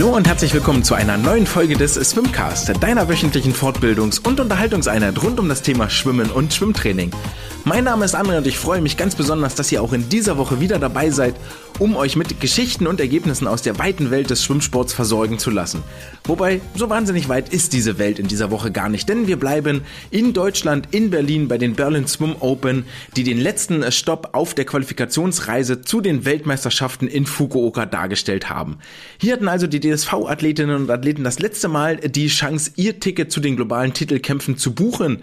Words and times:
Hallo 0.00 0.16
und 0.16 0.26
herzlich 0.26 0.54
willkommen 0.54 0.82
zu 0.82 0.94
einer 0.94 1.18
neuen 1.18 1.46
Folge 1.46 1.76
des 1.76 1.92
Swimcast, 1.92 2.72
deiner 2.82 3.06
wöchentlichen 3.10 3.52
Fortbildungs- 3.52 4.26
und 4.26 4.40
Unterhaltungseinheit 4.40 5.22
rund 5.22 5.38
um 5.38 5.46
das 5.46 5.60
Thema 5.60 5.90
Schwimmen 5.90 6.30
und 6.30 6.54
Schwimmtraining. 6.54 7.10
Mein 7.64 7.84
Name 7.84 8.06
ist 8.06 8.16
André 8.16 8.38
und 8.38 8.46
ich 8.46 8.56
freue 8.56 8.80
mich 8.80 8.96
ganz 8.96 9.14
besonders, 9.14 9.54
dass 9.54 9.70
ihr 9.70 9.82
auch 9.82 9.92
in 9.92 10.08
dieser 10.08 10.38
Woche 10.38 10.60
wieder 10.60 10.78
dabei 10.78 11.10
seid, 11.10 11.34
um 11.78 11.94
euch 11.94 12.16
mit 12.16 12.40
Geschichten 12.40 12.86
und 12.86 13.00
Ergebnissen 13.00 13.46
aus 13.46 13.60
der 13.60 13.78
weiten 13.78 14.10
Welt 14.10 14.30
des 14.30 14.42
Schwimmsports 14.42 14.94
versorgen 14.94 15.38
zu 15.38 15.50
lassen. 15.50 15.82
Wobei, 16.24 16.62
so 16.74 16.88
wahnsinnig 16.88 17.28
weit 17.28 17.50
ist 17.50 17.74
diese 17.74 17.98
Welt 17.98 18.18
in 18.18 18.28
dieser 18.28 18.50
Woche 18.50 18.70
gar 18.70 18.88
nicht, 18.88 19.08
denn 19.08 19.26
wir 19.26 19.38
bleiben 19.38 19.82
in 20.10 20.32
Deutschland, 20.32 20.88
in 20.90 21.10
Berlin 21.10 21.48
bei 21.48 21.58
den 21.58 21.74
Berlin 21.74 22.06
Swim 22.06 22.36
Open, 22.40 22.86
die 23.16 23.24
den 23.24 23.38
letzten 23.38 23.90
Stopp 23.92 24.30
auf 24.32 24.54
der 24.54 24.64
Qualifikationsreise 24.64 25.82
zu 25.82 26.00
den 26.00 26.24
Weltmeisterschaften 26.24 27.08
in 27.08 27.26
Fukuoka 27.26 27.84
dargestellt 27.84 28.48
haben. 28.48 28.78
Hier 29.18 29.34
hatten 29.34 29.48
also 29.48 29.66
die 29.66 29.80
DSV-Athletinnen 30.00 30.76
und 30.76 30.90
Athleten 30.90 31.24
das 31.24 31.38
letzte 31.38 31.68
Mal 31.68 31.96
die 31.96 32.28
Chance, 32.28 32.72
ihr 32.76 33.00
Ticket 33.00 33.30
zu 33.30 33.40
den 33.40 33.56
globalen 33.56 33.92
Titelkämpfen 33.92 34.56
zu 34.56 34.74
buchen. 34.74 35.22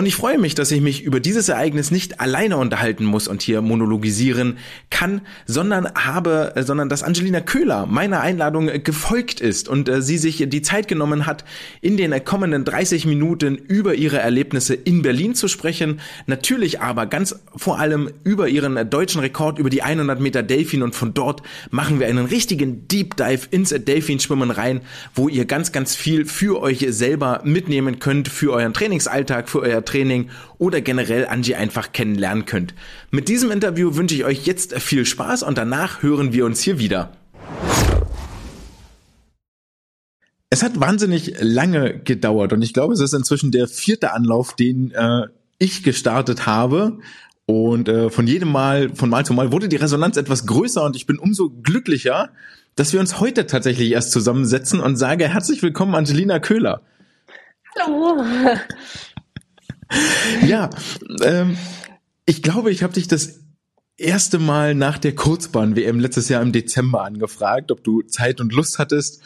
Und 0.00 0.06
ich 0.06 0.14
freue 0.14 0.38
mich, 0.38 0.54
dass 0.54 0.70
ich 0.70 0.80
mich 0.80 1.02
über 1.02 1.20
dieses 1.20 1.50
Ereignis 1.50 1.90
nicht 1.90 2.20
alleine 2.20 2.56
unterhalten 2.56 3.04
muss 3.04 3.28
und 3.28 3.42
hier 3.42 3.60
monologisieren 3.60 4.56
kann, 4.88 5.20
sondern 5.44 5.92
habe, 5.94 6.52
äh, 6.56 6.62
sondern 6.62 6.88
dass 6.88 7.02
Angelina 7.02 7.42
Köhler 7.42 7.84
meiner 7.84 8.22
Einladung 8.22 8.70
äh, 8.70 8.78
gefolgt 8.78 9.42
ist 9.42 9.68
und 9.68 9.90
äh, 9.90 10.00
sie 10.00 10.16
sich 10.16 10.42
die 10.48 10.62
Zeit 10.62 10.88
genommen 10.88 11.26
hat, 11.26 11.44
in 11.82 11.98
den 11.98 12.24
kommenden 12.24 12.64
30 12.64 13.04
Minuten 13.04 13.56
über 13.56 13.94
ihre 13.94 14.16
Erlebnisse 14.16 14.72
in 14.74 15.02
Berlin 15.02 15.34
zu 15.34 15.48
sprechen. 15.48 16.00
Natürlich 16.24 16.80
aber 16.80 17.04
ganz 17.04 17.38
vor 17.54 17.78
allem 17.78 18.08
über 18.24 18.48
ihren 18.48 18.88
deutschen 18.88 19.20
Rekord 19.20 19.58
über 19.58 19.68
die 19.68 19.82
100 19.82 20.18
Meter 20.18 20.42
Delfin 20.42 20.82
und 20.82 20.94
von 20.94 21.12
dort 21.12 21.42
machen 21.70 22.00
wir 22.00 22.06
einen 22.06 22.24
richtigen 22.24 22.88
Deep 22.88 23.16
Dive 23.16 23.48
ins 23.50 23.68
Delfinschwimmen 23.68 24.50
rein, 24.50 24.80
wo 25.14 25.28
ihr 25.28 25.44
ganz, 25.44 25.72
ganz 25.72 25.94
viel 25.94 26.24
für 26.24 26.62
euch 26.62 26.86
selber 26.88 27.42
mitnehmen 27.44 27.98
könnt, 27.98 28.28
für 28.28 28.54
euren 28.54 28.72
Trainingsalltag, 28.72 29.50
für 29.50 29.60
euer 29.60 29.84
Training 29.90 30.30
oder 30.58 30.80
generell 30.80 31.26
Angie 31.26 31.56
einfach 31.56 31.92
kennenlernen 31.92 32.44
könnt. 32.44 32.74
Mit 33.10 33.28
diesem 33.28 33.50
Interview 33.50 33.96
wünsche 33.96 34.14
ich 34.14 34.24
euch 34.24 34.46
jetzt 34.46 34.78
viel 34.78 35.04
Spaß 35.04 35.42
und 35.42 35.58
danach 35.58 36.02
hören 36.02 36.32
wir 36.32 36.46
uns 36.46 36.60
hier 36.60 36.78
wieder. 36.78 37.12
Es 40.52 40.62
hat 40.62 40.80
wahnsinnig 40.80 41.34
lange 41.40 42.00
gedauert 42.00 42.52
und 42.52 42.62
ich 42.62 42.72
glaube, 42.72 42.94
es 42.94 43.00
ist 43.00 43.14
inzwischen 43.14 43.52
der 43.52 43.68
vierte 43.68 44.12
Anlauf, 44.12 44.54
den 44.54 44.90
äh, 44.92 45.26
ich 45.58 45.82
gestartet 45.82 46.46
habe. 46.46 46.98
Und 47.46 47.88
äh, 47.88 48.10
von 48.10 48.26
jedem 48.26 48.50
Mal, 48.50 48.94
von 48.94 49.10
Mal 49.10 49.24
zu 49.24 49.32
Mal 49.32 49.52
wurde 49.52 49.68
die 49.68 49.76
Resonanz 49.76 50.16
etwas 50.16 50.46
größer 50.46 50.84
und 50.84 50.96
ich 50.96 51.06
bin 51.06 51.18
umso 51.18 51.50
glücklicher, 51.50 52.30
dass 52.76 52.92
wir 52.92 53.00
uns 53.00 53.20
heute 53.20 53.46
tatsächlich 53.46 53.90
erst 53.90 54.12
zusammensetzen 54.12 54.80
und 54.80 54.96
sage 54.96 55.28
herzlich 55.28 55.62
willkommen, 55.62 55.94
Angelina 55.94 56.38
Köhler. 56.38 56.82
Hallo 57.78 58.24
ja, 60.46 60.70
ähm, 61.22 61.56
ich 62.26 62.42
glaube, 62.42 62.70
ich 62.70 62.82
habe 62.82 62.92
dich 62.92 63.08
das 63.08 63.40
erste 63.96 64.38
Mal 64.38 64.74
nach 64.74 64.98
der 64.98 65.14
Kurzbahn-WM 65.14 66.00
letztes 66.00 66.28
Jahr 66.28 66.42
im 66.42 66.52
Dezember 66.52 67.04
angefragt, 67.04 67.70
ob 67.70 67.84
du 67.84 68.02
Zeit 68.02 68.40
und 68.40 68.52
Lust 68.52 68.78
hattest. 68.78 69.22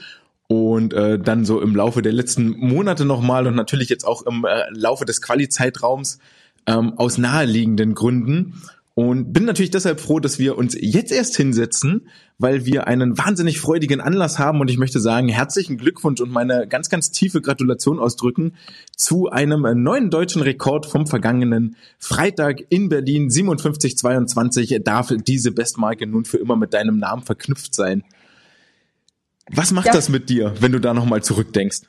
Und 0.46 0.92
äh, 0.92 1.18
dann 1.18 1.46
so 1.46 1.60
im 1.62 1.74
Laufe 1.74 2.02
der 2.02 2.12
letzten 2.12 2.50
Monate 2.50 3.06
nochmal 3.06 3.46
und 3.46 3.54
natürlich 3.54 3.88
jetzt 3.88 4.06
auch 4.06 4.26
im 4.26 4.44
äh, 4.44 4.64
Laufe 4.70 5.06
des 5.06 5.22
Quali-Zeitraums 5.22 6.18
ähm, 6.66 6.98
aus 6.98 7.16
naheliegenden 7.16 7.94
Gründen. 7.94 8.60
Und 8.96 9.32
bin 9.32 9.44
natürlich 9.44 9.72
deshalb 9.72 10.00
froh, 10.00 10.20
dass 10.20 10.38
wir 10.38 10.56
uns 10.56 10.76
jetzt 10.80 11.10
erst 11.10 11.36
hinsetzen, 11.36 12.08
weil 12.38 12.64
wir 12.64 12.86
einen 12.86 13.18
wahnsinnig 13.18 13.58
freudigen 13.58 14.00
Anlass 14.00 14.38
haben. 14.38 14.60
Und 14.60 14.70
ich 14.70 14.78
möchte 14.78 15.00
sagen, 15.00 15.27
herzlichen 15.28 15.78
Glückwunsch 15.78 16.20
und 16.20 16.30
meine 16.30 16.68
ganz, 16.68 16.90
ganz 16.90 17.10
tiefe 17.10 17.40
Gratulation 17.40 17.98
ausdrücken 17.98 18.54
zu 18.96 19.28
einem 19.28 19.62
neuen 19.83 20.10
deutschen 20.10 20.42
Rekord 20.42 20.86
vom 20.86 21.08
vergangenen 21.08 21.74
Freitag 21.98 22.60
in 22.68 22.88
Berlin. 22.88 23.33
5722 23.33 24.80
darf 24.84 25.12
diese 25.27 25.50
Bestmarke 25.50 26.06
nun 26.06 26.24
für 26.24 26.36
immer 26.36 26.54
mit 26.54 26.72
deinem 26.72 26.98
Namen 26.98 27.22
verknüpft 27.22 27.74
sein. 27.74 28.04
Was 29.50 29.72
macht 29.72 29.86
ja. 29.86 29.92
das 29.92 30.08
mit 30.08 30.30
dir, 30.30 30.54
wenn 30.60 30.70
du 30.70 30.80
da 30.80 30.94
nochmal 30.94 31.22
zurückdenkst? 31.22 31.83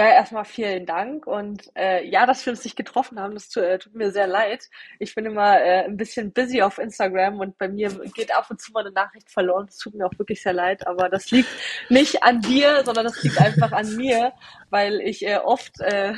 Ja, 0.00 0.06
erstmal 0.06 0.46
vielen 0.46 0.86
Dank 0.86 1.26
und 1.26 1.70
äh, 1.76 2.08
ja, 2.08 2.24
dass 2.24 2.46
wir 2.46 2.54
uns 2.54 2.64
nicht 2.64 2.74
getroffen 2.74 3.20
haben, 3.20 3.34
das 3.34 3.50
tut, 3.50 3.64
äh, 3.64 3.78
tut 3.78 3.94
mir 3.94 4.12
sehr 4.12 4.26
leid. 4.26 4.70
Ich 4.98 5.14
bin 5.14 5.26
immer 5.26 5.60
äh, 5.60 5.84
ein 5.84 5.98
bisschen 5.98 6.32
busy 6.32 6.62
auf 6.62 6.78
Instagram 6.78 7.38
und 7.38 7.58
bei 7.58 7.68
mir 7.68 7.90
geht 8.14 8.34
ab 8.34 8.46
und 8.48 8.62
zu 8.62 8.72
mal 8.72 8.80
eine 8.80 8.92
Nachricht 8.92 9.30
verloren. 9.30 9.66
Das 9.66 9.76
tut 9.76 9.92
mir 9.92 10.06
auch 10.06 10.18
wirklich 10.18 10.42
sehr 10.42 10.54
leid, 10.54 10.86
aber 10.86 11.10
das 11.10 11.30
liegt 11.30 11.50
nicht 11.90 12.22
an 12.22 12.40
dir, 12.40 12.82
sondern 12.82 13.04
das 13.04 13.22
liegt 13.22 13.38
einfach 13.38 13.72
an 13.72 13.94
mir, 13.96 14.32
weil 14.70 15.02
ich 15.02 15.26
äh, 15.26 15.36
oft 15.36 15.78
äh, 15.82 16.14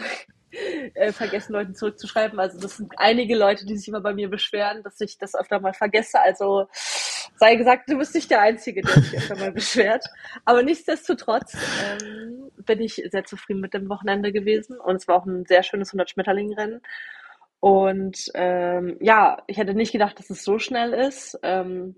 äh, 0.94 1.10
vergessen, 1.10 1.52
Leuten 1.52 1.74
zurückzuschreiben. 1.74 2.38
Also 2.38 2.60
das 2.60 2.76
sind 2.76 2.92
einige 2.98 3.34
Leute, 3.34 3.66
die 3.66 3.76
sich 3.76 3.88
immer 3.88 4.00
bei 4.00 4.14
mir 4.14 4.30
beschweren, 4.30 4.84
dass 4.84 5.00
ich 5.00 5.18
das 5.18 5.34
öfter 5.34 5.58
mal 5.58 5.74
vergesse. 5.74 6.20
Also 6.20 6.68
sei 7.34 7.56
gesagt, 7.56 7.90
du 7.90 7.98
bist 7.98 8.14
nicht 8.14 8.30
der 8.30 8.42
Einzige, 8.42 8.82
der 8.82 8.94
sich 8.94 9.16
öfter 9.16 9.36
mal 9.36 9.50
beschwert. 9.50 10.04
Aber 10.44 10.62
nichtsdestotrotz 10.62 11.56
ähm, 12.00 12.41
bin 12.64 12.80
ich 12.80 13.02
sehr 13.10 13.24
zufrieden 13.24 13.60
mit 13.60 13.74
dem 13.74 13.88
Wochenende 13.88 14.32
gewesen 14.32 14.78
und 14.78 14.96
es 14.96 15.08
war 15.08 15.16
auch 15.16 15.26
ein 15.26 15.44
sehr 15.46 15.62
schönes 15.62 15.90
100 15.90 16.10
Schmetterling-Rennen. 16.10 16.80
Und 17.60 18.30
ähm, 18.34 18.96
ja, 19.00 19.42
ich 19.46 19.56
hätte 19.56 19.74
nicht 19.74 19.92
gedacht, 19.92 20.18
dass 20.18 20.30
es 20.30 20.42
so 20.42 20.58
schnell 20.58 20.92
ist. 20.92 21.38
Ähm, 21.42 21.94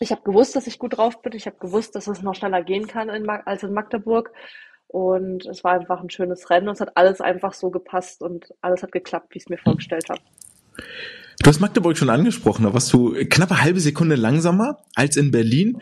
ich 0.00 0.10
habe 0.10 0.22
gewusst, 0.22 0.54
dass 0.54 0.66
ich 0.66 0.78
gut 0.78 0.98
drauf 0.98 1.22
bin. 1.22 1.32
Ich 1.32 1.46
habe 1.46 1.56
gewusst, 1.58 1.94
dass 1.94 2.06
es 2.08 2.22
noch 2.22 2.34
schneller 2.34 2.62
gehen 2.62 2.86
kann 2.86 3.08
in 3.08 3.28
als 3.28 3.62
in 3.62 3.72
Magdeburg. 3.72 4.32
Und 4.86 5.46
es 5.46 5.64
war 5.64 5.72
einfach 5.72 6.00
ein 6.00 6.10
schönes 6.10 6.48
Rennen 6.50 6.68
und 6.68 6.74
es 6.74 6.80
hat 6.80 6.96
alles 6.96 7.20
einfach 7.20 7.52
so 7.52 7.70
gepasst 7.70 8.22
und 8.22 8.54
alles 8.62 8.82
hat 8.82 8.92
geklappt, 8.92 9.34
wie 9.34 9.38
ich 9.38 9.44
es 9.44 9.48
mir 9.48 9.58
vorgestellt 9.58 10.08
habe. 10.08 10.20
Du 11.42 11.48
hast 11.48 11.60
Magdeburg 11.60 11.96
schon 11.96 12.10
angesprochen, 12.10 12.64
da 12.64 12.74
warst 12.74 12.92
du 12.92 13.14
knappe 13.28 13.62
halbe 13.62 13.80
Sekunde 13.80 14.16
langsamer 14.16 14.78
als 14.94 15.16
in 15.16 15.30
Berlin. 15.30 15.80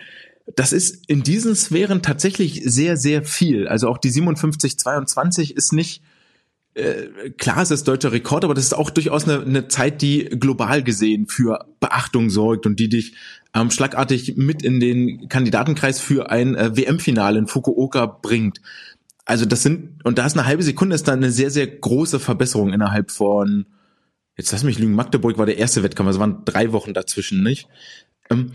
Das 0.55 0.73
ist 0.73 1.09
in 1.09 1.23
diesen 1.23 1.57
Sphären 1.57 2.03
tatsächlich 2.03 2.62
sehr, 2.65 2.97
sehr 2.97 3.25
viel. 3.25 3.67
Also 3.67 3.89
auch 3.89 3.99
die 3.99 4.12
57-22 4.12 5.53
ist 5.53 5.73
nicht, 5.73 6.03
äh, 6.75 7.31
klar 7.31 7.62
es 7.62 7.71
ist 7.71 7.89
deutscher 7.89 8.12
Rekord, 8.12 8.45
aber 8.45 8.55
das 8.55 8.65
ist 8.65 8.75
auch 8.75 8.91
durchaus 8.91 9.29
eine, 9.29 9.43
eine 9.43 9.69
Zeit, 9.69 10.03
die 10.03 10.25
global 10.25 10.83
gesehen 10.83 11.27
für 11.27 11.67
Beachtung 11.81 12.31
sorgt 12.31 12.67
und 12.67 12.79
die 12.79 12.89
dich 12.89 13.15
ähm, 13.55 13.71
schlagartig 13.71 14.37
mit 14.37 14.62
in 14.62 14.79
den 14.79 15.29
Kandidatenkreis 15.29 16.01
für 16.01 16.31
ein 16.31 16.55
äh, 16.55 16.77
WM-Finale 16.77 17.39
in 17.39 17.47
Fukuoka 17.47 18.06
bringt. 18.06 18.61
Also 19.25 19.47
das 19.47 19.62
sind, 19.62 20.05
und 20.05 20.19
da 20.19 20.27
ist 20.27 20.37
eine 20.37 20.47
halbe 20.47 20.62
Sekunde, 20.62 20.95
ist 20.95 21.09
da 21.09 21.12
eine 21.12 21.33
sehr, 21.33 21.51
sehr 21.51 21.67
große 21.67 22.21
Verbesserung 22.21 22.73
innerhalb 22.73 23.11
von, 23.11 23.67
jetzt 24.37 24.53
lass 24.53 24.62
mich 24.62 24.79
lügen, 24.79 24.95
Magdeburg 24.95 25.39
war 25.39 25.47
der 25.47 25.59
erste 25.59 25.83
Wettkampf, 25.83 26.09
also 26.09 26.21
waren 26.21 26.45
drei 26.45 26.73
Wochen 26.73 26.95
dazwischen, 26.95 27.43
nicht? 27.43 27.69
Ähm, 28.31 28.53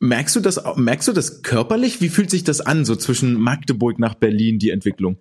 merkst 0.00 0.36
du 0.36 0.40
das, 0.40 0.62
merkst 0.76 1.08
du 1.08 1.12
das 1.12 1.42
körperlich? 1.42 2.00
Wie 2.00 2.08
fühlt 2.08 2.30
sich 2.30 2.44
das 2.44 2.60
an, 2.60 2.84
so 2.84 2.96
zwischen 2.96 3.34
Magdeburg 3.34 3.98
nach 3.98 4.14
Berlin, 4.14 4.58
die 4.58 4.70
Entwicklung? 4.70 5.18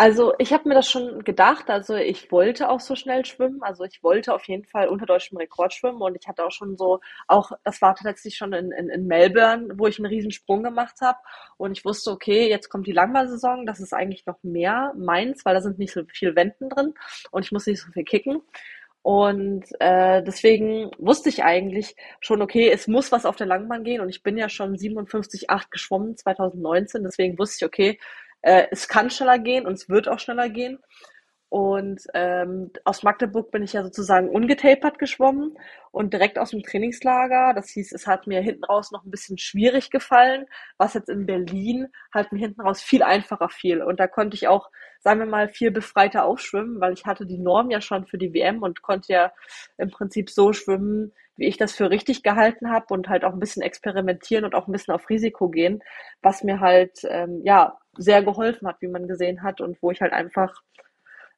Also 0.00 0.32
ich 0.38 0.54
habe 0.54 0.66
mir 0.66 0.74
das 0.74 0.90
schon 0.90 1.24
gedacht. 1.24 1.68
Also 1.68 1.94
ich 1.94 2.32
wollte 2.32 2.70
auch 2.70 2.80
so 2.80 2.96
schnell 2.96 3.26
schwimmen. 3.26 3.62
Also 3.62 3.84
ich 3.84 4.02
wollte 4.02 4.32
auf 4.32 4.48
jeden 4.48 4.64
Fall 4.64 4.88
unter 4.88 5.04
deutschem 5.04 5.36
Rekord 5.36 5.74
schwimmen 5.74 6.00
und 6.00 6.16
ich 6.18 6.26
hatte 6.26 6.42
auch 6.42 6.52
schon 6.52 6.78
so, 6.78 7.00
auch 7.28 7.52
das 7.64 7.82
war 7.82 7.94
tatsächlich 7.94 8.34
schon 8.38 8.54
in, 8.54 8.72
in, 8.72 8.88
in 8.88 9.06
Melbourne, 9.06 9.74
wo 9.76 9.88
ich 9.88 9.98
einen 9.98 10.06
riesen 10.06 10.30
Sprung 10.30 10.62
gemacht 10.62 11.02
habe 11.02 11.18
und 11.58 11.76
ich 11.76 11.84
wusste, 11.84 12.12
okay, 12.12 12.48
jetzt 12.48 12.70
kommt 12.70 12.86
die 12.86 12.92
Langbahnsaison, 12.92 13.66
das 13.66 13.78
ist 13.78 13.92
eigentlich 13.92 14.24
noch 14.24 14.42
mehr 14.42 14.94
meins, 14.96 15.44
weil 15.44 15.54
da 15.54 15.60
sind 15.60 15.78
nicht 15.78 15.92
so 15.92 16.00
viel 16.10 16.34
Wänden 16.34 16.70
drin 16.70 16.94
und 17.30 17.44
ich 17.44 17.52
muss 17.52 17.66
nicht 17.66 17.82
so 17.82 17.92
viel 17.92 18.04
kicken. 18.04 18.40
Und 19.02 19.64
äh, 19.80 20.22
deswegen 20.22 20.90
wusste 20.98 21.30
ich 21.30 21.42
eigentlich 21.42 21.96
schon, 22.20 22.42
okay, 22.42 22.70
es 22.70 22.86
muss 22.86 23.12
was 23.12 23.24
auf 23.24 23.36
der 23.36 23.46
Langbahn 23.46 23.84
gehen. 23.84 24.00
Und 24.00 24.10
ich 24.10 24.22
bin 24.22 24.36
ja 24.36 24.48
schon 24.48 24.76
57,8 24.76 25.70
geschwommen 25.70 26.16
2019. 26.16 27.02
Deswegen 27.04 27.38
wusste 27.38 27.64
ich, 27.64 27.66
okay, 27.66 27.98
äh, 28.42 28.66
es 28.70 28.88
kann 28.88 29.10
schneller 29.10 29.38
gehen 29.38 29.66
und 29.66 29.74
es 29.74 29.88
wird 29.88 30.08
auch 30.08 30.18
schneller 30.18 30.50
gehen. 30.50 30.78
Und 31.50 32.02
ähm, 32.14 32.70
aus 32.84 33.02
Magdeburg 33.02 33.50
bin 33.50 33.64
ich 33.64 33.72
ja 33.72 33.82
sozusagen 33.82 34.28
ungetapert 34.28 35.00
geschwommen 35.00 35.58
und 35.90 36.12
direkt 36.12 36.38
aus 36.38 36.50
dem 36.50 36.62
Trainingslager. 36.62 37.54
Das 37.54 37.70
hieß, 37.70 37.90
es 37.90 38.06
hat 38.06 38.28
mir 38.28 38.40
hinten 38.40 38.62
raus 38.62 38.92
noch 38.92 39.04
ein 39.04 39.10
bisschen 39.10 39.36
schwierig 39.36 39.90
gefallen, 39.90 40.46
was 40.78 40.94
jetzt 40.94 41.08
in 41.08 41.26
Berlin 41.26 41.88
halt 42.14 42.30
mir 42.30 42.38
hinten 42.38 42.60
raus 42.60 42.80
viel 42.80 43.02
einfacher 43.02 43.48
fiel. 43.48 43.82
Und 43.82 43.98
da 43.98 44.06
konnte 44.06 44.36
ich 44.36 44.46
auch, 44.46 44.70
sagen 45.00 45.18
wir 45.18 45.26
mal, 45.26 45.48
viel 45.48 45.72
befreiter 45.72 46.24
aufschwimmen, 46.24 46.80
weil 46.80 46.92
ich 46.92 47.04
hatte 47.04 47.26
die 47.26 47.38
Norm 47.38 47.68
ja 47.70 47.80
schon 47.80 48.06
für 48.06 48.16
die 48.16 48.32
WM 48.32 48.62
und 48.62 48.82
konnte 48.82 49.12
ja 49.12 49.32
im 49.76 49.90
Prinzip 49.90 50.30
so 50.30 50.52
schwimmen, 50.52 51.12
wie 51.34 51.48
ich 51.48 51.56
das 51.56 51.74
für 51.74 51.90
richtig 51.90 52.22
gehalten 52.22 52.70
habe 52.70 52.86
und 52.90 53.08
halt 53.08 53.24
auch 53.24 53.32
ein 53.32 53.40
bisschen 53.40 53.62
experimentieren 53.62 54.44
und 54.44 54.54
auch 54.54 54.68
ein 54.68 54.72
bisschen 54.72 54.94
auf 54.94 55.08
Risiko 55.10 55.48
gehen, 55.48 55.82
was 56.22 56.44
mir 56.44 56.60
halt 56.60 57.00
ähm, 57.08 57.40
ja 57.42 57.76
sehr 57.96 58.22
geholfen 58.22 58.68
hat, 58.68 58.76
wie 58.80 58.88
man 58.88 59.08
gesehen 59.08 59.42
hat 59.42 59.60
und 59.60 59.82
wo 59.82 59.90
ich 59.90 60.00
halt 60.00 60.12
einfach 60.12 60.62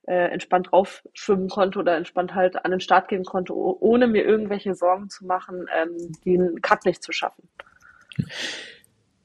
äh, 0.06 0.32
entspannt 0.32 0.68
drauf 0.70 1.02
schwimmen 1.14 1.48
konnte 1.48 1.78
oder 1.78 1.96
entspannt 1.96 2.34
halt 2.34 2.64
an 2.64 2.70
den 2.70 2.80
Start 2.80 3.08
gehen 3.08 3.24
konnte, 3.24 3.54
ohne 3.54 4.06
mir 4.06 4.24
irgendwelche 4.24 4.74
Sorgen 4.74 5.08
zu 5.08 5.24
machen, 5.24 5.66
ähm, 5.80 6.12
den 6.24 6.60
Cut 6.60 6.84
nicht 6.84 7.02
zu 7.02 7.12
schaffen. 7.12 7.48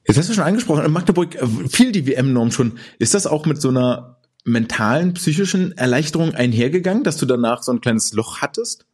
Jetzt 0.04 0.16
hast 0.16 0.30
du 0.30 0.34
schon 0.34 0.44
angesprochen, 0.44 0.84
in 0.84 0.92
Magdeburg 0.92 1.34
äh, 1.34 1.46
fiel 1.68 1.92
die 1.92 2.06
WM-Norm 2.06 2.50
schon. 2.50 2.78
Ist 2.98 3.14
das 3.14 3.26
auch 3.26 3.44
mit 3.44 3.60
so 3.60 3.68
einer 3.68 4.16
mentalen, 4.44 5.14
psychischen 5.14 5.76
Erleichterung 5.76 6.34
einhergegangen, 6.34 7.04
dass 7.04 7.18
du 7.18 7.26
danach 7.26 7.62
so 7.62 7.72
ein 7.72 7.80
kleines 7.80 8.12
Loch 8.14 8.40
hattest? 8.40 8.86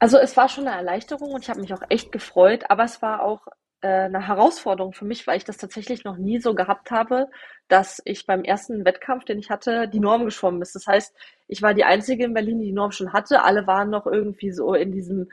Also 0.00 0.16
es 0.18 0.36
war 0.36 0.48
schon 0.48 0.66
eine 0.66 0.76
Erleichterung 0.76 1.32
und 1.32 1.42
ich 1.42 1.50
habe 1.50 1.60
mich 1.60 1.72
auch 1.74 1.82
echt 1.88 2.12
gefreut, 2.12 2.64
aber 2.68 2.84
es 2.84 3.02
war 3.02 3.22
auch 3.22 3.46
eine 3.86 4.26
Herausforderung 4.26 4.92
für 4.92 5.04
mich, 5.04 5.26
weil 5.26 5.36
ich 5.36 5.44
das 5.44 5.56
tatsächlich 5.56 6.04
noch 6.04 6.16
nie 6.16 6.40
so 6.40 6.54
gehabt 6.54 6.90
habe, 6.90 7.28
dass 7.68 8.00
ich 8.04 8.26
beim 8.26 8.42
ersten 8.44 8.84
Wettkampf, 8.84 9.24
den 9.24 9.38
ich 9.38 9.50
hatte, 9.50 9.88
die 9.88 10.00
Norm 10.00 10.24
geschwommen 10.24 10.62
ist. 10.62 10.74
Das 10.74 10.86
heißt, 10.86 11.14
ich 11.46 11.62
war 11.62 11.74
die 11.74 11.84
Einzige 11.84 12.24
in 12.24 12.34
Berlin, 12.34 12.60
die 12.60 12.66
die 12.66 12.72
Norm 12.72 12.92
schon 12.92 13.12
hatte. 13.12 13.42
Alle 13.42 13.66
waren 13.66 13.90
noch 13.90 14.06
irgendwie 14.06 14.50
so 14.52 14.74
in 14.74 14.92
diesem 14.92 15.28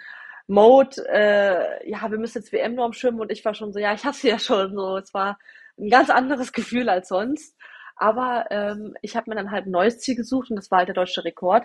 Mode, 0.48 1.04
äh, 1.10 1.90
ja, 1.90 2.10
wir 2.12 2.20
müssen 2.20 2.40
jetzt 2.40 2.52
WM-Norm 2.54 2.94
schwimmen 2.94 3.20
und 3.20 3.32
ich 3.32 3.44
war 3.44 3.56
schon 3.56 3.74
so, 3.74 3.80
ja, 3.80 3.94
ich 3.94 4.06
hasse 4.06 4.28
ja 4.30 4.38
schon 4.38 4.74
so. 4.76 4.98
Es 4.98 5.14
war 5.14 5.40
ein 5.78 5.90
ganz 5.90 6.10
anderes 6.10 6.52
Gefühl 6.54 6.90
als 6.90 7.08
sonst. 7.08 7.55
Aber 7.98 8.46
ähm, 8.50 8.96
ich 9.02 9.16
habe 9.16 9.30
mir 9.30 9.36
dann 9.36 9.52
halt 9.52 9.68
ein 9.68 9.72
neues 9.72 10.00
Ziel 10.00 10.16
gesucht 10.16 10.50
und 10.50 10.58
das 10.58 10.70
war 10.70 10.80
halt 10.80 10.90
der 10.90 10.96
deutsche 10.96 11.24
Rekord. 11.24 11.64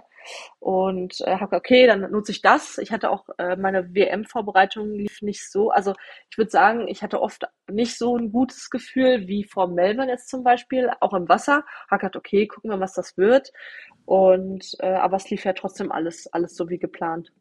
Und 0.61 1.21
äh, 1.23 1.39
habe 1.39 1.57
okay, 1.57 1.87
dann 1.87 2.11
nutze 2.11 2.33
ich 2.33 2.41
das. 2.41 2.79
Ich 2.79 2.93
hatte 2.93 3.11
auch 3.11 3.29
äh, 3.39 3.57
meine 3.57 3.95
WM-Vorbereitung 3.95 4.93
lief 4.93 5.23
nicht 5.23 5.51
so. 5.51 5.71
Also 5.71 5.95
ich 6.31 6.39
würde 6.39 6.51
sagen, 6.51 6.87
ich 6.87 7.03
hatte 7.03 7.21
oft 7.21 7.45
nicht 7.69 7.99
so 7.99 8.17
ein 8.17 8.31
gutes 8.31 8.71
Gefühl 8.71 9.27
wie 9.27 9.45
vor 9.45 9.69
Melbourne 9.69 10.11
jetzt 10.11 10.29
zum 10.29 10.45
Beispiel, 10.45 10.91
auch 11.01 11.15
im 11.15 11.29
Wasser. 11.29 11.65
Habe 11.91 12.01
gedacht, 12.01 12.17
okay, 12.17 12.47
gucken 12.47 12.71
wir, 12.71 12.81
was 12.81 12.95
das 12.95 13.17
wird. 13.17 13.53
Und 14.05 14.77
äh, 14.79 14.95
aber 14.95 15.17
es 15.17 15.31
lief 15.31 15.45
ja 15.45 15.53
trotzdem 15.53 15.91
alles 15.91 16.29
alles 16.33 16.57
so 16.57 16.69
wie 16.69 16.79
geplant. 16.79 17.33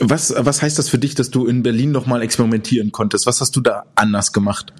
Was, 0.00 0.34
was 0.36 0.62
heißt 0.62 0.78
das 0.78 0.88
für 0.88 0.98
dich, 0.98 1.14
dass 1.14 1.30
du 1.30 1.46
in 1.46 1.62
Berlin 1.62 1.92
nochmal 1.92 2.22
experimentieren 2.22 2.92
konntest? 2.92 3.26
Was 3.26 3.40
hast 3.40 3.56
du 3.56 3.60
da 3.60 3.86
anders 3.94 4.32
gemacht? 4.32 4.74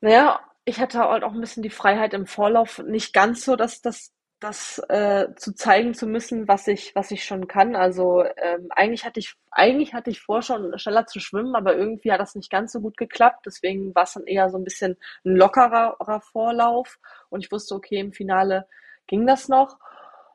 Naja, 0.00 0.40
ich 0.64 0.80
hatte 0.80 1.00
halt 1.00 1.24
auch 1.24 1.32
ein 1.32 1.40
bisschen 1.40 1.62
die 1.62 1.70
Freiheit 1.70 2.14
im 2.14 2.26
Vorlauf, 2.26 2.78
nicht 2.78 3.12
ganz 3.12 3.44
so, 3.44 3.56
dass 3.56 3.82
das 3.82 4.12
das 4.40 4.78
äh, 4.90 5.34
zu 5.36 5.54
zeigen 5.54 5.94
zu 5.94 6.06
müssen, 6.06 6.48
was 6.48 6.68
ich 6.68 6.94
was 6.94 7.10
ich 7.10 7.24
schon 7.24 7.48
kann. 7.48 7.76
Also 7.76 8.24
ähm, 8.36 8.68
eigentlich 8.70 9.04
hatte 9.06 9.20
ich 9.20 9.34
eigentlich 9.50 9.94
hatte 9.94 10.10
ich 10.10 10.20
vor 10.20 10.42
schon 10.42 10.78
schneller 10.78 11.06
zu 11.06 11.18
schwimmen, 11.20 11.54
aber 11.56 11.76
irgendwie 11.76 12.12
hat 12.12 12.20
das 12.20 12.34
nicht 12.34 12.50
ganz 12.50 12.72
so 12.72 12.80
gut 12.80 12.96
geklappt. 12.98 13.46
Deswegen 13.46 13.94
war 13.94 14.02
es 14.04 14.14
dann 14.14 14.26
eher 14.26 14.50
so 14.50 14.58
ein 14.58 14.64
bisschen 14.64 14.98
ein 15.24 15.36
lockerer 15.36 15.96
Vorlauf 16.32 16.98
und 17.30 17.44
ich 17.44 17.52
wusste, 17.52 17.74
okay, 17.74 17.98
im 18.00 18.12
Finale 18.12 18.66
ging 19.06 19.26
das 19.26 19.48
noch. 19.48 19.78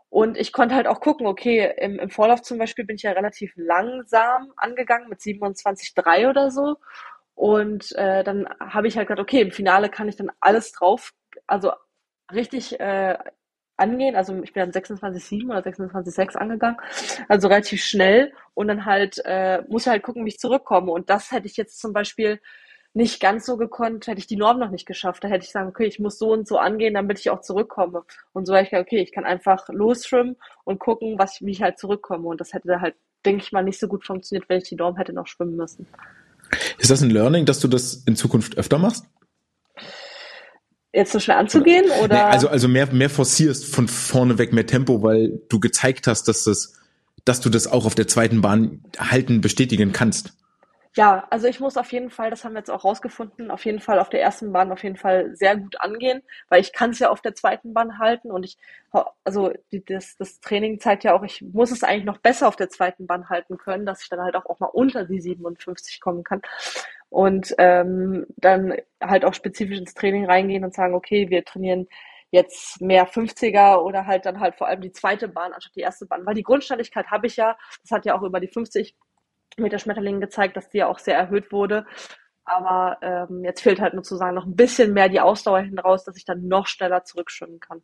Und 0.09 0.37
ich 0.37 0.53
konnte 0.53 0.73
halt 0.75 0.87
auch 0.87 1.01
gucken, 1.01 1.27
okay, 1.27 1.71
im, 1.77 1.99
im 1.99 2.09
Vorlauf 2.09 2.41
zum 2.41 2.57
Beispiel 2.57 2.85
bin 2.85 2.95
ich 2.95 3.03
ja 3.03 3.11
relativ 3.11 3.53
langsam 3.55 4.51
angegangen 4.57 5.07
mit 5.09 5.19
27,3 5.19 6.29
oder 6.29 6.49
so. 6.49 6.77
Und 7.39 7.95
äh, 7.95 8.21
dann 8.25 8.49
habe 8.59 8.89
ich 8.89 8.97
halt 8.97 9.07
gedacht, 9.07 9.23
okay, 9.23 9.39
im 9.39 9.51
Finale 9.51 9.87
kann 9.87 10.09
ich 10.09 10.17
dann 10.17 10.29
alles 10.41 10.73
drauf, 10.73 11.13
also 11.47 11.71
richtig 12.33 12.77
äh, 12.81 13.17
angehen. 13.77 14.17
Also 14.17 14.43
ich 14.43 14.51
bin 14.51 14.69
dann 14.69 14.71
26,7 14.71 15.45
oder 15.45 15.61
26,6 15.61 16.35
angegangen, 16.35 16.75
also 17.29 17.47
relativ 17.47 17.81
schnell. 17.81 18.33
Und 18.55 18.67
dann 18.67 18.83
halt 18.83 19.21
äh, 19.23 19.63
muss 19.69 19.87
halt 19.87 20.03
gucken, 20.03 20.25
wie 20.25 20.29
ich 20.29 20.39
zurückkomme. 20.39 20.91
Und 20.91 21.09
das 21.09 21.31
hätte 21.31 21.47
ich 21.47 21.55
jetzt 21.55 21.79
zum 21.79 21.93
Beispiel 21.93 22.41
nicht 22.93 23.21
ganz 23.21 23.45
so 23.45 23.55
gekonnt, 23.55 24.07
hätte 24.07 24.19
ich 24.19 24.27
die 24.27 24.35
Norm 24.35 24.59
noch 24.59 24.69
nicht 24.69 24.85
geschafft. 24.85 25.23
Da 25.23 25.29
hätte 25.29 25.45
ich 25.45 25.51
sagen, 25.51 25.69
okay, 25.69 25.85
ich 25.85 25.97
muss 25.97 26.19
so 26.19 26.33
und 26.33 26.45
so 26.45 26.57
angehen, 26.57 26.95
damit 26.95 27.19
ich 27.19 27.29
auch 27.29 27.39
zurückkomme. 27.39 28.03
Und 28.33 28.47
so 28.47 28.53
habe 28.53 28.63
ich 28.63 28.71
gedacht, 28.71 28.87
okay, 28.87 28.99
ich 29.01 29.13
kann 29.13 29.23
einfach 29.23 29.69
losschwimmen 29.69 30.35
und 30.65 30.79
gucken, 30.79 31.17
was, 31.17 31.39
wie 31.39 31.51
ich 31.51 31.61
halt 31.61 31.79
zurückkomme. 31.79 32.27
Und 32.27 32.41
das 32.41 32.51
hätte 32.51 32.81
halt, 32.81 32.95
denke 33.25 33.43
ich 33.43 33.53
mal, 33.53 33.63
nicht 33.63 33.79
so 33.79 33.87
gut 33.87 34.05
funktioniert, 34.05 34.49
wenn 34.49 34.57
ich 34.57 34.67
die 34.67 34.75
Norm 34.75 34.97
hätte 34.97 35.13
noch 35.13 35.27
schwimmen 35.27 35.55
müssen. 35.55 35.87
Ist 36.77 36.91
das 36.91 37.01
ein 37.01 37.09
Learning, 37.09 37.45
dass 37.45 37.59
du 37.59 37.67
das 37.67 38.03
in 38.05 38.15
Zukunft 38.15 38.57
öfter 38.57 38.77
machst? 38.77 39.05
Jetzt 40.93 41.11
so 41.11 41.19
schnell 41.19 41.37
anzugehen 41.37 41.85
oder? 42.03 42.15
Nee, 42.15 42.21
also, 42.21 42.47
also 42.49 42.67
mehr, 42.67 42.91
mehr 42.91 43.09
forcierst 43.09 43.65
von 43.65 43.87
vorne 43.87 44.37
weg 44.37 44.53
mehr 44.53 44.65
Tempo, 44.65 45.03
weil 45.03 45.39
du 45.49 45.59
gezeigt 45.59 46.07
hast, 46.07 46.27
dass 46.27 46.43
das, 46.45 46.73
dass 47.25 47.41
du 47.41 47.49
das 47.49 47.67
auch 47.67 47.85
auf 47.85 47.93
der 47.93 48.07
zweiten 48.07 48.41
Bahn 48.41 48.81
halten, 48.97 49.41
bestätigen 49.41 49.91
kannst. 49.93 50.33
Ja, 50.95 51.27
also 51.29 51.47
ich 51.47 51.59
muss 51.59 51.77
auf 51.77 51.91
jeden 51.91 52.09
Fall, 52.09 52.31
das 52.31 52.43
haben 52.43 52.53
wir 52.53 52.59
jetzt 52.59 52.71
auch 52.71 52.83
rausgefunden, 52.83 53.51
auf 53.51 53.63
jeden 53.63 53.79
Fall 53.79 53.99
auf 53.99 54.09
der 54.09 54.21
ersten 54.21 54.51
Bahn 54.51 54.71
auf 54.71 54.81
jeden 54.83 54.97
Fall 54.97 55.35
sehr 55.35 55.55
gut 55.55 55.79
angehen, 55.79 56.23
weil 56.49 56.61
ich 56.61 56.73
kann 56.73 56.89
es 56.89 56.99
ja 56.99 57.09
auf 57.11 57.21
der 57.21 57.35
zweiten 57.35 57.73
Bahn 57.73 57.99
halten 57.99 58.31
und 58.31 58.43
ich, 58.43 58.57
also 59.23 59.51
die, 59.71 59.85
das, 59.85 60.17
das 60.17 60.39
Training 60.39 60.79
zeigt 60.79 61.03
ja 61.03 61.13
auch, 61.13 61.21
ich 61.23 61.41
muss 61.53 61.69
es 61.71 61.83
eigentlich 61.83 62.05
noch 62.05 62.17
besser 62.17 62.47
auf 62.47 62.55
der 62.55 62.69
zweiten 62.69 63.05
Bahn 63.05 63.29
halten 63.29 63.57
können, 63.57 63.85
dass 63.85 64.01
ich 64.01 64.09
dann 64.09 64.19
halt 64.21 64.35
auch, 64.35 64.47
auch 64.47 64.59
mal 64.59 64.65
unter 64.67 65.05
die 65.05 65.21
57 65.21 66.01
kommen 66.01 66.23
kann. 66.23 66.41
Und 67.09 67.55
ähm, 67.57 68.25
dann 68.37 68.75
halt 69.01 69.25
auch 69.25 69.33
spezifisch 69.33 69.77
ins 69.79 69.93
Training 69.95 70.25
reingehen 70.25 70.63
und 70.63 70.73
sagen, 70.75 70.93
okay, 70.93 71.29
wir 71.29 71.43
trainieren 71.43 71.87
jetzt 72.31 72.79
mehr 72.81 73.07
50er 73.07 73.77
oder 73.77 74.05
halt 74.05 74.25
dann 74.27 74.39
halt 74.39 74.55
vor 74.55 74.67
allem 74.67 74.81
die 74.81 74.91
zweite 74.91 75.27
Bahn 75.27 75.51
anstatt 75.51 75.75
die 75.75 75.79
erste 75.81 76.05
Bahn, 76.05 76.25
weil 76.27 76.35
die 76.35 76.43
Grundständigkeit 76.43 77.07
habe 77.09 77.25
ich 77.25 77.35
ja, 77.37 77.57
das 77.81 77.89
hat 77.91 78.05
ja 78.05 78.15
auch 78.15 78.21
über 78.21 78.39
die 78.39 78.47
50 78.47 78.95
mit 79.59 79.71
der 79.71 79.79
Schmetterling 79.79 80.19
gezeigt, 80.21 80.57
dass 80.57 80.69
die 80.69 80.79
ja 80.79 80.87
auch 80.87 80.99
sehr 80.99 81.17
erhöht 81.17 81.51
wurde. 81.51 81.85
Aber 82.43 82.97
ähm, 83.01 83.43
jetzt 83.43 83.61
fehlt 83.61 83.79
halt 83.79 83.93
nur 83.93 84.03
zu 84.03 84.15
sagen, 84.15 84.35
noch 84.35 84.45
ein 84.45 84.55
bisschen 84.55 84.93
mehr 84.93 85.09
die 85.09 85.19
Ausdauer 85.19 85.59
hinten 85.59 85.79
raus, 85.79 86.03
dass 86.03 86.17
ich 86.17 86.25
dann 86.25 86.47
noch 86.47 86.67
schneller 86.67 87.03
zurückschwimmen 87.03 87.59
kann. 87.59 87.81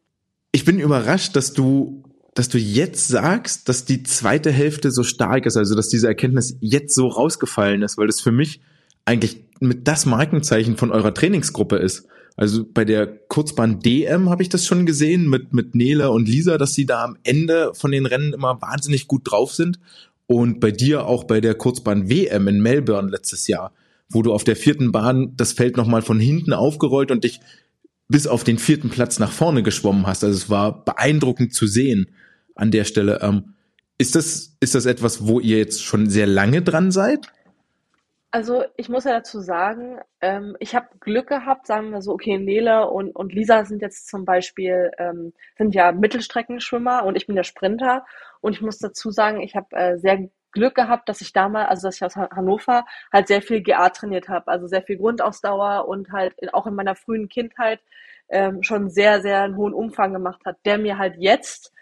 Ich 0.51 0.66
bin 0.66 0.80
überrascht, 0.80 1.36
dass 1.36 1.54
du, 1.54 2.04
dass 2.33 2.50
du 2.50 2.57
jetzt 2.57 3.07
sagst, 3.07 3.69
dass 3.69 3.86
die 3.86 4.04
zweite 4.04 4.51
Hälfte 4.51 4.89
so 4.89 5.04
stark 5.04 5.45
ist, 5.45 5.57
also 5.57 5.75
dass 5.75 5.89
diese 5.89 6.07
Erkenntnis 6.07 6.57
jetzt 6.62 6.95
so 6.95 7.07
rausgefallen 7.07 7.83
ist, 7.83 7.98
weil 7.98 8.07
das 8.07 8.22
für 8.22 8.31
mich 8.31 8.62
eigentlich 9.06 9.45
mit 9.60 9.88
das 9.88 10.06
Markenzeichen 10.06 10.77
von 10.77 10.92
eurer 10.92 11.13
Trainingsgruppe 11.13 11.77
ist. 11.77 12.07
Also 12.36 12.66
bei 12.68 12.83
der 12.83 13.07
Kurzbahn 13.07 13.80
DM 13.80 14.30
habe 14.30 14.42
ich 14.42 14.50
das 14.50 14.66
schon 14.66 14.86
gesehen 14.86 15.30
mit, 15.30 15.54
mit 15.54 15.74
Nele 15.75 16.12
und 16.12 16.27
Lisa, 16.27 16.57
dass 16.57 16.74
sie 16.74 16.86
da 16.86 17.04
am 17.04 17.18
Ende 17.24 17.72
von 17.74 17.92
den 17.92 18.06
Rennen 18.06 18.33
immer 18.33 18.62
wahnsinnig 18.62 19.07
gut 19.07 19.22
drauf 19.31 19.54
sind 19.54 19.80
und 20.27 20.60
bei 20.60 20.72
dir 20.72 21.06
auch 21.06 21.24
bei 21.25 21.42
der 21.42 21.56
Kurzbahn 21.56 22.10
WM 22.10 22.48
in 22.48 22.62
Melbourne 22.62 23.10
letztes 23.10 23.48
Jahr, 23.48 23.74
wo 24.10 24.22
du 24.22 24.33
auf 24.33 24.44
der 24.44 24.56
vierten 24.56 24.92
Bahn 24.92 25.33
das 25.36 25.54
Feld 25.54 25.77
nochmal 25.77 26.01
von 26.01 26.19
hinten 26.19 26.54
aufgerollt 26.54 27.12
und 27.12 27.24
dich 27.24 27.39
bis 28.07 28.27
auf 28.27 28.44
den 28.44 28.57
vierten 28.57 28.89
Platz 28.89 29.19
nach 29.19 29.31
vorne 29.31 29.63
geschwommen 29.63 30.06
hast. 30.06 30.24
Also 30.24 30.36
es 30.36 30.50
war 30.50 30.86
beeindruckend 30.86 31.54
zu 31.54 31.68
sehen 31.68 32.12
an 32.56 32.72
der 32.72 32.83
Stelle. 32.83 33.19
Ähm, 33.22 33.56
ist 33.98 34.15
das, 34.15 34.55
ist 34.60 34.75
das 34.75 34.86
etwas, 34.86 35.27
wo 35.27 35.39
ihr 35.39 35.58
jetzt 35.58 35.84
schon 35.84 36.10
sehr 36.10 36.27
lange 36.27 36.62
dran 36.62 36.91
seid? 36.91 37.27
Also 38.36 38.65
ich 38.75 38.89
muss 38.89 39.05
ja 39.05 39.13
dazu 39.13 39.39
sagen, 39.39 39.98
ähm, 40.20 40.58
ich 40.60 40.75
habe 40.75 40.88
Glück 41.00 41.27
gehabt, 41.27 41.67
sagen 41.67 41.91
wir 41.91 42.01
so, 42.01 42.12
okay, 42.12 42.38
Nele 42.38 42.89
und, 42.89 43.15
und 43.15 43.32
Lisa 43.32 43.63
sind 43.63 43.82
jetzt 43.82 44.10
zum 44.10 44.25
Beispiel, 44.25 44.91
ähm, 44.98 45.32
sind 45.58 45.74
ja 45.74 45.94
Mittelstreckenschwimmer 45.94 47.05
und 47.05 47.15
ich 47.15 47.27
bin 47.27 47.38
der 47.38 47.46
Sprinter. 47.46 48.05
Und 48.46 48.54
ich 48.54 48.62
muss 48.62 48.78
dazu 48.78 49.10
sagen, 49.10 49.42
ich 49.42 49.56
habe 49.56 49.75
äh, 49.75 49.98
sehr 49.98 50.30
Glück 50.52 50.75
gehabt, 50.75 51.10
dass 51.10 51.20
ich 51.22 51.34
damals, 51.34 51.68
also 51.68 51.88
dass 51.88 51.96
ich 51.96 52.04
aus 52.04 52.16
Hannover 52.16 52.86
halt 53.12 53.28
sehr 53.28 53.42
viel 53.42 53.64
GA 53.64 53.90
trainiert 53.90 54.30
habe, 54.30 54.52
also 54.52 54.68
sehr 54.68 54.84
viel 54.84 54.98
Grundausdauer 54.98 55.88
und 55.88 56.12
halt 56.12 56.36
in, 56.38 56.50
auch 56.50 56.68
in 56.68 56.75
meiner 56.75 56.96
frühen 56.96 57.28
Kindheit 57.28 57.80
ähm, 58.30 58.62
schon 58.62 58.92
sehr, 58.92 59.20
sehr 59.24 59.42
einen 59.42 59.58
hohen 59.58 59.74
Umfang 59.74 60.14
gemacht 60.14 60.42
hat, 60.46 60.58
der 60.64 60.78
mir 60.78 61.00
halt 61.00 61.16
jetzt 61.18 61.74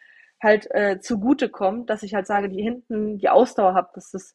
halt 0.42 0.72
äh, 0.72 1.02
zugute 1.02 1.50
kommt, 1.50 1.90
dass 1.90 2.02
ich 2.02 2.14
halt 2.14 2.28
sage, 2.28 2.48
die 2.48 2.64
hinten 2.64 3.18
die 3.18 3.28
Ausdauer 3.28 3.74
habe, 3.74 3.90
das 3.94 4.14
ist 4.14 4.34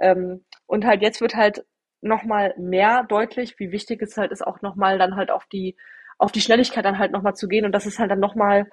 ähm, 0.00 0.46
und 0.64 0.86
halt 0.86 1.02
jetzt 1.02 1.20
wird 1.20 1.34
halt 1.34 1.66
nochmal 2.00 2.54
mehr 2.56 3.04
deutlich, 3.04 3.58
wie 3.58 3.70
wichtig 3.70 4.00
es 4.00 4.16
halt 4.16 4.32
ist, 4.32 4.46
auch 4.46 4.62
nochmal 4.62 4.96
dann 4.96 5.14
halt 5.14 5.30
auf 5.30 5.44
die 5.44 5.76
auf 6.18 6.32
die 6.32 6.40
Schnelligkeit 6.40 6.84
dann 6.84 6.98
halt 6.98 7.12
nochmal 7.12 7.34
zu 7.34 7.48
gehen 7.48 7.64
und 7.64 7.72
dass 7.72 7.86
es 7.86 7.98
halt 7.98 8.10
dann 8.10 8.20
nochmal, 8.20 8.68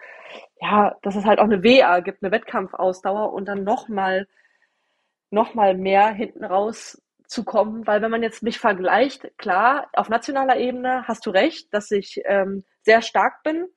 ja, 0.61 0.95
dass 1.01 1.15
es 1.15 1.25
halt 1.25 1.39
auch 1.39 1.45
eine 1.45 1.63
WA 1.63 1.99
gibt, 1.99 2.23
eine 2.23 2.31
Wettkampfausdauer 2.31 3.33
und 3.33 3.45
dann 3.47 3.63
nochmal 3.63 4.27
noch 5.29 5.55
mal 5.55 5.75
mehr 5.75 6.09
hinten 6.09 6.43
raus 6.45 7.01
zu 7.27 7.43
kommen, 7.43 7.87
weil 7.87 8.01
wenn 8.01 8.11
man 8.11 8.21
jetzt 8.21 8.43
mich 8.43 8.59
vergleicht, 8.59 9.35
klar, 9.37 9.89
auf 9.93 10.09
nationaler 10.09 10.57
Ebene 10.57 11.07
hast 11.07 11.25
du 11.25 11.31
recht, 11.31 11.73
dass 11.73 11.89
ich 11.89 12.21
ähm, 12.25 12.63
sehr 12.83 13.01
stark 13.01 13.41
bin, 13.43 13.67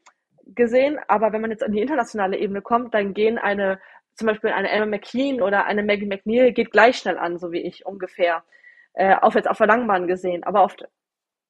gesehen, 0.47 0.99
aber 1.09 1.33
wenn 1.33 1.41
man 1.41 1.51
jetzt 1.51 1.63
an 1.63 1.73
die 1.73 1.81
internationale 1.81 2.39
Ebene 2.39 2.63
kommt, 2.63 2.95
dann 2.95 3.15
gehen 3.15 3.39
eine, 3.39 3.81
zum 4.15 4.27
Beispiel 4.27 4.51
eine 4.51 4.71
Emma 4.71 4.87
McKean 4.87 5.41
oder 5.43 5.65
eine 5.65 5.83
Maggie 5.83 6.07
McNeil 6.07 6.53
geht 6.53 6.71
gleich 6.71 6.99
schnell 6.99 7.19
an, 7.19 7.39
so 7.39 7.51
wie 7.51 7.63
ich 7.63 7.85
ungefähr. 7.87 8.45
Äh, 8.93 9.17
auf 9.17 9.35
jetzt 9.35 9.49
auf 9.49 9.59
der 9.59 9.67
Langbahn 9.67 10.07
gesehen. 10.07 10.45
Aber 10.45 10.63
auf, 10.63 10.75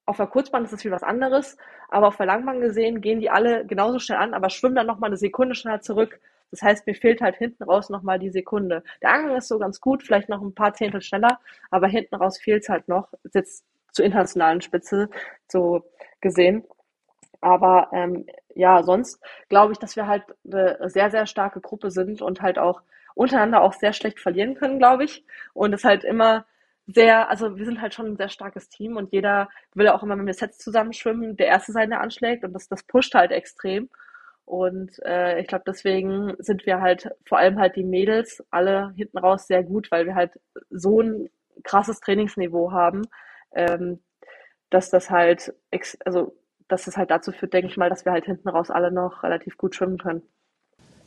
auf 0.06 0.16
der 0.16 0.26
Kurzbahn 0.26 0.64
ist 0.64 0.72
das 0.72 0.82
viel 0.82 0.92
was 0.92 1.02
anderes. 1.02 1.56
Aber 1.88 2.08
auf 2.08 2.16
der 2.16 2.26
Langbahn 2.26 2.60
gesehen 2.60 3.00
gehen 3.00 3.20
die 3.20 3.30
alle 3.30 3.66
genauso 3.66 3.98
schnell 3.98 4.18
an, 4.18 4.34
aber 4.34 4.50
schwimmen 4.50 4.76
dann 4.76 4.86
nochmal 4.86 5.10
eine 5.10 5.16
Sekunde 5.16 5.54
schneller 5.54 5.80
zurück. 5.80 6.20
Das 6.50 6.62
heißt, 6.62 6.86
mir 6.86 6.94
fehlt 6.94 7.20
halt 7.20 7.36
hinten 7.36 7.64
raus 7.64 7.90
nochmal 7.90 8.18
die 8.18 8.30
Sekunde. 8.30 8.82
Der 9.02 9.12
Angang 9.12 9.36
ist 9.36 9.48
so 9.48 9.58
ganz 9.58 9.80
gut, 9.80 10.02
vielleicht 10.02 10.28
noch 10.28 10.40
ein 10.40 10.54
paar 10.54 10.74
Zehntel 10.74 11.02
schneller, 11.02 11.40
aber 11.70 11.88
hinten 11.88 12.14
raus 12.14 12.38
fehlt 12.38 12.62
es 12.62 12.68
halt 12.68 12.88
noch. 12.88 13.12
Ist 13.24 13.34
jetzt 13.34 13.64
zur 13.92 14.04
internationalen 14.04 14.60
Spitze 14.60 15.10
so 15.48 15.84
gesehen. 16.20 16.64
Aber 17.40 17.88
ähm, 17.92 18.26
ja, 18.54 18.82
sonst 18.82 19.20
glaube 19.48 19.72
ich, 19.72 19.78
dass 19.78 19.96
wir 19.96 20.06
halt 20.06 20.24
eine 20.44 20.88
sehr, 20.88 21.10
sehr 21.10 21.26
starke 21.26 21.60
Gruppe 21.60 21.90
sind 21.90 22.22
und 22.22 22.42
halt 22.42 22.58
auch 22.58 22.82
untereinander 23.14 23.62
auch 23.62 23.72
sehr 23.72 23.92
schlecht 23.92 24.20
verlieren 24.20 24.54
können, 24.54 24.78
glaube 24.78 25.04
ich. 25.04 25.24
Und 25.52 25.72
es 25.72 25.84
halt 25.84 26.04
immer 26.04 26.44
sehr, 26.86 27.28
also 27.28 27.56
wir 27.56 27.64
sind 27.64 27.80
halt 27.80 27.94
schon 27.94 28.06
ein 28.06 28.16
sehr 28.16 28.28
starkes 28.28 28.68
Team 28.68 28.96
und 28.96 29.12
jeder 29.12 29.48
will 29.74 29.88
auch 29.88 30.02
immer, 30.02 30.16
wenn 30.16 30.26
wir 30.26 30.34
Sets 30.34 30.58
zusammen 30.58 30.92
schwimmen, 30.92 31.36
der 31.36 31.48
erste 31.48 31.72
sein, 31.72 31.90
der 31.90 32.00
anschlägt 32.00 32.44
und 32.44 32.52
das, 32.52 32.68
das 32.68 32.84
pusht 32.84 33.14
halt 33.14 33.32
extrem. 33.32 33.88
Und 34.44 35.00
äh, 35.04 35.40
ich 35.40 35.48
glaube, 35.48 35.64
deswegen 35.66 36.34
sind 36.38 36.66
wir 36.66 36.80
halt 36.80 37.10
vor 37.24 37.38
allem 37.38 37.58
halt 37.58 37.74
die 37.74 37.82
Mädels 37.82 38.44
alle 38.50 38.92
hinten 38.96 39.18
raus 39.18 39.48
sehr 39.48 39.64
gut, 39.64 39.90
weil 39.90 40.06
wir 40.06 40.14
halt 40.14 40.38
so 40.70 41.00
ein 41.00 41.28
krasses 41.64 41.98
Trainingsniveau 41.98 42.70
haben, 42.70 43.02
ähm, 43.52 43.98
dass 44.70 44.90
das 44.90 45.10
halt, 45.10 45.52
ex 45.72 45.98
also 46.04 46.36
dass 46.68 46.86
es 46.86 46.96
halt 46.96 47.10
dazu 47.10 47.32
führt, 47.32 47.52
denke 47.52 47.68
ich 47.68 47.76
mal, 47.76 47.90
dass 47.90 48.04
wir 48.04 48.12
halt 48.12 48.24
hinten 48.24 48.48
raus 48.48 48.70
alle 48.70 48.92
noch 48.92 49.24
relativ 49.24 49.56
gut 49.56 49.74
schwimmen 49.74 49.98
können. 49.98 50.22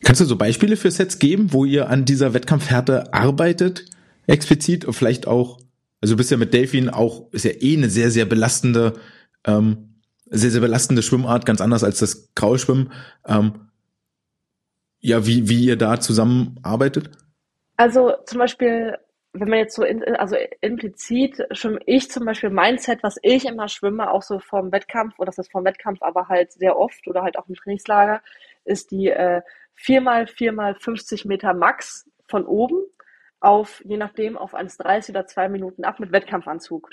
Kannst 0.03 0.21
du 0.21 0.25
so 0.25 0.38
Beispiele 0.38 0.77
für 0.77 0.91
Sets 0.91 1.19
geben, 1.19 1.51
wo 1.53 1.65
ihr 1.65 1.89
an 1.89 2.05
dieser 2.05 2.33
Wettkampfhärte 2.33 3.13
arbeitet, 3.13 3.86
explizit 4.27 4.86
vielleicht 4.91 5.27
auch, 5.27 5.59
also 6.01 6.13
du 6.13 6.18
bist 6.18 6.32
ja 6.32 6.38
mit 6.38 6.53
Delfin 6.53 6.89
auch, 6.89 7.32
ist 7.32 7.46
ja 7.46 7.51
eh 7.51 7.77
eine 7.77 7.89
sehr, 7.89 8.12
sehr 8.12 8.25
belastende, 8.25 8.94
ähm, 9.46 10.01
sehr, 10.25 10.51
sehr 10.51 10.62
belastende 10.62 11.01
Schwimmart, 11.01 11.46
ganz 11.46 11.62
anders 11.62 11.84
als 11.84 12.00
das 12.00 12.34
Kraulschwimmen. 12.36 12.91
Ähm, 13.27 13.70
ja, 15.00 15.25
wie, 15.25 15.50
wie 15.50 15.65
ihr 15.65 15.77
da 15.77 16.00
zusammenarbeitet? 16.00 17.12
Also 17.77 18.13
zum 18.25 18.39
Beispiel 18.39 18.98
wenn 19.34 19.50
man 19.50 19.60
jetzt 19.60 19.75
so 19.75 19.84
in, 19.84 20.03
also 20.15 20.36
implizit 20.62 21.46
schwimme 21.51 21.79
ich 21.86 22.10
zum 22.10 22.25
Beispiel 22.25 22.50
mein 22.50 22.77
Set, 22.77 23.03
was 23.03 23.18
ich 23.22 23.46
immer 23.46 23.68
schwimme, 23.68 24.12
auch 24.12 24.24
so 24.24 24.39
vorm 24.39 24.72
Wettkampf, 24.72 25.20
oder 25.20 25.27
das 25.27 25.38
ist 25.38 25.51
vorm 25.51 25.65
Wettkampf, 25.65 26.01
aber 26.01 26.27
halt 26.29 26.51
sehr 26.51 26.77
oft 26.77 27.08
oder 27.08 27.22
halt 27.22 27.38
auch 27.38 27.48
im 27.48 27.56
Trainingslager, 27.56 28.22
ist 28.65 28.91
die 28.91 29.08
äh, 29.10 29.41
4x4 29.77 30.51
mal 30.51 30.75
50 30.75 31.25
Meter 31.25 31.53
Max 31.53 32.10
von 32.27 32.46
oben 32.46 32.84
auf, 33.39 33.81
je 33.86 33.98
nachdem, 33.98 34.38
auf 34.38 34.53
1,30 34.53 35.12
oder 35.12 35.25
2 35.25 35.50
Minuten 35.50 35.84
ab 35.84 36.00
mit 36.00 36.12
Wettkampfanzug. 36.12 36.89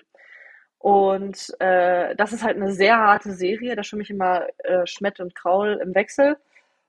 Und 0.78 1.54
äh, 1.58 2.14
das 2.16 2.32
ist 2.32 2.44
halt 2.44 2.56
eine 2.56 2.72
sehr 2.72 2.96
harte 2.98 3.32
Serie, 3.32 3.76
da 3.76 3.82
schwimme 3.82 4.02
ich 4.02 4.10
immer 4.10 4.46
äh, 4.58 4.86
Schmett 4.86 5.20
und 5.20 5.34
Kraul 5.34 5.80
im 5.82 5.94
Wechsel. 5.94 6.36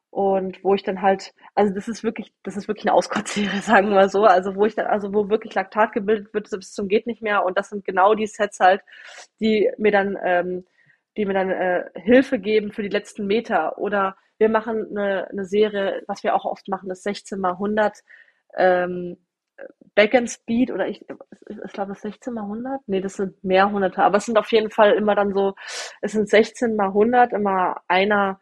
Und 0.09 0.63
wo 0.63 0.73
ich 0.73 0.83
dann 0.83 1.01
halt, 1.01 1.33
also 1.53 1.73
das 1.73 1.87
ist 1.87 2.03
wirklich, 2.03 2.33
das 2.43 2.57
ist 2.57 2.67
wirklich 2.67 2.85
eine 2.85 2.93
Auskotzserie, 2.93 3.49
sagen 3.61 3.89
wir 3.89 3.95
mal 3.95 4.09
so, 4.09 4.23
also 4.25 4.55
wo 4.55 4.65
ich 4.65 4.75
dann, 4.75 4.87
also 4.87 5.13
wo 5.13 5.29
wirklich 5.29 5.53
Laktat 5.55 5.93
gebildet 5.93 6.33
wird 6.33 6.49
bis 6.49 6.73
zum 6.73 6.87
geht 6.87 7.07
nicht 7.07 7.21
mehr. 7.21 7.45
Und 7.45 7.57
das 7.57 7.69
sind 7.69 7.85
genau 7.85 8.15
die 8.15 8.27
Sets 8.27 8.59
halt, 8.59 8.81
die 9.39 9.71
mir 9.77 9.91
dann, 9.91 10.17
ähm, 10.23 10.65
die 11.17 11.25
mir 11.25 11.33
dann 11.33 11.49
äh, 11.51 11.85
Hilfe 11.95 12.39
geben 12.39 12.71
für 12.71 12.83
die 12.83 12.89
letzten 12.89 13.27
Meter. 13.27 13.77
Oder 13.77 14.15
wir 14.37 14.49
machen 14.49 14.87
eine, 14.91 15.29
eine 15.29 15.45
Serie, 15.45 16.03
was 16.07 16.23
wir 16.23 16.35
auch 16.35 16.45
oft 16.45 16.67
machen, 16.67 16.89
das 16.89 17.03
16 17.03 17.39
mal 17.39 17.53
100 17.53 17.99
ähm, 18.57 19.17
Backend 19.95 20.29
Speed 20.29 20.71
oder 20.71 20.87
ich, 20.87 21.05
ich 21.09 21.73
glaube 21.73 21.93
das 21.93 22.01
16 22.01 22.33
mal 22.33 22.43
100, 22.43 22.81
nee, 22.87 23.01
das 23.01 23.15
sind 23.15 23.43
mehr 23.43 23.71
Hunderte, 23.71 24.03
aber 24.03 24.17
es 24.17 24.25
sind 24.25 24.37
auf 24.37 24.51
jeden 24.51 24.69
Fall 24.69 24.93
immer 24.93 25.15
dann 25.15 25.33
so, 25.33 25.55
es 26.01 26.11
sind 26.11 26.29
16 26.29 26.75
mal 26.75 26.87
100, 26.87 27.33
immer 27.33 27.81
einer 27.87 28.39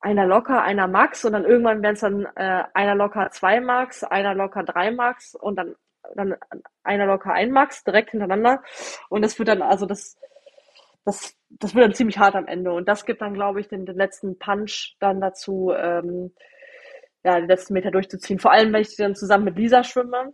einer 0.00 0.26
locker, 0.26 0.62
einer 0.62 0.86
Max 0.86 1.24
und 1.24 1.32
dann 1.32 1.44
irgendwann 1.44 1.82
werden 1.82 1.94
es 1.94 2.00
dann 2.00 2.26
äh, 2.36 2.64
einer 2.74 2.94
locker 2.94 3.30
zwei 3.30 3.60
Max, 3.60 4.04
einer 4.04 4.34
locker 4.34 4.62
drei 4.62 4.90
Max 4.90 5.34
und 5.34 5.56
dann, 5.56 5.74
dann 6.14 6.36
einer 6.84 7.06
locker 7.06 7.32
ein 7.32 7.50
Max 7.50 7.84
direkt 7.84 8.10
hintereinander. 8.10 8.62
Und 9.08 9.22
das 9.22 9.38
wird 9.38 9.48
dann, 9.48 9.62
also 9.62 9.86
das, 9.86 10.16
das, 11.04 11.36
das 11.50 11.74
wird 11.74 11.84
dann 11.84 11.94
ziemlich 11.94 12.18
hart 12.18 12.36
am 12.36 12.46
Ende. 12.46 12.72
Und 12.72 12.88
das 12.88 13.06
gibt 13.06 13.22
dann, 13.22 13.34
glaube 13.34 13.60
ich, 13.60 13.68
den, 13.68 13.86
den 13.86 13.96
letzten 13.96 14.38
Punch 14.38 14.96
dann 15.00 15.20
dazu, 15.20 15.72
ähm, 15.76 16.32
ja, 17.28 17.40
die 17.40 17.46
letzten 17.46 17.74
Meter 17.74 17.90
durchzuziehen. 17.90 18.38
Vor 18.38 18.52
allem, 18.52 18.72
wenn 18.72 18.82
ich 18.82 18.96
dann 18.96 19.14
zusammen 19.14 19.44
mit 19.44 19.56
Lisa 19.56 19.84
schwimme 19.84 20.32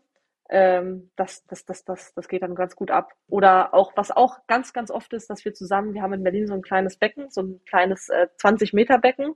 ähm, 0.51 1.11
das, 1.17 1.45
das, 1.47 1.65
das, 1.65 1.85
das, 1.85 2.15
das 2.15 2.29
geht 2.29 2.43
dann 2.43 2.55
ganz 2.55 2.77
gut 2.77 2.91
ab. 2.91 3.13
Oder 3.29 3.73
auch, 3.75 3.93
was 3.97 4.11
auch 4.11 4.47
ganz, 4.47 4.73
ganz 4.73 4.91
oft 4.91 5.13
ist, 5.13 5.31
dass 5.31 5.45
wir 5.45 5.55
zusammen, 5.55 5.95
wir 5.95 6.03
haben 6.03 6.13
in 6.13 6.23
Berlin 6.23 6.47
so 6.47 6.55
ein 6.55 6.63
kleines 6.63 6.97
Becken, 6.97 7.31
so 7.31 7.43
ein 7.43 7.61
kleines 7.69 8.09
äh, 8.09 8.29
20 8.37 8.73
Meter 8.73 8.99
Becken. 8.99 9.35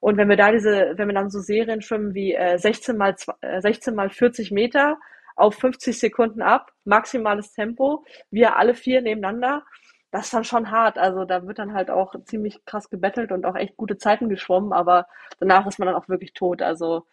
Und 0.00 0.16
wenn 0.16 0.28
wir 0.28 0.36
da 0.36 0.50
diese, 0.50 0.94
wenn 0.96 1.08
wir 1.08 1.14
dann 1.14 1.30
so 1.30 1.40
Serien 1.40 1.82
schwimmen 1.82 2.14
wie 2.14 2.34
äh, 2.34 2.58
16 2.58 2.96
mal, 2.96 3.14
äh, 3.42 3.60
16 3.60 3.94
mal 3.94 4.10
40 4.10 4.50
Meter 4.50 4.98
auf 5.36 5.54
50 5.54 5.98
Sekunden 5.98 6.42
ab, 6.42 6.72
maximales 6.84 7.52
Tempo, 7.52 8.04
wir 8.30 8.56
alle 8.56 8.74
vier 8.74 9.02
nebeneinander, 9.02 9.64
das 10.10 10.26
ist 10.26 10.34
dann 10.34 10.44
schon 10.44 10.70
hart. 10.70 10.98
Also 10.98 11.24
da 11.24 11.46
wird 11.46 11.58
dann 11.58 11.74
halt 11.74 11.90
auch 11.90 12.14
ziemlich 12.24 12.64
krass 12.64 12.90
gebettelt 12.90 13.32
und 13.32 13.44
auch 13.44 13.56
echt 13.56 13.76
gute 13.76 13.98
Zeiten 13.98 14.28
geschwommen, 14.28 14.72
aber 14.72 15.06
danach 15.38 15.66
ist 15.66 15.78
man 15.78 15.86
dann 15.86 15.94
auch 15.94 16.08
wirklich 16.08 16.32
tot. 16.32 16.62
Also 16.62 17.06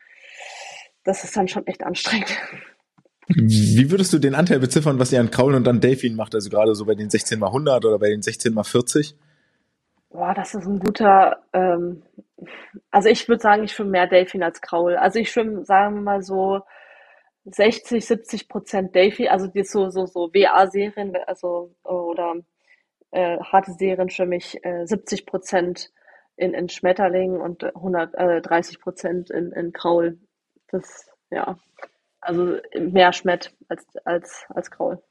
das 1.03 1.23
ist 1.23 1.37
dann 1.37 1.47
schon 1.47 1.67
echt 1.67 1.83
anstrengend. 1.83 2.31
Wie 3.29 3.91
würdest 3.91 4.13
du 4.13 4.19
den 4.19 4.35
Anteil 4.35 4.59
beziffern, 4.59 4.99
was 4.99 5.11
ihr 5.11 5.19
an 5.19 5.31
Kraulen 5.31 5.57
und 5.57 5.67
an 5.67 5.81
Delfin 5.81 6.15
macht? 6.15 6.33
Also 6.33 6.49
gerade 6.49 6.73
so 6.75 6.85
bei 6.85 6.95
den 6.95 7.09
16 7.09 7.39
mal 7.39 7.47
100 7.47 7.83
oder 7.85 7.99
bei 7.99 8.09
den 8.09 8.21
16 8.21 8.53
mal 8.53 8.63
40? 8.63 9.15
Boah, 10.09 10.33
das 10.33 10.55
ist 10.55 10.65
ein 10.65 10.79
guter, 10.79 11.43
ähm, 11.51 12.03
also 12.89 13.09
ich 13.09 13.27
würde 13.27 13.41
sagen, 13.41 13.63
ich 13.65 13.73
schwimme 13.73 13.91
mehr 13.91 14.07
Delfin 14.07 14.43
als 14.43 14.61
Kraul. 14.61 14.95
Also 14.95 15.19
ich 15.19 15.29
schwimme, 15.29 15.65
sagen 15.65 15.95
wir 15.95 16.01
mal 16.01 16.23
so 16.23 16.61
60, 17.45 18.05
70 18.05 18.47
Prozent 18.47 18.95
Delfin, 18.95 19.27
also 19.27 19.47
die 19.47 19.63
so, 19.63 19.89
so, 19.89 20.05
so 20.05 20.29
WA-Serien, 20.33 21.15
also, 21.27 21.75
oder 21.83 22.35
äh, 23.11 23.37
harte 23.39 23.73
Serien 23.73 24.09
schwimme 24.09 24.35
ich 24.35 24.63
äh, 24.63 24.85
70 24.85 25.25
Prozent 25.25 25.91
in, 26.35 26.53
in 26.53 26.69
Schmetterling 26.69 27.39
und 27.39 27.63
130 27.63 28.79
Prozent 28.79 29.29
in, 29.29 29.51
in 29.51 29.73
Kraul. 29.73 30.19
Das, 30.69 31.09
ja. 31.31 31.57
Also 32.19 32.57
mehr 32.77 33.13
Schmett 33.13 33.53
als, 33.69 33.85
als, 34.05 34.45
als 34.49 34.71
Kraul. 34.71 35.01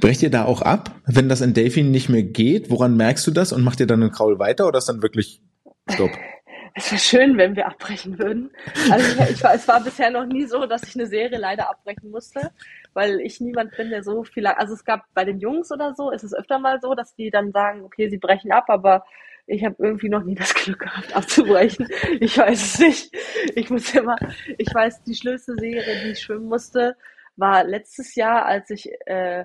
Brecht 0.00 0.22
ihr 0.22 0.30
da 0.30 0.44
auch 0.44 0.62
ab, 0.62 0.90
wenn 1.06 1.28
das 1.28 1.40
in 1.40 1.54
Delfin 1.54 1.90
nicht 1.90 2.08
mehr 2.08 2.22
geht? 2.22 2.70
Woran 2.70 2.96
merkst 2.96 3.26
du 3.26 3.30
das 3.30 3.52
und 3.52 3.62
macht 3.62 3.80
ihr 3.80 3.86
dann 3.86 4.02
in 4.02 4.10
Kraul 4.10 4.38
weiter 4.38 4.66
oder 4.66 4.78
ist 4.78 4.88
dann 4.88 5.02
wirklich 5.02 5.42
Stopp? 5.88 6.10
Es 6.76 6.90
wäre 6.90 7.00
schön, 7.00 7.38
wenn 7.38 7.54
wir 7.54 7.66
abbrechen 7.66 8.18
würden. 8.18 8.50
Also 8.90 9.22
ich, 9.22 9.30
ich, 9.30 9.44
es 9.44 9.68
war 9.68 9.82
bisher 9.82 10.10
noch 10.10 10.26
nie 10.26 10.44
so, 10.44 10.66
dass 10.66 10.82
ich 10.82 10.96
eine 10.96 11.06
Serie 11.06 11.38
leider 11.38 11.70
abbrechen 11.70 12.10
musste, 12.10 12.50
weil 12.94 13.20
ich 13.20 13.40
niemand 13.40 13.76
bin, 13.76 13.90
der 13.90 14.02
so 14.02 14.24
viel. 14.24 14.44
Also 14.46 14.74
es 14.74 14.84
gab 14.84 15.04
bei 15.14 15.24
den 15.24 15.38
Jungs 15.38 15.70
oder 15.70 15.94
so, 15.94 16.10
ist 16.10 16.24
es 16.24 16.34
öfter 16.34 16.58
mal 16.58 16.80
so, 16.80 16.94
dass 16.94 17.14
die 17.14 17.30
dann 17.30 17.52
sagen, 17.52 17.84
okay, 17.84 18.08
sie 18.08 18.18
brechen 18.18 18.50
ab, 18.50 18.64
aber 18.68 19.04
ich 19.46 19.64
habe 19.64 19.76
irgendwie 19.78 20.08
noch 20.08 20.24
nie 20.24 20.34
das 20.34 20.52
Glück 20.52 20.80
gehabt, 20.80 21.14
abzubrechen. 21.14 21.88
Ich 22.20 22.36
weiß 22.36 22.60
es 22.60 22.78
nicht. 22.80 23.16
Ich 23.54 23.70
muss 23.70 23.94
immer, 23.94 24.16
ich 24.58 24.74
weiß, 24.74 25.04
die 25.04 25.14
schlimmste 25.14 25.54
Serie, 25.54 26.02
die 26.02 26.10
ich 26.10 26.20
schwimmen 26.20 26.46
musste, 26.46 26.96
war 27.36 27.62
letztes 27.62 28.16
Jahr, 28.16 28.46
als 28.46 28.70
ich 28.70 28.90
äh, 29.06 29.44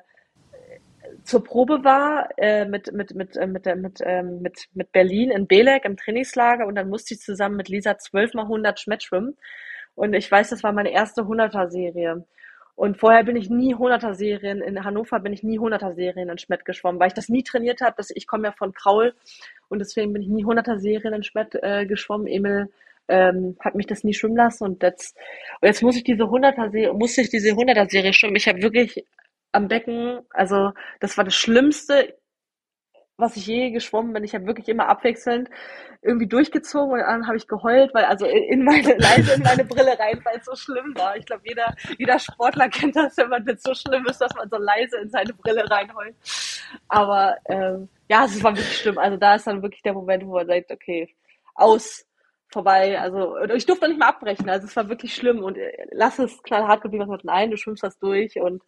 zur 1.24 1.44
Probe 1.44 1.84
war 1.84 2.30
äh, 2.38 2.66
mit 2.66 2.92
mit 2.94 3.16
mit 3.16 3.38
äh, 3.38 3.48
mit 3.48 3.66
mit 3.66 4.00
ähm, 4.04 4.42
mit 4.42 4.68
mit 4.74 4.92
Berlin 4.92 5.32
in 5.32 5.48
Belek 5.48 5.86
im 5.86 5.98
Trainingslager 5.98 6.66
und 6.66 6.76
dann 6.76 6.90
musste 6.90 7.14
ich 7.14 7.22
zusammen 7.22 7.56
mit 7.56 7.70
Lisa 7.70 7.98
12 7.98 8.34
mal 8.34 8.44
100 8.44 8.80
Schmett 8.80 9.04
schwimmen 9.04 9.38
und 9.96 10.14
ich 10.14 10.32
weiß, 10.32 10.50
das 10.50 10.64
war 10.64 10.72
meine 10.72 10.92
erste 10.92 11.22
100er 11.22 11.70
Serie 11.70 12.26
und 12.76 12.98
vorher 12.98 13.24
bin 13.24 13.36
ich 13.36 13.50
nie 13.50 13.76
100er 13.76 14.14
Serien 14.14 14.62
in 14.62 14.84
Hannover 14.84 15.20
bin 15.20 15.34
ich 15.34 15.44
nie 15.44 15.60
100er 15.60 15.94
Serien 15.96 16.30
in 16.30 16.38
Schmett 16.38 16.66
geschwommen, 16.66 17.00
weil 17.00 17.08
ich 17.08 17.14
das 17.14 17.30
nie 17.30 17.44
trainiert 17.44 17.82
habe, 17.82 18.02
ich 18.14 18.28
komme 18.28 18.48
ja 18.48 18.52
von 18.52 18.74
Kraul 18.74 19.14
und 19.68 19.80
deswegen 19.80 20.14
bin 20.14 20.22
ich 20.22 20.30
nie 20.30 20.46
100er 20.46 20.78
Serien 20.80 21.14
in 21.14 21.24
Schwett 21.24 21.56
äh, 21.62 21.86
geschwommen. 21.86 22.28
Emil 22.28 22.70
ähm, 23.10 23.58
hat 23.60 23.76
mich 23.76 23.88
das 23.88 24.04
nie 24.04 24.14
schwimmen 24.14 24.38
lassen 24.38 24.64
und 24.64 24.84
jetzt, 24.84 25.18
und 25.60 25.68
jetzt 25.68 25.82
muss 25.82 25.98
ich 25.98 26.04
diese 26.04 26.24
100er 26.24 26.72
Serie, 26.72 26.94
musste 26.94 27.22
ich 27.22 27.30
diese 27.30 27.50
100er 27.50 27.90
Serie 27.90 28.14
schwimmen. 28.14 28.36
Ich 28.36 28.48
habe 28.48 28.62
wirklich 28.62 29.04
am 29.52 29.68
Becken, 29.68 30.22
also 30.32 30.72
das 31.00 31.18
war 31.18 31.24
das 31.24 31.36
Schlimmste, 31.36 32.16
was 33.18 33.36
ich 33.36 33.48
je 33.48 33.72
geschwommen 33.72 34.14
bin. 34.14 34.24
Ich 34.24 34.34
habe 34.34 34.48
wirklich 34.48 34.70
immer 34.70 34.88
abwechselnd 34.88 35.50
irgendwie 36.02 36.28
durchgezogen 36.28 36.94
und 36.94 37.00
dann 37.00 37.28
habe 37.28 37.36
ich 37.36 37.48
geheult, 37.48 37.94
weil 37.94 38.06
also 38.06 38.26
in 38.26 38.64
meine 38.64 38.96
leise 38.98 39.34
in 39.34 39.44
meine 39.44 39.66
Brille 39.66 40.00
rein, 40.00 40.22
weil 40.24 40.38
es 40.38 40.46
so 40.46 40.56
schlimm 40.56 40.94
war. 40.96 41.18
Ich 41.18 41.26
glaube, 41.26 41.44
jeder 41.46 41.76
jeder 41.98 42.18
Sportler 42.20 42.70
kennt 42.70 42.96
das, 42.96 43.18
wenn 43.18 43.30
man 43.30 43.46
jetzt 43.46 43.66
so 43.66 43.74
schlimm 43.74 44.06
ist, 44.06 44.20
dass 44.22 44.34
man 44.36 44.50
so 44.50 44.58
leise 44.58 44.98
in 45.00 45.10
seine 45.10 45.34
Brille 45.34 45.70
reinheult. 45.70 46.16
Aber 46.88 47.36
ähm, 47.46 47.90
ja, 48.10 48.26
es 48.26 48.42
war 48.44 48.56
wirklich 48.56 48.78
schlimm. 48.78 48.98
Also 48.98 49.18
da 49.18 49.36
ist 49.36 49.48
dann 49.48 49.62
wirklich 49.62 49.82
der 49.82 49.94
Moment, 49.94 50.26
wo 50.26 50.34
man 50.34 50.48
sagt, 50.48 50.72
okay, 50.72 51.14
aus, 51.56 52.06
vorbei. 52.50 53.00
Also 53.00 53.38
ich 53.54 53.66
durfte 53.66 53.88
nicht 53.88 54.00
mehr 54.00 54.08
abbrechen. 54.10 54.50
Also 54.50 54.68
es 54.68 54.76
war 54.76 54.90
wirklich 54.90 55.14
schlimm 55.14 55.44
und 55.44 55.58
äh, 55.58 55.88
lass 55.92 56.20
es 56.20 56.42
knallhart 56.44 56.82
geblieben, 56.82 57.10
was 57.10 57.24
nein, 57.24 57.52
du 57.52 57.58
schwimmst 57.58 57.84
das 57.84 58.00
durch 58.00 58.40
und 58.40 58.64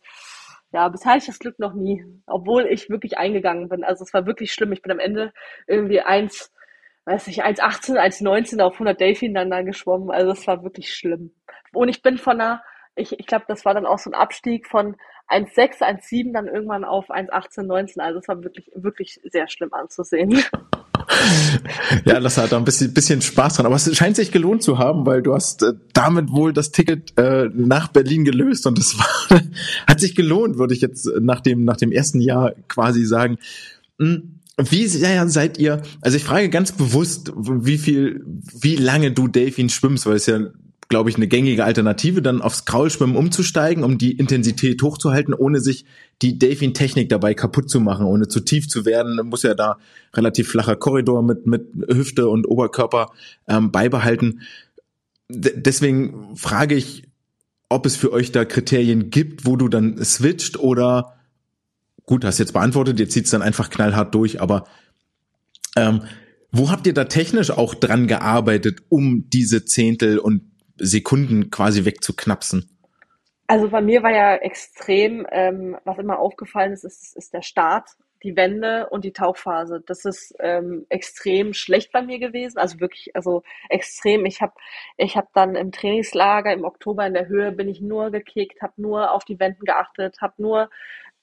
ja, 0.72 0.88
bisher 0.88 1.12
hatte 1.12 1.20
ich 1.20 1.26
das 1.28 1.40
Glück 1.40 1.60
noch 1.60 1.74
nie, 1.74 2.06
obwohl 2.26 2.66
ich 2.66 2.90
wirklich 2.90 3.18
eingegangen 3.18 3.68
bin. 3.70 3.84
Also 3.84 4.04
es 4.04 4.14
war 4.14 4.26
wirklich 4.26 4.54
schlimm. 4.54 4.72
Ich 4.72 4.82
bin 4.82 4.92
am 4.92 5.00
Ende 5.00 5.34
irgendwie 5.68 6.02
eins, 6.02 6.52
weiß 7.06 7.28
ich, 7.28 7.44
1,18, 7.44 7.98
1,19 7.98 8.62
auf 8.62 8.74
100 8.74 9.00
Delfin 9.00 9.34
dann, 9.34 9.50
dann 9.50 9.66
geschwommen. 9.66 10.12
Also 10.12 10.32
es 10.32 10.48
war 10.48 10.64
wirklich 10.64 10.94
schlimm. 10.94 11.34
Und 11.74 11.90
ich 11.90 12.02
bin 12.02 12.18
von 12.18 12.40
einer, 12.40 12.64
ich, 12.96 13.20
ich 13.20 13.28
glaube, 13.28 13.46
das 13.48 13.66
war 13.66 13.74
dann 13.74 13.86
auch 13.86 14.00
so 14.00 14.10
ein 14.10 14.14
Abstieg 14.14 14.68
von 14.68 14.96
1,6, 15.28 15.82
1,7 15.82 16.34
dann 16.34 16.48
irgendwann 16.48 16.86
auf 16.86 17.10
1,18, 17.10 17.64
19. 17.64 18.02
Also 18.02 18.20
es 18.20 18.28
war 18.28 18.42
wirklich, 18.44 18.72
wirklich 18.74 19.20
sehr 19.24 19.48
schlimm 19.48 19.74
anzusehen. 19.74 20.42
ja, 22.06 22.20
das 22.20 22.38
hat 22.38 22.52
da 22.52 22.58
ein 22.58 22.64
bisschen, 22.64 22.94
bisschen 22.94 23.22
Spaß 23.22 23.56
dran. 23.56 23.66
Aber 23.66 23.76
es 23.76 23.96
scheint 23.96 24.16
sich 24.16 24.32
gelohnt 24.32 24.64
zu 24.64 24.78
haben, 24.78 25.06
weil 25.06 25.22
du 25.22 25.34
hast 25.34 25.64
äh, 25.64 25.74
damit 25.94 26.32
wohl 26.32 26.54
das 26.54 26.72
Ticket 26.72 27.18
äh, 27.18 27.50
nach 27.54 27.90
Berlin 27.90 28.26
gelöst 28.26 28.66
und 28.68 28.78
das 28.78 28.98
war, 29.30 29.42
hat 29.88 30.00
sich 30.00 30.16
gelohnt, 30.16 30.58
würde 30.58 30.74
ich 30.74 30.82
jetzt 30.82 31.10
nach 31.20 31.42
dem, 31.42 31.66
nach 31.66 31.78
dem 31.78 31.92
ersten 31.92 32.22
Jahr 32.22 32.54
quasi 32.68 33.06
sagen. 33.06 33.38
Hm, 34.00 34.40
wie 34.58 34.88
sehr 34.88 35.28
seid 35.30 35.58
ihr, 35.58 35.82
also 36.02 36.18
ich 36.18 36.24
frage 36.24 36.50
ganz 36.50 36.72
bewusst, 36.72 37.32
wie 37.36 37.78
viel, 37.78 38.24
wie 38.60 38.76
lange 38.76 39.12
du 39.12 39.28
Delfin 39.28 39.70
schwimmst, 39.70 40.06
weil 40.06 40.16
es 40.16 40.26
ja 40.26 40.40
glaube 40.92 41.10
ich, 41.10 41.16
eine 41.16 41.28
gängige 41.28 41.64
Alternative, 41.64 42.22
dann 42.22 42.42
aufs 42.42 42.66
Kraulschwimmen 42.66 43.16
umzusteigen, 43.16 43.84
um 43.84 43.98
die 43.98 44.12
Intensität 44.12 44.84
hochzuhalten, 44.84 45.34
ohne 45.34 45.62
sich 45.62 45.86
die 46.22 46.38
Delfin-Technik 46.38 47.08
dabei 47.08 47.34
kaputt 47.34 47.70
zu 47.70 47.80
machen, 47.80 48.06
ohne 48.06 48.28
zu 48.28 48.42
tief 48.42 48.68
zu 48.68 48.86
werden. 48.86 49.20
Muss 49.26 49.42
ja 49.42 49.56
da 49.56 49.78
relativ 50.14 50.50
flacher 50.50 50.76
Korridor 50.76 51.24
mit, 51.24 51.48
mit 51.48 51.66
Hüfte 51.88 52.28
und 52.28 52.46
Oberkörper 52.46 53.12
ähm, 53.48 53.72
beibehalten. 53.72 54.42
D 55.30 55.54
deswegen 55.56 56.36
frage 56.36 56.76
ich, 56.76 57.04
ob 57.70 57.86
es 57.86 57.96
für 57.96 58.12
euch 58.12 58.34
da 58.34 58.44
Kriterien 58.44 59.10
gibt, 59.10 59.46
wo 59.46 59.56
du 59.56 59.70
dann 59.70 60.04
switcht 60.04 60.60
oder 60.60 61.14
gut, 62.06 62.26
hast 62.26 62.38
jetzt 62.38 62.52
beantwortet, 62.52 63.00
jetzt 63.00 63.14
zieht's 63.14 63.32
dann 63.32 63.42
einfach 63.42 63.70
knallhart 63.70 64.14
durch, 64.14 64.42
aber 64.42 64.66
ähm, 65.78 66.02
wo 66.52 66.70
habt 66.70 66.86
ihr 66.86 66.94
da 66.94 67.06
technisch 67.06 67.50
auch 67.50 67.74
dran 67.76 68.08
gearbeitet, 68.08 68.80
um 68.90 69.30
diese 69.30 69.64
Zehntel 69.64 70.20
und 70.20 70.51
Sekunden 70.82 71.50
quasi 71.50 71.86
wegzuknapsen? 71.86 72.78
Also 73.48 73.70
bei 73.70 73.82
mir 73.82 74.02
war 74.02 74.12
ja 74.12 74.36
extrem, 74.36 75.28
ähm, 75.30 75.78
was 75.84 75.98
immer 75.98 76.20
aufgefallen 76.20 76.72
ist, 76.72 76.86
ist, 76.86 77.18
ist 77.18 77.34
der 77.34 77.42
Start, 77.42 77.90
die 78.24 78.36
Wende 78.36 78.88
und 78.90 79.04
die 79.04 79.14
Tauchphase. 79.14 79.84
Das 79.86 80.06
ist 80.06 80.34
ähm, 80.40 80.86
extrem 80.90 81.54
schlecht 81.54 81.92
bei 81.92 82.02
mir 82.02 82.20
gewesen. 82.20 82.58
Also 82.58 82.80
wirklich, 82.80 83.16
also 83.16 83.44
extrem. 83.70 84.26
Ich 84.26 84.42
habe 84.42 84.54
ich 84.98 85.18
hab 85.18 85.34
dann 85.34 85.56
im 85.56 85.72
Trainingslager 85.72 86.54
im 86.54 86.64
Oktober 86.64 87.06
in 87.06 87.14
der 87.14 87.28
Höhe 87.28 87.52
bin 87.52 87.68
ich 87.68 87.82
nur 87.82 88.12
gekickt, 88.12 88.62
habe 88.62 88.74
nur 88.78 89.12
auf 89.12 89.26
die 89.26 89.40
Wenden 89.40 89.66
geachtet, 89.66 90.22
habe 90.22 90.36
nur 90.38 90.70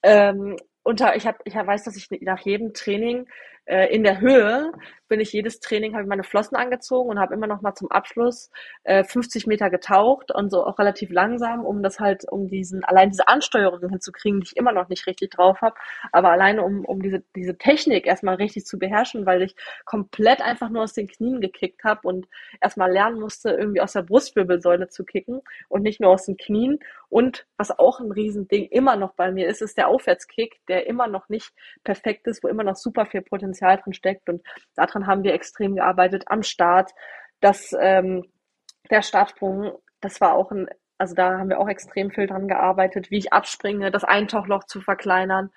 ähm, 0.02 0.56
unter, 0.82 1.16
ich 1.16 1.26
habe, 1.26 1.38
ich 1.44 1.54
weiß, 1.54 1.84
dass 1.84 1.96
ich 1.96 2.08
nach 2.22 2.40
jedem 2.40 2.72
Training 2.72 3.26
äh, 3.66 3.94
in 3.94 4.02
der 4.02 4.20
Höhe 4.20 4.72
bin 5.08 5.20
ich 5.20 5.32
jedes 5.32 5.60
Training, 5.60 5.94
habe 5.94 6.02
ich 6.02 6.08
meine 6.08 6.24
Flossen 6.24 6.56
angezogen 6.56 7.10
und 7.10 7.18
habe 7.18 7.34
immer 7.34 7.46
noch 7.46 7.60
mal 7.60 7.74
zum 7.74 7.90
Abschluss 7.90 8.50
äh, 8.84 9.04
50 9.04 9.46
Meter 9.46 9.70
getaucht 9.70 10.30
und 10.32 10.50
so 10.50 10.64
auch 10.64 10.78
relativ 10.78 11.10
langsam, 11.10 11.64
um 11.64 11.82
das 11.82 11.98
halt, 12.00 12.30
um 12.30 12.48
diesen, 12.48 12.84
allein 12.84 13.10
diese 13.10 13.28
Ansteuerung 13.28 13.80
hinzukriegen, 13.88 14.40
die 14.40 14.46
ich 14.46 14.56
immer 14.56 14.72
noch 14.72 14.88
nicht 14.88 15.06
richtig 15.06 15.30
drauf 15.30 15.60
habe, 15.60 15.76
aber 16.12 16.30
alleine 16.30 16.62
um, 16.62 16.84
um 16.84 17.02
diese, 17.02 17.22
diese 17.34 17.56
Technik 17.56 18.06
erstmal 18.06 18.36
richtig 18.36 18.66
zu 18.66 18.78
beherrschen, 18.78 19.26
weil 19.26 19.42
ich 19.42 19.56
komplett 19.84 20.40
einfach 20.42 20.68
nur 20.68 20.82
aus 20.82 20.92
den 20.92 21.08
Knien 21.08 21.40
gekickt 21.40 21.84
habe 21.84 22.06
und 22.06 22.26
erstmal 22.60 22.90
lernen 22.92 23.20
musste, 23.20 23.50
irgendwie 23.50 23.80
aus 23.80 23.92
der 23.92 24.02
Brustwirbelsäule 24.02 24.88
zu 24.88 25.04
kicken 25.04 25.42
und 25.68 25.82
nicht 25.82 26.00
nur 26.00 26.10
aus 26.10 26.26
den 26.26 26.36
Knien. 26.36 26.78
Und 27.10 27.46
was 27.56 27.78
auch 27.78 28.00
ein 28.00 28.12
Riesending 28.12 28.66
immer 28.66 28.96
noch 28.96 29.14
bei 29.14 29.32
mir 29.32 29.48
ist, 29.48 29.62
ist 29.62 29.78
der 29.78 29.88
Aufwärtskick, 29.88 30.60
der 30.68 30.86
immer 30.86 31.06
noch 31.06 31.28
nicht 31.28 31.52
perfekt 31.82 32.26
ist, 32.26 32.42
wo 32.42 32.48
immer 32.48 32.64
noch 32.64 32.76
super 32.76 33.06
viel 33.06 33.22
Potenzial 33.22 33.78
drin 33.78 33.94
steckt 33.94 34.28
und 34.28 34.42
daran 34.74 34.97
daran 34.98 35.06
haben 35.06 35.24
wir 35.24 35.34
extrem 35.34 35.76
gearbeitet 35.76 36.24
am 36.26 36.42
Start. 36.42 36.92
Das, 37.40 37.74
ähm, 37.78 38.24
der 38.90 39.02
Startsprung, 39.02 39.72
das 40.00 40.20
war 40.20 40.34
auch 40.34 40.50
ein, 40.50 40.68
also 40.98 41.14
da 41.14 41.38
haben 41.38 41.48
wir 41.48 41.60
auch 41.60 41.68
extrem 41.68 42.10
viel 42.10 42.26
dran 42.26 42.48
gearbeitet, 42.48 43.10
wie 43.10 43.18
ich 43.18 43.32
abspringe, 43.32 43.90
das 43.90 44.04
Eintauchloch 44.04 44.64
zu 44.64 44.80
verkleinern. 44.80 45.50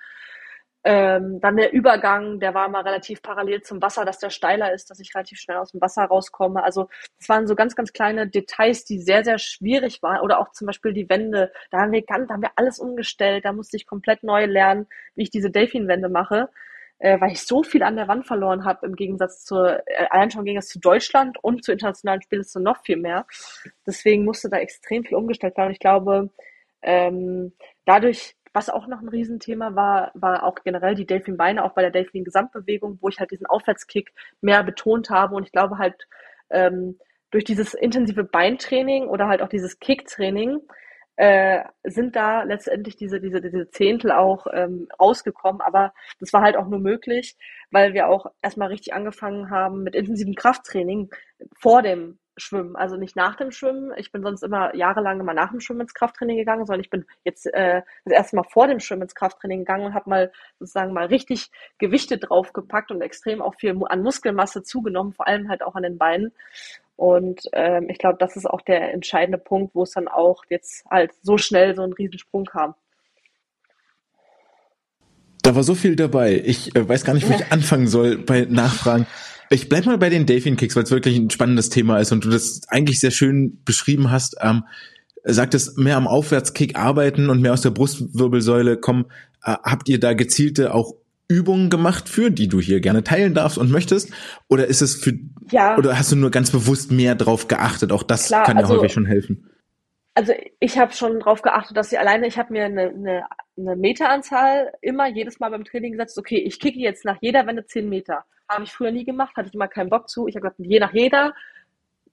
Ähm, 0.83 1.39
dann 1.41 1.57
der 1.57 1.73
Übergang, 1.73 2.39
der 2.39 2.55
war 2.55 2.67
mal 2.67 2.81
relativ 2.81 3.21
parallel 3.21 3.61
zum 3.61 3.81
Wasser, 3.83 4.03
dass 4.03 4.17
der 4.17 4.31
steiler 4.31 4.73
ist, 4.73 4.89
dass 4.89 4.99
ich 4.99 5.13
relativ 5.13 5.39
schnell 5.39 5.57
aus 5.57 5.71
dem 5.71 5.81
Wasser 5.81 6.03
rauskomme. 6.05 6.63
Also 6.63 6.89
es 7.19 7.29
waren 7.29 7.45
so 7.45 7.55
ganz, 7.55 7.75
ganz 7.75 7.93
kleine 7.93 8.27
Details, 8.27 8.83
die 8.85 8.99
sehr, 8.99 9.23
sehr 9.23 9.37
schwierig 9.37 10.01
waren. 10.01 10.21
Oder 10.21 10.39
auch 10.39 10.51
zum 10.51 10.65
Beispiel 10.65 10.93
die 10.93 11.07
Wände. 11.07 11.51
Da 11.69 11.81
haben 11.81 11.91
wir 11.91 12.01
ganz, 12.03 12.27
da 12.27 12.33
haben 12.33 12.41
wir 12.41 12.51
alles 12.55 12.79
umgestellt. 12.79 13.45
Da 13.45 13.53
musste 13.53 13.77
ich 13.77 13.85
komplett 13.85 14.23
neu 14.23 14.45
lernen, 14.45 14.87
wie 15.13 15.23
ich 15.23 15.29
diese 15.29 15.51
Delfin-Wände 15.51 16.09
mache 16.09 16.49
äh, 17.01 17.19
weil 17.19 17.31
ich 17.31 17.41
so 17.41 17.63
viel 17.63 17.81
an 17.81 17.95
der 17.95 18.07
Wand 18.07 18.27
verloren 18.27 18.63
habe 18.63 18.85
im 18.85 18.95
Gegensatz 18.95 19.43
zur, 19.43 19.79
äh, 19.87 20.05
allein 20.11 20.29
schon 20.29 20.45
ging 20.45 20.57
es 20.57 20.67
zu 20.67 20.79
Deutschland 20.79 21.43
und 21.43 21.63
zu 21.63 21.71
internationalen 21.71 22.21
Spielen 22.21 22.41
ist 22.41 22.55
es 22.55 22.61
noch 22.61 22.83
viel 22.83 22.97
mehr. 22.97 23.25
Deswegen 23.87 24.23
musste 24.23 24.49
da 24.49 24.57
extrem 24.57 25.03
viel 25.03 25.17
umgestellt 25.17 25.57
werden. 25.57 25.67
Und 25.69 25.73
ich 25.73 25.79
glaube, 25.79 26.29
ähm, 26.83 27.53
dadurch, 27.85 28.35
was 28.53 28.69
auch 28.69 28.85
noch 28.87 29.01
ein 29.01 29.09
Riesenthema 29.09 29.75
war, 29.75 30.11
war 30.13 30.43
auch 30.43 30.55
generell 30.63 30.93
die 30.93 31.07
Delfin-Beine, 31.07 31.63
auch 31.63 31.73
bei 31.73 31.81
der 31.81 31.91
Delfin-Gesamtbewegung, 31.91 32.99
wo 33.01 33.09
ich 33.09 33.19
halt 33.19 33.31
diesen 33.31 33.47
Aufwärtskick 33.47 34.13
mehr 34.41 34.63
betont 34.63 35.09
habe. 35.09 35.35
Und 35.35 35.45
ich 35.45 35.51
glaube 35.51 35.79
halt, 35.79 36.07
ähm, 36.51 36.99
durch 37.31 37.45
dieses 37.45 37.73
intensive 37.73 38.25
Beintraining 38.25 39.07
oder 39.07 39.27
halt 39.27 39.41
auch 39.41 39.49
dieses 39.49 39.79
Kicktraining 39.79 40.59
äh, 41.15 41.63
sind 41.83 42.15
da 42.15 42.43
letztendlich 42.43 42.95
diese, 42.95 43.19
diese, 43.19 43.41
diese 43.41 43.69
Zehntel 43.69 44.11
auch 44.11 44.47
ähm, 44.51 44.87
rausgekommen. 44.99 45.61
Aber 45.61 45.93
das 46.19 46.33
war 46.33 46.41
halt 46.41 46.55
auch 46.55 46.67
nur 46.67 46.79
möglich, 46.79 47.37
weil 47.69 47.93
wir 47.93 48.07
auch 48.07 48.27
erstmal 48.41 48.69
richtig 48.69 48.93
angefangen 48.93 49.49
haben 49.49 49.83
mit 49.83 49.95
intensivem 49.95 50.35
Krafttraining 50.35 51.09
vor 51.59 51.81
dem 51.81 52.19
Schwimmen, 52.37 52.75
also 52.75 52.95
nicht 52.95 53.15
nach 53.15 53.35
dem 53.35 53.51
Schwimmen. 53.51 53.91
Ich 53.97 54.11
bin 54.11 54.23
sonst 54.23 54.41
immer 54.41 54.75
jahrelang 54.75 55.19
immer 55.19 55.33
nach 55.33 55.51
dem 55.51 55.59
Schwimmen 55.59 55.81
ins 55.81 55.93
Krafttraining 55.93 56.37
gegangen, 56.37 56.65
sondern 56.65 56.81
ich 56.81 56.89
bin 56.89 57.05
jetzt 57.23 57.45
äh, 57.45 57.81
das 58.05 58.13
erste 58.13 58.35
Mal 58.37 58.45
vor 58.49 58.67
dem 58.67 58.79
Schwimmen 58.79 59.03
ins 59.03 59.15
Krafttraining 59.15 59.59
gegangen 59.59 59.85
und 59.85 59.93
habe 59.93 60.09
mal 60.09 60.31
sozusagen 60.59 60.93
mal 60.93 61.07
richtig 61.07 61.51
Gewichte 61.77 62.17
draufgepackt 62.17 62.91
und 62.91 63.01
extrem 63.01 63.41
auch 63.41 63.55
viel 63.55 63.77
an 63.85 64.01
Muskelmasse 64.01 64.63
zugenommen, 64.63 65.13
vor 65.13 65.27
allem 65.27 65.49
halt 65.49 65.61
auch 65.61 65.75
an 65.75 65.83
den 65.83 65.97
Beinen. 65.97 66.33
Und 67.01 67.49
ähm, 67.53 67.89
ich 67.89 67.97
glaube, 67.97 68.17
das 68.19 68.35
ist 68.35 68.45
auch 68.45 68.61
der 68.61 68.93
entscheidende 68.93 69.39
Punkt, 69.39 69.73
wo 69.73 69.81
es 69.81 69.89
dann 69.89 70.07
auch 70.07 70.43
jetzt 70.51 70.85
halt 70.85 71.09
so 71.23 71.39
schnell 71.39 71.73
so 71.73 71.81
einen 71.81 71.93
Riesensprung 71.93 72.45
kam. 72.45 72.75
Da 75.41 75.55
war 75.55 75.63
so 75.63 75.73
viel 75.73 75.95
dabei. 75.95 76.39
Ich 76.45 76.75
äh, 76.75 76.87
weiß 76.87 77.03
gar 77.03 77.15
nicht, 77.15 77.27
wo 77.27 77.33
ich 77.33 77.43
anfangen 77.51 77.87
soll 77.87 78.19
bei 78.19 78.45
Nachfragen. 78.47 79.07
Ich 79.49 79.67
bleib 79.67 79.87
mal 79.87 79.97
bei 79.97 80.09
den 80.11 80.27
Delfin 80.27 80.57
Kicks, 80.57 80.75
weil 80.75 80.83
es 80.83 80.91
wirklich 80.91 81.17
ein 81.17 81.31
spannendes 81.31 81.69
Thema 81.69 81.97
ist 81.97 82.11
und 82.11 82.23
du 82.23 82.29
das 82.29 82.61
eigentlich 82.67 82.99
sehr 82.99 83.09
schön 83.09 83.63
beschrieben 83.65 84.11
hast. 84.11 84.35
Ähm, 84.39 84.65
sagtest, 85.23 85.79
mehr 85.79 85.97
am 85.97 86.07
Aufwärtskick 86.07 86.77
arbeiten 86.77 87.31
und 87.31 87.41
mehr 87.41 87.53
aus 87.53 87.61
der 87.61 87.71
Brustwirbelsäule 87.71 88.77
kommen. 88.77 89.05
Äh, 89.43 89.55
habt 89.63 89.89
ihr 89.89 89.99
da 89.99 90.13
gezielte 90.13 90.75
auch 90.75 90.93
Übungen 91.31 91.69
gemacht 91.69 92.09
für, 92.09 92.29
die 92.29 92.47
du 92.47 92.59
hier 92.59 92.81
gerne 92.81 93.03
teilen 93.03 93.33
darfst 93.33 93.57
und 93.57 93.71
möchtest? 93.71 94.11
Oder 94.49 94.67
ist 94.67 94.81
es 94.81 94.95
für, 94.95 95.13
ja. 95.51 95.77
oder 95.77 95.97
hast 95.97 96.11
du 96.11 96.15
nur 96.15 96.31
ganz 96.31 96.51
bewusst 96.51 96.91
mehr 96.91 97.15
drauf 97.15 97.47
geachtet? 97.47 97.91
Auch 97.91 98.03
das 98.03 98.27
Klar, 98.27 98.43
kann 98.43 98.57
ja 98.57 98.63
also, 98.63 98.77
häufig 98.77 98.91
schon 98.91 99.05
helfen. 99.05 99.49
Also 100.13 100.33
ich 100.59 100.77
habe 100.77 100.91
schon 100.91 101.19
drauf 101.21 101.41
geachtet, 101.41 101.77
dass 101.77 101.91
ich 101.91 101.97
alleine, 101.97 102.27
ich 102.27 102.37
habe 102.37 102.51
mir 102.51 102.65
eine, 102.65 102.89
eine, 102.89 103.23
eine 103.57 103.75
Meteranzahl 103.77 104.73
immer 104.81 105.07
jedes 105.07 105.39
Mal 105.39 105.49
beim 105.49 105.63
Training 105.63 105.93
gesetzt, 105.93 106.17
okay, 106.17 106.37
ich 106.37 106.59
kicke 106.59 106.79
jetzt 106.79 107.05
nach 107.05 107.17
jeder 107.21 107.47
Wende 107.47 107.65
10 107.65 107.87
Meter. 107.87 108.25
Habe 108.49 108.65
ich 108.65 108.73
früher 108.73 108.91
nie 108.91 109.05
gemacht, 109.05 109.37
hatte 109.37 109.47
ich 109.47 109.53
immer 109.53 109.69
keinen 109.69 109.89
Bock 109.89 110.09
zu. 110.09 110.27
Ich 110.27 110.35
habe 110.35 110.41
gesagt, 110.41 110.59
je 110.59 110.79
nach 110.79 110.93
jeder 110.93 111.33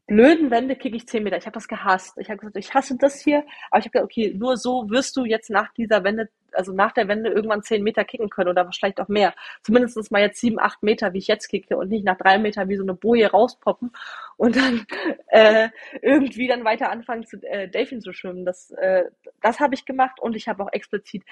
blöden 0.06 0.50
Wände 0.50 0.74
kicke 0.74 0.96
ich 0.96 1.06
10 1.06 1.22
Meter. 1.22 1.36
Ich 1.36 1.46
habe 1.46 1.54
das 1.54 1.68
gehasst. 1.68 2.16
Ich 2.18 2.30
habe 2.30 2.38
gesagt, 2.38 2.56
ich 2.56 2.72
hasse 2.72 2.96
das 2.98 3.20
hier. 3.20 3.44
Aber 3.70 3.80
ich 3.80 3.84
habe 3.86 3.90
gesagt, 3.90 4.04
okay, 4.04 4.34
nur 4.36 4.56
so 4.56 4.88
wirst 4.90 5.16
du 5.16 5.24
jetzt 5.24 5.50
nach 5.50 5.72
dieser 5.74 6.02
Wende, 6.02 6.28
also 6.52 6.72
nach 6.72 6.92
der 6.92 7.08
Wende 7.08 7.30
irgendwann 7.30 7.62
10 7.62 7.82
Meter 7.82 8.04
kicken 8.04 8.30
können 8.30 8.50
oder 8.50 8.68
vielleicht 8.72 9.00
auch 9.00 9.08
mehr. 9.08 9.34
Zumindest 9.62 10.10
mal 10.10 10.20
jetzt 10.20 10.40
7, 10.40 10.58
8 10.58 10.82
Meter, 10.82 11.12
wie 11.12 11.18
ich 11.18 11.28
jetzt 11.28 11.48
kicke 11.48 11.76
und 11.76 11.88
nicht 11.88 12.04
nach 12.04 12.16
3 12.16 12.38
Meter 12.38 12.68
wie 12.68 12.76
so 12.76 12.82
eine 12.82 12.94
Boje 12.94 13.30
rauspoppen 13.30 13.92
und 14.36 14.56
dann 14.56 14.86
äh, 15.28 15.68
irgendwie 16.02 16.48
dann 16.48 16.64
weiter 16.64 16.90
anfangen 16.90 17.26
zu 17.26 17.36
äh, 17.42 17.68
Delfin 17.68 18.00
zu 18.00 18.12
schwimmen. 18.12 18.44
Das, 18.44 18.70
äh, 18.72 19.04
das 19.42 19.60
habe 19.60 19.74
ich 19.74 19.84
gemacht 19.84 20.20
und 20.20 20.36
ich 20.36 20.48
habe 20.48 20.62
auch 20.62 20.72
explizit 20.72 21.24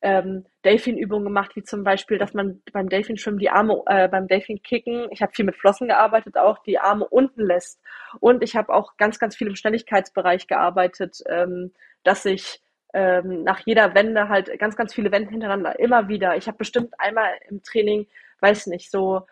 ähm, 0.00 0.44
Delfin-Übungen 0.64 1.24
gemacht, 1.24 1.56
wie 1.56 1.62
zum 1.62 1.82
Beispiel, 1.82 2.18
dass 2.18 2.34
man 2.34 2.62
beim 2.72 2.88
Delfin-Schwimmen 2.88 3.38
die 3.38 3.50
Arme, 3.50 3.82
äh, 3.86 4.08
beim 4.08 4.28
Delfin-Kicken, 4.28 5.08
ich 5.10 5.22
habe 5.22 5.32
viel 5.34 5.44
mit 5.44 5.56
Flossen 5.56 5.88
gearbeitet, 5.88 6.36
auch 6.36 6.58
die 6.62 6.78
Arme 6.78 7.06
unten 7.08 7.42
lässt. 7.42 7.80
Und 8.20 8.42
ich 8.42 8.54
habe 8.54 8.72
auch 8.72 8.96
ganz, 8.96 9.18
ganz 9.18 9.36
viel 9.36 9.48
im 9.48 9.56
Schnelligkeitsbereich 9.56 10.46
gearbeitet, 10.46 11.22
ähm, 11.28 11.72
dass 12.04 12.24
ich 12.24 12.60
ähm, 12.94 13.42
nach 13.44 13.60
jeder 13.66 13.94
Wende 13.94 14.28
halt 14.28 14.58
ganz, 14.58 14.76
ganz 14.76 14.94
viele 14.94 15.12
Wände 15.12 15.30
hintereinander 15.30 15.78
immer 15.78 16.08
wieder. 16.08 16.36
Ich 16.36 16.46
habe 16.46 16.58
bestimmt 16.58 16.94
einmal 16.98 17.30
im 17.48 17.62
Training, 17.62 18.06
weiß 18.40 18.66
nicht, 18.68 18.90
so 18.90 19.26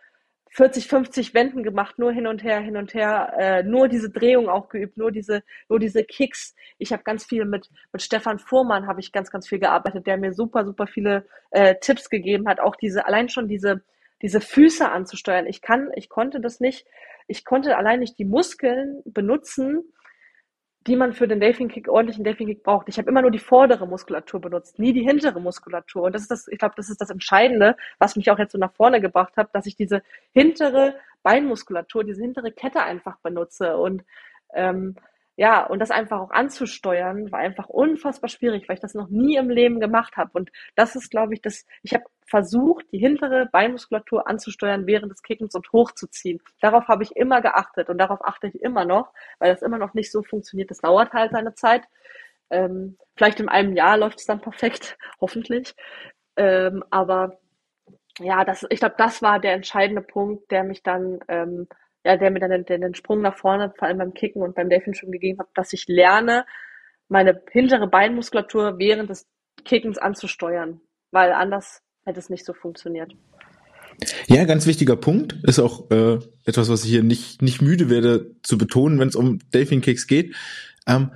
40, 0.51 0.89
50 0.89 1.35
Wenden 1.35 1.63
gemacht, 1.63 1.99
nur 1.99 2.13
hin 2.13 2.27
und 2.27 2.43
her, 2.43 2.61
hin 2.61 2.79
und 2.79 2.95
her, 2.95 3.35
äh, 3.39 3.63
nur 3.63 3.89
diese 3.89 4.09
Drehung 4.09 4.49
auch 4.49 4.69
geübt, 4.71 4.97
nur 4.97 5.13
diese, 5.13 5.43
nur 5.69 5.79
diese 5.79 6.03
Kicks. 6.03 6.55
Ich 6.79 6.93
habe 6.93 7.03
ganz 7.03 7.27
viel 7.27 7.45
mit, 7.45 7.69
mit 7.93 8.01
Stefan 8.01 8.39
Fuhrmann 8.39 8.87
habe 8.87 9.01
ich 9.01 9.13
ganz, 9.13 9.31
ganz 9.31 9.47
viel 9.47 9.59
gearbeitet, 9.59 10.07
der 10.07 10.17
mir 10.17 10.33
super, 10.33 10.65
super 10.65 10.87
viele 10.87 11.27
äh, 11.51 11.75
Tipps 11.81 12.09
gegeben 12.09 12.49
hat, 12.49 12.61
auch 12.61 12.77
diese, 12.77 13.07
allein 13.07 13.29
schon 13.29 13.49
diese, 13.49 13.83
diese 14.23 14.41
Füße 14.41 14.91
anzusteuern. 14.91 15.47
Ich 15.47 15.61
kann, 15.61 15.91
ich 15.95 16.09
konnte 16.09 16.41
das 16.41 16.59
nicht, 16.59 16.87
ich 17.29 17.45
konnte 17.45 17.77
allein 17.77 18.01
nicht 18.01 18.19
die 18.19 18.25
Muskeln 18.25 19.03
benutzen, 19.05 19.85
die 20.87 20.97
man 20.97 21.13
für 21.13 21.27
den 21.27 21.41
Delfin 21.41 21.69
Kick, 21.69 21.89
ordentlichen 21.89 22.25
Delfin 22.25 22.47
Kick 22.47 22.63
braucht. 22.63 22.89
Ich 22.89 22.99
habe 22.99 23.09
immer 23.09 23.23
nur 23.23 23.31
die 23.31 23.39
vordere 23.39 23.87
Muskulatur 23.87 24.41
benutzt, 24.41 24.79
nie 24.79 24.93
die 24.93 25.03
hintere 25.03 25.41
Muskulatur. 25.41 26.05
Und 26.05 26.15
das 26.15 26.23
ist 26.23 26.31
das, 26.31 26.49
ich 26.49 26.59
glaube, 26.59 26.75
das 26.77 26.89
ist 26.89 27.01
das 27.01 27.11
Entscheidende, 27.11 27.77
was 27.99 28.17
mich 28.17 28.31
auch 28.31 28.39
jetzt 28.39 28.53
so 28.53 28.59
nach 28.59 28.73
vorne 28.73 29.01
gebracht 29.01 29.37
hat, 29.37 29.55
dass 29.55 29.67
ich 29.67 29.77
diese 29.77 30.03
hintere 30.33 30.95
Beinmuskulatur, 31.23 32.05
diese 32.05 32.23
hintere 32.23 32.53
Kette 32.53 32.83
einfach 32.83 33.19
benutze. 33.19 33.77
Und 33.77 34.05
ähm, 34.55 34.97
ja, 35.37 35.65
und 35.67 35.81
das 35.81 35.91
einfach 35.91 36.19
auch 36.21 36.31
anzusteuern, 36.31 37.31
war 37.31 37.41
einfach 37.41 37.69
unfassbar 37.69 38.29
schwierig, 38.31 38.69
weil 38.69 38.75
ich 38.77 38.81
das 38.81 38.95
noch 38.95 39.09
nie 39.09 39.37
im 39.37 39.51
Leben 39.51 39.81
gemacht 39.81 40.17
habe. 40.17 40.31
Und 40.33 40.51
das 40.77 40.97
ist, 40.97 41.11
glaube 41.11 41.35
ich, 41.35 41.43
das, 41.43 41.67
ich 41.83 41.93
habe 41.93 42.05
versucht, 42.27 42.87
die 42.93 42.99
hintere 42.99 43.47
Beinmuskulatur 43.53 44.27
anzusteuern 44.27 44.87
während 44.87 45.13
des 45.13 45.23
Kickens 45.23 45.55
und 45.55 45.71
hochzuziehen. 45.73 46.41
Darauf 46.61 46.89
habe 46.89 47.03
ich 47.03 47.15
immer 47.17 47.43
geachtet 47.43 47.91
und 47.91 47.99
darauf 47.99 48.25
achte 48.25 48.47
ich 48.49 48.63
immer 48.63 48.87
noch, 48.87 49.13
weil 49.39 49.53
das 49.53 49.63
immer 49.63 49.79
noch 49.79 49.93
nicht 49.93 50.11
so 50.11 50.23
funktioniert. 50.23 50.71
Das 50.71 50.79
dauert 50.79 51.13
halt 51.13 51.33
seine 51.33 51.55
Zeit. 51.55 51.83
Ähm, 52.51 52.97
vielleicht 53.17 53.39
in 53.41 53.49
einem 53.51 53.77
Jahr 53.77 53.99
läuft 53.99 54.21
es 54.21 54.27
dann 54.27 54.41
perfekt, 54.41 54.97
hoffentlich. 55.21 55.75
Ähm, 56.37 56.83
aber 56.91 57.39
ja, 58.21 58.45
das, 58.45 58.65
ich 58.71 58.81
glaube, 58.81 58.95
das 58.99 59.21
war 59.23 59.39
der 59.41 59.53
entscheidende 59.53 60.03
Punkt, 60.03 60.51
der 60.51 60.65
mich 60.65 60.83
dann 60.83 61.21
ähm, 61.29 61.69
ja, 62.07 62.17
der 62.17 62.31
mir 62.31 62.39
dann 62.39 62.65
den, 62.65 62.81
den 62.81 62.95
Sprung 62.95 63.21
nach 63.21 63.37
vorne, 63.37 63.73
vor 63.77 63.89
allem 63.89 63.99
beim 63.99 64.15
Kicken 64.15 64.41
und 64.41 64.55
beim 64.55 64.69
Delfin 64.69 64.93
gegeben 65.11 65.41
hat, 65.41 65.49
dass 65.55 65.73
ich 65.73 65.87
lerne, 65.89 66.47
meine 67.09 67.43
hintere 67.51 67.89
Beinmuskulatur 67.89 68.79
während 68.79 69.11
des 69.11 69.27
Kickens 69.65 69.99
anzusteuern, 69.99 70.81
weil 71.11 71.33
anders 71.33 71.83
hätte 72.05 72.21
es 72.21 72.31
nicht 72.31 72.45
so 72.45 72.53
funktioniert. 72.53 73.13
Ja, 74.29 74.45
ganz 74.45 74.67
wichtiger 74.67 74.95
Punkt. 74.95 75.37
Ist 75.43 75.59
auch 75.59 75.91
äh, 75.91 76.19
etwas, 76.45 76.69
was 76.69 76.85
ich 76.85 76.91
hier 76.91 77.03
nicht, 77.03 77.43
nicht 77.43 77.61
müde 77.61 77.91
werde 77.91 78.37
zu 78.43 78.57
betonen, 78.57 79.01
wenn 79.01 79.09
es 79.09 79.17
um 79.17 79.41
Delfin 79.53 79.81
Kicks 79.81 80.07
geht. 80.07 80.37
Ähm, 80.87 81.11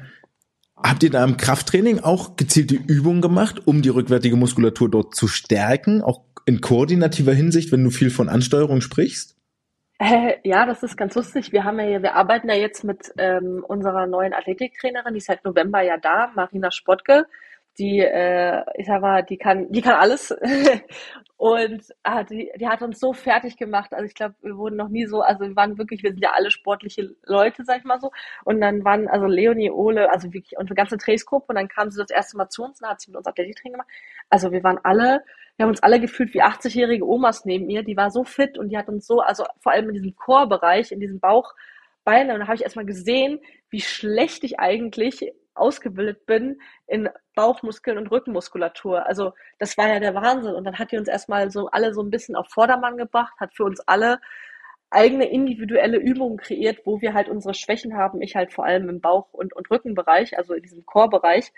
habt 0.77 1.05
ihr 1.05 1.11
da 1.11 1.23
im 1.23 1.37
Krafttraining 1.37 2.01
auch 2.01 2.35
gezielte 2.35 2.75
Übungen 2.75 3.21
gemacht, 3.21 3.65
um 3.65 3.83
die 3.83 3.91
rückwärtige 3.91 4.35
Muskulatur 4.35 4.91
dort 4.91 5.15
zu 5.15 5.29
stärken, 5.29 6.03
auch 6.03 6.25
in 6.47 6.61
koordinativer 6.61 7.35
Hinsicht, 7.35 7.71
wenn 7.71 7.85
du 7.85 7.91
viel 7.91 8.11
von 8.11 8.29
Ansteuerung 8.29 8.81
sprichst? 8.81 9.37
Äh, 10.01 10.39
ja, 10.45 10.65
das 10.65 10.83
ist 10.83 10.97
ganz 10.97 11.15
lustig. 11.15 11.53
Wir 11.53 11.65
haben 11.65 11.79
ja, 11.79 12.03
wir 12.03 12.15
arbeiten 12.15 12.49
ja 12.49 12.55
jetzt 12.55 12.85
mit 12.85 13.13
ähm, 13.19 13.63
unserer 13.69 14.07
neuen 14.07 14.33
Athletiktrainerin, 14.33 15.13
die 15.13 15.19
ist 15.19 15.27
seit 15.27 15.45
November 15.45 15.83
ja 15.83 15.99
da, 15.99 16.33
Marina 16.35 16.71
Spottke. 16.71 17.27
Die, 17.79 17.99
äh, 18.01 18.63
ich 18.77 18.87
sag 18.87 19.03
mal, 19.03 19.23
die 19.23 19.37
kann, 19.37 19.71
die 19.71 19.83
kann 19.83 19.95
alles. 19.95 20.35
und 21.37 21.83
ah, 22.03 22.25
die, 22.25 22.51
die 22.59 22.67
hat 22.67 22.81
uns 22.81 22.99
so 22.99 23.13
fertig 23.13 23.59
gemacht. 23.59 23.93
Also 23.93 24.07
ich 24.07 24.15
glaube, 24.15 24.37
wir 24.41 24.57
wurden 24.57 24.77
noch 24.77 24.89
nie 24.89 25.05
so, 25.05 25.21
also 25.21 25.41
wir 25.41 25.55
waren 25.55 25.77
wirklich, 25.77 26.03
wir 26.03 26.13
sind 26.13 26.23
ja 26.23 26.33
alle 26.35 26.51
sportliche 26.51 27.15
Leute, 27.27 27.65
sag 27.65 27.79
ich 27.79 27.85
mal 27.85 28.01
so. 28.01 28.11
Und 28.45 28.63
dann 28.63 28.83
waren 28.85 29.07
also 29.07 29.27
Leonie, 29.27 29.71
Ole, 29.71 30.11
also 30.11 30.33
wirklich 30.33 30.59
unsere 30.59 30.77
ganze 30.77 30.97
Trainingsgruppe 30.97 31.47
und 31.49 31.57
dann 31.57 31.69
kam 31.69 31.91
sie 31.91 32.01
das 32.01 32.11
erste 32.11 32.39
Mal 32.39 32.49
zu 32.49 32.65
uns 32.65 32.81
und 32.81 32.89
hat 32.89 33.03
sie 33.03 33.11
mit 33.11 33.19
uns 33.19 33.27
Athletiktraining 33.27 33.75
gemacht. 33.75 33.89
Also 34.31 34.51
wir 34.51 34.63
waren 34.65 34.81
alle 34.83 35.25
wir 35.61 35.65
haben 35.65 35.73
uns 35.73 35.83
alle 35.83 36.01
gefühlt 36.01 36.33
wie 36.33 36.43
80-jährige 36.43 37.07
Omas 37.07 37.45
neben 37.45 37.69
ihr. 37.69 37.83
Die 37.83 37.95
war 37.95 38.11
so 38.11 38.25
fit 38.25 38.57
und 38.57 38.71
die 38.71 38.79
hat 38.79 38.89
uns 38.89 39.07
so, 39.07 39.21
also 39.21 39.45
vor 39.59 39.73
allem 39.73 39.91
in 39.91 39.95
diesem 39.95 40.17
Chorbereich, 40.17 40.91
in 40.91 41.01
diesem 41.01 41.21
Bauchbeine, 41.21 42.33
und 42.33 42.41
da 42.41 42.47
habe 42.47 42.55
ich 42.55 42.63
erstmal 42.63 42.87
gesehen, 42.87 43.41
wie 43.69 43.83
schlecht 43.83 44.43
ich 44.43 44.59
eigentlich 44.59 45.35
ausgebildet 45.53 46.25
bin 46.25 46.63
in 46.87 47.11
Bauchmuskeln 47.35 47.99
und 47.99 48.11
Rückenmuskulatur. 48.11 49.05
Also 49.05 49.35
das 49.59 49.77
war 49.77 49.87
ja 49.87 50.01
der 50.01 50.15
Wahnsinn. 50.15 50.55
Und 50.55 50.65
dann 50.65 50.79
hat 50.79 50.93
die 50.93 50.97
uns 50.97 51.09
erstmal 51.09 51.51
so 51.51 51.69
alle 51.69 51.93
so 51.93 52.03
ein 52.03 52.11
bisschen 52.11 52.37
auf 52.37 52.49
Vordermann 52.49 52.97
gebracht, 52.97 53.35
hat 53.39 53.55
für 53.55 53.65
uns 53.65 53.81
alle 53.81 54.19
eigene 54.91 55.31
individuelle 55.31 55.99
Übungen 55.99 56.37
kreiert, 56.37 56.81
wo 56.85 57.01
wir 57.01 57.15
halt 57.15 57.29
unsere 57.29 57.55
Schwächen 57.55 57.97
haben. 57.97 58.21
Ich 58.23 58.35
halt 58.35 58.53
vor 58.53 58.65
allem 58.65 58.89
im 58.89 59.01
Bauch- 59.01 59.33
und, 59.33 59.55
und 59.55 59.71
Rückenbereich, 59.71 60.37
also 60.37 60.55
in 60.55 60.63
diesem 60.63 60.85
Core-Bereich. 60.85 61.53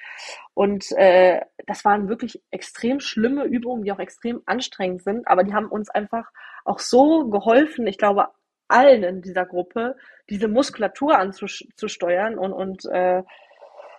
Und 0.55 0.93
äh, 0.93 1.41
das 1.67 1.85
waren 1.85 2.09
wirklich 2.09 2.43
extrem 2.51 3.01
schlimme 3.01 3.45
Übungen, 3.45 3.85
die 3.85 3.93
auch 3.93 3.99
extrem 3.99 4.43
anstrengend 4.45 5.03
sind, 5.03 5.27
aber 5.27 5.45
die 5.45 5.55
haben 5.55 5.69
uns 5.69 5.89
einfach 5.89 6.31
auch 6.65 6.79
so 6.79 7.29
geholfen, 7.29 7.87
ich 7.87 7.99
glaube, 7.99 8.29
allen 8.69 9.03
in 9.03 9.23
dieser 9.23 9.47
Gruppe, 9.47 9.97
diese 10.31 10.49
Muskulatur 10.49 11.19
anzusteuern 11.19 12.39
und, 12.39 12.53
und 12.53 12.85
äh, 12.87 13.23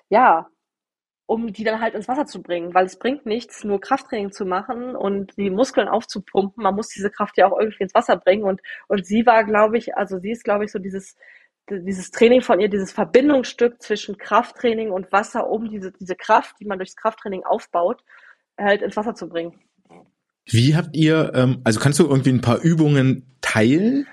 ja, 0.09 0.47
um 1.33 1.51
die 1.51 1.63
dann 1.63 1.81
halt 1.81 1.95
ins 1.95 2.07
Wasser 2.07 2.27
zu 2.27 2.43
bringen, 2.43 2.75
weil 2.75 2.85
es 2.85 2.99
bringt 2.99 3.25
nichts, 3.25 3.63
nur 3.63 3.81
Krafttraining 3.81 4.31
zu 4.31 4.45
machen 4.45 4.95
und 4.95 5.35
die 5.35 5.49
Muskeln 5.49 5.87
aufzupumpen. 5.87 6.63
Man 6.63 6.75
muss 6.75 6.89
diese 6.89 7.09
Kraft 7.09 7.37
ja 7.37 7.47
auch 7.47 7.59
irgendwie 7.59 7.83
ins 7.83 7.95
Wasser 7.95 8.17
bringen 8.17 8.43
und, 8.43 8.61
und 8.87 9.05
sie 9.07 9.25
war, 9.25 9.43
glaube 9.43 9.79
ich, 9.79 9.97
also 9.97 10.19
sie 10.19 10.29
ist, 10.29 10.43
glaube 10.43 10.65
ich, 10.65 10.71
so 10.71 10.77
dieses, 10.77 11.15
dieses 11.71 12.11
Training 12.11 12.41
von 12.41 12.59
ihr, 12.59 12.69
dieses 12.69 12.91
Verbindungsstück 12.91 13.81
zwischen 13.81 14.17
Krafttraining 14.17 14.91
und 14.91 15.11
Wasser, 15.11 15.49
um 15.49 15.69
diese, 15.69 15.91
diese 15.91 16.15
Kraft, 16.15 16.55
die 16.59 16.65
man 16.65 16.77
durchs 16.77 16.95
Krafttraining 16.95 17.43
aufbaut, 17.43 18.03
halt 18.55 18.83
ins 18.83 18.95
Wasser 18.95 19.15
zu 19.15 19.27
bringen. 19.27 19.59
Wie 20.45 20.75
habt 20.75 20.95
ihr, 20.95 21.31
ähm, 21.33 21.61
also 21.63 21.79
kannst 21.79 21.99
du 21.99 22.03
irgendwie 22.03 22.31
ein 22.31 22.41
paar 22.41 22.61
Übungen 22.61 23.25
teilen? 23.41 24.07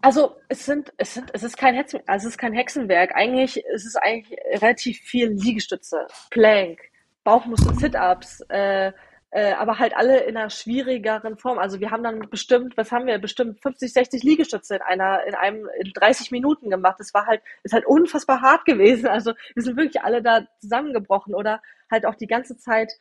Also 0.00 0.36
es 0.48 0.64
sind, 0.64 0.92
es 0.96 1.14
sind, 1.14 1.30
es 1.32 1.42
ist 1.42 1.56
kein 1.56 1.74
Hexen, 1.74 2.00
also 2.06 2.28
es 2.28 2.34
ist 2.34 2.38
kein 2.38 2.52
Hexenwerk. 2.52 3.14
Eigentlich 3.16 3.64
es 3.74 3.84
ist 3.84 3.88
es 3.88 3.96
eigentlich 3.96 4.38
relativ 4.54 4.98
viel 4.98 5.28
Liegestütze, 5.30 6.06
Plank, 6.30 6.78
Bauchmuskel, 7.24 7.74
Sit-ups, 7.74 8.40
äh, 8.48 8.92
äh, 9.30 9.52
aber 9.52 9.78
halt 9.78 9.94
alle 9.96 10.20
in 10.20 10.36
einer 10.36 10.50
schwierigeren 10.50 11.36
Form. 11.36 11.58
Also 11.58 11.80
wir 11.80 11.90
haben 11.90 12.02
dann 12.02 12.30
bestimmt, 12.30 12.76
was 12.76 12.92
haben 12.92 13.06
wir, 13.06 13.18
bestimmt 13.18 13.60
50, 13.60 13.92
60 13.92 14.22
Liegestütze 14.22 14.76
in 14.76 14.82
einer, 14.82 15.24
in 15.26 15.34
einem, 15.34 15.68
in 15.80 15.92
30 15.92 16.30
Minuten 16.30 16.70
gemacht. 16.70 16.96
Das 16.98 17.12
war 17.12 17.26
halt, 17.26 17.42
ist 17.62 17.74
halt 17.74 17.86
unfassbar 17.86 18.40
hart 18.40 18.64
gewesen. 18.64 19.08
Also 19.18 19.32
wir 19.54 19.62
sind 19.62 19.76
wirklich 19.76 20.02
alle 20.02 20.22
da 20.22 20.46
zusammengebrochen 20.60 21.34
oder 21.34 21.60
halt 21.90 22.06
auch 22.06 22.14
die 22.14 22.26
ganze 22.28 22.56
Zeit 22.56 22.92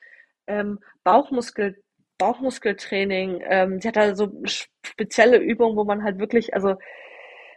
ähm, 0.47 0.79
Bauchmuskel 1.03 1.81
Bauchmuskeltraining. 2.17 3.41
Ähm, 3.45 3.81
sie 3.81 3.87
hat 3.87 3.95
da 3.95 4.15
so 4.15 4.31
spezielle 4.45 5.37
Übungen, 5.37 5.77
wo 5.77 5.83
man 5.83 6.03
halt 6.03 6.19
wirklich, 6.19 6.53
also 6.53 6.75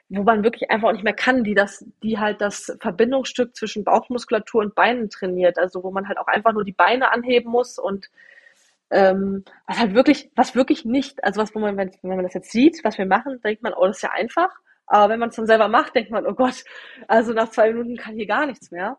wo 0.09 0.23
man 0.25 0.43
wirklich 0.43 0.71
einfach 0.71 0.89
auch 0.89 0.93
nicht 0.93 1.05
mehr 1.05 1.15
kann, 1.15 1.45
die 1.45 1.55
das, 1.55 1.85
die 2.03 2.19
halt 2.19 2.41
das 2.41 2.77
Verbindungsstück 2.81 3.55
zwischen 3.57 3.85
Bauchmuskulatur 3.85 4.63
und 4.63 4.75
Beinen 4.75 5.09
trainiert. 5.09 5.59
Also 5.59 5.85
wo 5.85 5.91
man 5.91 6.09
halt 6.09 6.19
auch 6.19 6.27
einfach 6.27 6.53
nur 6.53 6.65
die 6.65 6.73
Beine 6.73 7.13
anheben 7.13 7.51
muss 7.51 7.79
und 7.79 8.09
ähm, 8.91 9.45
was 9.67 9.79
halt 9.79 9.95
wirklich, 9.95 10.31
was 10.35 10.57
wirklich 10.57 10.85
nicht, 10.85 11.23
also 11.25 11.41
was, 11.41 11.55
wo 11.55 11.61
man, 11.61 11.77
wenn, 11.77 11.93
wenn 12.03 12.17
man 12.17 12.25
das 12.25 12.35
jetzt 12.35 12.51
sieht, 12.51 12.83
was 12.83 12.99
wir 12.99 13.07
machen, 13.07 13.41
denkt 13.43 13.63
man, 13.63 13.73
oh, 13.73 13.87
das 13.87 13.99
ist 13.99 14.03
ja 14.03 14.11
einfach. 14.11 14.51
Aber 14.87 15.13
wenn 15.13 15.21
man 15.21 15.29
es 15.29 15.37
dann 15.37 15.47
selber 15.47 15.69
macht, 15.69 15.95
denkt 15.95 16.11
man, 16.11 16.27
oh 16.27 16.35
Gott, 16.35 16.65
also 17.07 17.33
nach 17.33 17.51
zwei 17.51 17.73
Minuten 17.73 17.97
kann 17.97 18.17
hier 18.17 18.27
gar 18.27 18.47
nichts 18.47 18.73
mehr. 18.73 18.99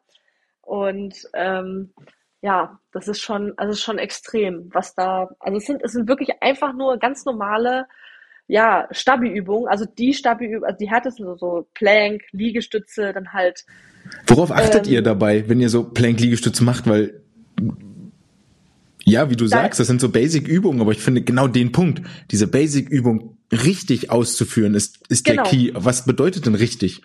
Und 0.61 1.27
ähm, 1.33 1.93
ja, 2.41 2.79
das 2.91 3.07
ist 3.07 3.21
schon, 3.21 3.53
also 3.57 3.71
ist 3.71 3.83
schon 3.83 3.99
extrem, 3.99 4.69
was 4.73 4.95
da, 4.95 5.29
also 5.39 5.57
es 5.57 5.65
sind, 5.65 5.81
es 5.83 5.91
sind 5.93 6.07
wirklich 6.07 6.41
einfach 6.41 6.73
nur 6.73 6.97
ganz 6.97 7.23
normale, 7.25 7.85
ja, 8.47 8.87
Stabi-Übungen, 8.91 9.67
also 9.67 9.85
die 9.85 10.13
Stabi-Übungen, 10.13 10.65
also 10.65 10.77
die 10.77 10.89
härtesten, 10.89 11.25
so, 11.25 11.35
so 11.37 11.67
Plank, 11.73 12.23
Liegestütze, 12.31 13.13
dann 13.13 13.31
halt. 13.31 13.65
Worauf 14.27 14.51
achtet 14.51 14.87
ähm, 14.87 14.93
ihr 14.93 15.01
dabei, 15.03 15.47
wenn 15.47 15.61
ihr 15.61 15.69
so 15.69 15.83
Plank-Liegestütze 15.83 16.63
macht, 16.63 16.87
weil, 16.87 17.21
ja, 19.05 19.29
wie 19.29 19.35
du 19.35 19.45
da, 19.45 19.61
sagst, 19.61 19.79
das 19.79 19.87
sind 19.87 20.01
so 20.01 20.09
Basic-Übungen, 20.09 20.81
aber 20.81 20.91
ich 20.91 21.01
finde 21.01 21.21
genau 21.21 21.47
den 21.47 21.71
Punkt, 21.71 22.01
diese 22.31 22.47
Basic-Übung 22.47 23.37
richtig 23.51 24.09
auszuführen, 24.09 24.73
ist, 24.73 24.99
ist 25.09 25.25
genau. 25.25 25.43
der 25.43 25.51
Key. 25.51 25.71
Was 25.75 26.05
bedeutet 26.05 26.45
denn 26.45 26.55
richtig? 26.55 27.01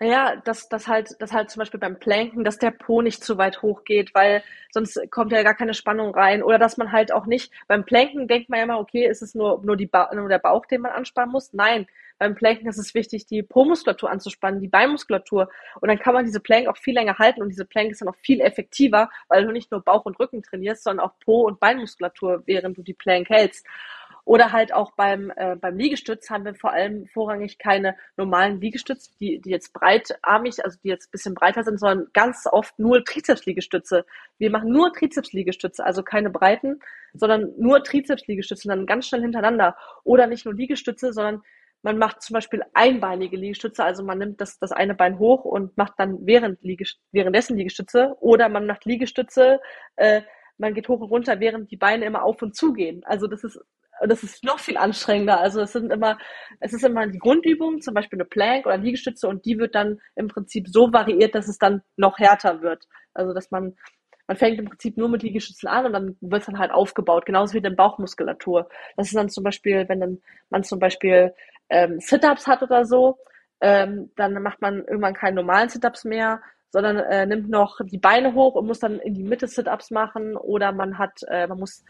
Naja, 0.00 0.36
dass, 0.44 0.68
dass 0.68 0.88
halt, 0.88 1.10
dass 1.20 1.32
halt 1.32 1.50
zum 1.50 1.60
Beispiel 1.60 1.78
beim 1.80 1.98
Planken, 1.98 2.44
dass 2.44 2.58
der 2.58 2.70
Po 2.72 3.02
nicht 3.02 3.22
zu 3.24 3.38
weit 3.38 3.62
hoch 3.62 3.84
geht, 3.84 4.14
weil 4.14 4.42
sonst 4.72 4.98
kommt 5.10 5.32
ja 5.32 5.42
gar 5.42 5.54
keine 5.54 5.74
Spannung 5.74 6.14
rein. 6.14 6.42
Oder 6.42 6.58
dass 6.58 6.76
man 6.76 6.92
halt 6.92 7.12
auch 7.12 7.26
nicht, 7.26 7.52
beim 7.68 7.84
Planken 7.84 8.26
denkt 8.26 8.48
man 8.48 8.58
ja 8.58 8.64
immer, 8.64 8.80
okay, 8.80 9.06
ist 9.06 9.22
es 9.22 9.34
nur, 9.34 9.62
nur, 9.64 9.76
die 9.76 9.86
ba 9.86 10.10
nur 10.14 10.28
der 10.28 10.38
Bauch, 10.38 10.66
den 10.66 10.80
man 10.80 10.92
anspannen 10.92 11.30
muss? 11.30 11.52
Nein, 11.52 11.86
beim 12.18 12.34
Planken 12.34 12.68
ist 12.68 12.78
es 12.78 12.94
wichtig, 12.94 13.26
die 13.26 13.42
Po-Muskulatur 13.42 14.10
anzuspannen, 14.10 14.60
die 14.60 14.68
Beinmuskulatur. 14.68 15.48
Und 15.80 15.88
dann 15.88 15.98
kann 15.98 16.14
man 16.14 16.24
diese 16.24 16.40
Plank 16.40 16.68
auch 16.68 16.76
viel 16.76 16.94
länger 16.94 17.18
halten 17.18 17.42
und 17.42 17.48
diese 17.48 17.64
Plank 17.64 17.90
ist 17.90 18.00
dann 18.00 18.08
auch 18.08 18.16
viel 18.16 18.40
effektiver, 18.40 19.10
weil 19.28 19.44
du 19.44 19.52
nicht 19.52 19.70
nur 19.70 19.82
Bauch 19.82 20.04
und 20.04 20.18
Rücken 20.18 20.42
trainierst, 20.42 20.84
sondern 20.84 21.06
auch 21.06 21.12
Po- 21.24 21.46
und 21.46 21.60
Beinmuskulatur, 21.60 22.42
während 22.46 22.76
du 22.78 22.82
die 22.82 22.94
Plank 22.94 23.28
hältst. 23.28 23.66
Oder 24.24 24.52
halt 24.52 24.72
auch 24.72 24.92
beim, 24.92 25.32
äh, 25.34 25.56
beim 25.56 25.76
Liegestütz 25.76 26.30
haben 26.30 26.44
wir 26.44 26.54
vor 26.54 26.72
allem 26.72 27.06
vorrangig 27.06 27.58
keine 27.58 27.96
normalen 28.16 28.60
Liegestütze, 28.60 29.10
die, 29.18 29.40
die 29.40 29.50
jetzt 29.50 29.72
breitarmig, 29.72 30.64
also 30.64 30.78
die 30.84 30.88
jetzt 30.88 31.10
bisschen 31.10 31.34
breiter 31.34 31.64
sind, 31.64 31.80
sondern 31.80 32.06
ganz 32.12 32.46
oft 32.50 32.78
nur 32.78 33.04
Trizepsliegestütze. 33.04 34.04
Wir 34.38 34.50
machen 34.50 34.70
nur 34.70 34.92
Trizepsliegestütze, 34.92 35.84
also 35.84 36.04
keine 36.04 36.30
breiten, 36.30 36.78
sondern 37.14 37.52
nur 37.58 37.82
Trizepsliegestütze, 37.82 38.68
dann 38.68 38.86
ganz 38.86 39.08
schnell 39.08 39.22
hintereinander. 39.22 39.76
Oder 40.04 40.28
nicht 40.28 40.44
nur 40.44 40.54
Liegestütze, 40.54 41.12
sondern 41.12 41.42
man 41.82 41.98
macht 41.98 42.22
zum 42.22 42.34
Beispiel 42.34 42.62
einbeinige 42.74 43.36
Liegestütze, 43.36 43.82
also 43.82 44.04
man 44.04 44.18
nimmt 44.18 44.40
das, 44.40 44.58
das 44.60 44.70
eine 44.70 44.94
Bein 44.94 45.18
hoch 45.18 45.44
und 45.44 45.76
macht 45.76 45.94
dann 45.98 46.24
während 46.24 46.62
Liegest 46.62 47.00
währenddessen 47.10 47.56
Liegestütze. 47.56 48.14
Oder 48.20 48.48
man 48.48 48.66
macht 48.66 48.84
Liegestütze, 48.84 49.60
äh, 49.96 50.22
man 50.58 50.74
geht 50.74 50.88
hoch 50.88 51.00
und 51.00 51.10
runter, 51.10 51.40
während 51.40 51.72
die 51.72 51.76
Beine 51.76 52.04
immer 52.04 52.22
auf 52.22 52.40
und 52.40 52.54
zu 52.54 52.72
gehen. 52.72 53.02
Also 53.04 53.26
das 53.26 53.42
ist 53.42 53.58
das 54.08 54.22
ist 54.22 54.44
noch 54.44 54.58
viel 54.58 54.76
anstrengender. 54.76 55.40
Also 55.40 55.60
es 55.60 55.72
sind 55.72 55.92
immer, 55.92 56.18
es 56.60 56.72
ist 56.72 56.84
immer 56.84 57.06
die 57.06 57.18
Grundübung, 57.18 57.80
zum 57.80 57.94
Beispiel 57.94 58.18
eine 58.18 58.28
Plank 58.28 58.66
oder 58.66 58.76
Liegestütze 58.76 59.28
und 59.28 59.44
die 59.44 59.58
wird 59.58 59.74
dann 59.74 60.00
im 60.16 60.28
Prinzip 60.28 60.68
so 60.68 60.92
variiert, 60.92 61.34
dass 61.34 61.48
es 61.48 61.58
dann 61.58 61.82
noch 61.96 62.18
härter 62.18 62.62
wird. 62.62 62.86
Also 63.14 63.32
dass 63.34 63.50
man 63.50 63.74
man 64.28 64.36
fängt 64.36 64.58
im 64.58 64.66
Prinzip 64.66 64.96
nur 64.96 65.08
mit 65.08 65.22
Liegestützen 65.22 65.68
an 65.68 65.86
und 65.86 65.92
dann 65.92 66.16
wird 66.20 66.40
es 66.40 66.46
dann 66.46 66.58
halt 66.58 66.70
aufgebaut, 66.70 67.26
genauso 67.26 67.54
wie 67.54 67.58
in 67.58 67.64
der 67.64 67.70
Bauchmuskulatur. 67.70 68.68
Das 68.96 69.08
ist 69.08 69.16
dann 69.16 69.28
zum 69.28 69.44
Beispiel, 69.44 69.88
wenn 69.88 70.00
dann 70.00 70.22
man 70.48 70.64
zum 70.64 70.78
Beispiel 70.78 71.34
ähm, 71.68 71.98
Sit-ups 72.00 72.46
hat 72.46 72.62
oder 72.62 72.84
so, 72.84 73.18
ähm, 73.60 74.10
dann 74.16 74.40
macht 74.42 74.60
man 74.60 74.84
irgendwann 74.84 75.14
keine 75.14 75.36
normalen 75.36 75.68
Sit-ups 75.68 76.04
mehr, 76.04 76.40
sondern 76.70 76.98
äh, 76.98 77.26
nimmt 77.26 77.50
noch 77.50 77.80
die 77.84 77.98
Beine 77.98 78.34
hoch 78.34 78.54
und 78.54 78.66
muss 78.66 78.78
dann 78.78 78.98
in 79.00 79.14
die 79.14 79.22
Mitte 79.22 79.46
Sit-ups 79.46 79.90
machen 79.90 80.36
oder 80.36 80.72
man 80.72 80.98
hat, 80.98 81.20
äh, 81.28 81.46
man 81.46 81.58
muss 81.58 81.84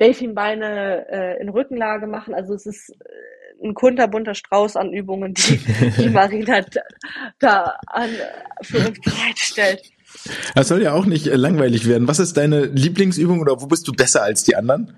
Delfinbeine 0.00 1.06
äh, 1.10 1.40
in 1.40 1.48
Rückenlage 1.48 2.06
machen. 2.06 2.34
Also 2.34 2.54
es 2.54 2.66
ist 2.66 2.90
äh, 2.90 3.66
ein 3.66 3.74
kunterbunter 3.74 4.34
Strauß 4.34 4.76
an 4.76 4.92
Übungen, 4.92 5.34
die, 5.34 5.60
die 5.98 6.08
Marina 6.10 6.60
da, 6.62 6.80
da 7.38 7.76
an, 7.86 8.10
für 8.62 8.78
uns 8.78 9.00
bereitstellt. 9.00 9.82
Das 10.54 10.68
soll 10.68 10.82
ja 10.82 10.92
auch 10.92 11.06
nicht 11.06 11.26
langweilig 11.26 11.88
werden. 11.88 12.08
Was 12.08 12.18
ist 12.18 12.36
deine 12.36 12.66
Lieblingsübung 12.66 13.40
oder 13.40 13.60
wo 13.60 13.66
bist 13.66 13.88
du 13.88 13.92
besser 13.92 14.22
als 14.22 14.42
die 14.42 14.56
anderen? 14.56 14.96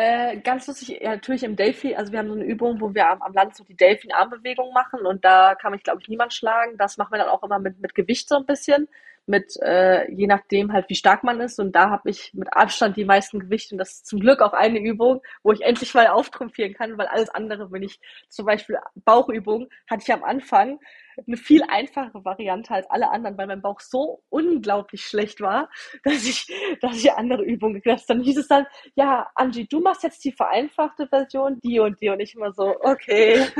Äh, 0.00 0.38
ganz 0.42 0.68
lustig, 0.68 1.00
ja, 1.00 1.10
natürlich 1.10 1.42
im 1.42 1.56
Delphi, 1.56 1.96
also 1.96 2.12
wir 2.12 2.20
haben 2.20 2.28
so 2.28 2.34
eine 2.34 2.44
Übung, 2.44 2.80
wo 2.80 2.94
wir 2.94 3.10
am, 3.10 3.20
am 3.20 3.32
Land 3.32 3.56
so 3.56 3.64
die 3.64 3.74
Delfin-Armbewegung 3.74 4.72
machen 4.72 5.04
und 5.04 5.24
da 5.24 5.56
kann 5.56 5.72
mich, 5.72 5.82
glaube 5.82 6.00
ich, 6.00 6.08
niemand 6.08 6.32
schlagen. 6.32 6.76
Das 6.78 6.98
machen 6.98 7.10
wir 7.10 7.18
dann 7.18 7.28
auch 7.28 7.42
immer 7.42 7.58
mit, 7.58 7.80
mit 7.80 7.96
Gewicht 7.96 8.28
so 8.28 8.36
ein 8.36 8.46
bisschen, 8.46 8.86
mit 9.28 9.56
äh, 9.62 10.10
je 10.10 10.26
nachdem 10.26 10.72
halt, 10.72 10.88
wie 10.88 10.94
stark 10.94 11.22
man 11.22 11.40
ist. 11.40 11.60
Und 11.60 11.72
da 11.72 11.90
habe 11.90 12.10
ich 12.10 12.32
mit 12.34 12.52
Abstand 12.52 12.96
die 12.96 13.04
meisten 13.04 13.38
Gewichte 13.38 13.74
und 13.74 13.78
das 13.78 13.92
ist 13.92 14.06
zum 14.06 14.20
Glück 14.20 14.40
auch 14.40 14.52
eine 14.52 14.80
Übung, 14.80 15.20
wo 15.42 15.52
ich 15.52 15.60
endlich 15.60 15.94
mal 15.94 16.06
auftrumpfieren 16.08 16.74
kann, 16.74 16.98
weil 16.98 17.06
alles 17.06 17.28
andere, 17.30 17.70
wenn 17.70 17.82
ich 17.82 18.00
zum 18.28 18.46
Beispiel 18.46 18.78
Bauchübung, 19.04 19.68
hatte 19.88 20.02
ich 20.06 20.12
am 20.12 20.24
Anfang 20.24 20.80
eine 21.26 21.36
viel 21.36 21.62
einfachere 21.68 22.24
Variante 22.24 22.72
als 22.74 22.88
alle 22.90 23.10
anderen, 23.10 23.36
weil 23.36 23.48
mein 23.48 23.62
Bauch 23.62 23.80
so 23.80 24.22
unglaublich 24.28 25.04
schlecht 25.04 25.40
war, 25.40 25.68
dass 26.04 26.24
ich, 26.24 26.46
dass 26.80 26.96
ich 26.96 27.12
andere 27.12 27.42
Übungen 27.42 27.74
gekriegt 27.74 27.98
habe. 27.98 28.04
Dann 28.08 28.22
hieß 28.22 28.38
es 28.38 28.48
dann, 28.48 28.66
ja, 28.94 29.28
Angie, 29.34 29.66
du 29.66 29.80
machst 29.80 30.02
jetzt 30.02 30.24
die 30.24 30.32
vereinfachte 30.32 31.06
Version, 31.08 31.60
die 31.60 31.80
und 31.80 32.00
die. 32.00 32.08
Und 32.08 32.20
ich 32.20 32.34
immer 32.34 32.52
so, 32.52 32.76
okay. 32.82 33.46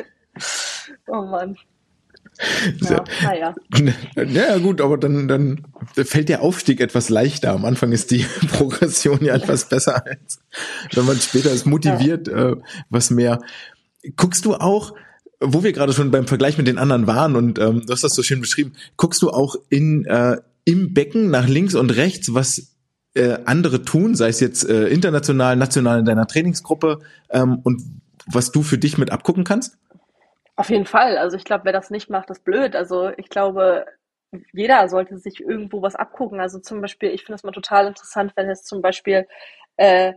Oh 1.07 1.21
Mann. 1.21 1.59
Ja, 2.81 3.05
naja. 3.23 3.55
Ja, 4.27 4.59
gut, 4.59 4.81
aber 4.81 4.99
dann, 4.99 5.29
dann 5.29 5.63
fällt 5.95 6.29
der 6.29 6.43
Aufstieg 6.43 6.81
etwas 6.81 7.09
leichter. 7.09 7.53
Am 7.53 7.65
Anfang 7.65 7.93
ist 7.93 8.11
die 8.11 8.25
Progression 8.53 9.25
ja 9.25 9.35
etwas 9.35 9.69
besser, 9.69 10.07
als 10.07 10.41
wenn 10.95 11.07
man 11.07 11.19
später 11.21 11.51
ist 11.51 11.67
motiviert, 11.67 12.29
ja. 12.29 12.53
äh, 12.53 12.57
was 12.91 13.11
mehr. 13.11 13.41
Guckst 14.17 14.45
du 14.45 14.55
auch, 14.55 14.95
wo 15.41 15.63
wir 15.63 15.73
gerade 15.73 15.93
schon 15.93 16.11
beim 16.11 16.27
Vergleich 16.27 16.59
mit 16.59 16.67
den 16.67 16.79
anderen 16.79 17.07
waren 17.07 17.37
und 17.37 17.59
ähm, 17.59 17.85
du 17.87 17.93
hast 17.93 18.05
das 18.05 18.15
so 18.15 18.23
schön 18.23 18.41
beschrieben, 18.41 18.73
guckst 18.97 19.23
du 19.23 19.31
auch 19.31 19.57
in 19.69 20.05
äh, 20.07 20.37
im 20.65 20.93
Becken 20.93 21.31
nach 21.31 21.49
links 21.49 21.75
und 21.75 21.97
rechts, 21.97 22.35
was 22.35 22.75
äh, 23.15 23.39
andere 23.47 23.83
tun, 23.83 24.15
sei 24.15 24.29
es 24.29 24.41
jetzt 24.41 24.69
äh, 24.69 24.89
international, 24.89 25.57
national 25.57 26.01
in 26.01 26.05
deiner 26.05 26.27
Trainingsgruppe 26.27 27.01
ähm, 27.31 27.61
und 27.63 27.83
was 28.27 28.53
du 28.53 28.63
für 28.63 28.77
dich 28.77 28.99
mit 28.99 29.11
abgucken 29.11 29.45
kannst? 29.45 29.79
Auf 30.59 30.71
jeden 30.71 30.87
Fall. 30.87 31.17
Also 31.19 31.37
ich 31.37 31.45
glaube, 31.45 31.65
wer 31.67 31.73
das 31.73 31.91
nicht 31.91 32.11
macht, 32.11 32.31
ist 32.31 32.43
blöd. 32.45 32.75
Also 32.75 33.11
ich 33.17 33.29
glaube, 33.29 33.87
jeder 34.53 34.89
sollte 34.89 35.17
sich 35.19 35.41
irgendwo 35.41 35.83
was 35.83 35.95
abgucken. 35.95 36.41
Also 36.41 36.59
zum 36.59 36.81
Beispiel, 36.81 37.11
ich 37.11 37.23
finde 37.25 37.37
es 37.37 37.45
mal 37.45 37.53
total 37.53 37.87
interessant, 37.87 38.33
wenn 38.37 38.49
jetzt 38.49 38.67
zum 38.67 38.83
Beispiel 38.83 39.29
äh, 39.77 40.15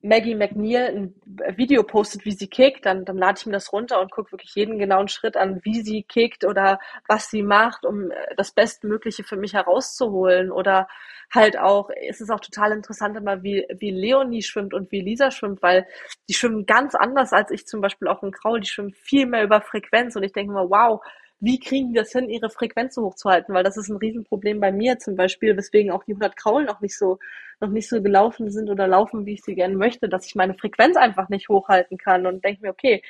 Maggie 0.00 0.36
McNeil 0.36 1.12
ein 1.26 1.56
Video 1.56 1.82
postet, 1.82 2.24
wie 2.24 2.32
sie 2.32 2.46
kickt, 2.46 2.86
dann, 2.86 3.04
dann 3.04 3.16
lade 3.16 3.38
ich 3.38 3.46
mir 3.46 3.52
das 3.52 3.72
runter 3.72 4.00
und 4.00 4.12
gucke 4.12 4.30
wirklich 4.30 4.54
jeden 4.54 4.78
genauen 4.78 5.08
Schritt 5.08 5.36
an, 5.36 5.60
wie 5.64 5.82
sie 5.82 6.04
kickt 6.04 6.44
oder 6.44 6.78
was 7.08 7.30
sie 7.30 7.42
macht, 7.42 7.84
um 7.84 8.10
äh, 8.12 8.14
das 8.36 8.52
Bestmögliche 8.52 9.24
für 9.24 9.36
mich 9.36 9.54
herauszuholen. 9.54 10.52
Oder 10.52 10.86
halt 11.34 11.58
auch, 11.58 11.90
es 12.08 12.20
ist 12.20 12.30
auch 12.30 12.40
total 12.40 12.72
interessant 12.72 13.16
immer, 13.16 13.42
wie, 13.42 13.66
wie 13.78 13.90
Leonie 13.90 14.42
schwimmt 14.42 14.72
und 14.72 14.92
wie 14.92 15.00
Lisa 15.00 15.32
schwimmt, 15.32 15.62
weil 15.62 15.86
die 16.28 16.34
schwimmen 16.34 16.64
ganz 16.64 16.94
anders 16.94 17.32
als 17.32 17.50
ich 17.50 17.66
zum 17.66 17.80
Beispiel 17.80 18.06
auch 18.06 18.22
in 18.22 18.30
Kraul. 18.30 18.60
Die 18.60 18.68
schwimmen 18.68 18.92
viel 18.92 19.26
mehr 19.26 19.42
über 19.42 19.60
Frequenz 19.60 20.14
und 20.14 20.22
ich 20.22 20.32
denke 20.32 20.52
mal, 20.52 20.70
wow, 20.70 21.00
wie 21.40 21.60
kriegen 21.60 21.88
die 21.88 21.98
das 21.98 22.12
hin, 22.12 22.28
ihre 22.28 22.50
Frequenz 22.50 22.94
so 22.94 23.02
hochzuhalten? 23.04 23.54
Weil 23.54 23.64
das 23.64 23.76
ist 23.76 23.88
ein 23.88 23.96
Riesenproblem 23.96 24.60
bei 24.60 24.72
mir 24.72 24.98
zum 24.98 25.16
Beispiel, 25.16 25.56
weswegen 25.56 25.92
auch 25.92 26.04
die 26.04 26.12
100 26.12 26.36
Kraulen 26.36 26.66
noch 26.66 26.80
nicht 26.80 26.96
so, 26.98 27.18
noch 27.60 27.70
nicht 27.70 27.88
so 27.88 28.02
gelaufen 28.02 28.50
sind 28.50 28.70
oder 28.70 28.86
laufen, 28.88 29.26
wie 29.26 29.34
ich 29.34 29.42
sie 29.42 29.54
gerne 29.54 29.76
möchte, 29.76 30.08
dass 30.08 30.26
ich 30.26 30.34
meine 30.34 30.54
Frequenz 30.54 30.96
einfach 30.96 31.28
nicht 31.28 31.48
hochhalten 31.48 31.98
kann 31.98 32.26
und 32.26 32.44
denke 32.44 32.62
mir, 32.62 32.70
okay, 32.70 33.02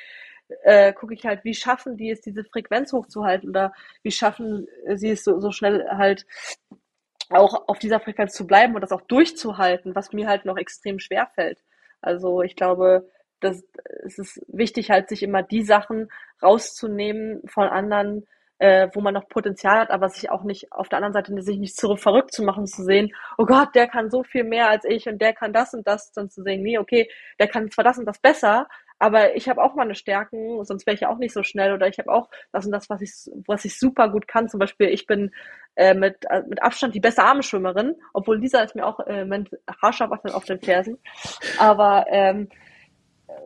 äh, 0.63 0.93
gucke 0.93 1.13
ich 1.13 1.25
halt, 1.25 1.43
wie 1.43 1.53
schaffen 1.53 1.97
die 1.97 2.11
es, 2.11 2.21
diese 2.21 2.43
Frequenz 2.43 2.93
hochzuhalten 2.93 3.49
oder 3.49 3.73
wie 4.03 4.11
schaffen 4.11 4.67
sie 4.95 5.11
es 5.11 5.23
so, 5.23 5.39
so 5.39 5.51
schnell 5.51 5.87
halt 5.89 6.25
auch 7.29 7.67
auf 7.67 7.79
dieser 7.79 7.99
Frequenz 7.99 8.33
zu 8.33 8.47
bleiben 8.47 8.75
und 8.75 8.81
das 8.81 8.91
auch 8.91 9.01
durchzuhalten, 9.01 9.95
was 9.95 10.13
mir 10.13 10.27
halt 10.27 10.45
noch 10.45 10.57
extrem 10.57 10.99
schwer 10.99 11.29
fällt. 11.35 11.59
Also 12.01 12.41
ich 12.41 12.55
glaube, 12.55 13.09
das, 13.39 13.63
es 14.05 14.17
ist 14.17 14.41
wichtig, 14.47 14.89
halt 14.91 15.09
sich 15.09 15.23
immer 15.23 15.43
die 15.43 15.63
Sachen 15.63 16.09
rauszunehmen 16.41 17.41
von 17.47 17.67
anderen, 17.67 18.25
äh, 18.59 18.89
wo 18.93 19.01
man 19.01 19.13
noch 19.13 19.29
Potenzial 19.29 19.79
hat, 19.79 19.91
aber 19.91 20.09
sich 20.09 20.29
auch 20.29 20.43
nicht 20.43 20.71
auf 20.71 20.89
der 20.89 20.97
anderen 20.97 21.13
Seite 21.13 21.41
sich 21.41 21.57
nicht 21.57 21.77
zurück 21.77 21.99
verrückt 21.99 22.33
zu 22.33 22.43
machen, 22.43 22.67
zu 22.67 22.83
sehen, 22.83 23.13
oh 23.37 23.45
Gott, 23.45 23.73
der 23.73 23.87
kann 23.87 24.09
so 24.09 24.23
viel 24.23 24.43
mehr 24.43 24.69
als 24.69 24.83
ich 24.85 25.07
und 25.07 25.21
der 25.21 25.33
kann 25.33 25.53
das 25.53 25.73
und 25.73 25.87
das, 25.87 26.11
dann 26.11 26.29
zu 26.29 26.43
sehen, 26.43 26.61
nee, 26.61 26.77
okay, 26.77 27.09
der 27.39 27.47
kann 27.47 27.71
zwar 27.71 27.85
das 27.85 27.97
und 27.97 28.05
das 28.05 28.19
besser, 28.19 28.67
aber 28.99 29.37
ich 29.37 29.47
habe 29.47 29.63
auch 29.63 29.75
meine 29.75 29.95
Stärken, 29.95 30.63
sonst 30.65 30.85
wäre 30.85 30.93
ich 30.93 31.01
ja 31.01 31.09
auch 31.09 31.17
nicht 31.17 31.33
so 31.33 31.41
schnell 31.41 31.73
oder 31.73 31.87
ich 31.87 31.97
habe 31.99 32.11
auch 32.11 32.29
das 32.51 32.65
und 32.65 32.73
das, 32.73 32.89
was 32.89 33.01
ich, 33.01 33.11
was 33.47 33.63
ich 33.63 33.79
super 33.79 34.09
gut 34.09 34.27
kann. 34.27 34.49
Zum 34.49 34.59
Beispiel, 34.59 34.89
ich 34.89 35.07
bin 35.07 35.31
äh, 35.75 35.93
mit, 35.93 36.25
äh, 36.29 36.43
mit 36.45 36.61
Abstand 36.61 36.93
die 36.93 36.99
beste 36.99 37.23
Armschwimmerin, 37.23 37.95
obwohl 38.13 38.37
Lisa 38.37 38.59
ist 38.59 38.75
mir 38.75 38.85
auch 38.85 38.99
äh, 39.07 39.25
haarscharf 39.81 40.11
auf 40.11 40.43
den 40.43 40.59
Fersen. 40.59 40.97
Aber 41.57 42.07
ähm, 42.09 42.49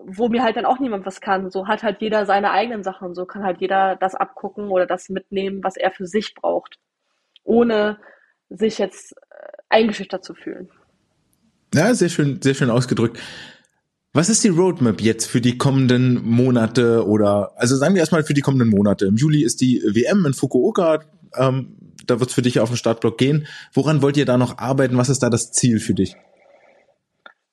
wo 0.06 0.30
mir 0.30 0.44
halt 0.44 0.58
dann 0.58 0.66
auch 0.66 0.80
niemand 0.80 1.06
was 1.06 1.22
kann. 1.22 1.50
So 1.50 1.68
hat 1.68 1.84
halt 1.84 2.02
jeder 2.02 2.26
seine 2.26 2.52
eigenen 2.52 2.84
Sachen. 2.84 3.16
So 3.16 3.26
kann 3.26 3.44
halt 3.44 3.62
jeder 3.62 3.96
das 3.96 4.16
abgucken 4.16 4.70
oder 4.70 4.86
das 4.86 5.10
mitnehmen, 5.10 5.64
was 5.64 5.78
er 5.78 5.92
für 5.92 6.06
sich 6.06 6.34
braucht. 6.36 6.80
Ohne 7.44 7.98
sich 8.50 8.78
jetzt 8.78 9.14
äh, 9.14 9.48
eingeschüchtert 9.70 10.24
zu 10.24 10.34
fühlen. 10.34 10.70
Ja, 11.74 11.94
sehr 11.94 12.10
schön, 12.10 12.42
sehr 12.42 12.54
schön 12.54 12.70
ausgedrückt. 12.70 13.20
Was 14.16 14.30
ist 14.30 14.44
die 14.44 14.50
Roadmap 14.50 15.02
jetzt 15.02 15.26
für 15.26 15.42
die 15.42 15.58
kommenden 15.58 16.24
Monate 16.24 17.08
oder, 17.08 17.54
also 17.56 17.76
sagen 17.76 17.96
wir 17.96 18.00
erstmal 18.00 18.24
für 18.24 18.36
die 18.36 18.42
kommenden 18.42 18.70
Monate. 18.70 19.08
Im 19.08 19.16
Juli 19.16 19.44
ist 19.44 19.60
die 19.60 19.82
WM 19.84 20.24
in 20.28 20.36
Fukuoka, 20.36 21.04
ähm, 21.36 21.76
da 22.06 22.20
wird 22.20 22.30
es 22.30 22.36
für 22.36 22.44
dich 22.44 22.60
auf 22.60 22.70
den 22.70 22.78
Startblock 22.78 23.18
gehen. 23.18 23.48
Woran 23.74 24.04
wollt 24.04 24.18
ihr 24.18 24.26
da 24.26 24.38
noch 24.38 24.60
arbeiten? 24.60 24.98
Was 24.98 25.10
ist 25.10 25.24
da 25.24 25.32
das 25.32 25.52
Ziel 25.52 25.80
für 25.80 25.96
dich? 25.96 26.16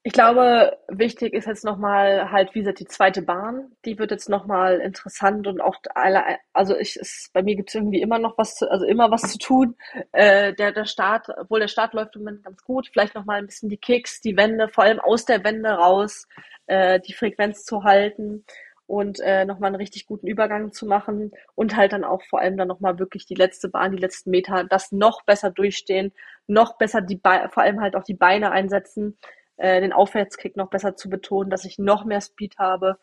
Ich 0.03 0.15
glaube, 0.15 0.79
wichtig 0.89 1.35
ist 1.35 1.47
jetzt 1.47 1.63
nochmal 1.63 2.31
halt, 2.33 2.55
wie 2.55 2.61
gesagt, 2.61 2.81
die 2.81 2.87
zweite 2.87 3.21
Bahn. 3.21 3.73
Die 3.85 3.99
wird 3.99 4.11
jetzt 4.11 4.31
nochmal 4.31 4.81
interessant 4.81 5.47
und 5.47 5.61
auch 5.61 5.77
alle, 5.95 6.25
also 6.55 6.75
ich, 6.75 6.97
es, 6.97 7.29
bei 7.35 7.43
mir 7.43 7.55
gibt 7.55 7.69
es 7.69 7.75
irgendwie 7.75 8.01
immer 8.01 8.19
noch 8.19 8.39
was 8.39 8.57
zu, 8.57 8.71
also 8.71 8.87
immer 8.87 9.11
was 9.11 9.21
zu 9.23 9.39
tun. 9.39 9.77
Äh, 10.13 10.55
der, 10.55 10.73
der 10.73 10.87
Start, 10.87 11.29
obwohl 11.37 11.61
der 11.61 11.69
Start 11.69 11.93
läuft 11.93 12.17
im 12.17 12.23
Moment 12.23 12.45
ganz 12.45 12.65
gut, 12.65 12.89
vielleicht 12.91 13.15
nochmal 13.15 13.41
ein 13.41 13.47
bisschen 13.47 13.69
die 13.69 13.77
Kicks, 13.77 14.23
die 14.23 14.39
Wände, 14.39 14.69
vor 14.71 14.85
allem 14.85 15.01
aus 15.01 15.27
der 15.27 15.45
Wände 15.45 15.69
raus, 15.69 16.27
äh, 16.67 16.99
die 17.01 17.13
Frequenz 17.13 17.65
zu 17.67 17.85
halten 17.85 18.47
und 18.87 19.21
äh, 19.21 19.45
nochmal 19.45 19.69
einen 19.69 19.77
richtig 19.77 20.07
guten 20.07 20.27
Übergang 20.27 20.73
zu 20.73 20.87
machen 20.87 21.33
und 21.55 21.77
halt 21.77 21.93
dann 21.93 22.05
auch 22.05 22.23
vor 22.23 22.41
allem 22.41 22.57
dann 22.57 22.69
nochmal 22.69 22.99
wirklich 22.99 23.27
die 23.27 23.35
letzte 23.35 23.69
Bahn, 23.69 23.93
die 23.93 23.99
letzten 23.99 24.31
Meter, 24.31 24.65
das 24.65 24.93
noch 24.93 25.25
besser 25.25 25.51
durchstehen, 25.51 26.13
noch 26.47 26.79
besser 26.79 27.03
die 27.03 27.17
Be 27.17 27.51
vor 27.53 27.65
allem 27.65 27.83
halt 27.83 27.97
auch 27.97 28.03
die 28.03 28.15
Beine 28.15 28.51
einsetzen 28.51 29.19
äh, 29.61 29.81
den 29.81 29.93
Aufwärtskick 29.93 30.57
noch 30.57 30.71
besser 30.71 30.97
zu 30.97 31.11
betonen, 31.11 31.51
dass 31.51 31.65
ich 31.65 31.79
noch 31.79 32.05
mehr 32.05 32.21
Speed 32.21 32.59
habe 32.59 32.97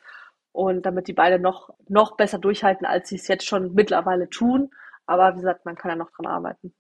und 0.52 0.86
damit 0.88 1.08
die 1.08 1.14
Beine 1.14 1.38
noch, 1.38 1.70
noch 1.88 2.18
besser 2.18 2.40
durchhalten, 2.40 2.86
als 2.86 3.10
sie 3.10 3.16
es 3.16 3.28
jetzt 3.28 3.46
schon 3.46 3.76
mittlerweile 3.76 4.28
tun. 4.28 4.72
Aber 5.06 5.34
wie 5.34 5.40
gesagt, 5.40 5.66
man 5.66 5.76
kann 5.76 5.92
ja 5.92 5.96
noch 5.96 6.10
dran 6.12 6.26
arbeiten. 6.26 6.74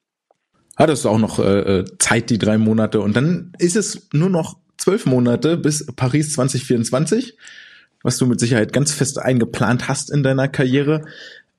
Hattest 0.76 1.06
du 1.06 1.10
auch 1.10 1.20
noch 1.20 1.38
äh, 1.38 1.80
äh, 1.80 1.86
Zeit, 2.00 2.32
die 2.32 2.40
drei 2.40 2.58
Monate. 2.58 3.00
Und 3.02 3.16
dann 3.16 3.54
ist 3.60 3.76
es 3.76 4.10
nur 4.14 4.30
noch 4.30 4.58
zwölf 4.78 5.06
Monate 5.06 5.58
bis 5.58 5.86
Paris 5.96 6.34
2024, 6.34 7.38
was 8.02 8.18
du 8.18 8.26
mit 8.26 8.40
Sicherheit 8.40 8.74
ganz 8.74 8.92
fest 8.92 9.20
eingeplant 9.20 9.88
hast 9.88 10.12
in 10.12 10.24
deiner 10.24 10.48
Karriere. 10.48 11.06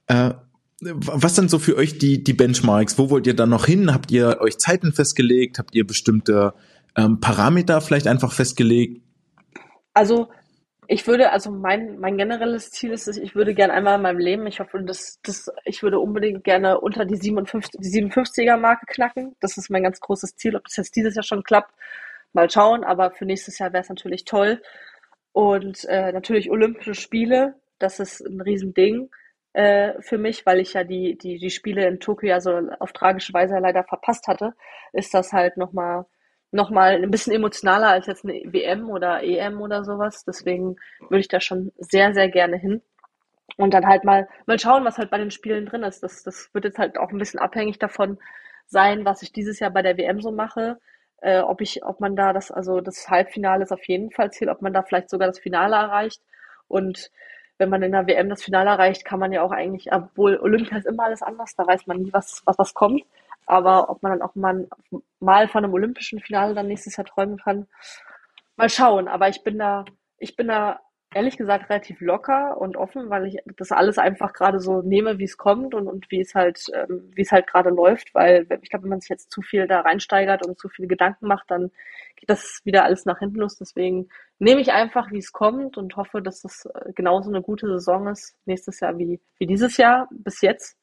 Äh, 0.07 0.35
was 0.81 1.37
sind 1.37 1.51
so 1.51 1.59
für 1.59 1.77
euch 1.77 1.99
die, 1.99 2.23
die 2.23 2.33
Benchmarks? 2.33 2.99
Wo 2.99 3.11
wollt 3.11 3.27
ihr 3.27 3.35
dann 3.35 3.51
noch 3.51 3.67
hin? 3.67 3.93
Habt 3.93 4.11
ihr 4.11 4.41
euch 4.41 4.59
Zeiten 4.59 4.93
festgelegt? 4.93 5.59
Habt 5.59 5.75
ihr 5.75 5.87
bestimmte 5.87 6.55
ähm, 6.99 7.21
Parameter 7.21 7.81
vielleicht 7.81 8.07
einfach 8.07 8.33
festgelegt? 8.33 9.03
Also 9.95 10.29
ich 10.91 11.07
würde, 11.07 11.33
also 11.33 11.51
mein, 11.51 11.99
mein 11.99 12.17
generelles 12.17 12.71
Ziel 12.71 12.93
ist, 12.93 13.09
ich 13.09 13.35
würde 13.35 13.55
gerne 13.55 13.75
einmal 13.75 13.97
in 13.97 14.03
meinem 14.03 14.19
Leben, 14.19 14.47
ich 14.47 14.59
hoffe, 14.59 14.83
das, 14.83 15.21
das, 15.23 15.51
ich 15.65 15.83
würde 15.83 16.01
unbedingt 16.01 16.45
gerne 16.45 16.81
unter 16.81 17.05
die 17.05 17.17
57, 17.17 17.79
die 17.79 17.89
57er 17.89 18.57
Marke 18.57 18.87
knacken. 18.87 19.37
Das 19.41 19.59
ist 19.59 19.71
mein 19.71 19.83
ganz 19.83 20.01
großes 20.01 20.37
Ziel. 20.37 20.57
Ob 20.57 20.65
das 20.65 20.77
jetzt 20.77 20.97
dieses 20.97 21.15
Jahr 21.15 21.25
schon 21.25 21.43
klappt, 21.43 21.75
mal 22.33 22.49
schauen, 22.51 22.85
aber 22.85 23.11
für 23.11 23.27
nächstes 23.27 23.59
Jahr 23.59 23.73
wäre 23.73 23.83
es 23.83 23.91
natürlich 23.91 24.25
toll. 24.25 24.63
Und 25.33 25.85
äh, 25.85 26.11
natürlich 26.13 26.51
Olympische 26.51 26.95
Spiele, 26.95 27.55
das 27.79 28.01
ist 28.01 28.23
ein 28.23 28.41
Riesending 28.41 29.11
äh, 29.53 29.93
für 30.01 30.17
mich, 30.17 30.47
weil 30.47 30.59
ich 30.59 30.73
ja 30.73 30.85
die, 30.85 31.19
die, 31.19 31.39
die 31.39 31.51
Spiele 31.51 31.87
in 31.87 32.01
Tokio 32.01 32.31
ja 32.31 32.41
so 32.41 32.51
auf 32.81 32.93
tragische 32.93 33.35
Weise 33.35 33.59
leider 33.59 33.85
verpasst 33.85 34.27
hatte, 34.27 34.55
ist 34.95 35.13
das 35.13 35.33
halt 35.35 35.59
nochmal 35.59 35.99
noch 35.99 36.07
mal 36.71 36.95
ein 37.03 37.11
bisschen 37.11 37.35
emotionaler 37.35 37.89
als 37.89 38.07
jetzt 38.07 38.25
eine 38.25 38.41
WM 38.47 38.91
oder 38.91 39.23
EM 39.23 39.61
oder 39.61 39.85
sowas. 39.85 40.25
Deswegen 40.25 40.77
würde 41.01 41.21
ich 41.21 41.29
da 41.29 41.41
schon 41.41 41.73
sehr, 41.79 42.15
sehr 42.15 42.29
gerne 42.29 42.57
hin. 42.57 42.83
Und 43.57 43.75
dann 43.75 43.87
halt 43.87 44.05
mal, 44.05 44.29
mal 44.47 44.59
schauen, 44.59 44.85
was 44.85 44.99
halt 44.99 45.11
bei 45.11 45.19
den 45.19 45.31
Spielen 45.31 45.67
drin 45.67 45.83
ist. 45.83 46.03
Das, 46.03 46.23
das 46.23 46.51
wird 46.55 46.65
jetzt 46.65 46.79
halt 46.79 46.99
auch 46.99 47.11
ein 47.11 47.19
bisschen 47.19 47.41
abhängig 47.41 47.79
davon 47.79 48.19
sein, 48.67 49.05
was 49.05 49.23
ich 49.23 49.33
dieses 49.33 49.59
Jahr 49.59 49.71
bei 49.71 49.83
der 49.83 49.97
WM 49.99 50.21
so 50.21 50.31
mache. 50.31 50.79
Äh, 51.21 51.41
ob 51.41 51.61
ich, 51.61 51.85
ob 51.85 52.01
man 52.01 52.15
da 52.15 52.33
das, 52.33 52.51
also 52.51 52.81
das 52.81 53.09
Halbfinale 53.09 53.65
ist 53.65 53.73
auf 53.73 53.85
jeden 53.89 54.13
Fall 54.13 54.31
Ziel, 54.33 54.49
ob 54.49 54.63
man 54.63 54.73
da 54.73 54.83
vielleicht 54.83 55.11
sogar 55.11 55.29
das 55.29 55.41
Finale 55.41 55.75
erreicht. 55.77 56.23
Und 56.69 57.11
wenn 57.59 57.71
man 57.71 57.83
in 57.83 57.93
der 57.93 58.07
WM 58.07 58.29
das 58.29 58.43
Finale 58.43 58.71
erreicht, 58.71 59.05
kann 59.05 59.19
man 59.19 59.33
ja 59.33 59.43
auch 59.43 59.51
eigentlich, 59.51 59.93
obwohl 59.93 60.39
Olympia 60.39 60.79
ist 60.79 60.87
immer 60.87 61.05
alles 61.05 61.23
anders, 61.23 61.57
da 61.57 61.67
weiß 61.67 61.87
man 61.87 61.99
nie, 61.99 62.13
was, 62.13 62.43
was, 62.45 62.59
was 62.59 62.75
kommt. 62.75 63.03
Aber 63.49 63.91
ob 63.91 64.03
man 64.03 64.13
dann 64.13 64.23
auch 64.23 64.35
mal, 64.35 64.69
mal 65.21 65.49
von 65.49 65.65
einem 65.65 65.73
olympischen 65.73 66.21
Finale 66.21 66.55
dann 66.55 66.69
nächstes 66.69 66.97
Jahr 66.97 67.07
träumen 67.07 67.39
kann, 67.39 67.67
mal 68.57 68.69
schauen. 68.69 69.09
Aber 69.09 69.29
ich 69.29 69.43
bin 69.43 69.59
da, 69.59 69.85
ich 70.19 70.37
bin 70.37 70.49
da 70.49 70.81
ehrlich 71.15 71.39
gesagt 71.39 71.71
relativ 71.71 72.01
locker 72.01 72.61
und 72.61 72.77
offen, 72.77 73.09
weil 73.09 73.27
ich 73.27 73.39
das 73.57 73.73
alles 73.73 73.97
einfach 73.97 74.35
gerade 74.35 74.61
so 74.61 74.83
nehme, 74.83 75.19
wie 75.19 75.25
es 75.25 75.39
kommt 75.39 75.75
und, 75.75 75.89
und 75.89 76.11
wie 76.11 76.21
es 76.21 76.35
halt, 76.35 76.67
ähm, 76.75 77.11
wie 77.15 77.23
es 77.23 77.33
halt 77.33 77.47
gerade 77.47 77.71
läuft, 77.71 78.15
weil 78.15 78.47
ich 78.63 78.69
glaube, 78.69 78.83
wenn 78.85 78.91
man 78.91 79.01
sich 79.01 79.09
jetzt 79.09 79.31
zu 79.31 79.41
viel 79.41 79.67
da 79.67 79.81
reinsteigert 79.81 80.47
und 80.47 80.59
zu 80.59 80.69
viele 80.69 80.89
Gedanken 80.89 81.27
macht, 81.27 81.51
dann 81.51 81.71
geht 82.17 82.29
das 82.29 82.61
wieder 82.65 82.85
alles 82.85 83.07
nach 83.07 83.21
hinten 83.21 83.39
los. 83.39 83.57
Deswegen 83.57 84.09
nehme 84.39 84.61
ich 84.61 84.73
einfach, 84.73 85.11
wie 85.11 85.19
es 85.19 85.33
kommt 85.33 85.79
und 85.79 85.97
hoffe, 85.97 86.21
dass 86.21 86.43
das 86.43 86.67
äh, 86.67 86.93
genauso 86.93 87.31
eine 87.31 87.41
gute 87.41 87.67
Saison 87.69 88.09
ist 88.09 88.37
nächstes 88.45 88.81
Jahr 88.81 88.99
wie, 88.99 89.21
wie 89.39 89.47
dieses 89.47 89.79
Jahr 89.79 90.09
bis 90.11 90.43
jetzt. 90.43 90.77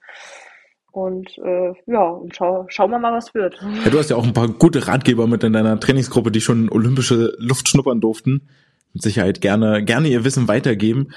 Und 0.95 1.37
äh, 1.39 1.73
ja, 1.87 2.07
und 2.07 2.33
schau, 2.33 2.65
schauen 2.69 2.89
wir 2.89 2.99
mal, 2.99 3.11
was 3.11 3.35
wird. 3.35 3.59
Ja, 3.83 3.91
du 3.91 3.99
hast 3.99 4.09
ja 4.09 4.15
auch 4.15 4.23
ein 4.23 4.31
paar 4.31 4.47
gute 4.47 4.87
Ratgeber 4.87 5.27
mit 5.27 5.43
in 5.43 5.51
deiner 5.51 5.77
Trainingsgruppe, 5.77 6.31
die 6.31 6.39
schon 6.39 6.69
olympische 6.69 7.35
Luft 7.37 7.67
schnuppern 7.67 7.99
durften 7.99 8.47
mit 8.93 9.03
Sicherheit 9.03 9.41
gerne, 9.41 9.83
gerne 9.83 10.07
ihr 10.07 10.23
Wissen 10.23 10.47
weitergeben. 10.47 11.09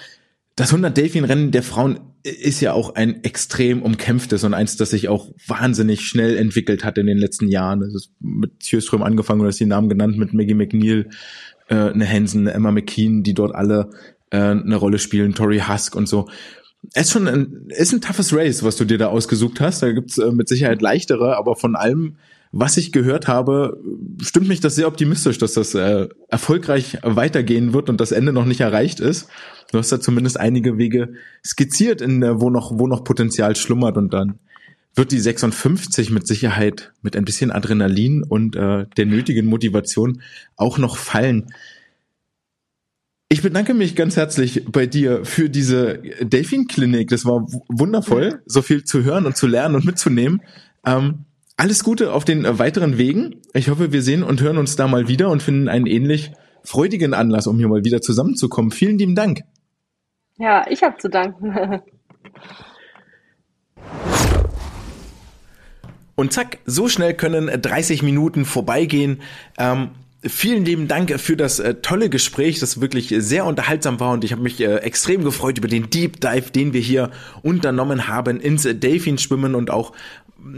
Das 0.56 0.70
100 0.70 0.96
Delfin-Rennen 0.96 1.52
der 1.52 1.62
Frauen 1.62 2.00
ist 2.24 2.60
ja 2.60 2.72
auch 2.72 2.96
ein 2.96 3.22
extrem 3.22 3.80
umkämpftes 3.82 4.42
und 4.42 4.52
eins, 4.52 4.76
das 4.76 4.90
sich 4.90 5.08
auch 5.08 5.30
wahnsinnig 5.46 6.00
schnell 6.00 6.36
entwickelt 6.36 6.84
hat 6.84 6.98
in 6.98 7.06
den 7.06 7.16
letzten 7.16 7.46
Jahren. 7.46 7.80
Es 7.82 7.94
ist 7.94 8.10
mit 8.18 8.58
Thierström 8.58 9.04
angefangen, 9.04 9.40
oder 9.40 9.50
ist 9.50 9.60
die 9.60 9.66
Namen 9.66 9.88
genannt, 9.88 10.18
mit 10.18 10.34
Maggie 10.34 10.54
McNeil, 10.54 11.08
äh, 11.68 11.76
eine 11.76 12.08
Hansen, 12.08 12.48
Emma 12.48 12.72
McKean, 12.72 13.22
die 13.22 13.34
dort 13.34 13.54
alle 13.54 13.90
äh, 14.30 14.38
eine 14.38 14.74
Rolle 14.74 14.98
spielen, 14.98 15.36
Tori 15.36 15.60
Husk 15.60 15.94
und 15.94 16.08
so. 16.08 16.28
Es 16.92 17.06
ist 17.06 17.12
schon 17.12 17.28
ein, 17.28 17.66
ist 17.68 17.92
ein 17.92 18.00
toughes 18.00 18.32
Race, 18.32 18.62
was 18.62 18.76
du 18.76 18.84
dir 18.84 18.98
da 18.98 19.08
ausgesucht 19.08 19.60
hast. 19.60 19.82
Da 19.82 19.92
gibt's 19.92 20.18
äh, 20.18 20.30
mit 20.30 20.48
Sicherheit 20.48 20.80
leichtere, 20.80 21.36
aber 21.36 21.56
von 21.56 21.76
allem 21.76 22.16
was 22.50 22.76
ich 22.78 22.92
gehört 22.92 23.28
habe, 23.28 23.78
stimmt 24.22 24.48
mich 24.48 24.60
das 24.60 24.74
sehr 24.74 24.88
optimistisch, 24.88 25.38
dass 25.38 25.52
das 25.52 25.74
äh, 25.74 26.08
erfolgreich 26.28 26.98
weitergehen 27.02 27.74
wird 27.74 27.90
und 27.90 28.00
das 28.00 28.12
Ende 28.12 28.32
noch 28.32 28.46
nicht 28.46 28.60
erreicht 28.60 29.00
ist. 29.00 29.28
Du 29.70 29.78
hast 29.78 29.92
da 29.92 30.00
zumindest 30.00 30.40
einige 30.40 30.78
Wege 30.78 31.12
skizziert, 31.44 32.00
in 32.00 32.20
der, 32.20 32.40
wo 32.40 32.48
noch, 32.48 32.78
wo 32.78 32.86
noch 32.86 33.04
Potenzial 33.04 33.54
schlummert 33.54 33.98
und 33.98 34.14
dann 34.14 34.38
wird 34.94 35.12
die 35.12 35.20
56 35.20 36.10
mit 36.10 36.26
Sicherheit 36.26 36.92
mit 37.02 37.16
ein 37.16 37.24
bisschen 37.24 37.52
Adrenalin 37.52 38.24
und 38.24 38.56
äh, 38.56 38.86
der 38.96 39.06
nötigen 39.06 39.46
Motivation 39.46 40.22
auch 40.56 40.78
noch 40.78 40.96
fallen. 40.96 41.52
Ich 43.30 43.42
bedanke 43.42 43.74
mich 43.74 43.94
ganz 43.94 44.16
herzlich 44.16 44.64
bei 44.72 44.86
dir 44.86 45.22
für 45.26 45.50
diese 45.50 45.98
Delfin-Klinik. 45.98 47.08
Das 47.10 47.26
war 47.26 47.44
wundervoll, 47.68 48.42
so 48.46 48.62
viel 48.62 48.84
zu 48.84 49.04
hören 49.04 49.26
und 49.26 49.36
zu 49.36 49.46
lernen 49.46 49.74
und 49.74 49.84
mitzunehmen. 49.84 50.40
Ähm, 50.86 51.26
alles 51.58 51.84
Gute 51.84 52.14
auf 52.14 52.24
den 52.24 52.58
weiteren 52.58 52.96
Wegen. 52.96 53.42
Ich 53.52 53.68
hoffe, 53.68 53.92
wir 53.92 54.00
sehen 54.00 54.22
und 54.22 54.40
hören 54.40 54.56
uns 54.56 54.76
da 54.76 54.88
mal 54.88 55.08
wieder 55.08 55.28
und 55.28 55.42
finden 55.42 55.68
einen 55.68 55.86
ähnlich 55.86 56.32
freudigen 56.64 57.12
Anlass, 57.12 57.46
um 57.46 57.58
hier 57.58 57.68
mal 57.68 57.84
wieder 57.84 58.00
zusammenzukommen. 58.00 58.70
Vielen 58.70 58.96
lieben 58.96 59.14
Dank. 59.14 59.42
Ja, 60.38 60.64
ich 60.70 60.82
habe 60.82 60.96
zu 60.96 61.10
danken. 61.10 61.82
Und 66.14 66.32
zack, 66.32 66.58
so 66.64 66.88
schnell 66.88 67.12
können 67.12 67.48
30 67.60 68.02
Minuten 68.02 68.46
vorbeigehen. 68.46 69.20
Ähm, 69.58 69.90
vielen 70.24 70.64
lieben 70.64 70.88
Dank 70.88 71.18
für 71.20 71.36
das 71.36 71.60
äh, 71.60 71.74
tolle 71.74 72.10
Gespräch, 72.10 72.58
das 72.58 72.80
wirklich 72.80 73.14
sehr 73.18 73.44
unterhaltsam 73.44 74.00
war 74.00 74.12
und 74.12 74.24
ich 74.24 74.32
habe 74.32 74.42
mich 74.42 74.60
äh, 74.60 74.76
extrem 74.76 75.22
gefreut 75.22 75.58
über 75.58 75.68
den 75.68 75.90
Deep 75.90 76.20
Dive, 76.20 76.50
den 76.50 76.72
wir 76.72 76.80
hier 76.80 77.10
unternommen 77.42 78.08
haben 78.08 78.40
ins 78.40 78.62
Delfin-Schwimmen 78.64 79.54
und 79.54 79.70
auch 79.70 79.92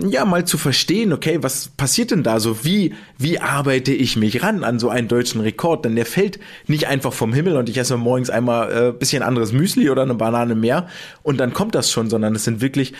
ja, 0.06 0.26
mal 0.26 0.44
zu 0.44 0.58
verstehen, 0.58 1.12
okay, 1.12 1.38
was 1.40 1.68
passiert 1.68 2.10
denn 2.10 2.22
da 2.22 2.38
so? 2.38 2.64
Wie, 2.64 2.94
wie 3.16 3.38
arbeite 3.38 3.92
ich 3.92 4.14
mich 4.14 4.42
ran 4.42 4.62
an 4.62 4.78
so 4.78 4.90
einen 4.90 5.08
deutschen 5.08 5.40
Rekord? 5.40 5.86
Denn 5.86 5.96
der 5.96 6.04
fällt 6.04 6.38
nicht 6.66 6.86
einfach 6.86 7.14
vom 7.14 7.32
Himmel 7.32 7.56
und 7.56 7.68
ich 7.70 7.78
esse 7.78 7.96
morgens 7.96 8.28
einmal 8.28 8.88
äh, 8.88 8.92
bisschen 8.92 9.22
anderes 9.22 9.52
Müsli 9.52 9.88
oder 9.88 10.02
eine 10.02 10.14
Banane 10.14 10.54
mehr 10.54 10.88
und 11.22 11.40
dann 11.40 11.54
kommt 11.54 11.74
das 11.74 11.90
schon, 11.90 12.10
sondern 12.10 12.34
es 12.34 12.44
sind 12.44 12.60
wirklich 12.60 12.92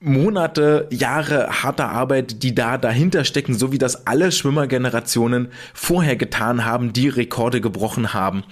Monate, 0.00 0.88
Jahre 0.90 1.62
harter 1.62 1.88
Arbeit, 1.88 2.42
die 2.42 2.54
da 2.54 2.76
dahinter 2.76 3.24
stecken, 3.24 3.54
so 3.54 3.72
wie 3.72 3.78
das 3.78 4.06
alle 4.06 4.30
Schwimmergenerationen 4.30 5.48
vorher 5.72 6.16
getan 6.16 6.64
haben, 6.64 6.92
die 6.92 7.08
Rekorde 7.08 7.60
gebrochen 7.60 8.12
haben. 8.12 8.44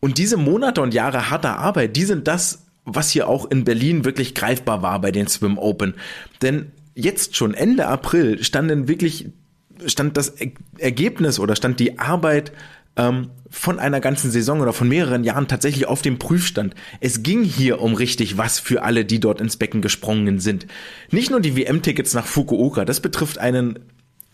Und 0.00 0.18
diese 0.18 0.36
Monate 0.36 0.82
und 0.82 0.94
Jahre 0.94 1.30
harter 1.30 1.58
Arbeit, 1.58 1.96
die 1.96 2.04
sind 2.04 2.28
das, 2.28 2.66
was 2.84 3.10
hier 3.10 3.28
auch 3.28 3.50
in 3.50 3.64
Berlin 3.64 4.04
wirklich 4.04 4.34
greifbar 4.34 4.82
war 4.82 5.00
bei 5.00 5.10
den 5.10 5.26
Swim 5.26 5.58
Open. 5.58 5.94
Denn 6.42 6.70
jetzt 6.94 7.36
schon 7.36 7.52
Ende 7.52 7.86
April 7.88 8.42
standen 8.44 8.86
wirklich, 8.86 9.30
stand 9.86 10.16
das 10.16 10.34
Ergebnis 10.78 11.40
oder 11.40 11.56
stand 11.56 11.80
die 11.80 11.98
Arbeit 11.98 12.52
ähm, 12.96 13.30
von 13.56 13.78
einer 13.78 14.00
ganzen 14.00 14.30
Saison 14.30 14.60
oder 14.60 14.74
von 14.74 14.86
mehreren 14.86 15.24
Jahren 15.24 15.48
tatsächlich 15.48 15.86
auf 15.86 16.02
dem 16.02 16.18
Prüfstand. 16.18 16.74
Es 17.00 17.22
ging 17.22 17.42
hier 17.42 17.80
um 17.80 17.94
richtig 17.94 18.36
was 18.36 18.60
für 18.60 18.82
alle, 18.82 19.06
die 19.06 19.18
dort 19.18 19.40
ins 19.40 19.56
Becken 19.56 19.80
gesprungen 19.80 20.38
sind. 20.40 20.66
Nicht 21.10 21.30
nur 21.30 21.40
die 21.40 21.56
WM-Tickets 21.56 22.12
nach 22.12 22.26
Fukuoka, 22.26 22.84
das 22.84 23.00
betrifft 23.00 23.38
einen 23.38 23.78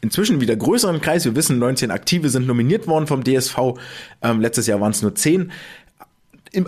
inzwischen 0.01 0.41
wieder 0.41 0.57
größeren 0.57 1.01
Kreis. 1.01 1.25
Wir 1.25 1.37
wissen, 1.37 1.61
19 1.61 1.93
Aktive 1.93 2.29
sind 2.31 2.49
nominiert 2.49 2.89
worden 2.89 3.07
vom 3.07 3.23
DSV. 3.23 3.79
Ähm, 4.23 4.41
letztes 4.41 4.67
Jahr 4.67 4.81
waren 4.81 4.91
es 4.91 5.03
nur 5.03 5.15
10 5.15 5.53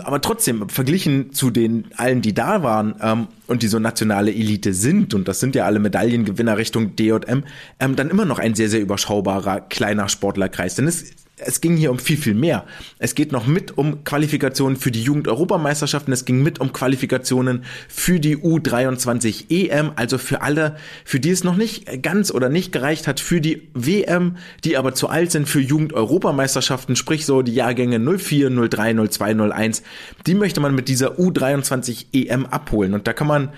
aber 0.03 0.19
trotzdem, 0.19 0.67
verglichen 0.67 1.31
zu 1.31 1.51
den 1.51 1.85
allen, 1.95 2.23
die 2.23 2.33
da 2.33 2.63
waren 2.63 2.95
ähm, 3.01 3.27
und 3.45 3.61
die 3.61 3.67
so 3.67 3.77
nationale 3.77 4.31
Elite 4.33 4.73
sind, 4.73 5.13
und 5.13 5.27
das 5.27 5.39
sind 5.39 5.53
ja 5.53 5.65
alle 5.65 5.77
Medaillengewinner 5.77 6.57
Richtung 6.57 6.95
DJM, 6.95 7.43
ähm, 7.79 7.95
dann 7.95 8.09
immer 8.09 8.25
noch 8.25 8.39
ein 8.39 8.55
sehr, 8.55 8.67
sehr 8.67 8.81
überschaubarer 8.81 9.61
kleiner 9.61 10.09
Sportlerkreis. 10.09 10.73
Denn 10.73 10.87
es 10.87 11.24
es 11.37 11.59
ging 11.59 11.75
hier 11.75 11.91
um 11.91 11.99
viel, 11.99 12.17
viel 12.17 12.33
mehr. 12.33 12.65
Es 12.97 13.13
geht 13.13 13.31
noch 13.33 13.45
mit 13.45 13.77
um 13.77 14.05
Qualifikationen 14.05 14.77
für 14.77 14.91
die 14.91 15.03
Jugend-Europameisterschaften. 15.03 16.13
Es 16.13 16.23
ging 16.23 16.41
mit 16.41 16.59
um 16.59 16.71
Qualifikationen 16.71 17.65
für 17.89 18.21
die 18.21 18.37
U23 18.37 19.49
EM, 19.49 19.91
also 19.97 20.17
für 20.17 20.41
alle, 20.41 20.77
für 21.03 21.19
die 21.19 21.31
es 21.31 21.43
noch 21.43 21.57
nicht 21.57 22.01
ganz 22.01 22.31
oder 22.31 22.47
nicht 22.47 22.71
gereicht 22.71 23.07
hat, 23.07 23.19
für 23.19 23.41
die 23.41 23.67
WM, 23.73 24.37
die 24.63 24.77
aber 24.77 24.93
zu 24.93 25.09
alt 25.09 25.31
sind 25.31 25.49
für 25.49 25.59
Jugend-Europameisterschaften, 25.59 26.95
sprich 26.95 27.25
so 27.25 27.41
die 27.41 27.53
Jahrgänge 27.53 27.99
04, 27.99 28.69
03, 28.69 29.07
02, 29.07 29.51
01. 29.51 29.83
Die 30.25 30.35
möchte 30.35 30.61
man 30.61 30.73
mit 30.73 30.87
dieser 30.87 31.19
U23 31.19 32.05
EM 32.13 32.45
abholen. 32.45 32.93
Und 32.93 33.07
da 33.07 33.13
kann 33.13 33.27
man 33.27 33.49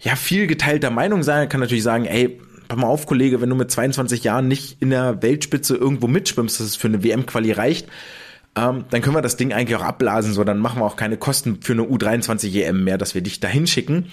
ja 0.00 0.16
viel 0.16 0.48
geteilter 0.48 0.90
Meinung 0.90 1.22
sein. 1.22 1.40
Man 1.40 1.48
kann 1.48 1.60
natürlich 1.60 1.84
sagen, 1.84 2.06
ey, 2.06 2.40
pass 2.70 2.78
mal 2.78 2.86
auf, 2.86 3.06
Kollege, 3.06 3.40
wenn 3.40 3.50
du 3.50 3.56
mit 3.56 3.70
22 3.70 4.22
Jahren 4.22 4.46
nicht 4.46 4.80
in 4.80 4.90
der 4.90 5.22
Weltspitze 5.22 5.76
irgendwo 5.76 6.06
mitschwimmst, 6.06 6.60
dass 6.60 6.66
es 6.68 6.76
für 6.76 6.86
eine 6.86 7.02
WM-Quali 7.02 7.50
reicht, 7.50 7.88
ähm, 8.54 8.84
dann 8.90 9.02
können 9.02 9.16
wir 9.16 9.22
das 9.22 9.36
Ding 9.36 9.52
eigentlich 9.52 9.76
auch 9.76 9.84
abblasen, 9.84 10.32
so 10.32 10.44
dann 10.44 10.60
machen 10.60 10.80
wir 10.80 10.86
auch 10.86 10.94
keine 10.94 11.16
Kosten 11.16 11.62
für 11.62 11.72
eine 11.72 11.82
U23 11.82 12.54
EM 12.62 12.84
mehr, 12.84 12.96
dass 12.96 13.14
wir 13.16 13.22
dich 13.22 13.40
dahin 13.40 13.66
schicken. 13.66 14.06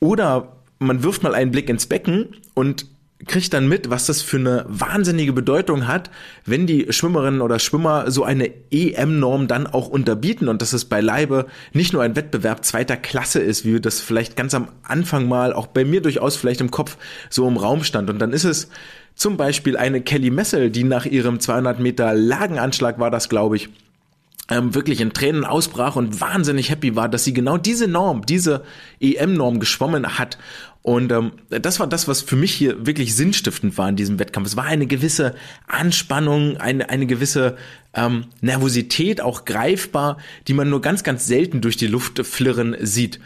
Oder 0.00 0.56
man 0.78 1.02
wirft 1.02 1.22
mal 1.22 1.34
einen 1.34 1.50
Blick 1.50 1.68
ins 1.68 1.86
Becken 1.86 2.34
und 2.54 2.86
kriegt 3.26 3.52
dann 3.52 3.68
mit, 3.68 3.90
was 3.90 4.06
das 4.06 4.22
für 4.22 4.38
eine 4.38 4.64
wahnsinnige 4.68 5.32
Bedeutung 5.32 5.86
hat, 5.86 6.10
wenn 6.44 6.66
die 6.66 6.86
Schwimmerinnen 6.90 7.40
oder 7.40 7.58
Schwimmer 7.58 8.10
so 8.10 8.24
eine 8.24 8.50
EM-Norm 8.70 9.48
dann 9.48 9.66
auch 9.66 9.88
unterbieten 9.88 10.48
und 10.48 10.62
dass 10.62 10.72
es 10.72 10.84
beileibe 10.84 11.46
nicht 11.72 11.92
nur 11.92 12.02
ein 12.02 12.16
Wettbewerb 12.16 12.64
zweiter 12.64 12.96
Klasse 12.96 13.40
ist, 13.40 13.64
wie 13.64 13.80
das 13.80 14.00
vielleicht 14.00 14.36
ganz 14.36 14.54
am 14.54 14.68
Anfang 14.82 15.28
mal 15.28 15.52
auch 15.52 15.66
bei 15.66 15.84
mir 15.84 16.00
durchaus 16.00 16.36
vielleicht 16.36 16.60
im 16.60 16.70
Kopf 16.70 16.96
so 17.30 17.46
im 17.46 17.56
Raum 17.56 17.84
stand. 17.84 18.10
Und 18.10 18.18
dann 18.18 18.32
ist 18.32 18.44
es 18.44 18.68
zum 19.14 19.36
Beispiel 19.36 19.76
eine 19.76 20.00
Kelly 20.00 20.30
Messel, 20.30 20.70
die 20.70 20.84
nach 20.84 21.06
ihrem 21.06 21.38
200 21.38 21.78
Meter 21.78 22.14
Lagenanschlag 22.14 22.98
war 22.98 23.10
das, 23.10 23.28
glaube 23.28 23.56
ich, 23.56 23.68
ähm, 24.52 24.74
wirklich 24.74 25.00
in 25.00 25.14
Tränen 25.14 25.44
ausbrach 25.44 25.96
und 25.96 26.20
wahnsinnig 26.20 26.68
happy 26.70 26.94
war, 26.94 27.08
dass 27.08 27.24
sie 27.24 27.32
genau 27.32 27.56
diese 27.56 27.88
Norm, 27.88 28.26
diese 28.26 28.62
EM-Norm 29.00 29.60
geschwommen 29.60 30.18
hat 30.18 30.36
Und 30.82 31.12
ähm, 31.12 31.32
das 31.48 31.78
war 31.78 31.86
das, 31.86 32.08
was 32.08 32.22
für 32.22 32.36
mich 32.36 32.52
hier 32.52 32.86
wirklich 32.86 33.14
sinnstiftend 33.14 33.78
war 33.78 33.88
in 33.88 33.96
diesem 33.96 34.18
Wettkampf. 34.18 34.48
Es 34.48 34.56
war 34.56 34.64
eine 34.64 34.86
gewisse 34.86 35.34
Anspannung, 35.68 36.56
eine, 36.58 36.90
eine 36.90 37.06
gewisse 37.06 37.56
ähm, 37.94 38.26
Nervosität, 38.40 39.20
auch 39.20 39.44
greifbar, 39.44 40.18
die 40.48 40.54
man 40.54 40.68
nur 40.68 40.82
ganz, 40.82 41.04
ganz 41.04 41.26
selten 41.26 41.60
durch 41.60 41.76
die 41.76 41.86
Luft 41.86 42.26
flirren 42.26 42.76
sieht. 42.80 43.20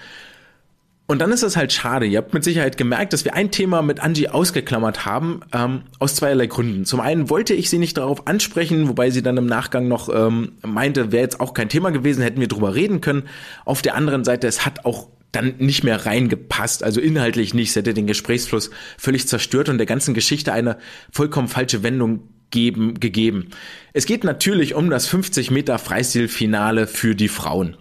Und 1.07 1.21
dann 1.21 1.31
ist 1.31 1.45
es 1.45 1.57
halt 1.57 1.73
schade. 1.73 2.05
Ihr 2.07 2.19
habt 2.19 2.35
mit 2.35 2.43
Sicherheit 2.43 2.77
gemerkt, 2.77 3.13
dass 3.13 3.25
wir 3.25 3.35
ein 3.35 3.53
Thema 3.53 3.81
mit 3.81 4.01
Angie 4.01 4.29
ausgeklammert 4.29 5.07
haben, 5.07 5.41
ähm, 5.53 5.83
aus 6.01 6.17
zweierlei 6.17 6.47
Gründen. 6.47 6.85
Zum 6.85 7.01
einen 7.01 7.31
wollte 7.31 7.55
ich 7.55 7.71
sie 7.71 7.79
nicht 7.79 7.97
darauf 7.97 8.27
ansprechen, 8.27 8.89
wobei 8.89 9.11
sie 9.11 9.23
dann 9.23 9.37
im 9.37 9.47
Nachgang 9.47 9.87
noch 9.87 10.09
ähm, 10.13 10.53
meinte, 10.67 11.13
wäre 11.13 11.23
jetzt 11.23 11.41
auch 11.41 11.55
kein 11.55 11.69
Thema 11.69 11.91
gewesen, 11.91 12.23
hätten 12.23 12.41
wir 12.41 12.49
drüber 12.49 12.75
reden 12.75 13.01
können. 13.01 13.25
Auf 13.65 13.83
der 13.83 13.95
anderen 13.95 14.25
Seite, 14.25 14.49
es 14.49 14.67
hat 14.67 14.85
auch 14.85 15.09
dann 15.31 15.55
nicht 15.59 15.85
mehr 15.85 16.07
reingepasst, 16.07 16.83
also 16.83 17.01
inhaltlich 17.01 17.55
nicht. 17.55 17.71
Es 17.71 17.77
hätte 17.77 17.95
den 17.95 18.07
Gesprächsfluss 18.07 18.71
völlig 18.99 19.29
zerstört 19.29 19.69
und 19.69 19.79
der 19.79 19.87
ganzen 19.87 20.15
Geschichte 20.15 20.53
eine 20.53 20.77
vollkommen 21.13 21.49
falsche 21.49 21.85
Wendung 21.85 22.29
geben, 22.51 22.99
gegeben. 22.99 23.51
Es 23.93 24.07
geht 24.07 24.25
natürlich 24.25 24.75
um 24.75 24.91
das 24.91 25.07
50 25.07 25.51
Meter 25.51 25.79
Freistilfinale 25.79 26.87
für 26.87 27.15
die 27.15 27.29
Frauen. 27.29 27.77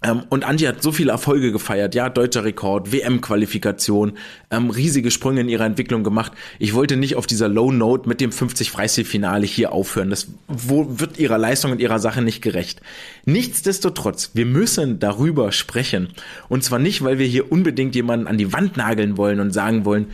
Ähm, 0.00 0.22
und 0.28 0.44
Angie 0.44 0.68
hat 0.68 0.82
so 0.82 0.92
viele 0.92 1.10
Erfolge 1.10 1.50
gefeiert, 1.50 1.94
ja, 1.94 2.08
deutscher 2.08 2.44
Rekord, 2.44 2.92
WM-Qualifikation, 2.92 4.12
ähm, 4.50 4.70
riesige 4.70 5.10
Sprünge 5.10 5.40
in 5.40 5.48
ihrer 5.48 5.64
Entwicklung 5.64 6.04
gemacht. 6.04 6.32
Ich 6.58 6.74
wollte 6.74 6.96
nicht 6.96 7.16
auf 7.16 7.26
dieser 7.26 7.48
Low 7.48 7.72
Note 7.72 8.08
mit 8.08 8.20
dem 8.20 8.30
50 8.30 8.70
Freistil-Finale 8.70 9.46
hier 9.46 9.72
aufhören. 9.72 10.10
Das 10.10 10.28
wo, 10.46 11.00
wird 11.00 11.18
ihrer 11.18 11.38
Leistung 11.38 11.72
und 11.72 11.80
ihrer 11.80 11.98
Sache 11.98 12.22
nicht 12.22 12.42
gerecht. 12.42 12.80
Nichtsdestotrotz, 13.24 14.30
wir 14.34 14.46
müssen 14.46 15.00
darüber 15.00 15.50
sprechen. 15.50 16.10
Und 16.48 16.62
zwar 16.62 16.78
nicht, 16.78 17.02
weil 17.02 17.18
wir 17.18 17.26
hier 17.26 17.50
unbedingt 17.50 17.94
jemanden 17.96 18.28
an 18.28 18.38
die 18.38 18.52
Wand 18.52 18.76
nageln 18.76 19.16
wollen 19.16 19.40
und 19.40 19.52
sagen 19.52 19.84
wollen, 19.84 20.06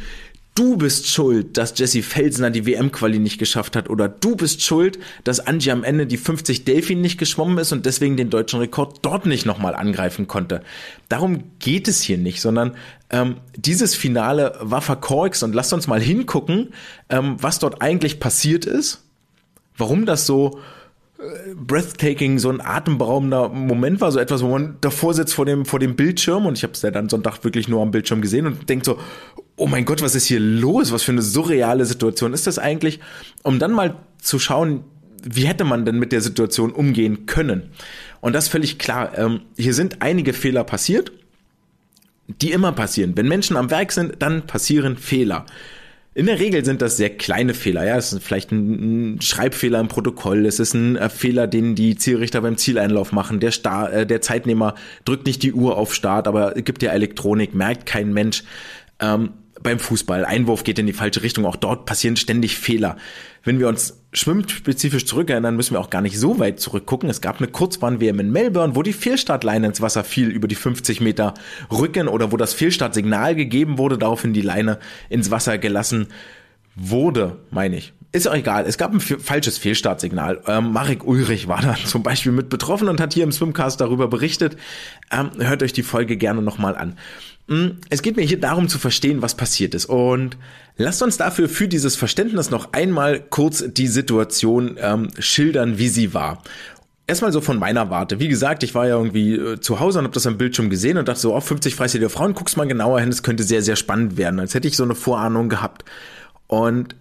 du 0.55 0.77
bist 0.77 1.09
schuld, 1.09 1.57
dass 1.57 1.77
Jesse 1.77 2.03
Felsner 2.03 2.51
die 2.51 2.67
WM-Quali 2.67 3.19
nicht 3.19 3.39
geschafft 3.39 3.75
hat 3.75 3.91
oder 3.91 4.09
du 4.09 4.37
bist 4.37 4.63
schuld, 4.63 4.99
dass 5.25 5.41
Angie 5.41 5.73
am 5.73 5.83
Ende 5.83 6.07
die 6.07 6.17
50 6.17 6.65
Delfin 6.65 7.01
nicht 7.01 7.19
geschwommen 7.19 7.59
ist 7.59 7.73
und 7.73 7.87
deswegen 7.87 8.17
den 8.17 8.31
deutschen 8.31 8.61
Rekord 8.61 8.99
dort 9.03 9.27
nicht 9.27 9.47
nochmal 9.47 9.75
angreifen 9.75 10.29
konnte. 10.29 10.63
Darum 11.09 11.45
geht 11.59 11.89
es 11.89 12.01
hier 12.03 12.19
nicht, 12.19 12.41
sondern 12.41 12.77
ähm, 13.11 13.37
dieses 13.57 13.95
Finale 13.95 14.57
war 14.61 14.81
verkorkst 14.81 15.43
und 15.43 15.55
lasst 15.55 15.73
uns 15.73 15.87
mal 15.89 16.01
hingucken, 16.01 16.73
ähm, 17.09 17.37
was 17.41 17.59
dort 17.59 17.83
eigentlich 17.83 18.21
passiert 18.21 18.65
ist, 18.65 19.03
warum 19.77 20.07
das 20.07 20.25
so 20.27 20.61
breathtaking, 21.57 22.39
so 22.39 22.51
ein 22.51 22.61
atemberaubender 22.61 23.49
Moment 23.49 24.01
war, 24.01 24.13
so 24.13 24.19
etwas, 24.19 24.43
wo 24.43 24.49
man 24.49 24.77
davor 24.81 25.15
sitzt 25.15 25.35
vor 25.35 25.47
dem, 25.47 25.65
vor 25.65 25.79
dem 25.79 25.97
Bildschirm 25.97 26.47
und 26.47 26.59
ich 26.59 26.63
habe 26.63 26.73
es 26.73 26.83
ja 26.83 26.91
dann 26.91 27.09
Sonntag 27.09 27.43
wirklich 27.45 27.69
nur 27.69 27.83
am 27.83 27.91
Bildschirm 27.91 28.21
gesehen 28.21 28.47
und 28.47 28.69
denkt 28.69 28.85
so, 28.85 28.99
oh 29.57 29.67
mein 29.67 29.85
Gott, 29.85 30.03
was 30.03 30.15
ist 30.15 30.27
hier 30.27 30.41
los? 30.41 30.93
Was 30.93 31.03
für 31.03 31.13
eine 31.13 31.23
surreale 31.23 31.85
Situation 31.85 32.33
ist 32.33 32.47
das 32.47 32.59
eigentlich? 32.59 33.01
Um 33.43 33.59
dann 33.59 33.73
mal 33.73 33.97
zu 34.21 34.39
schauen, 34.39 34.85
wie 35.23 35.47
hätte 35.47 35.65
man 35.65 35.85
denn 35.85 35.99
mit 35.99 36.13
der 36.13 36.21
Situation 36.21 36.73
umgehen 36.73 37.27
können? 37.27 37.71
Und 38.21 38.35
das 38.35 38.45
ist 38.45 38.51
völlig 38.51 38.79
klar. 38.79 39.17
Ähm, 39.17 39.43
hier 39.57 39.75
sind 39.75 40.03
einige 40.03 40.33
Fehler 40.33 40.65
passiert, 40.65 41.13
die 42.27 42.53
immer 42.53 42.73
passieren. 42.73 43.13
Wenn 43.17 43.29
Menschen 43.29 43.57
am 43.57 43.71
Werk 43.71 43.93
sind, 43.93 44.17
dann 44.21 44.47
passieren 44.47 44.97
Fehler. 44.97 45.47
In 46.17 46.27
der 46.27 46.39
Regel 46.39 46.65
sind 46.65 46.81
das 46.81 46.97
sehr 46.97 47.11
kleine 47.11 47.55
Fehler. 47.55 47.85
Ja, 47.85 47.97
es 47.97 48.13
ist 48.13 48.23
vielleicht 48.23 48.53
ein, 48.53 49.21
Schreibfehler 49.21 49.81
im 49.81 49.89
Protokoll. 49.89 50.47
Es 50.47 50.61
ist 50.61 50.73
ein 50.75 50.97
äh, 50.97 51.09
Fehler, 51.09 51.47
den 51.47 51.75
die 51.75 51.97
Zielrichter 51.97 52.41
beim 52.41 52.57
Zieleinlauf 52.57 53.13
machen. 53.13 53.41
Der, 53.41 53.51
Star, 53.51 53.93
äh, 53.93 54.07
der 54.07 54.21
Zeitnehmer 54.21 54.75
drückt 55.05 55.27
nicht 55.27 55.43
die 55.43 55.53
Uhr 55.53 55.77
auf 55.77 55.95
Start, 55.95 56.29
aber 56.29 56.53
gibt 56.53 56.83
ja 56.83 56.93
Elektronik, 56.93 57.55
merkt 57.55 57.87
kein 57.87 58.13
Mensch. 58.13 58.45
Ähm, 59.01 59.31
beim 59.63 59.79
Fußball. 59.79 60.25
Einwurf 60.25 60.65
geht 60.65 60.79
in 60.79 60.87
die 60.87 60.93
falsche 60.93 61.23
Richtung. 61.23 61.47
Auch 61.47 61.57
dort 61.57 61.87
passieren 61.87 62.17
ständig 62.17 62.57
Fehler. 62.59 62.97
Wenn 63.43 63.59
wir 63.59 63.69
uns 63.69 64.01
schwimmspezifisch 64.13 65.07
zurückerinnern, 65.07 65.57
müssen 65.57 65.75
wir 65.75 65.81
auch 65.81 65.91
gar 65.91 66.01
nicht 66.01 66.19
so 66.19 66.39
weit 66.39 66.61
zurückgucken. 66.61 67.11
Es 67.11 67.21
gab 67.21 67.39
eine 67.39 67.49
Kurzbahn-WM 67.49 68.21
in 68.21 68.33
Melbourne, 68.33 68.75
wo 68.75 68.83
die 68.83 68.93
Fehlstartleine 68.93 69.67
ins 69.67 69.81
Wasser 69.81 70.05
fiel 70.05 70.29
über 70.29 70.49
die 70.49 70.55
50 70.55 71.01
Meter 71.01 71.35
Rücken 71.71 72.09
oder 72.09 72.33
wo 72.33 72.37
das 72.37 72.55
Fehlstartsignal 72.55 73.35
gegeben 73.35 73.79
wurde, 73.79 73.99
daraufhin 73.99 74.33
die 74.33 74.41
Leine 74.41 74.79
ins 75.09 75.31
Wasser 75.31 75.59
gelassen 75.59 76.09
wurde, 76.75 77.39
meine 77.51 77.77
ich. 77.77 77.93
Ist 78.15 78.29
auch 78.29 78.35
egal. 78.35 78.65
Es 78.65 78.79
gab 78.79 78.93
ein 78.93 79.01
falsches 79.01 79.59
Fehlstartsignal. 79.59 80.41
Ähm, 80.47 80.71
Marek 80.71 81.05
Ulrich 81.05 81.49
war 81.49 81.61
da 81.61 81.75
zum 81.85 82.05
Beispiel 82.05 82.31
mit 82.31 82.49
betroffen 82.49 82.89
und 82.89 83.01
hat 83.01 83.13
hier 83.13 83.25
im 83.25 83.33
Swimcast 83.33 83.81
darüber 83.81 84.07
berichtet. 84.07 84.57
Ähm, 85.11 85.33
hört 85.39 85.65
euch 85.65 85.73
die 85.73 85.83
Folge 85.83 86.17
gerne 86.17 86.41
nochmal 86.41 86.77
an. 86.77 86.97
Hm, 87.49 87.79
es 87.91 88.03
geht 88.03 88.15
mir 88.15 88.23
hier 88.23 88.39
darum 88.39 88.69
zu 88.69 88.79
verstehen, 88.79 89.21
was 89.21 89.35
passiert 89.35 89.75
ist. 89.75 89.87
Und 89.87 90.37
lasst 90.77 91.03
uns 91.03 91.17
dafür 91.17 91.49
für 91.49 91.67
dieses 91.67 91.97
Verständnis 91.97 92.51
noch 92.51 92.73
einmal 92.73 93.19
kurz 93.19 93.65
die 93.67 93.89
Situation 93.89 94.77
ähm, 94.81 95.09
schildern, 95.19 95.79
wie 95.79 95.89
sie 95.89 96.15
war. 96.15 96.41
Erstmal 97.09 97.33
so 97.33 97.41
von 97.41 97.59
meiner 97.59 97.91
Warte. 97.91 98.21
Wie 98.21 98.29
gesagt, 98.29 98.63
ich 98.63 98.77
war 98.77 98.87
ja 98.87 98.97
irgendwie 98.97 99.35
äh, 99.35 99.61
zu 99.61 99.81
Hause 99.81 99.99
und 99.99 100.05
habe 100.05 100.15
das 100.15 100.29
am 100.29 100.39
Bildschirm 100.39 100.71
gesehen 100.71 100.99
und 100.99 101.09
dachte 101.09 101.19
so, 101.19 101.35
auf 101.35 101.47
oh, 101.47 101.49
50 101.49 101.75
freistillige 101.75 102.11
Frauen, 102.11 102.35
guck's 102.35 102.55
mal 102.55 102.69
genauer 102.69 103.01
hin, 103.01 103.09
es 103.09 103.25
könnte 103.25 103.43
sehr, 103.43 103.63
sehr 103.63 103.75
spannend 103.75 104.17
werden, 104.17 104.39
als 104.39 104.55
hätte 104.55 104.69
ich 104.69 104.77
so 104.77 104.85
eine 104.85 104.95
Vorahnung 104.95 105.49
gehabt. 105.49 105.85
Und 106.47 106.95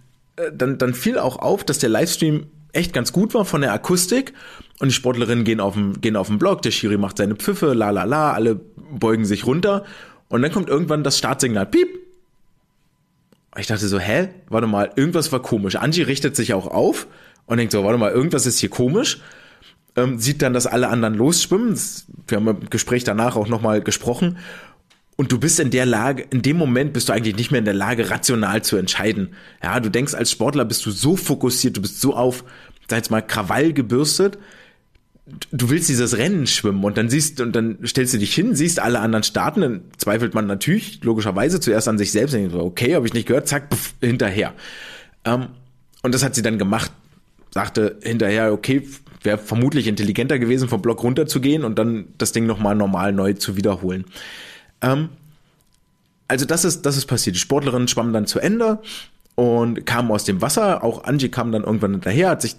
dann, 0.51 0.77
dann 0.77 0.93
fiel 0.93 1.17
auch 1.17 1.37
auf, 1.37 1.63
dass 1.63 1.79
der 1.79 1.89
Livestream 1.89 2.47
echt 2.71 2.93
ganz 2.93 3.11
gut 3.11 3.33
war 3.33 3.45
von 3.45 3.61
der 3.61 3.71
Akustik 3.71 4.33
und 4.79 4.89
die 4.89 4.93
Sportlerinnen 4.93 5.45
gehen 5.45 5.59
auf 5.59 5.75
den, 5.75 6.01
gehen 6.01 6.15
auf 6.15 6.27
den 6.27 6.39
Block, 6.39 6.61
der 6.63 6.71
Schiri 6.71 6.97
macht 6.97 7.17
seine 7.17 7.35
Pfiffe, 7.35 7.73
la 7.73 7.91
la 7.91 8.03
la, 8.03 8.33
alle 8.33 8.59
beugen 8.75 9.25
sich 9.25 9.45
runter 9.45 9.85
und 10.29 10.41
dann 10.41 10.51
kommt 10.51 10.69
irgendwann 10.69 11.03
das 11.03 11.17
Startsignal. 11.17 11.67
Piep. 11.67 11.87
Ich 13.55 13.67
dachte 13.67 13.87
so, 13.87 13.99
hä? 13.99 14.29
Warte 14.49 14.65
mal, 14.65 14.91
irgendwas 14.95 15.31
war 15.31 15.41
komisch. 15.41 15.75
Angie 15.75 16.01
richtet 16.01 16.35
sich 16.35 16.55
auch 16.55 16.65
auf 16.65 17.05
und 17.45 17.57
denkt 17.57 17.71
so, 17.71 17.83
warte 17.83 17.99
mal, 17.99 18.11
irgendwas 18.11 18.47
ist 18.47 18.57
hier 18.57 18.69
komisch. 18.69 19.21
Ähm, 19.95 20.17
sieht 20.17 20.41
dann, 20.41 20.53
dass 20.53 20.65
alle 20.65 20.89
anderen 20.89 21.13
losschwimmen. 21.13 21.79
Wir 22.27 22.37
haben 22.37 22.47
im 22.47 22.69
Gespräch 22.71 23.03
danach 23.03 23.35
auch 23.35 23.47
nochmal 23.47 23.81
gesprochen. 23.81 24.39
Und 25.15 25.31
du 25.31 25.39
bist 25.39 25.59
in 25.59 25.69
der 25.69 25.85
Lage, 25.85 26.25
in 26.31 26.41
dem 26.41 26.57
Moment 26.57 26.93
bist 26.93 27.09
du 27.09 27.13
eigentlich 27.13 27.35
nicht 27.35 27.51
mehr 27.51 27.59
in 27.59 27.65
der 27.65 27.73
Lage, 27.73 28.09
rational 28.09 28.63
zu 28.63 28.77
entscheiden. 28.77 29.29
Ja, 29.61 29.79
du 29.79 29.89
denkst 29.89 30.15
als 30.15 30.31
Sportler 30.31 30.65
bist 30.65 30.85
du 30.85 30.91
so 30.91 31.15
fokussiert, 31.15 31.77
du 31.77 31.81
bist 31.81 32.01
so 32.01 32.15
auf, 32.15 32.43
sag 32.87 32.97
jetzt 32.97 33.11
mal, 33.11 33.21
Krawall 33.21 33.73
gebürstet, 33.73 34.39
du 35.51 35.69
willst 35.69 35.87
dieses 35.87 36.17
Rennen 36.17 36.47
schwimmen 36.47 36.83
und 36.83 36.97
dann 36.97 37.09
siehst 37.09 37.39
und 37.41 37.55
dann 37.55 37.77
stellst 37.85 38.13
du 38.13 38.17
dich 38.17 38.33
hin, 38.33 38.55
siehst 38.55 38.79
alle 38.79 38.99
anderen 38.99 39.23
starten, 39.23 39.61
dann 39.61 39.81
zweifelt 39.97 40.33
man 40.33 40.47
natürlich 40.47 41.03
logischerweise 41.03 41.59
zuerst 41.59 41.87
an 41.87 41.97
sich 41.97 42.11
selbst, 42.11 42.33
so, 42.33 42.59
okay, 42.59 42.95
habe 42.95 43.05
ich 43.05 43.13
nicht 43.13 43.27
gehört, 43.27 43.47
zack, 43.47 43.73
pf, 43.73 43.93
hinterher. 44.01 44.53
Ähm, 45.25 45.47
und 46.01 46.13
das 46.13 46.23
hat 46.23 46.35
sie 46.35 46.41
dann 46.41 46.57
gemacht, 46.57 46.91
sagte 47.51 47.99
hinterher, 48.01 48.51
okay, 48.51 48.87
wäre 49.21 49.37
vermutlich 49.37 49.87
intelligenter 49.87 50.39
gewesen, 50.39 50.67
vom 50.67 50.81
Block 50.81 51.03
runterzugehen 51.03 51.63
und 51.63 51.79
dann 51.79 52.07
das 52.17 52.31
Ding 52.33 52.45
nochmal 52.45 52.75
normal 52.75 53.13
neu 53.13 53.33
zu 53.33 53.55
wiederholen. 53.55 54.05
Ähm, 54.83 55.09
also 56.27 56.45
das 56.45 56.65
ist, 56.65 56.85
das 56.85 56.97
ist 56.97 57.07
passiert. 57.07 57.35
Die 57.35 57.39
Sportlerin 57.39 57.87
schwamm 57.87 58.13
dann 58.13 58.27
zu 58.27 58.39
Ende 58.39 58.79
und 59.35 59.85
kam 59.85 60.11
aus 60.11 60.25
dem 60.25 60.41
Wasser. 60.41 60.83
Auch 60.83 61.05
Angie 61.05 61.29
kam 61.29 61.51
dann 61.51 61.63
irgendwann 61.63 61.91
hinterher, 61.91 62.29
hat 62.29 62.41
sich, 62.41 62.55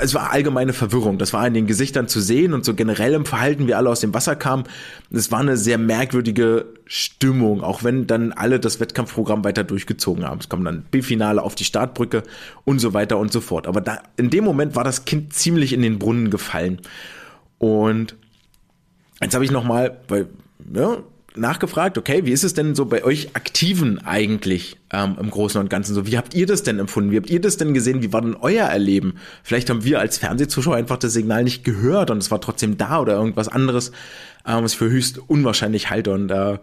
es 0.00 0.14
war 0.14 0.32
allgemeine 0.32 0.72
Verwirrung. 0.72 1.18
Das 1.18 1.32
war 1.32 1.46
in 1.46 1.54
den 1.54 1.66
Gesichtern 1.66 2.08
zu 2.08 2.20
sehen 2.20 2.52
und 2.52 2.64
so 2.64 2.74
generell 2.74 3.14
im 3.14 3.26
Verhalten, 3.26 3.66
wie 3.66 3.74
alle 3.74 3.90
aus 3.90 4.00
dem 4.00 4.14
Wasser 4.14 4.36
kamen. 4.36 4.64
Es 5.10 5.32
war 5.32 5.40
eine 5.40 5.56
sehr 5.56 5.78
merkwürdige 5.78 6.66
Stimmung, 6.86 7.62
auch 7.62 7.82
wenn 7.82 8.06
dann 8.06 8.32
alle 8.32 8.60
das 8.60 8.78
Wettkampfprogramm 8.78 9.44
weiter 9.44 9.64
durchgezogen 9.64 10.24
haben. 10.24 10.40
Es 10.40 10.48
kam 10.48 10.64
dann 10.64 10.82
B-Finale 10.90 11.42
auf 11.42 11.54
die 11.54 11.64
Startbrücke 11.64 12.22
und 12.64 12.78
so 12.78 12.94
weiter 12.94 13.18
und 13.18 13.32
so 13.32 13.40
fort. 13.40 13.66
Aber 13.66 13.80
da, 13.80 14.00
in 14.16 14.30
dem 14.30 14.44
Moment 14.44 14.76
war 14.76 14.84
das 14.84 15.04
Kind 15.04 15.32
ziemlich 15.32 15.72
in 15.72 15.82
den 15.82 15.98
Brunnen 15.98 16.30
gefallen. 16.30 16.80
Und 17.58 18.16
jetzt 19.20 19.34
habe 19.34 19.44
ich 19.44 19.50
nochmal, 19.50 19.98
weil, 20.08 20.28
ja, 20.72 20.98
nachgefragt, 21.36 21.96
okay, 21.96 22.24
wie 22.24 22.32
ist 22.32 22.44
es 22.44 22.54
denn 22.54 22.74
so 22.74 22.86
bei 22.86 23.04
euch 23.04 23.34
Aktiven 23.34 24.04
eigentlich 24.04 24.76
ähm, 24.92 25.16
im 25.20 25.30
Großen 25.30 25.60
und 25.60 25.70
Ganzen 25.70 25.94
so? 25.94 26.06
Wie 26.06 26.16
habt 26.16 26.34
ihr 26.34 26.46
das 26.46 26.62
denn 26.62 26.78
empfunden? 26.78 27.12
Wie 27.12 27.16
habt 27.16 27.30
ihr 27.30 27.40
das 27.40 27.56
denn 27.56 27.74
gesehen? 27.74 28.02
Wie 28.02 28.12
war 28.12 28.20
denn 28.20 28.36
euer 28.36 28.66
Erleben? 28.66 29.14
Vielleicht 29.42 29.70
haben 29.70 29.84
wir 29.84 30.00
als 30.00 30.18
Fernsehzuschauer 30.18 30.76
einfach 30.76 30.96
das 30.96 31.12
Signal 31.12 31.44
nicht 31.44 31.64
gehört 31.64 32.10
und 32.10 32.18
es 32.18 32.30
war 32.30 32.40
trotzdem 32.40 32.78
da 32.78 33.00
oder 33.00 33.14
irgendwas 33.14 33.48
anderes, 33.48 33.92
ähm, 34.46 34.64
was 34.64 34.72
ich 34.72 34.78
für 34.78 34.90
höchst 34.90 35.18
unwahrscheinlich 35.28 35.90
halte. 35.90 36.12
Und 36.12 36.30
äh, 36.30 36.58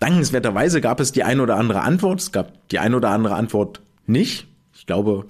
dankenswerterweise 0.00 0.80
gab 0.80 1.00
es 1.00 1.12
die 1.12 1.24
eine 1.24 1.42
oder 1.42 1.56
andere 1.56 1.80
Antwort. 1.80 2.20
Es 2.20 2.32
gab 2.32 2.68
die 2.68 2.78
eine 2.78 2.96
oder 2.96 3.10
andere 3.10 3.36
Antwort 3.36 3.80
nicht. 4.06 4.46
Ich 4.74 4.86
glaube, 4.86 5.26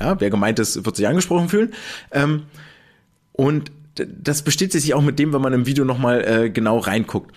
ja, 0.00 0.20
wer 0.20 0.30
gemeint 0.30 0.58
ist, 0.58 0.84
wird 0.84 0.96
sich 0.96 1.06
angesprochen 1.06 1.48
fühlen. 1.48 1.72
Ähm, 2.12 2.44
und 3.32 3.70
das 3.94 4.42
bestätigt 4.42 4.82
sich 4.82 4.94
auch 4.94 5.02
mit 5.02 5.18
dem, 5.18 5.32
wenn 5.32 5.42
man 5.42 5.52
im 5.52 5.66
Video 5.66 5.84
nochmal 5.84 6.24
äh, 6.24 6.50
genau 6.50 6.78
reinguckt. 6.78 7.34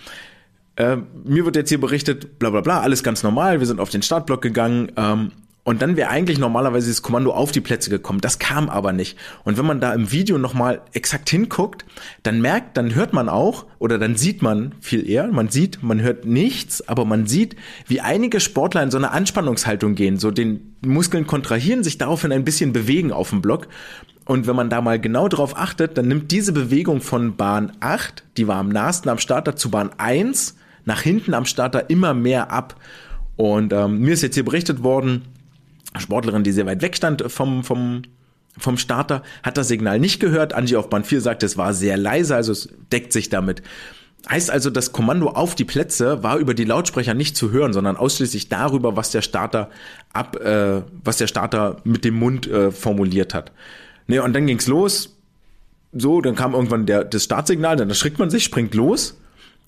Äh, 0.76 0.96
mir 1.24 1.44
wird 1.44 1.56
jetzt 1.56 1.68
hier 1.68 1.80
berichtet, 1.80 2.38
bla 2.38 2.50
bla 2.50 2.60
bla, 2.60 2.80
alles 2.80 3.02
ganz 3.02 3.22
normal, 3.22 3.60
wir 3.60 3.66
sind 3.66 3.80
auf 3.80 3.90
den 3.90 4.02
Startblock 4.02 4.40
gegangen 4.40 4.90
ähm, 4.96 5.32
Und 5.64 5.80
dann 5.80 5.96
wäre 5.96 6.08
eigentlich 6.08 6.38
normalerweise 6.38 6.88
das 6.88 7.02
Kommando 7.02 7.32
auf 7.32 7.52
die 7.52 7.60
Plätze 7.60 7.88
gekommen. 7.88 8.20
Das 8.20 8.40
kam 8.40 8.68
aber 8.68 8.92
nicht. 8.92 9.16
Und 9.44 9.58
wenn 9.58 9.66
man 9.66 9.80
da 9.80 9.92
im 9.94 10.10
Video 10.10 10.36
nochmal 10.36 10.80
exakt 10.92 11.30
hinguckt, 11.30 11.84
dann 12.24 12.40
merkt, 12.40 12.76
dann 12.76 12.96
hört 12.96 13.12
man 13.12 13.28
auch, 13.28 13.66
oder 13.78 13.98
dann 13.98 14.16
sieht 14.16 14.42
man 14.42 14.74
viel 14.80 15.08
eher, 15.08 15.28
man 15.28 15.50
sieht, 15.50 15.82
man 15.82 16.00
hört 16.00 16.24
nichts, 16.24 16.88
aber 16.88 17.04
man 17.04 17.26
sieht, 17.26 17.54
wie 17.86 18.00
einige 18.00 18.40
Sportler 18.40 18.82
in 18.82 18.90
so 18.90 18.98
eine 18.98 19.12
Anspannungshaltung 19.12 19.94
gehen, 19.94 20.18
so 20.18 20.32
den 20.32 20.74
Muskeln 20.84 21.28
kontrahieren, 21.28 21.84
sich 21.84 21.96
daraufhin 21.96 22.32
ein 22.32 22.44
bisschen 22.44 22.72
bewegen 22.72 23.12
auf 23.12 23.30
dem 23.30 23.40
Block. 23.40 23.68
Und 24.24 24.46
wenn 24.48 24.56
man 24.56 24.70
da 24.70 24.80
mal 24.80 25.00
genau 25.00 25.28
drauf 25.28 25.56
achtet, 25.56 25.96
dann 25.96 26.08
nimmt 26.08 26.30
diese 26.32 26.52
Bewegung 26.52 27.00
von 27.00 27.36
Bahn 27.36 27.72
8, 27.80 28.24
die 28.36 28.48
war 28.48 28.56
am 28.56 28.68
nahesten 28.68 29.10
am 29.10 29.18
Starter, 29.18 29.54
zu 29.54 29.70
Bahn 29.70 29.90
1, 29.96 30.56
nach 30.84 31.00
hinten 31.00 31.34
am 31.34 31.44
Starter 31.44 31.90
immer 31.90 32.14
mehr 32.14 32.50
ab. 32.50 32.76
Und 33.36 33.72
ähm, 33.72 34.00
mir 34.00 34.14
ist 34.14 34.22
jetzt 34.22 34.34
hier 34.34 34.44
berichtet 34.44 34.82
worden, 34.82 35.22
Sportlerin, 35.98 36.44
die 36.44 36.52
sehr 36.52 36.66
weit 36.66 36.82
weg 36.82 36.96
stand 36.96 37.24
vom, 37.30 37.64
vom, 37.64 38.02
vom 38.58 38.78
Starter, 38.78 39.22
hat 39.42 39.56
das 39.56 39.68
Signal 39.68 39.98
nicht 39.98 40.20
gehört. 40.20 40.54
Angie 40.54 40.76
auf 40.76 40.88
Bahn 40.88 41.04
4 41.04 41.20
sagt, 41.20 41.42
es 41.42 41.56
war 41.56 41.74
sehr 41.74 41.96
leise, 41.96 42.34
also 42.34 42.52
es 42.52 42.68
deckt 42.90 43.12
sich 43.12 43.28
damit. 43.28 43.62
Heißt 44.30 44.50
also, 44.50 44.70
das 44.70 44.92
Kommando 44.92 45.30
auf 45.30 45.56
die 45.56 45.64
Plätze 45.64 46.22
war 46.22 46.38
über 46.38 46.54
die 46.54 46.64
Lautsprecher 46.64 47.12
nicht 47.12 47.36
zu 47.36 47.50
hören, 47.50 47.72
sondern 47.72 47.96
ausschließlich 47.96 48.48
darüber, 48.48 48.96
was 48.96 49.10
der 49.10 49.22
Starter 49.22 49.68
ab, 50.12 50.36
äh, 50.36 50.82
was 51.02 51.16
der 51.16 51.26
Starter 51.26 51.76
mit 51.84 52.04
dem 52.04 52.14
Mund 52.14 52.46
äh, 52.46 52.70
formuliert 52.70 53.34
hat. 53.34 53.50
Ne, 54.06 54.22
und 54.22 54.32
dann 54.32 54.46
ging's 54.46 54.68
los. 54.68 55.16
So, 55.92 56.20
dann 56.20 56.36
kam 56.36 56.54
irgendwann 56.54 56.86
der, 56.86 57.04
das 57.04 57.24
Startsignal, 57.24 57.76
dann 57.76 57.88
erschrickt 57.88 58.18
man 58.18 58.30
sich, 58.30 58.44
springt 58.44 58.74
los. 58.74 59.18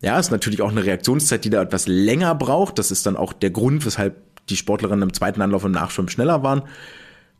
Ja, 0.04 0.18
ist 0.18 0.30
natürlich 0.30 0.60
auch 0.60 0.70
eine 0.70 0.84
Reaktionszeit, 0.84 1.46
die 1.46 1.50
da 1.50 1.62
etwas 1.62 1.86
länger 1.86 2.34
braucht. 2.34 2.78
Das 2.78 2.90
ist 2.90 3.06
dann 3.06 3.16
auch 3.16 3.32
der 3.32 3.48
Grund, 3.48 3.86
weshalb 3.86 4.16
die 4.50 4.56
Sportlerinnen 4.56 5.02
im 5.02 5.14
zweiten 5.14 5.40
Anlauf 5.40 5.64
und 5.64 5.72
Nachschwimmen 5.72 6.10
schneller 6.10 6.42
waren. 6.42 6.64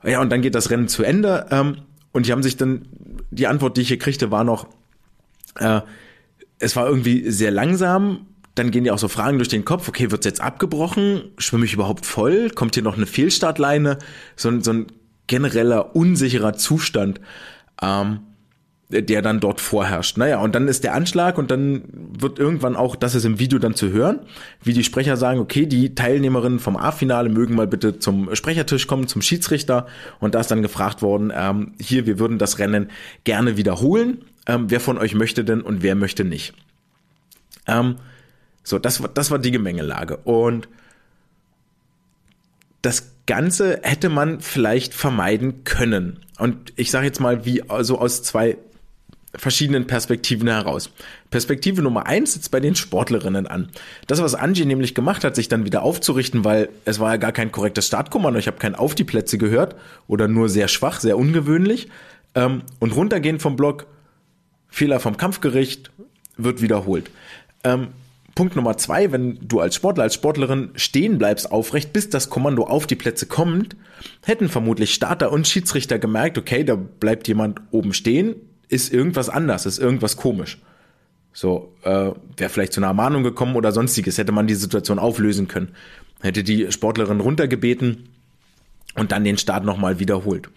Ja, 0.02 0.22
und 0.22 0.30
dann 0.30 0.40
geht 0.40 0.54
das 0.54 0.70
Rennen 0.70 0.88
zu 0.88 1.02
Ende. 1.02 1.46
Ähm, 1.50 1.82
und 2.12 2.24
die 2.24 2.32
haben 2.32 2.42
sich 2.42 2.56
dann, 2.56 2.88
die 3.30 3.48
Antwort, 3.48 3.76
die 3.76 3.82
ich 3.82 3.88
hier 3.88 3.98
kriegte, 3.98 4.30
war 4.30 4.44
noch, 4.44 4.66
äh, 5.56 5.82
es 6.58 6.74
war 6.74 6.88
irgendwie 6.88 7.30
sehr 7.30 7.50
langsam. 7.50 8.28
Dann 8.54 8.70
gehen 8.70 8.86
ja 8.86 8.94
auch 8.94 8.98
so 8.98 9.08
Fragen 9.08 9.36
durch 9.36 9.48
den 9.48 9.66
Kopf, 9.66 9.86
okay, 9.86 10.10
wird's 10.10 10.24
jetzt 10.24 10.40
abgebrochen? 10.40 11.24
Schwimme 11.36 11.66
ich 11.66 11.74
überhaupt 11.74 12.06
voll? 12.06 12.48
Kommt 12.48 12.72
hier 12.76 12.82
noch 12.82 12.96
eine 12.96 13.04
Fehlstartleine? 13.04 13.98
So, 14.36 14.58
so 14.60 14.72
ein 14.72 14.86
genereller 15.26 15.94
unsicherer 15.94 16.54
Zustand. 16.54 17.20
Ähm, 17.82 18.20
der 19.02 19.22
dann 19.22 19.40
dort 19.40 19.60
vorherrscht. 19.60 20.16
Naja, 20.16 20.38
und 20.40 20.54
dann 20.54 20.68
ist 20.68 20.84
der 20.84 20.94
Anschlag 20.94 21.38
und 21.38 21.50
dann 21.50 21.84
wird 21.92 22.38
irgendwann 22.38 22.76
auch, 22.76 22.96
das 22.96 23.14
ist 23.14 23.24
im 23.24 23.38
Video 23.38 23.58
dann 23.58 23.74
zu 23.74 23.90
hören, 23.90 24.20
wie 24.62 24.72
die 24.72 24.84
Sprecher 24.84 25.16
sagen, 25.16 25.40
okay, 25.40 25.66
die 25.66 25.94
Teilnehmerinnen 25.94 26.58
vom 26.58 26.76
A-Finale 26.76 27.28
mögen 27.28 27.54
mal 27.54 27.66
bitte 27.66 27.98
zum 27.98 28.34
Sprechertisch 28.34 28.86
kommen, 28.86 29.08
zum 29.08 29.22
Schiedsrichter. 29.22 29.86
Und 30.20 30.34
da 30.34 30.40
ist 30.40 30.50
dann 30.50 30.62
gefragt 30.62 31.02
worden, 31.02 31.32
ähm, 31.34 31.72
hier, 31.80 32.06
wir 32.06 32.18
würden 32.18 32.38
das 32.38 32.58
Rennen 32.58 32.90
gerne 33.24 33.56
wiederholen. 33.56 34.22
Ähm, 34.46 34.66
wer 34.68 34.80
von 34.80 34.98
euch 34.98 35.14
möchte 35.14 35.44
denn 35.44 35.60
und 35.60 35.82
wer 35.82 35.94
möchte 35.94 36.24
nicht? 36.24 36.54
Ähm, 37.66 37.96
so, 38.62 38.78
das, 38.78 39.02
war 39.02 39.08
das 39.08 39.30
war 39.30 39.38
die 39.38 39.50
Gemengelage. 39.50 40.18
Und 40.18 40.68
das 42.82 43.12
Ganze 43.26 43.80
hätte 43.82 44.10
man 44.10 44.40
vielleicht 44.40 44.92
vermeiden 44.92 45.64
können. 45.64 46.20
Und 46.38 46.72
ich 46.76 46.90
sage 46.90 47.06
jetzt 47.06 47.20
mal, 47.20 47.44
wie 47.44 47.68
also 47.70 47.98
aus 47.98 48.22
zwei 48.22 48.58
verschiedenen 49.36 49.86
Perspektiven 49.86 50.48
heraus. 50.48 50.90
Perspektive 51.30 51.82
Nummer 51.82 52.06
eins 52.06 52.34
sitzt 52.34 52.50
bei 52.50 52.60
den 52.60 52.74
Sportlerinnen 52.74 53.46
an. 53.46 53.68
Das, 54.06 54.22
was 54.22 54.34
Angie 54.34 54.64
nämlich 54.64 54.94
gemacht 54.94 55.24
hat, 55.24 55.34
sich 55.34 55.48
dann 55.48 55.64
wieder 55.64 55.82
aufzurichten, 55.82 56.44
weil 56.44 56.68
es 56.84 57.00
war 57.00 57.12
ja 57.12 57.16
gar 57.16 57.32
kein 57.32 57.52
korrektes 57.52 57.86
Startkommando, 57.86 58.38
ich 58.38 58.46
habe 58.46 58.58
kein 58.58 58.74
Auf 58.74 58.94
die 58.94 59.04
Plätze 59.04 59.38
gehört 59.38 59.76
oder 60.06 60.28
nur 60.28 60.48
sehr 60.48 60.68
schwach, 60.68 61.00
sehr 61.00 61.18
ungewöhnlich. 61.18 61.88
Ähm, 62.34 62.62
und 62.80 62.94
runtergehen 62.94 63.38
vom 63.38 63.56
Block, 63.56 63.86
Fehler 64.68 65.00
vom 65.00 65.16
Kampfgericht, 65.16 65.90
wird 66.36 66.62
wiederholt. 66.62 67.10
Ähm, 67.62 67.88
Punkt 68.34 68.56
Nummer 68.56 68.76
zwei, 68.76 69.12
wenn 69.12 69.38
du 69.42 69.60
als 69.60 69.76
Sportler, 69.76 70.02
als 70.02 70.14
Sportlerin 70.14 70.70
stehen 70.74 71.18
bleibst 71.18 71.52
aufrecht, 71.52 71.92
bis 71.92 72.10
das 72.10 72.30
Kommando 72.30 72.64
auf 72.64 72.86
die 72.86 72.96
Plätze 72.96 73.26
kommt, 73.26 73.76
hätten 74.24 74.48
vermutlich 74.48 74.92
Starter 74.92 75.30
und 75.30 75.46
Schiedsrichter 75.46 76.00
gemerkt, 76.00 76.36
okay, 76.36 76.64
da 76.64 76.74
bleibt 76.74 77.28
jemand 77.28 77.60
oben 77.70 77.94
stehen, 77.94 78.34
ist 78.68 78.92
irgendwas 78.92 79.28
anders, 79.28 79.66
ist 79.66 79.78
irgendwas 79.78 80.16
komisch. 80.16 80.58
So, 81.32 81.74
äh, 81.82 82.10
wäre 82.36 82.50
vielleicht 82.50 82.72
zu 82.72 82.80
einer 82.80 82.88
Ermahnung 82.88 83.22
gekommen 83.22 83.56
oder 83.56 83.72
sonstiges, 83.72 84.18
hätte 84.18 84.32
man 84.32 84.46
die 84.46 84.54
Situation 84.54 84.98
auflösen 84.98 85.48
können. 85.48 85.74
Hätte 86.22 86.44
die 86.44 86.70
Sportlerin 86.70 87.20
runtergebeten 87.20 88.08
und 88.94 89.12
dann 89.12 89.24
den 89.24 89.36
Start 89.36 89.64
nochmal 89.64 89.98
wiederholt. 89.98 90.48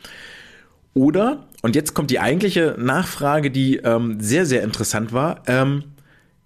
Oder, 0.94 1.48
und 1.62 1.76
jetzt 1.76 1.94
kommt 1.94 2.12
die 2.12 2.20
eigentliche 2.20 2.76
Nachfrage, 2.78 3.52
die 3.52 3.78
ähm, 3.78 4.20
sehr, 4.20 4.46
sehr 4.46 4.64
interessant 4.64 5.14
war, 5.14 5.44
ähm, 5.48 5.84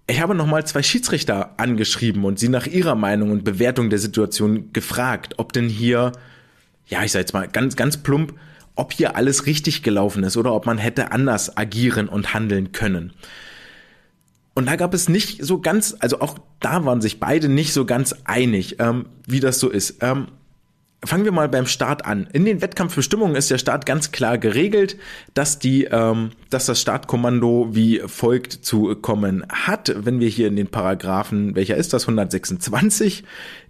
ich 0.06 0.20
habe 0.20 0.34
nochmal 0.34 0.66
zwei 0.66 0.82
Schiedsrichter 0.82 1.58
angeschrieben 1.58 2.24
und 2.24 2.38
sie 2.38 2.48
nach 2.48 2.66
ihrer 2.66 2.94
Meinung 2.94 3.30
und 3.30 3.44
Bewertung 3.44 3.88
der 3.88 3.98
Situation 3.98 4.72
gefragt, 4.72 5.34
ob 5.38 5.52
denn 5.52 5.68
hier, 5.68 6.12
ja, 6.86 7.04
ich 7.04 7.12
sag 7.12 7.20
jetzt 7.20 7.32
mal 7.32 7.48
ganz, 7.48 7.76
ganz 7.76 7.96
plump, 7.96 8.34
ob 8.74 8.92
hier 8.92 9.16
alles 9.16 9.46
richtig 9.46 9.82
gelaufen 9.82 10.24
ist 10.24 10.36
oder 10.36 10.52
ob 10.54 10.66
man 10.66 10.78
hätte 10.78 11.12
anders 11.12 11.56
agieren 11.56 12.08
und 12.08 12.34
handeln 12.34 12.72
können. 12.72 13.12
Und 14.54 14.66
da 14.66 14.76
gab 14.76 14.92
es 14.92 15.08
nicht 15.08 15.44
so 15.44 15.60
ganz, 15.60 15.96
also 15.98 16.20
auch 16.20 16.38
da 16.60 16.84
waren 16.84 17.00
sich 17.00 17.20
beide 17.20 17.48
nicht 17.48 17.72
so 17.72 17.86
ganz 17.86 18.14
einig, 18.24 18.76
ähm, 18.80 19.06
wie 19.26 19.40
das 19.40 19.58
so 19.58 19.70
ist. 19.70 19.96
Ähm, 20.00 20.28
fangen 21.04 21.24
wir 21.24 21.32
mal 21.32 21.48
beim 21.48 21.66
Start 21.66 22.04
an. 22.04 22.28
In 22.32 22.44
den 22.44 22.60
Wettkampfbestimmungen 22.60 23.34
ist 23.34 23.50
der 23.50 23.58
Start 23.58 23.86
ganz 23.86 24.12
klar 24.12 24.38
geregelt, 24.38 24.98
dass 25.34 25.58
die, 25.58 25.84
ähm, 25.84 26.30
dass 26.50 26.66
das 26.66 26.80
Startkommando 26.80 27.68
wie 27.72 28.02
folgt 28.06 28.52
zu 28.52 28.94
kommen 28.96 29.44
hat. 29.48 29.94
Wenn 29.96 30.20
wir 30.20 30.28
hier 30.28 30.48
in 30.48 30.56
den 30.56 30.68
Paragraphen, 30.68 31.54
welcher 31.54 31.76
ist 31.76 31.92
das? 31.92 32.04
126 32.04 33.24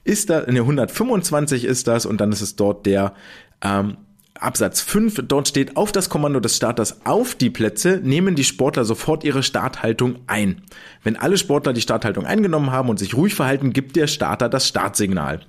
ist 0.04 0.30
da, 0.30 0.40
ne, 0.50 0.60
125 0.60 1.64
ist 1.64 1.86
das 1.86 2.06
und 2.06 2.20
dann 2.20 2.32
ist 2.32 2.42
es 2.42 2.56
dort 2.56 2.86
der 2.86 3.14
ähm, 3.62 3.96
Absatz 4.42 4.80
5, 4.80 5.22
dort 5.28 5.48
steht, 5.48 5.76
auf 5.76 5.92
das 5.92 6.08
Kommando 6.08 6.40
des 6.40 6.56
Starters 6.56 7.06
auf 7.06 7.34
die 7.34 7.50
Plätze 7.50 8.00
nehmen 8.02 8.34
die 8.34 8.44
Sportler 8.44 8.84
sofort 8.84 9.24
ihre 9.24 9.42
Starthaltung 9.42 10.16
ein. 10.26 10.62
Wenn 11.02 11.16
alle 11.16 11.38
Sportler 11.38 11.72
die 11.72 11.80
Starthaltung 11.80 12.26
eingenommen 12.26 12.70
haben 12.70 12.88
und 12.88 12.98
sich 12.98 13.14
ruhig 13.14 13.34
verhalten, 13.34 13.72
gibt 13.72 13.96
der 13.96 14.06
Starter 14.06 14.48
das 14.48 14.68
Startsignal. 14.68 15.40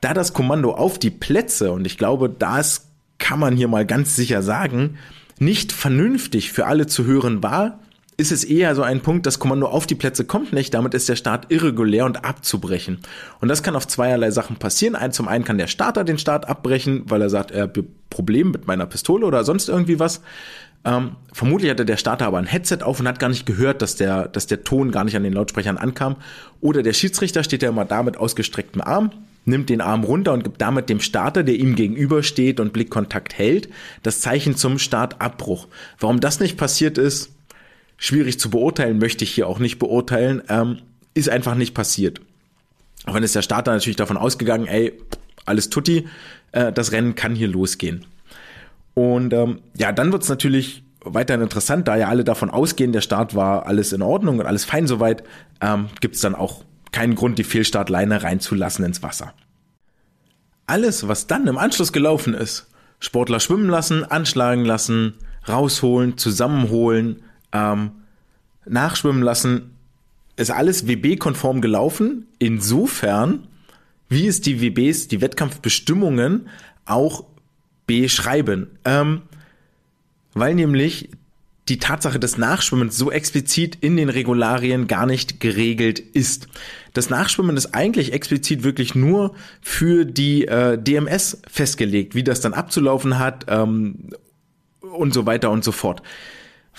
Da 0.00 0.14
das 0.14 0.32
Kommando 0.32 0.72
auf 0.72 0.98
die 0.98 1.10
Plätze, 1.10 1.72
und 1.72 1.86
ich 1.86 1.98
glaube, 1.98 2.30
das 2.30 2.88
kann 3.18 3.38
man 3.38 3.56
hier 3.56 3.68
mal 3.68 3.84
ganz 3.84 4.16
sicher 4.16 4.42
sagen, 4.42 4.98
nicht 5.38 5.72
vernünftig 5.72 6.52
für 6.52 6.66
alle 6.66 6.86
zu 6.86 7.04
hören 7.04 7.42
war, 7.42 7.80
ist 8.20 8.32
es 8.32 8.44
eher 8.44 8.74
so 8.74 8.82
ein 8.82 9.00
Punkt, 9.00 9.24
das 9.24 9.38
Kommando 9.38 9.66
auf 9.66 9.86
die 9.86 9.94
Plätze 9.94 10.26
kommt 10.26 10.52
nicht, 10.52 10.74
damit 10.74 10.92
ist 10.92 11.08
der 11.08 11.16
Start 11.16 11.46
irregulär 11.50 12.04
und 12.04 12.22
abzubrechen. 12.22 12.98
Und 13.40 13.48
das 13.48 13.62
kann 13.62 13.74
auf 13.74 13.88
zweierlei 13.88 14.30
Sachen 14.30 14.56
passieren. 14.56 14.96
Zum 15.12 15.26
einen 15.26 15.44
kann 15.44 15.56
der 15.56 15.68
Starter 15.68 16.04
den 16.04 16.18
Start 16.18 16.46
abbrechen, 16.46 17.04
weil 17.06 17.22
er 17.22 17.30
sagt, 17.30 17.50
er 17.50 17.62
hat 17.62 17.78
Problem 18.10 18.50
mit 18.50 18.66
meiner 18.66 18.84
Pistole 18.84 19.24
oder 19.24 19.42
sonst 19.44 19.70
irgendwie 19.70 19.98
was. 19.98 20.20
Ähm, 20.84 21.16
vermutlich 21.32 21.70
hatte 21.70 21.86
der 21.86 21.96
Starter 21.96 22.26
aber 22.26 22.38
ein 22.38 22.46
Headset 22.46 22.78
auf 22.82 23.00
und 23.00 23.08
hat 23.08 23.18
gar 23.18 23.28
nicht 23.28 23.46
gehört, 23.46 23.80
dass 23.80 23.96
der, 23.96 24.28
dass 24.28 24.46
der 24.46 24.64
Ton 24.64 24.90
gar 24.90 25.04
nicht 25.04 25.16
an 25.16 25.22
den 25.22 25.32
Lautsprechern 25.32 25.78
ankam. 25.78 26.16
Oder 26.60 26.82
der 26.82 26.92
Schiedsrichter 26.92 27.42
steht 27.42 27.62
ja 27.62 27.70
immer 27.70 27.86
da 27.86 28.02
mit 28.02 28.18
ausgestrecktem 28.18 28.82
Arm, 28.82 29.10
nimmt 29.46 29.70
den 29.70 29.80
Arm 29.80 30.04
runter 30.04 30.34
und 30.34 30.44
gibt 30.44 30.60
damit 30.60 30.90
dem 30.90 31.00
Starter, 31.00 31.42
der 31.42 31.54
ihm 31.54 31.74
gegenübersteht 31.74 32.60
und 32.60 32.74
Blickkontakt 32.74 33.38
hält, 33.38 33.70
das 34.02 34.20
Zeichen 34.20 34.56
zum 34.56 34.78
Startabbruch. 34.78 35.68
Warum 35.98 36.20
das 36.20 36.38
nicht 36.38 36.58
passiert 36.58 36.98
ist, 36.98 37.30
schwierig 38.00 38.40
zu 38.40 38.50
beurteilen, 38.50 38.98
möchte 38.98 39.22
ich 39.22 39.30
hier 39.30 39.46
auch 39.46 39.60
nicht 39.60 39.78
beurteilen, 39.78 40.42
ähm, 40.48 40.78
ist 41.14 41.28
einfach 41.28 41.54
nicht 41.54 41.74
passiert. 41.74 42.20
Auch 43.06 43.14
wenn 43.14 43.22
ist 43.22 43.34
der 43.34 43.42
Starter 43.42 43.72
natürlich 43.72 43.96
davon 43.96 44.16
ausgegangen, 44.16 44.66
ey, 44.66 44.94
alles 45.44 45.68
tutti, 45.70 46.08
äh, 46.52 46.72
das 46.72 46.92
Rennen 46.92 47.14
kann 47.14 47.34
hier 47.34 47.48
losgehen. 47.48 48.06
Und 48.94 49.32
ähm, 49.34 49.60
ja, 49.76 49.92
dann 49.92 50.12
wird's 50.12 50.28
natürlich 50.28 50.82
weiterhin 51.04 51.42
interessant, 51.42 51.88
da 51.88 51.96
ja 51.96 52.08
alle 52.08 52.24
davon 52.24 52.50
ausgehen, 52.50 52.92
der 52.92 53.00
Start 53.02 53.34
war 53.34 53.66
alles 53.66 53.92
in 53.92 54.02
Ordnung 54.02 54.38
und 54.38 54.46
alles 54.46 54.64
fein 54.64 54.86
soweit, 54.86 55.22
ähm, 55.60 55.88
gibt's 56.00 56.20
dann 56.20 56.34
auch 56.34 56.64
keinen 56.92 57.14
Grund, 57.14 57.38
die 57.38 57.44
Fehlstartleine 57.44 58.22
reinzulassen 58.22 58.84
ins 58.84 59.02
Wasser. 59.02 59.34
Alles, 60.66 61.06
was 61.06 61.26
dann 61.26 61.46
im 61.46 61.58
Anschluss 61.58 61.92
gelaufen 61.92 62.32
ist, 62.32 62.68
Sportler 62.98 63.40
schwimmen 63.40 63.68
lassen, 63.68 64.04
anschlagen 64.04 64.64
lassen, 64.64 65.14
rausholen, 65.48 66.16
zusammenholen, 66.16 67.22
ähm, 67.52 67.92
nachschwimmen 68.66 69.22
lassen, 69.22 69.76
ist 70.36 70.50
alles 70.50 70.86
WB-konform 70.86 71.60
gelaufen. 71.60 72.26
Insofern, 72.38 73.46
wie 74.08 74.26
es 74.26 74.40
die 74.40 74.60
WBs, 74.60 75.08
die 75.08 75.20
Wettkampfbestimmungen 75.20 76.48
auch 76.86 77.24
beschreiben. 77.86 78.68
Ähm, 78.84 79.22
weil 80.32 80.54
nämlich 80.54 81.10
die 81.68 81.78
Tatsache 81.78 82.18
des 82.18 82.36
Nachschwimmens 82.36 82.96
so 82.96 83.12
explizit 83.12 83.78
in 83.80 83.96
den 83.96 84.08
Regularien 84.08 84.88
gar 84.88 85.06
nicht 85.06 85.38
geregelt 85.38 86.00
ist. 86.00 86.48
Das 86.94 87.10
Nachschwimmen 87.10 87.56
ist 87.56 87.74
eigentlich 87.74 88.12
explizit 88.12 88.64
wirklich 88.64 88.96
nur 88.96 89.34
für 89.62 90.04
die 90.04 90.48
äh, 90.48 90.76
DMS 90.76 91.40
festgelegt, 91.48 92.16
wie 92.16 92.24
das 92.24 92.40
dann 92.40 92.54
abzulaufen 92.54 93.20
hat 93.20 93.46
ähm, 93.48 94.10
und 94.80 95.14
so 95.14 95.26
weiter 95.26 95.50
und 95.50 95.62
so 95.62 95.70
fort. 95.70 96.02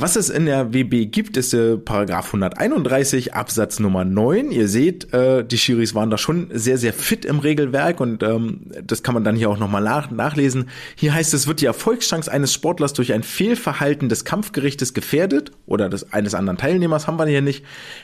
Was 0.02 0.16
es 0.16 0.32
in 0.32 0.48
der 0.48 0.74
WB 0.74 1.12
gibt, 1.12 1.38
ist 1.38 1.54
der 1.54 1.78
Paragraph 1.78 2.26
131 2.26 3.36
Absatz 3.36 3.80
Nummer 3.80 4.04
9. 4.04 4.50
Ihr 4.50 4.68
seht, 4.68 5.14
äh, 5.14 5.46
die 5.46 5.60
Schiris 5.60 5.94
waren 5.94 6.10
da 6.10 6.18
schon 6.18 6.50
sehr, 6.52 6.80
sehr 6.80 6.92
fit 6.92 7.24
im 7.24 7.38
Regelwerk 7.38 8.00
und 8.00 8.24
ähm, 8.24 8.62
das 8.84 9.04
kann 9.04 9.14
man 9.14 9.24
dann 9.24 9.36
hier 9.36 9.48
auch 9.52 9.60
nochmal 9.60 9.84
nach, 9.84 10.10
nachlesen. 10.10 10.70
Hier 10.96 11.14
heißt 11.14 11.36
es, 11.36 11.46
wird 11.46 11.62
die 11.62 11.68
Erfolgschance 11.68 12.32
eines 12.32 12.52
Sportlers 12.52 12.94
durch 12.94 13.14
ein 13.14 13.22
Fehlverhalten 13.22 14.10
des 14.10 14.26
Kampfgerichtes 14.26 14.96
gefährdet 14.96 15.52
oder 15.68 15.88
des 15.88 16.12
eines 16.12 16.34
anderen 16.34 16.58
Teilnehmers, 16.58 17.06
haben 17.06 17.20
wir 17.20 17.28
hier 17.28 17.44
nicht, 17.44 17.64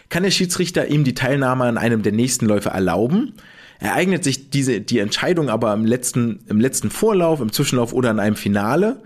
kann 0.10 0.22
der 0.22 0.30
Schiedsrichter 0.30 0.90
ihm 0.90 1.04
die 1.04 1.16
Teilnahme 1.16 1.64
an 1.64 1.80
einem 1.80 2.04
der 2.04 2.12
nächsten 2.12 2.46
Läufe 2.46 2.70
erlauben. 2.70 3.34
Ereignet 3.80 4.24
sich 4.24 4.52
diese, 4.52 4.82
die 4.82 5.00
Entscheidung 5.00 5.50
aber 5.50 5.74
im 5.74 5.84
letzten, 5.84 6.42
im 6.48 6.60
letzten 6.60 6.92
Vorlauf, 6.92 7.42
im 7.42 7.52
Zwischenlauf 7.52 7.92
oder 7.92 8.12
in 8.12 8.20
einem 8.20 8.36
Finale, 8.36 9.02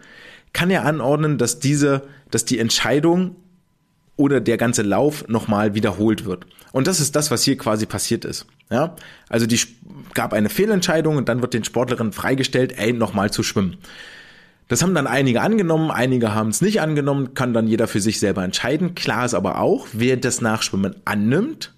kann 0.53 0.69
er 0.69 0.85
anordnen, 0.85 1.37
dass 1.37 1.59
diese, 1.59 2.03
dass 2.29 2.45
die 2.45 2.59
Entscheidung 2.59 3.35
oder 4.15 4.39
der 4.39 4.57
ganze 4.57 4.81
Lauf 4.81 5.27
nochmal 5.27 5.73
wiederholt 5.73 6.25
wird. 6.25 6.45
Und 6.71 6.87
das 6.87 6.99
ist 6.99 7.15
das, 7.15 7.31
was 7.31 7.43
hier 7.43 7.57
quasi 7.57 7.85
passiert 7.85 8.25
ist. 8.25 8.45
Ja, 8.69 8.95
also 9.29 9.45
die 9.45 9.59
gab 10.13 10.33
eine 10.33 10.49
Fehlentscheidung 10.49 11.17
und 11.17 11.27
dann 11.27 11.41
wird 11.41 11.53
den 11.53 11.63
Sportlerinnen 11.63 12.13
freigestellt, 12.13 12.77
ey, 12.77 12.93
nochmal 12.93 13.31
zu 13.31 13.43
schwimmen. 13.43 13.77
Das 14.69 14.81
haben 14.81 14.95
dann 14.95 15.07
einige 15.07 15.41
angenommen, 15.41 15.91
einige 15.91 16.33
haben 16.33 16.49
es 16.49 16.61
nicht 16.61 16.79
angenommen, 16.79 17.33
kann 17.33 17.53
dann 17.53 17.67
jeder 17.67 17.87
für 17.87 17.99
sich 17.99 18.19
selber 18.19 18.43
entscheiden. 18.45 18.95
Klar 18.95 19.25
ist 19.25 19.33
aber 19.33 19.59
auch, 19.59 19.87
wer 19.91 20.15
das 20.15 20.39
Nachschwimmen 20.39 20.95
annimmt, 21.03 21.73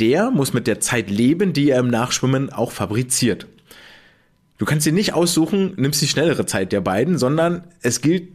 der 0.00 0.30
muss 0.30 0.52
mit 0.52 0.66
der 0.66 0.80
Zeit 0.80 1.08
leben, 1.08 1.54
die 1.54 1.70
er 1.70 1.80
im 1.80 1.88
Nachschwimmen 1.88 2.52
auch 2.52 2.72
fabriziert. 2.72 3.46
Du 4.60 4.66
kannst 4.66 4.84
dir 4.84 4.92
nicht 4.92 5.14
aussuchen, 5.14 5.72
nimmst 5.76 6.02
die 6.02 6.06
schnellere 6.06 6.44
Zeit 6.44 6.70
der 6.70 6.82
beiden, 6.82 7.16
sondern 7.16 7.64
es 7.80 8.02
gilt, 8.02 8.28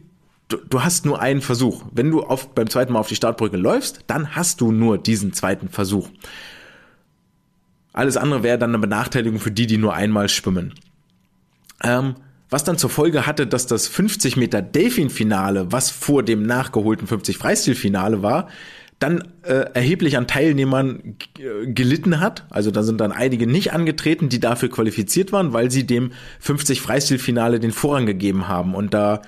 du, 0.48 0.56
du 0.56 0.82
hast 0.82 1.06
nur 1.06 1.20
einen 1.20 1.40
Versuch. 1.40 1.84
Wenn 1.92 2.10
du 2.10 2.24
auf, 2.24 2.52
beim 2.52 2.68
zweiten 2.68 2.92
Mal 2.92 2.98
auf 2.98 3.06
die 3.06 3.14
Startbrücke 3.14 3.56
läufst, 3.56 4.00
dann 4.08 4.34
hast 4.34 4.60
du 4.60 4.72
nur 4.72 4.98
diesen 4.98 5.32
zweiten 5.32 5.68
Versuch. 5.68 6.10
Alles 7.92 8.16
andere 8.16 8.42
wäre 8.42 8.58
dann 8.58 8.70
eine 8.70 8.80
Benachteiligung 8.80 9.38
für 9.38 9.52
die, 9.52 9.68
die 9.68 9.78
nur 9.78 9.94
einmal 9.94 10.28
schwimmen. 10.28 10.74
Ähm, 11.84 12.16
was 12.50 12.64
dann 12.64 12.76
zur 12.76 12.90
Folge 12.90 13.24
hatte, 13.24 13.46
dass 13.46 13.68
das 13.68 13.86
50 13.86 14.36
Meter 14.36 14.62
Delfin-Finale, 14.62 15.70
was 15.70 15.90
vor 15.90 16.24
dem 16.24 16.42
nachgeholten 16.42 17.06
50 17.06 17.38
Freistil-Finale 17.38 18.24
war, 18.24 18.48
dann 18.98 19.28
äh, 19.42 19.66
erheblich 19.74 20.16
an 20.16 20.26
Teilnehmern 20.26 21.16
äh, 21.38 21.66
gelitten 21.70 22.20
hat. 22.20 22.46
Also 22.48 22.70
da 22.70 22.82
sind 22.82 23.00
dann 23.00 23.12
einige 23.12 23.46
nicht 23.46 23.72
angetreten, 23.72 24.28
die 24.28 24.40
dafür 24.40 24.70
qualifiziert 24.70 25.32
waren, 25.32 25.52
weil 25.52 25.70
sie 25.70 25.86
dem 25.86 26.12
50 26.40 26.80
Freistilfinale 26.80 27.60
den 27.60 27.72
Vorrang 27.72 28.06
gegeben 28.06 28.48
haben. 28.48 28.74
Und 28.74 28.94
da 28.94 29.20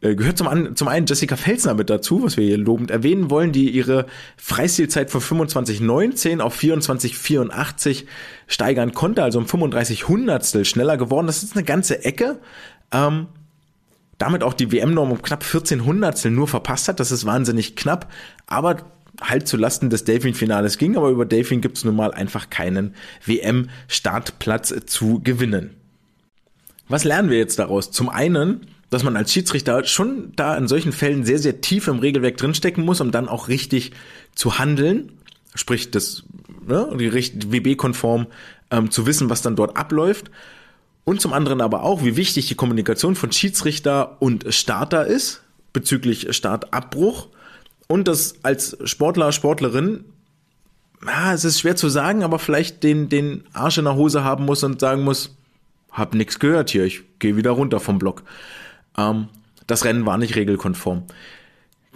äh, 0.00 0.14
gehört 0.14 0.38
zum, 0.38 0.48
an, 0.48 0.74
zum 0.74 0.88
einen 0.88 1.04
Jessica 1.04 1.36
Felsner 1.36 1.74
mit 1.74 1.90
dazu, 1.90 2.22
was 2.22 2.38
wir 2.38 2.46
hier 2.46 2.56
lobend 2.56 2.90
erwähnen 2.90 3.28
wollen, 3.28 3.52
die 3.52 3.68
ihre 3.68 4.06
Freistilzeit 4.38 5.10
von 5.10 5.20
25,19 5.20 6.40
auf 6.40 6.58
24,84 6.58 8.04
steigern 8.46 8.92
konnte, 8.94 9.22
also 9.22 9.38
um 9.38 9.46
35 9.46 10.08
Hundertstel 10.08 10.64
schneller 10.64 10.96
geworden. 10.96 11.26
Das 11.26 11.42
ist 11.42 11.54
eine 11.54 11.64
ganze 11.64 12.04
Ecke. 12.04 12.38
Ähm, 12.90 13.26
damit 14.16 14.42
auch 14.42 14.52
die 14.52 14.70
WM-Norm 14.70 15.12
um 15.12 15.22
knapp 15.22 15.42
14 15.42 15.84
Hundertstel 15.84 16.30
nur 16.30 16.46
verpasst 16.46 16.88
hat. 16.88 17.00
Das 17.00 17.10
ist 17.10 17.24
wahnsinnig 17.24 17.74
knapp. 17.74 18.12
Aber 18.46 18.76
halt 19.20 19.46
zu 19.46 19.56
Lasten 19.56 19.90
des 19.90 20.04
Delfin-Finales 20.04 20.78
ging, 20.78 20.96
aber 20.96 21.10
über 21.10 21.26
Delfin 21.26 21.60
gibt 21.60 21.78
es 21.78 21.84
nun 21.84 21.96
mal 21.96 22.12
einfach 22.12 22.50
keinen 22.50 22.94
WM-Startplatz 23.24 24.74
zu 24.86 25.20
gewinnen. 25.22 25.76
Was 26.88 27.04
lernen 27.04 27.30
wir 27.30 27.38
jetzt 27.38 27.58
daraus? 27.58 27.90
Zum 27.90 28.08
einen, 28.08 28.66
dass 28.90 29.04
man 29.04 29.16
als 29.16 29.32
Schiedsrichter 29.32 29.84
schon 29.84 30.32
da 30.34 30.56
in 30.56 30.66
solchen 30.66 30.92
Fällen 30.92 31.24
sehr, 31.24 31.38
sehr 31.38 31.60
tief 31.60 31.86
im 31.86 32.00
Regelwerk 32.00 32.36
drinstecken 32.36 32.84
muss, 32.84 33.00
um 33.00 33.12
dann 33.12 33.28
auch 33.28 33.48
richtig 33.48 33.92
zu 34.34 34.58
handeln, 34.58 35.12
sprich 35.54 35.90
das 35.90 36.24
ne, 36.66 36.88
WB-konform 36.92 38.26
ähm, 38.70 38.90
zu 38.90 39.06
wissen, 39.06 39.30
was 39.30 39.42
dann 39.42 39.56
dort 39.56 39.76
abläuft. 39.76 40.30
Und 41.04 41.20
zum 41.20 41.32
anderen 41.32 41.60
aber 41.60 41.82
auch, 41.82 42.04
wie 42.04 42.16
wichtig 42.16 42.48
die 42.48 42.54
Kommunikation 42.54 43.14
von 43.14 43.32
Schiedsrichter 43.32 44.20
und 44.20 44.52
Starter 44.52 45.06
ist 45.06 45.42
bezüglich 45.72 46.34
Startabbruch 46.34 47.28
und 47.90 48.06
das 48.06 48.36
als 48.44 48.78
Sportler, 48.84 49.32
Sportlerin, 49.32 50.04
ja, 51.04 51.34
es 51.34 51.44
ist 51.44 51.58
schwer 51.58 51.74
zu 51.74 51.88
sagen, 51.88 52.22
aber 52.22 52.38
vielleicht 52.38 52.84
den, 52.84 53.08
den 53.08 53.42
Arsch 53.52 53.78
in 53.78 53.84
der 53.84 53.96
Hose 53.96 54.22
haben 54.22 54.44
muss 54.44 54.62
und 54.62 54.78
sagen 54.78 55.02
muss, 55.02 55.36
hab 55.90 56.14
nix 56.14 56.38
gehört 56.38 56.70
hier, 56.70 56.84
ich 56.84 57.02
gehe 57.18 57.36
wieder 57.36 57.50
runter 57.50 57.80
vom 57.80 57.98
Block. 57.98 58.22
Ähm, 58.96 59.26
das 59.66 59.84
Rennen 59.84 60.06
war 60.06 60.18
nicht 60.18 60.36
regelkonform. 60.36 61.02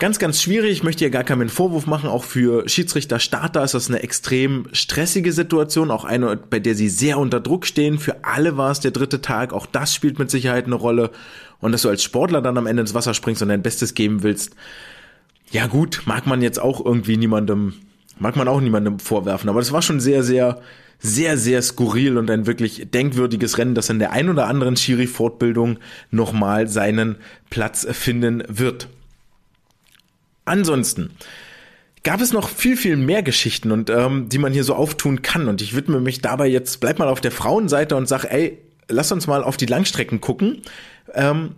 Ganz, 0.01 0.19
ganz 0.19 0.43
schwierig. 0.43 0.73
Ich 0.73 0.83
möchte 0.83 1.05
hier 1.05 1.11
gar 1.11 1.23
keinen 1.23 1.49
Vorwurf 1.49 1.87
machen. 1.87 2.09
Auch 2.09 2.25
für 2.25 2.69
Schiedsrichter 2.69 3.21
Starter 3.21 3.63
ist 3.63 3.75
das 3.75 3.89
eine 3.89 4.03
extrem 4.03 4.67
stressige 4.73 5.33
Situation. 5.33 5.93
Auch 5.93 6.05
eine, 6.05 6.35
bei 6.37 6.59
der 6.59 6.75
sie 6.75 6.89
sehr 6.89 7.19
unter 7.19 7.39
Druck 7.39 7.67
stehen. 7.67 8.01
Für 8.01 8.25
alle 8.25 8.57
war 8.57 8.73
es 8.73 8.81
der 8.81 8.91
dritte 8.91 9.21
Tag. 9.21 9.53
Auch 9.53 9.67
das 9.67 9.95
spielt 9.95 10.19
mit 10.19 10.29
Sicherheit 10.33 10.65
eine 10.65 10.75
Rolle. 10.75 11.13
Und 11.61 11.71
dass 11.71 11.83
du 11.83 11.89
als 11.89 12.03
Sportler 12.03 12.43
dann 12.43 12.59
am 12.59 12.67
Ende 12.67 12.81
ins 12.81 12.95
Wasser 12.95 13.15
springst 13.15 13.43
und 13.43 13.49
dein 13.49 13.63
Bestes 13.63 13.95
geben 13.95 14.25
willst, 14.25 14.57
ja 15.55 15.69
gut, 15.69 16.03
mag 16.05 16.27
man 16.27 16.43
jetzt 16.43 16.61
auch 16.61 16.85
irgendwie 16.85 17.17
niemandem, 17.17 17.75
mag 18.19 18.35
man 18.35 18.49
auch 18.49 18.61
niemandem 18.61 18.99
vorwerfen, 18.99 19.49
aber 19.49 19.61
das 19.61 19.71
war 19.71 19.83
schon 19.83 20.01
sehr, 20.01 20.25
sehr, 20.25 20.61
sehr, 20.99 21.39
sehr 21.39 21.63
skurril 21.63 22.19
und 22.19 22.29
ein 22.29 22.47
wirklich 22.47 22.89
denkwürdiges 22.91 23.57
Rennen, 23.57 23.77
das 23.77 23.89
in 23.89 24.01
der 24.01 24.11
ein 24.11 24.29
oder 24.29 24.49
anderen 24.49 24.77
Schiri-Fortbildung 24.77 25.79
nochmal 26.11 26.67
seinen 26.67 27.17
Platz 27.51 27.87
finden 27.93 28.43
wird. 28.49 28.89
Ansonsten 30.45 31.11
gab 32.03 32.21
es 32.21 32.33
noch 32.33 32.49
viel, 32.49 32.77
viel 32.77 32.97
mehr 32.97 33.23
Geschichten 33.23 33.71
und 33.71 33.91
ähm, 33.91 34.29
die 34.29 34.39
man 34.39 34.53
hier 34.53 34.65
so 34.65 34.75
auftun 34.75 35.23
kann. 35.23 35.47
Und 35.47 35.63
ich 35.63 35.77
widme 35.77 36.01
mich 36.01 36.21
dabei 36.21 36.49
jetzt, 36.49 36.81
bleib 36.81 36.99
mal 36.99 37.09
auf 37.09 37.21
der 37.21 37.31
Frauenseite 37.31 37.95
und 37.95 38.09
sag, 38.09 38.25
ey, 38.25 38.59
lass 38.89 39.13
uns 39.13 39.29
mal 39.29 39.45
auf 39.45 39.57
die 39.57 39.67
Langstrecken 39.67 40.21
gucken. 40.21 40.63
Ähm, 41.15 41.53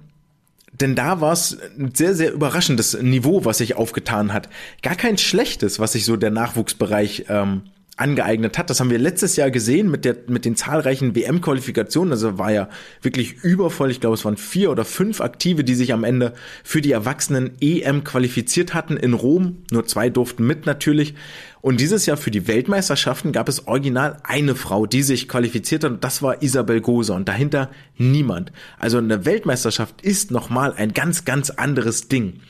denn 0.81 0.95
da 0.95 1.21
war 1.21 1.33
es 1.33 1.59
ein 1.79 1.95
sehr, 1.95 2.15
sehr 2.15 2.33
überraschendes 2.33 3.01
Niveau, 3.01 3.45
was 3.45 3.59
sich 3.59 3.77
aufgetan 3.77 4.33
hat. 4.33 4.49
Gar 4.83 4.97
kein 4.97 5.19
schlechtes, 5.19 5.79
was 5.79 5.93
sich 5.93 6.05
so 6.05 6.17
der 6.17 6.31
Nachwuchsbereich 6.31 7.27
ähm, 7.29 7.63
angeeignet 7.97 8.59
hat. 8.59 8.69
Das 8.69 8.81
haben 8.81 8.91
wir 8.91 8.99
letztes 8.99 9.37
Jahr 9.37 9.51
gesehen 9.51 9.91
mit 9.91 10.05
der 10.05 10.17
mit 10.29 10.45
den 10.45 10.55
zahlreichen 10.55 11.17
WM-Qualifikationen. 11.17 12.13
Also 12.13 12.39
war 12.39 12.53
ja 12.53 12.69
wirklich 13.01 13.43
übervoll. 13.43 13.91
Ich 13.91 14.01
glaube, 14.01 14.15
es 14.15 14.25
waren 14.25 14.37
vier 14.37 14.71
oder 14.71 14.85
fünf 14.85 15.21
Aktive, 15.23 15.65
die 15.65 15.75
sich 15.75 15.93
am 15.95 16.05
Ende 16.05 16.35
für 16.63 16.83
die 16.83 16.93
Erwachsenen 16.93 17.53
EM 17.61 18.05
qualifiziert 18.05 18.75
hatten 18.75 18.99
in 18.99 19.15
Rom. 19.15 19.65
Nur 19.71 19.87
zwei 19.87 20.11
durften 20.11 20.47
mit 20.47 20.67
natürlich. 20.67 21.15
Und 21.63 21.81
dieses 21.81 22.07
Jahr 22.07 22.19
für 22.19 22.31
die 22.31 22.47
Weltmeisterschaften 22.47 23.33
gab 23.33 23.49
es 23.49 23.67
original 23.67 24.19
eine 24.23 24.55
Frau, 24.55 24.87
die 24.87 25.03
sich 25.03 25.27
qualifiziert 25.27 25.83
hat. 25.83 25.91
Und 25.91 26.05
das 26.05 26.23
war 26.23 26.43
Isabel 26.43 26.83
Gose. 26.83 27.15
Und 27.15 27.29
dahinter 27.29 27.71
niemand. 27.97 28.53
Also 28.79 28.99
eine 28.99 29.25
Weltmeisterschaft 29.25 30.03
ist 30.03 30.31
nochmal 30.31 30.75
ein 30.77 30.93
ganz, 30.93 31.25
ganz 31.25 31.51
anderes 31.51 32.09
Ding. 32.09 32.41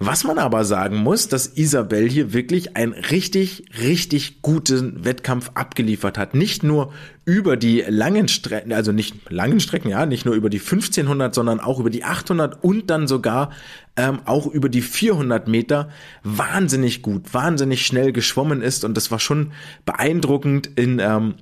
Was 0.00 0.22
man 0.22 0.38
aber 0.38 0.64
sagen 0.64 0.96
muss, 0.96 1.26
dass 1.26 1.48
Isabel 1.56 2.08
hier 2.08 2.32
wirklich 2.32 2.76
einen 2.76 2.92
richtig, 2.92 3.64
richtig 3.80 4.42
guten 4.42 5.04
Wettkampf 5.04 5.50
abgeliefert 5.54 6.18
hat. 6.18 6.34
Nicht 6.34 6.62
nur 6.62 6.92
über 7.24 7.56
die 7.56 7.84
langen 7.88 8.28
Strecken, 8.28 8.72
also 8.72 8.92
nicht 8.92 9.30
langen 9.30 9.58
Strecken, 9.58 9.90
ja, 9.90 10.06
nicht 10.06 10.24
nur 10.24 10.36
über 10.36 10.50
die 10.50 10.60
1500, 10.60 11.34
sondern 11.34 11.58
auch 11.58 11.80
über 11.80 11.90
die 11.90 12.04
800 12.04 12.62
und 12.62 12.90
dann 12.90 13.08
sogar 13.08 13.50
ähm, 13.96 14.20
auch 14.24 14.46
über 14.46 14.68
die 14.68 14.82
400 14.82 15.48
Meter 15.48 15.88
wahnsinnig 16.22 17.02
gut, 17.02 17.34
wahnsinnig 17.34 17.84
schnell 17.84 18.12
geschwommen 18.12 18.62
ist 18.62 18.84
und 18.84 18.96
das 18.96 19.10
war 19.10 19.18
schon 19.18 19.52
beeindruckend 19.84 20.68
in 20.76 21.00
ähm, 21.00 21.34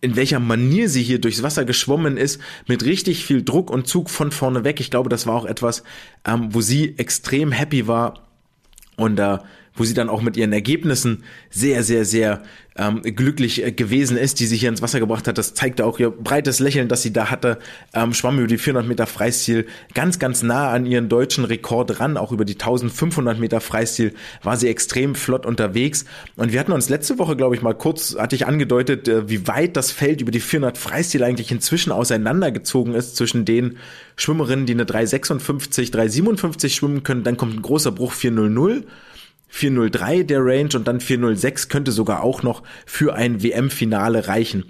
in 0.00 0.16
welcher 0.16 0.40
Manier 0.40 0.88
sie 0.88 1.02
hier 1.02 1.20
durchs 1.20 1.42
Wasser 1.42 1.64
geschwommen 1.64 2.16
ist, 2.16 2.40
mit 2.66 2.84
richtig 2.84 3.24
viel 3.24 3.42
Druck 3.42 3.70
und 3.70 3.86
Zug 3.86 4.10
von 4.10 4.30
vorne 4.30 4.64
weg. 4.64 4.80
Ich 4.80 4.90
glaube, 4.90 5.08
das 5.08 5.26
war 5.26 5.34
auch 5.34 5.46
etwas, 5.46 5.82
ähm, 6.26 6.54
wo 6.54 6.60
sie 6.60 6.98
extrem 6.98 7.52
happy 7.52 7.86
war 7.86 8.28
und 8.96 9.18
äh, 9.18 9.38
wo 9.76 9.84
sie 9.84 9.94
dann 9.94 10.08
auch 10.08 10.22
mit 10.22 10.36
ihren 10.36 10.52
Ergebnissen 10.52 11.22
sehr, 11.50 11.82
sehr, 11.82 12.04
sehr 12.04 12.42
ähm, 12.78 13.02
glücklich 13.02 13.64
äh, 13.64 13.72
gewesen 13.72 14.16
ist, 14.16 14.40
die 14.40 14.46
sich 14.46 14.60
hier 14.60 14.68
ins 14.68 14.82
Wasser 14.82 15.00
gebracht 15.00 15.28
hat. 15.28 15.38
Das 15.38 15.54
zeigte 15.54 15.84
auch 15.84 15.98
ihr 15.98 16.10
breites 16.10 16.60
Lächeln, 16.60 16.88
das 16.88 17.02
sie 17.02 17.12
da 17.12 17.30
hatte. 17.30 17.58
Ähm, 17.94 18.12
schwamm 18.12 18.38
über 18.38 18.46
die 18.46 18.58
400 18.58 18.86
Meter 18.86 19.06
Freistil 19.06 19.66
ganz, 19.94 20.18
ganz 20.18 20.42
nah 20.42 20.70
an 20.70 20.86
ihren 20.86 21.08
deutschen 21.08 21.44
Rekord 21.44 22.00
ran. 22.00 22.16
Auch 22.16 22.32
über 22.32 22.44
die 22.44 22.54
1500 22.54 23.38
Meter 23.38 23.60
Freistil 23.60 24.14
war 24.42 24.56
sie 24.56 24.68
extrem 24.68 25.14
flott 25.14 25.46
unterwegs. 25.46 26.04
Und 26.36 26.52
wir 26.52 26.60
hatten 26.60 26.72
uns 26.72 26.88
letzte 26.88 27.18
Woche, 27.18 27.36
glaube 27.36 27.54
ich, 27.54 27.62
mal 27.62 27.74
kurz, 27.74 28.16
hatte 28.18 28.36
ich 28.36 28.46
angedeutet, 28.46 29.08
äh, 29.08 29.28
wie 29.28 29.46
weit 29.46 29.76
das 29.76 29.90
Feld 29.90 30.20
über 30.20 30.30
die 30.30 30.40
400 30.40 30.76
Freistil 30.76 31.24
eigentlich 31.24 31.50
inzwischen 31.50 31.92
auseinandergezogen 31.92 32.94
ist 32.94 33.16
zwischen 33.16 33.44
den 33.44 33.78
Schwimmerinnen, 34.16 34.66
die 34.66 34.74
eine 34.74 34.86
356, 34.86 35.90
357 35.90 36.74
schwimmen 36.74 37.02
können. 37.02 37.24
Dann 37.24 37.36
kommt 37.36 37.54
ein 37.54 37.62
großer 37.62 37.92
Bruch 37.92 38.12
400 38.12 38.86
403 39.48 40.22
der 40.24 40.44
Range 40.44 40.70
und 40.74 40.86
dann 40.86 41.00
406 41.00 41.68
könnte 41.68 41.92
sogar 41.92 42.22
auch 42.22 42.42
noch 42.42 42.62
für 42.84 43.14
ein 43.14 43.42
WM-Finale 43.42 44.28
reichen. 44.28 44.64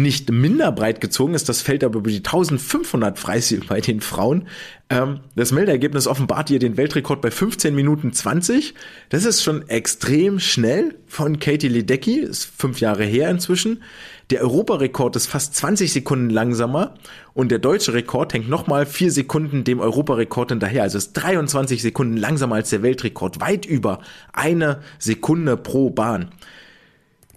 Nicht 0.00 0.32
minder 0.32 0.72
breit 0.72 1.02
gezogen 1.02 1.34
ist 1.34 1.50
das 1.50 1.60
Feld 1.60 1.84
aber 1.84 1.98
über 1.98 2.08
die 2.08 2.18
1500 2.18 3.18
Freistil 3.18 3.60
bei 3.68 3.82
den 3.82 4.00
Frauen. 4.00 4.48
Ähm, 4.88 5.20
das 5.36 5.52
Meldeergebnis 5.52 6.06
offenbart 6.06 6.48
hier 6.48 6.58
den 6.58 6.78
Weltrekord 6.78 7.20
bei 7.20 7.30
15 7.30 7.74
Minuten 7.74 8.10
20. 8.10 8.72
Das 9.10 9.26
ist 9.26 9.42
schon 9.42 9.68
extrem 9.68 10.40
schnell 10.40 10.94
von 11.06 11.38
Katie 11.38 11.68
Ledecky, 11.68 12.18
ist 12.18 12.44
fünf 12.44 12.80
Jahre 12.80 13.04
her 13.04 13.28
inzwischen. 13.28 13.82
Der 14.30 14.40
Europarekord 14.40 15.16
ist 15.16 15.26
fast 15.26 15.54
20 15.56 15.92
Sekunden 15.92 16.30
langsamer 16.30 16.94
und 17.34 17.50
der 17.50 17.58
deutsche 17.58 17.92
Rekord 17.92 18.32
hängt 18.32 18.48
nochmal 18.48 18.86
vier 18.86 19.12
Sekunden 19.12 19.64
dem 19.64 19.80
Europarekord 19.80 20.48
hinterher. 20.48 20.84
Also 20.84 20.96
ist 20.96 21.12
23 21.12 21.82
Sekunden 21.82 22.16
langsamer 22.16 22.54
als 22.54 22.70
der 22.70 22.82
Weltrekord, 22.82 23.40
weit 23.40 23.66
über 23.66 24.00
eine 24.32 24.80
Sekunde 24.98 25.58
pro 25.58 25.90
Bahn. 25.90 26.30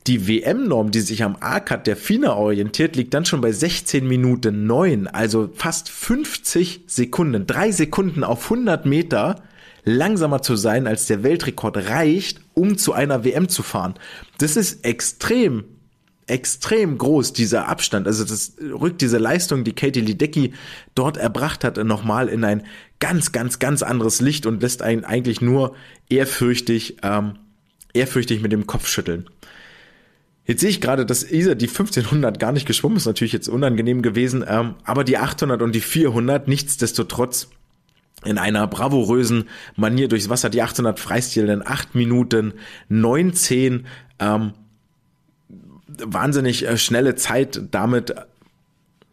Die 0.07 0.27
WM-Norm, 0.27 0.91
die 0.91 0.99
sich 0.99 1.23
am 1.23 1.37
A-Cut 1.39 1.87
der 1.87 1.95
FINA 1.95 2.33
orientiert, 2.33 2.95
liegt 2.95 3.13
dann 3.13 3.25
schon 3.25 3.41
bei 3.41 3.51
16 3.51 4.05
Minuten 4.05 4.65
9, 4.65 5.07
also 5.07 5.49
fast 5.53 5.89
50 5.89 6.81
Sekunden, 6.87 7.47
drei 7.47 7.71
Sekunden 7.71 8.23
auf 8.23 8.43
100 8.45 8.85
Meter 8.85 9.41
langsamer 9.85 10.41
zu 10.41 10.55
sein, 10.55 10.87
als 10.87 11.07
der 11.07 11.23
Weltrekord 11.23 11.89
reicht, 11.89 12.41
um 12.53 12.77
zu 12.77 12.93
einer 12.93 13.23
WM 13.23 13.47
zu 13.47 13.63
fahren. 13.63 13.95
Das 14.37 14.57
ist 14.57 14.85
extrem 14.85 15.65
extrem 16.27 16.97
groß, 16.97 17.33
dieser 17.33 17.67
Abstand. 17.67 18.07
Also 18.07 18.23
das 18.23 18.53
rückt 18.61 19.01
diese 19.01 19.17
Leistung, 19.17 19.63
die 19.63 19.73
Katie 19.73 20.01
Ledecky 20.01 20.53
dort 20.95 21.17
erbracht 21.17 21.63
hat, 21.63 21.77
nochmal 21.83 22.29
in 22.29 22.43
ein 22.43 22.63
ganz, 22.99 23.31
ganz, 23.31 23.59
ganz 23.59 23.83
anderes 23.83 24.21
Licht 24.21 24.45
und 24.45 24.61
lässt 24.61 24.81
einen 24.81 25.03
eigentlich 25.03 25.41
nur 25.41 25.75
ehrfürchtig, 26.09 26.97
ähm, 27.03 27.33
ehrfürchtig 27.93 28.41
mit 28.41 28.51
dem 28.51 28.67
Kopf 28.67 28.87
schütteln. 28.87 29.29
Jetzt 30.45 30.61
sehe 30.61 30.69
ich 30.69 30.81
gerade, 30.81 31.05
dass 31.05 31.29
Isa 31.29 31.55
die 31.55 31.67
1500 31.67 32.39
gar 32.39 32.51
nicht 32.51 32.65
geschwommen 32.65 32.97
ist, 32.97 33.05
natürlich 33.05 33.31
jetzt 33.31 33.47
unangenehm 33.47 34.01
gewesen, 34.01 34.43
ähm, 34.47 34.75
aber 34.83 35.03
die 35.03 35.17
800 35.17 35.61
und 35.61 35.73
die 35.73 35.81
400 35.81 36.47
nichtsdestotrotz 36.47 37.49
in 38.25 38.37
einer 38.37 38.67
bravourösen 38.67 39.49
Manier 39.75 40.07
durchs 40.07 40.29
Wasser, 40.29 40.49
die 40.49 40.61
800 40.61 40.99
Freistil 40.99 41.49
in 41.49 41.65
8 41.65 41.95
Minuten 41.95 42.53
19, 42.89 43.85
ähm, 44.19 44.53
wahnsinnig 45.87 46.67
äh, 46.67 46.77
schnelle 46.77 47.15
Zeit, 47.15 47.61
damit 47.71 48.13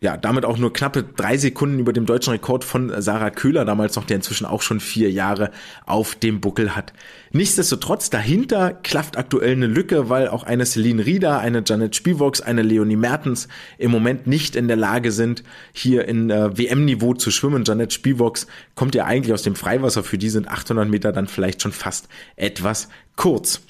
ja, 0.02 0.16
damit 0.16 0.46
auch 0.46 0.56
nur 0.56 0.72
knappe 0.72 1.02
drei 1.02 1.36
Sekunden 1.36 1.78
über 1.78 1.92
dem 1.92 2.06
deutschen 2.06 2.30
Rekord 2.30 2.64
von 2.64 2.90
Sarah 3.02 3.30
Köhler 3.30 3.66
damals 3.66 3.96
noch, 3.96 4.06
der 4.06 4.16
inzwischen 4.16 4.46
auch 4.46 4.62
schon 4.62 4.80
vier 4.80 5.10
Jahre 5.10 5.50
auf 5.84 6.14
dem 6.14 6.40
Buckel 6.40 6.74
hat. 6.74 6.94
Nichtsdestotrotz, 7.32 8.08
dahinter 8.08 8.72
klafft 8.72 9.18
aktuell 9.18 9.52
eine 9.52 9.66
Lücke, 9.66 10.08
weil 10.08 10.28
auch 10.28 10.42
eine 10.42 10.64
Celine 10.64 11.04
Rieder, 11.04 11.38
eine 11.40 11.62
Janet 11.66 11.96
Spivox, 11.96 12.40
eine 12.40 12.62
Leonie 12.62 12.96
Mertens 12.96 13.48
im 13.76 13.90
Moment 13.90 14.26
nicht 14.26 14.56
in 14.56 14.68
der 14.68 14.78
Lage 14.78 15.12
sind, 15.12 15.44
hier 15.72 16.08
in 16.08 16.30
äh, 16.30 16.56
WM-Niveau 16.56 17.12
zu 17.12 17.30
schwimmen. 17.30 17.64
Janet 17.66 17.92
Spivox 17.92 18.46
kommt 18.74 18.94
ja 18.94 19.04
eigentlich 19.04 19.34
aus 19.34 19.42
dem 19.42 19.54
Freiwasser, 19.54 20.02
für 20.02 20.16
die 20.16 20.30
sind 20.30 20.48
800 20.48 20.88
Meter 20.88 21.12
dann 21.12 21.26
vielleicht 21.26 21.60
schon 21.60 21.72
fast 21.72 22.08
etwas 22.36 22.88
kurz. 23.16 23.60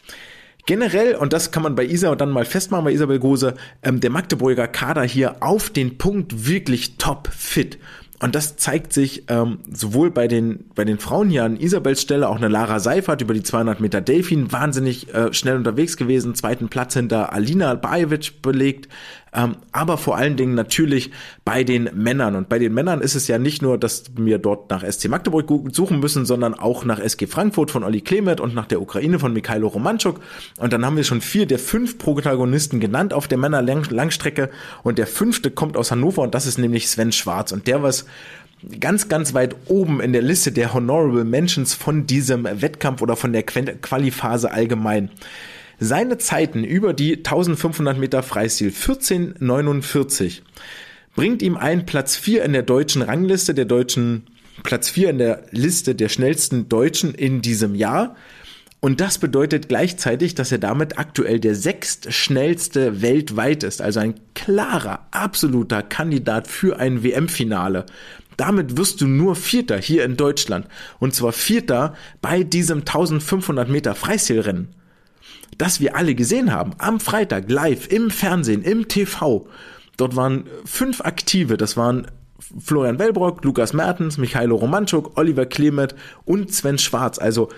Generell, 0.70 1.16
und 1.16 1.32
das 1.32 1.50
kann 1.50 1.64
man 1.64 1.74
bei 1.74 1.84
Isa 1.84 2.14
dann 2.14 2.30
mal 2.30 2.44
festmachen, 2.44 2.84
bei 2.84 2.92
Isabel 2.92 3.18
Gose, 3.18 3.54
ähm, 3.82 3.98
der 3.98 4.10
Magdeburger 4.10 4.68
Kader 4.68 5.02
hier 5.02 5.42
auf 5.42 5.68
den 5.68 5.98
Punkt 5.98 6.46
wirklich 6.46 6.96
top 6.96 7.26
fit. 7.36 7.80
Und 8.22 8.36
das 8.36 8.56
zeigt 8.56 8.92
sich 8.92 9.24
ähm, 9.26 9.58
sowohl 9.68 10.12
bei 10.12 10.28
den, 10.28 10.66
bei 10.76 10.84
den 10.84 11.00
Frauen 11.00 11.28
hier 11.28 11.42
an 11.42 11.56
Isabels 11.58 12.00
Stelle, 12.02 12.28
auch 12.28 12.36
eine 12.36 12.46
Lara 12.46 12.78
Seifert 12.78 13.20
über 13.20 13.34
die 13.34 13.42
200 13.42 13.80
Meter 13.80 14.00
Delfin, 14.00 14.52
wahnsinnig 14.52 15.12
äh, 15.12 15.32
schnell 15.32 15.56
unterwegs 15.56 15.96
gewesen, 15.96 16.36
zweiten 16.36 16.68
Platz 16.68 16.94
hinter 16.94 17.32
Alina 17.32 17.74
Bajevic 17.74 18.40
belegt, 18.40 18.88
ähm, 19.32 19.56
aber 19.72 19.96
vor 19.96 20.16
allen 20.16 20.36
Dingen 20.36 20.54
natürlich 20.54 21.10
bei 21.44 21.62
den 21.64 21.90
Männern. 21.94 22.34
Und 22.34 22.48
bei 22.48 22.58
den 22.58 22.74
Männern 22.74 23.00
ist 23.00 23.14
es 23.14 23.28
ja 23.28 23.38
nicht 23.38 23.62
nur, 23.62 23.78
dass 23.78 24.04
wir 24.16 24.38
dort 24.38 24.70
nach 24.70 24.84
SC 24.84 25.08
Magdeburg 25.08 25.48
suchen 25.72 26.00
müssen, 26.00 26.26
sondern 26.26 26.54
auch 26.54 26.84
nach 26.84 26.98
SG 26.98 27.26
Frankfurt 27.26 27.70
von 27.70 27.84
Olli 27.84 28.00
Klemet 28.00 28.40
und 28.40 28.54
nach 28.54 28.66
der 28.66 28.80
Ukraine 28.80 29.18
von 29.18 29.32
Mikhailo 29.32 29.68
Romanchuk. 29.68 30.20
Und 30.58 30.72
dann 30.72 30.84
haben 30.84 30.96
wir 30.96 31.04
schon 31.04 31.20
vier 31.20 31.46
der 31.46 31.58
fünf 31.58 31.98
Protagonisten 31.98 32.80
genannt 32.80 33.12
auf 33.12 33.28
der 33.28 33.38
Männer-Langstrecke. 33.38 34.50
Und 34.82 34.98
der 34.98 35.06
fünfte 35.06 35.50
kommt 35.50 35.76
aus 35.76 35.90
Hannover 35.90 36.22
und 36.22 36.34
das 36.34 36.46
ist 36.46 36.58
nämlich 36.58 36.88
Sven 36.88 37.12
Schwarz. 37.12 37.52
Und 37.52 37.66
der 37.66 37.82
was 37.82 38.06
ganz, 38.78 39.08
ganz 39.08 39.32
weit 39.32 39.56
oben 39.66 40.00
in 40.00 40.12
der 40.12 40.22
Liste 40.22 40.52
der 40.52 40.74
Honorable 40.74 41.24
Mentions 41.24 41.74
von 41.74 42.06
diesem 42.06 42.44
Wettkampf 42.44 43.00
oder 43.00 43.16
von 43.16 43.32
der 43.32 43.42
Qualiphase 43.42 44.50
allgemein. 44.50 45.10
Seine 45.82 46.18
Zeiten 46.18 46.62
über 46.62 46.92
die 46.92 47.16
1500 47.16 47.96
Meter 47.96 48.22
Freistil 48.22 48.68
1449 48.68 50.42
bringt 51.14 51.40
ihm 51.40 51.56
einen 51.56 51.86
Platz 51.86 52.16
4 52.16 52.44
in 52.44 52.52
der 52.52 52.62
deutschen 52.62 53.00
Rangliste, 53.00 53.54
der 53.54 53.64
deutschen 53.64 54.26
Platz 54.62 54.90
4 54.90 55.08
in 55.08 55.16
der 55.16 55.44
Liste 55.52 55.94
der 55.94 56.10
schnellsten 56.10 56.68
Deutschen 56.68 57.14
in 57.14 57.40
diesem 57.40 57.74
Jahr. 57.74 58.14
Und 58.80 59.00
das 59.00 59.16
bedeutet 59.16 59.70
gleichzeitig, 59.70 60.34
dass 60.34 60.52
er 60.52 60.58
damit 60.58 60.98
aktuell 60.98 61.40
der 61.40 61.54
sechstschnellste 61.54 63.00
weltweit 63.00 63.62
ist, 63.62 63.80
also 63.80 64.00
ein 64.00 64.20
klarer, 64.34 65.06
absoluter 65.12 65.82
Kandidat 65.82 66.46
für 66.46 66.78
ein 66.78 67.02
WM-Finale. 67.02 67.86
Damit 68.36 68.76
wirst 68.76 69.00
du 69.00 69.06
nur 69.06 69.34
Vierter 69.34 69.78
hier 69.78 70.04
in 70.04 70.18
Deutschland. 70.18 70.66
Und 70.98 71.14
zwar 71.14 71.32
Vierter 71.32 71.94
bei 72.20 72.42
diesem 72.42 72.80
1500 72.80 73.70
Meter 73.70 73.94
Freistilrennen. 73.94 74.79
Das 75.59 75.80
wir 75.80 75.96
alle 75.96 76.14
gesehen 76.14 76.53
haben. 76.53 76.72
Am 76.78 77.01
Freitag 77.01 77.51
live 77.51 77.88
im 77.88 78.11
Fernsehen, 78.11 78.62
im 78.62 78.88
TV. 78.88 79.46
Dort 79.96 80.16
waren 80.16 80.46
fünf 80.64 81.03
Aktive. 81.03 81.57
Das 81.57 81.76
waren 81.76 82.07
Florian 82.59 82.98
Wellbrock, 82.98 83.44
Lukas 83.44 83.72
Mertens, 83.72 84.18
Michailo 84.18 84.57
Romanchuk, 84.57 85.16
Oliver 85.16 85.46
Klemet 85.46 85.94
und 86.24 86.53
Sven 86.53 86.78
Schwarz. 86.78 87.18
Also 87.18 87.48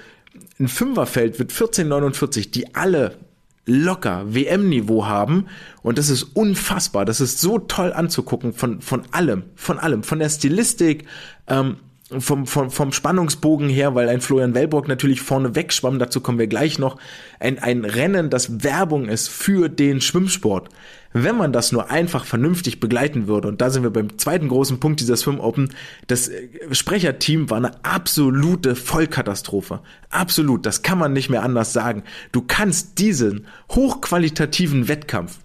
ein 0.58 0.68
Fünferfeld 0.68 1.38
wird 1.38 1.50
1449, 1.50 2.50
die 2.50 2.74
alle 2.74 3.16
locker 3.64 4.34
WM-Niveau 4.34 5.06
haben 5.06 5.46
und 5.82 5.98
das 5.98 6.10
ist 6.10 6.24
unfassbar. 6.24 7.04
Das 7.04 7.20
ist 7.20 7.40
so 7.40 7.58
toll 7.58 7.92
anzugucken 7.92 8.52
von 8.52 8.80
von 8.80 9.02
allem, 9.12 9.44
von 9.54 9.78
allem, 9.78 10.02
von 10.02 10.18
der 10.18 10.30
Stilistik, 10.30 11.06
ähm, 11.46 11.76
vom, 12.20 12.46
vom, 12.46 12.70
vom 12.70 12.92
Spannungsbogen 12.92 13.68
her, 13.68 13.94
weil 13.94 14.08
ein 14.08 14.20
Florian 14.20 14.54
Wellburg 14.54 14.88
natürlich 14.88 15.20
vorne 15.20 15.54
wegschwamm, 15.54 15.98
dazu 15.98 16.20
kommen 16.20 16.38
wir 16.38 16.46
gleich 16.46 16.78
noch, 16.78 16.98
ein, 17.40 17.58
ein 17.58 17.84
Rennen, 17.84 18.30
das 18.30 18.62
Werbung 18.62 19.08
ist 19.08 19.28
für 19.28 19.68
den 19.68 20.00
Schwimmsport. 20.00 20.68
Wenn 21.14 21.36
man 21.36 21.52
das 21.52 21.72
nur 21.72 21.90
einfach 21.90 22.24
vernünftig 22.24 22.80
begleiten 22.80 23.26
würde, 23.26 23.48
und 23.48 23.60
da 23.60 23.68
sind 23.70 23.82
wir 23.82 23.90
beim 23.90 24.18
zweiten 24.18 24.48
großen 24.48 24.80
Punkt 24.80 25.00
dieser 25.00 25.16
Swim 25.16 25.40
Open, 25.40 25.70
das 26.06 26.28
äh, 26.28 26.48
Sprecherteam 26.70 27.50
war 27.50 27.58
eine 27.58 27.84
absolute 27.84 28.74
Vollkatastrophe. 28.74 29.80
Absolut, 30.10 30.64
das 30.64 30.82
kann 30.82 30.98
man 30.98 31.12
nicht 31.12 31.28
mehr 31.28 31.42
anders 31.42 31.72
sagen. 31.72 32.04
Du 32.32 32.42
kannst 32.42 32.98
diesen 32.98 33.46
hochqualitativen 33.70 34.88
Wettkampf 34.88 35.38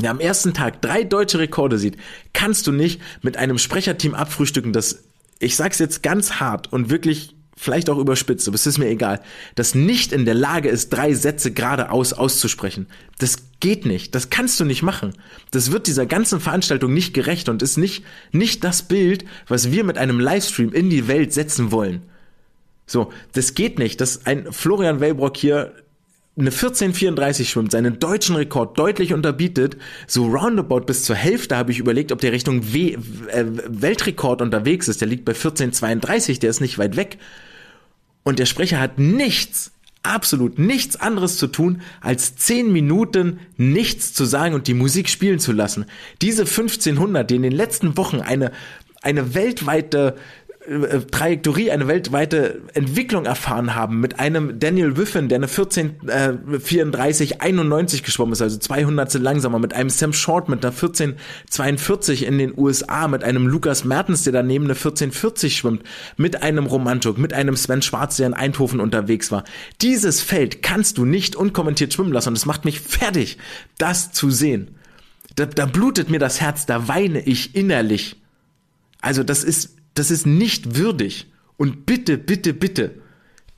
der 0.00 0.10
am 0.10 0.20
ersten 0.20 0.54
Tag 0.54 0.80
drei 0.80 1.04
deutsche 1.04 1.38
Rekorde 1.38 1.78
sieht, 1.78 1.98
kannst 2.32 2.66
du 2.66 2.72
nicht 2.72 3.00
mit 3.20 3.36
einem 3.36 3.58
Sprecherteam 3.58 4.14
abfrühstücken, 4.14 4.72
das 4.72 5.04
ich 5.42 5.56
sag's 5.56 5.78
jetzt 5.78 6.02
ganz 6.02 6.34
hart 6.34 6.72
und 6.72 6.90
wirklich 6.90 7.34
vielleicht 7.56 7.90
auch 7.90 7.98
überspitzt, 7.98 8.48
aber 8.48 8.54
es 8.54 8.66
ist 8.66 8.78
mir 8.78 8.88
egal, 8.88 9.20
das 9.54 9.74
nicht 9.74 10.12
in 10.12 10.24
der 10.24 10.34
Lage 10.34 10.68
ist, 10.68 10.90
drei 10.90 11.14
Sätze 11.14 11.52
geradeaus 11.52 12.12
auszusprechen. 12.12 12.86
Das 13.18 13.38
geht 13.60 13.86
nicht. 13.86 14.14
Das 14.14 14.30
kannst 14.30 14.58
du 14.58 14.64
nicht 14.64 14.82
machen. 14.82 15.12
Das 15.52 15.70
wird 15.70 15.86
dieser 15.86 16.06
ganzen 16.06 16.40
Veranstaltung 16.40 16.92
nicht 16.92 17.14
gerecht 17.14 17.48
und 17.48 17.62
ist 17.62 17.76
nicht, 17.76 18.04
nicht 18.32 18.64
das 18.64 18.82
Bild, 18.82 19.24
was 19.46 19.70
wir 19.70 19.84
mit 19.84 19.98
einem 19.98 20.18
Livestream 20.18 20.72
in 20.72 20.90
die 20.90 21.06
Welt 21.06 21.32
setzen 21.32 21.70
wollen. 21.70 22.02
So, 22.86 23.12
das 23.32 23.54
geht 23.54 23.78
nicht, 23.78 24.00
dass 24.00 24.26
ein 24.26 24.52
Florian 24.52 25.00
Wellbrock 25.00 25.36
hier 25.36 25.72
eine 26.34 26.48
1434 26.48 27.50
schwimmt, 27.50 27.72
seinen 27.72 27.98
deutschen 27.98 28.36
Rekord 28.36 28.78
deutlich 28.78 29.12
unterbietet, 29.12 29.76
so 30.06 30.26
roundabout 30.26 30.80
bis 30.80 31.04
zur 31.04 31.14
Hälfte 31.14 31.56
habe 31.56 31.72
ich 31.72 31.78
überlegt, 31.78 32.10
ob 32.10 32.20
der 32.20 32.32
Richtung 32.32 32.72
w 32.72 32.96
äh, 33.28 33.44
Weltrekord 33.68 34.40
unterwegs 34.40 34.88
ist. 34.88 35.02
Der 35.02 35.08
liegt 35.08 35.26
bei 35.26 35.32
1432, 35.32 36.38
der 36.38 36.48
ist 36.48 36.60
nicht 36.60 36.78
weit 36.78 36.96
weg. 36.96 37.18
Und 38.22 38.38
der 38.38 38.46
Sprecher 38.46 38.80
hat 38.80 38.98
nichts, 38.98 39.72
absolut 40.02 40.58
nichts 40.58 40.96
anderes 40.96 41.36
zu 41.36 41.48
tun, 41.48 41.82
als 42.00 42.34
zehn 42.36 42.72
Minuten 42.72 43.40
nichts 43.58 44.14
zu 44.14 44.24
sagen 44.24 44.54
und 44.54 44.68
die 44.68 44.74
Musik 44.74 45.10
spielen 45.10 45.38
zu 45.38 45.52
lassen. 45.52 45.84
Diese 46.22 46.42
1500, 46.42 47.28
die 47.28 47.36
in 47.36 47.42
den 47.42 47.52
letzten 47.52 47.96
Wochen 47.98 48.20
eine, 48.20 48.52
eine 49.02 49.34
weltweite 49.34 50.16
äh, 50.66 51.00
Trajektorie, 51.10 51.70
eine 51.70 51.88
weltweite 51.88 52.60
Entwicklung 52.74 53.24
erfahren 53.24 53.74
haben 53.74 54.00
mit 54.00 54.20
einem 54.20 54.60
Daniel 54.60 54.96
Wiffen, 54.96 55.28
der 55.28 55.36
eine 55.36 55.48
14, 55.48 56.08
äh, 56.08 56.34
34, 56.60 57.40
91 57.42 58.02
geschwommen 58.02 58.32
ist, 58.32 58.42
also 58.42 58.58
200 58.58 59.14
langsamer, 59.14 59.58
mit 59.58 59.74
einem 59.74 59.90
Sam 59.90 60.12
Short 60.12 60.48
mit 60.48 60.64
einer 60.64 60.72
14, 60.72 61.16
42 61.50 62.26
in 62.26 62.38
den 62.38 62.56
USA, 62.56 63.08
mit 63.08 63.24
einem 63.24 63.46
Lukas 63.46 63.84
Mertens, 63.84 64.22
der 64.24 64.32
daneben 64.32 64.66
eine 64.66 64.74
14, 64.74 65.10
40 65.10 65.56
schwimmt, 65.56 65.82
mit 66.16 66.42
einem 66.42 66.66
Romantuk, 66.66 67.18
mit 67.18 67.32
einem 67.32 67.56
Sven 67.56 67.82
Schwarz, 67.82 68.16
der 68.18 68.28
in 68.28 68.34
Eindhoven 68.34 68.80
unterwegs 68.80 69.32
war. 69.32 69.44
Dieses 69.80 70.20
Feld 70.20 70.62
kannst 70.62 70.98
du 70.98 71.04
nicht 71.04 71.34
unkommentiert 71.34 71.92
schwimmen 71.92 72.12
lassen 72.12 72.30
und 72.30 72.38
es 72.38 72.46
macht 72.46 72.64
mich 72.64 72.80
fertig, 72.80 73.38
das 73.78 74.12
zu 74.12 74.30
sehen. 74.30 74.76
Da, 75.34 75.46
da 75.46 75.66
blutet 75.66 76.08
mir 76.10 76.18
das 76.20 76.40
Herz, 76.40 76.66
da 76.66 76.88
weine 76.88 77.20
ich 77.20 77.56
innerlich. 77.56 78.16
Also 79.00 79.24
das 79.24 79.42
ist 79.42 79.76
das 79.94 80.10
ist 80.10 80.26
nicht 80.26 80.76
würdig. 80.76 81.26
Und 81.56 81.86
bitte, 81.86 82.18
bitte, 82.18 82.54
bitte, 82.54 83.00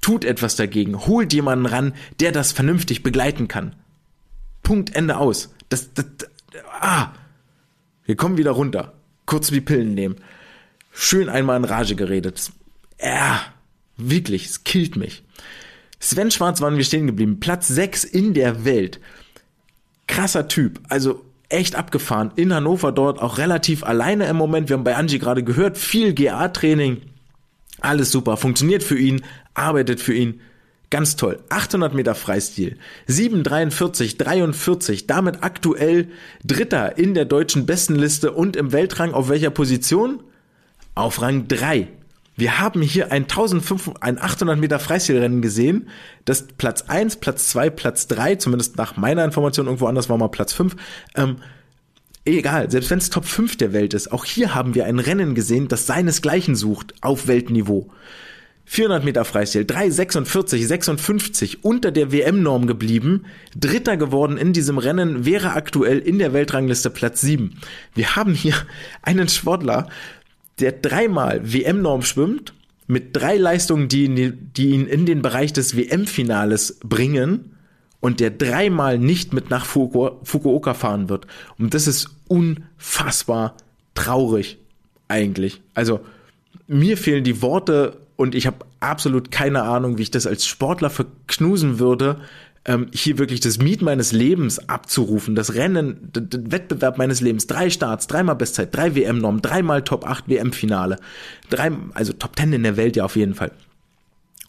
tut 0.01 0.25
etwas 0.25 0.57
dagegen. 0.57 1.07
Holt 1.07 1.33
jemanden 1.33 1.67
ran, 1.67 1.95
der 2.21 2.33
das 2.33 2.53
vernünftig 2.53 3.03
begleiten 3.03 3.49
kann. 3.49 3.75
Punkt, 4.63 4.95
Ende 4.95 5.17
aus. 5.17 5.55
Das, 5.69 5.93
das, 5.95 6.07
ah. 6.81 7.13
Wir 8.05 8.17
kommen 8.17 8.37
wieder 8.37 8.51
runter. 8.51 8.93
Kurz 9.27 9.53
wie 9.53 9.61
Pillen 9.61 9.95
nehmen. 9.95 10.17
Schön 10.93 11.29
einmal 11.29 11.57
in 11.57 11.65
Rage 11.65 11.97
geredet. 11.97 12.53
Ja, 13.01 13.41
wirklich, 13.97 14.47
es 14.47 14.65
killt 14.65 14.97
mich. 14.97 15.23
Sven 15.99 16.31
Schwarz 16.31 16.61
waren 16.61 16.77
wir 16.77 16.85
stehen 16.85 17.07
geblieben. 17.07 17.41
Platz 17.41 17.69
6 17.69 18.05
in 18.05 18.35
der 18.35 18.65
Welt. 18.65 19.01
Krasser 20.07 20.49
Typ. 20.49 20.81
Also 20.89 21.25
echt 21.55 21.77
abgefahren. 21.77 22.33
In 22.37 22.53
Hannover 22.53 22.93
dort 22.93 23.21
auch 23.21 23.39
relativ 23.39 23.85
alleine 23.85 24.27
im 24.27 24.37
Moment. 24.37 24.69
Wir 24.69 24.77
haben 24.77 24.85
bei 24.85 24.97
Angie 24.97 25.19
gerade 25.19 25.43
gehört, 25.43 25.79
viel 25.79 26.13
GA-Training. 26.13 27.03
Alles 27.81 28.11
super. 28.11 28.37
Funktioniert 28.37 28.83
für 28.83 28.99
ihn, 28.99 29.23
arbeitet 29.55 30.01
für 30.01 30.15
ihn. 30.15 30.41
Ganz 30.91 31.17
toll. 31.17 31.41
800 31.49 31.95
Meter 31.95 32.15
Freistil. 32.15 32.79
7,43, 33.09 34.17
43. 34.19 35.07
Damit 35.07 35.43
aktuell 35.43 36.09
Dritter 36.45 36.99
in 36.99 37.15
der 37.15 37.25
deutschen 37.25 37.67
Bestenliste 37.67 38.33
und 38.33 38.57
im 38.57 38.73
Weltrang 38.73 39.13
auf 39.13 39.29
welcher 39.29 39.51
Position? 39.51 40.23
Auf 40.95 41.21
Rang 41.21 41.49
3. 41.49 41.89
Wir 42.37 42.59
haben 42.59 42.83
hier 42.83 43.13
ein 43.13 43.25
1500, 43.25 44.03
ein 44.03 44.21
800 44.21 44.59
Meter 44.59 44.79
Freistilrennen 44.79 45.41
gesehen, 45.41 45.89
das 46.25 46.47
Platz 46.47 46.83
1, 46.83 47.17
Platz 47.17 47.49
2, 47.49 47.71
Platz 47.71 48.07
3, 48.09 48.37
zumindest 48.37 48.77
nach 48.77 48.97
meiner 48.97 49.25
Information, 49.25 49.67
irgendwo 49.67 49.87
anders 49.87 50.09
war 50.09 50.19
mal 50.19 50.29
Platz 50.29 50.53
5, 50.53 50.75
ähm, 51.15 51.37
egal, 52.25 52.71
selbst 52.71 52.91
wenn 52.91 52.99
es 52.99 53.11
Top 53.11 53.25
5 53.25 53.57
der 53.57 53.73
Welt 53.73 53.95
ist, 53.95 54.11
auch 54.11 54.25
hier 54.25 54.55
haben 54.55 54.75
wir 54.75 54.87
ein 54.87 54.99
Rennen 54.99 55.35
gesehen, 55.35 55.69
das 55.69 55.87
seinesgleichen 55.87 56.57
sucht 56.57 56.95
auf 57.03 57.29
Weltniveau. 57.29 57.91
400 58.67 59.05
Meter 59.05 59.25
Freistil, 59.27 59.63
3,46, 59.63 60.67
56 60.67 61.65
unter 61.65 61.91
der 61.93 62.13
WM-Norm 62.13 62.67
geblieben, 62.67 63.27
Dritter 63.55 63.99
geworden 63.99 64.39
in 64.39 64.55
diesem 64.55 64.79
Rennen, 64.79 65.27
wäre 65.27 65.53
aktuell 65.53 65.99
in 65.99 66.19
der 66.19 66.33
Weltrangliste 66.33 66.89
Platz 66.89 67.21
7. 67.21 67.61
Wir 67.95 68.17
haben 68.17 68.33
hier 68.33 68.55
einen 69.03 69.29
Sportler, 69.29 69.89
der 70.61 70.73
dreimal 70.73 71.41
WM-Norm 71.53 72.03
schwimmt, 72.03 72.55
mit 72.87 73.17
drei 73.17 73.37
Leistungen, 73.37 73.89
die 73.89 74.05
ihn, 74.05 74.51
die 74.57 74.71
ihn 74.71 74.87
in 74.87 75.07
den 75.07 75.23
Bereich 75.23 75.53
des 75.53 75.77
WM-Finales 75.77 76.81
bringen 76.85 77.57
und 78.01 78.21
der 78.21 78.31
dreimal 78.31 78.99
nicht 78.99 79.33
mit 79.33 79.49
nach 79.49 79.65
Fukuoka 79.65 80.75
fahren 80.75 81.09
wird. 81.09 81.27
Und 81.59 81.73
das 81.73 81.87
ist 81.87 82.11
unfassbar 82.29 83.57
traurig 83.95 84.59
eigentlich. 85.09 85.63
Also 85.73 86.01
mir 86.67 86.99
fehlen 86.99 87.25
die 87.25 87.41
Worte 87.41 87.97
und 88.17 88.35
ich 88.35 88.47
habe 88.47 88.59
absolut 88.81 89.31
keine 89.31 89.63
Ahnung, 89.63 89.97
wie 89.99 90.03
ich 90.03 90.11
das 90.11 90.27
als 90.27 90.47
Sportler 90.47 90.91
verknusen 90.91 91.79
würde, 91.79 92.21
ähm, 92.65 92.89
hier 92.93 93.19
wirklich 93.19 93.41
das 93.41 93.59
Miet 93.59 93.83
meines 93.83 94.13
Lebens 94.13 94.69
abzurufen, 94.69 95.35
das 95.35 95.55
Rennen, 95.55 96.11
den 96.13 96.51
Wettbewerb 96.51 96.99
meines 96.99 97.21
Lebens, 97.21 97.47
drei 97.47 97.71
Starts, 97.71 98.07
dreimal 98.07 98.37
Bestzeit, 98.37 98.75
drei 98.75 98.95
WM-Normen, 98.95 99.43
dreimal 99.43 99.83
Top 99.83 100.07
8 100.07 100.29
WM-Finale, 100.29 100.99
drei, 101.51 101.73
also 101.93 102.13
Top 102.13 102.37
10 102.37 102.53
in 102.53 102.63
der 102.63 102.77
Welt 102.77 102.97
ja 102.97 103.05
auf 103.05 103.17
jeden 103.17 103.35
Fall. 103.35 103.53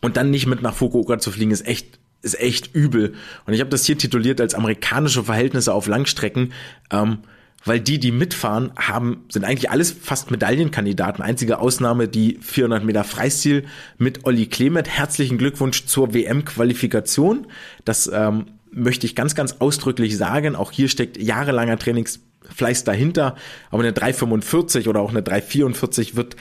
Und 0.02 0.18
dann 0.18 0.32
nicht 0.32 0.46
mit 0.46 0.62
nach 0.62 0.76
Fukuoka 0.76 1.20
zu 1.20 1.32
fliegen, 1.32 1.52
ist 1.52 1.66
echt 1.66 2.00
ist 2.22 2.40
echt 2.40 2.74
übel. 2.74 3.14
Und 3.46 3.54
ich 3.54 3.60
habe 3.60 3.70
das 3.70 3.86
hier 3.86 4.00
tituliert 4.00 4.42
als 4.42 4.56
amerikanische 4.56 5.24
Verhältnisse 5.24 5.72
auf 5.72 5.86
Langstrecken. 5.86 6.54
Ähm, 6.90 7.20
weil 7.66 7.80
die, 7.80 8.00
die 8.00 8.12
mitfahren, 8.12 8.72
haben, 8.76 9.26
sind 9.30 9.44
eigentlich 9.44 9.72
alles 9.72 9.92
fast 9.92 10.30
Medaillenkandidaten. 10.30 11.24
Einzige 11.24 11.60
Ausnahme 11.60 12.08
die 12.08 12.38
400 12.42 12.84
Meter 12.84 13.04
Freistil 13.04 13.66
mit 13.98 14.26
Olli 14.26 14.46
Klemet. 14.46 14.88
Herzlichen 14.88 15.40
Glückwunsch 15.40 15.86
zur 15.86 16.14
WM-Qualifikation. 16.14 17.48
Das 17.84 18.10
ähm, 18.14 18.46
möchte 18.72 19.08
ich 19.08 19.16
ganz, 19.16 19.34
ganz 19.34 19.58
ausdrücklich 19.60 20.16
sagen. 20.16 20.56
Auch 20.56 20.72
hier 20.72 20.88
steckt 20.88 21.18
jahrelanger 21.18 21.80
Trainingsfleiß 21.80 22.84
dahinter. 22.84 23.36
Aber 23.72 23.82
eine 23.82 23.94
345 23.94 24.88
oder 24.88 25.02
auch 25.02 25.10
eine 25.10 25.24
344 25.24 26.16
wird 26.16 26.36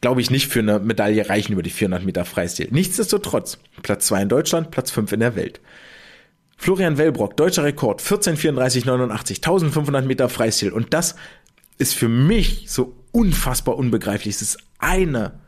glaube 0.00 0.20
ich, 0.20 0.30
nicht 0.30 0.48
für 0.48 0.58
eine 0.58 0.80
Medaille 0.80 1.30
reichen 1.30 1.54
über 1.54 1.62
die 1.62 1.70
400 1.70 2.04
Meter 2.04 2.26
Freistil. 2.26 2.68
Nichtsdestotrotz, 2.70 3.56
Platz 3.82 4.08
2 4.08 4.22
in 4.22 4.28
Deutschland, 4.28 4.70
Platz 4.70 4.90
5 4.90 5.12
in 5.12 5.20
der 5.20 5.34
Welt. 5.34 5.60
Florian 6.56 6.98
Wellbrock, 6.98 7.36
deutscher 7.36 7.64
Rekord, 7.64 8.00
14,34,89, 8.00 9.36
1500 9.36 10.06
Meter 10.06 10.28
Freistil. 10.28 10.72
Und 10.72 10.94
das 10.94 11.16
ist 11.78 11.94
für 11.94 12.08
mich 12.08 12.66
so 12.68 12.94
unfassbar 13.12 13.76
unbegreiflich. 13.76 14.36
Es 14.36 14.42
ist 14.42 14.58
eine, 14.78 15.40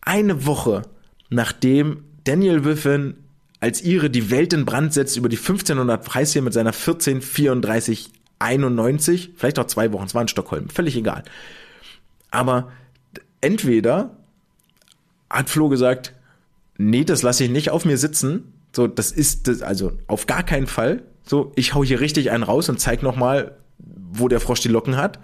eine 0.00 0.46
Woche, 0.46 0.82
nachdem 1.30 2.04
Daniel 2.24 2.64
Wiffen 2.64 3.16
als 3.60 3.80
ihre 3.80 4.10
die 4.10 4.30
Welt 4.30 4.52
in 4.52 4.64
Brand 4.64 4.92
setzt 4.92 5.16
über 5.16 5.28
die 5.28 5.36
1500 5.36 6.04
Freistil 6.04 6.42
mit 6.42 6.52
seiner 6.52 6.72
14,34,91, 6.72 9.28
vielleicht 9.36 9.60
auch 9.60 9.66
zwei 9.66 9.92
Wochen, 9.92 10.06
es 10.06 10.16
war 10.16 10.22
in 10.22 10.28
Stockholm, 10.28 10.68
völlig 10.68 10.96
egal. 10.96 11.22
Aber 12.32 12.72
entweder 13.40 14.16
hat 15.30 15.48
Flo 15.48 15.68
gesagt, 15.68 16.12
nee, 16.76 17.04
das 17.04 17.22
lasse 17.22 17.44
ich 17.44 17.50
nicht 17.50 17.70
auf 17.70 17.84
mir 17.84 17.98
sitzen, 17.98 18.51
so, 18.74 18.86
das 18.86 19.12
ist 19.12 19.48
das, 19.48 19.62
also 19.62 19.92
auf 20.06 20.26
gar 20.26 20.42
keinen 20.42 20.66
Fall. 20.66 21.02
So, 21.24 21.52
ich 21.56 21.74
hau 21.74 21.84
hier 21.84 22.00
richtig 22.00 22.30
einen 22.30 22.42
raus 22.42 22.68
und 22.68 22.80
zeig 22.80 23.02
nochmal, 23.02 23.56
wo 23.78 24.28
der 24.28 24.40
Frosch 24.40 24.60
die 24.60 24.68
Locken 24.68 24.96
hat. 24.96 25.18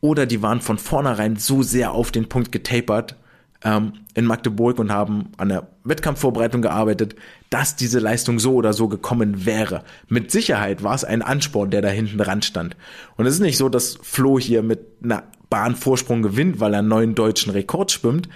Oder 0.00 0.26
die 0.26 0.42
waren 0.42 0.60
von 0.60 0.78
vornherein 0.78 1.36
so 1.36 1.62
sehr 1.62 1.92
auf 1.92 2.10
den 2.10 2.28
Punkt 2.28 2.50
getapert 2.50 3.16
ähm, 3.64 3.92
in 4.14 4.24
Magdeburg 4.24 4.78
und 4.78 4.92
haben 4.92 5.30
an 5.36 5.48
der 5.48 5.68
Wettkampfvorbereitung 5.84 6.62
gearbeitet, 6.62 7.14
dass 7.50 7.76
diese 7.76 7.98
Leistung 7.98 8.38
so 8.38 8.54
oder 8.54 8.72
so 8.72 8.88
gekommen 8.88 9.46
wäre. 9.46 9.84
Mit 10.08 10.30
Sicherheit 10.30 10.82
war 10.82 10.94
es 10.94 11.04
ein 11.04 11.22
Ansporn, 11.22 11.70
der 11.70 11.82
da 11.82 11.88
hinten 11.88 12.18
dran 12.18 12.42
stand. 12.42 12.76
Und 13.16 13.26
es 13.26 13.34
ist 13.34 13.40
nicht 13.40 13.58
so, 13.58 13.68
dass 13.68 13.98
Flo 14.02 14.38
hier 14.38 14.62
mit 14.62 14.80
einer 15.02 15.24
Bahnvorsprung 15.50 16.22
gewinnt, 16.22 16.60
weil 16.60 16.74
er 16.74 16.80
einen 16.80 16.88
neuen 16.88 17.14
deutschen 17.14 17.52
Rekord 17.52 17.92
schwimmt, 17.92 18.28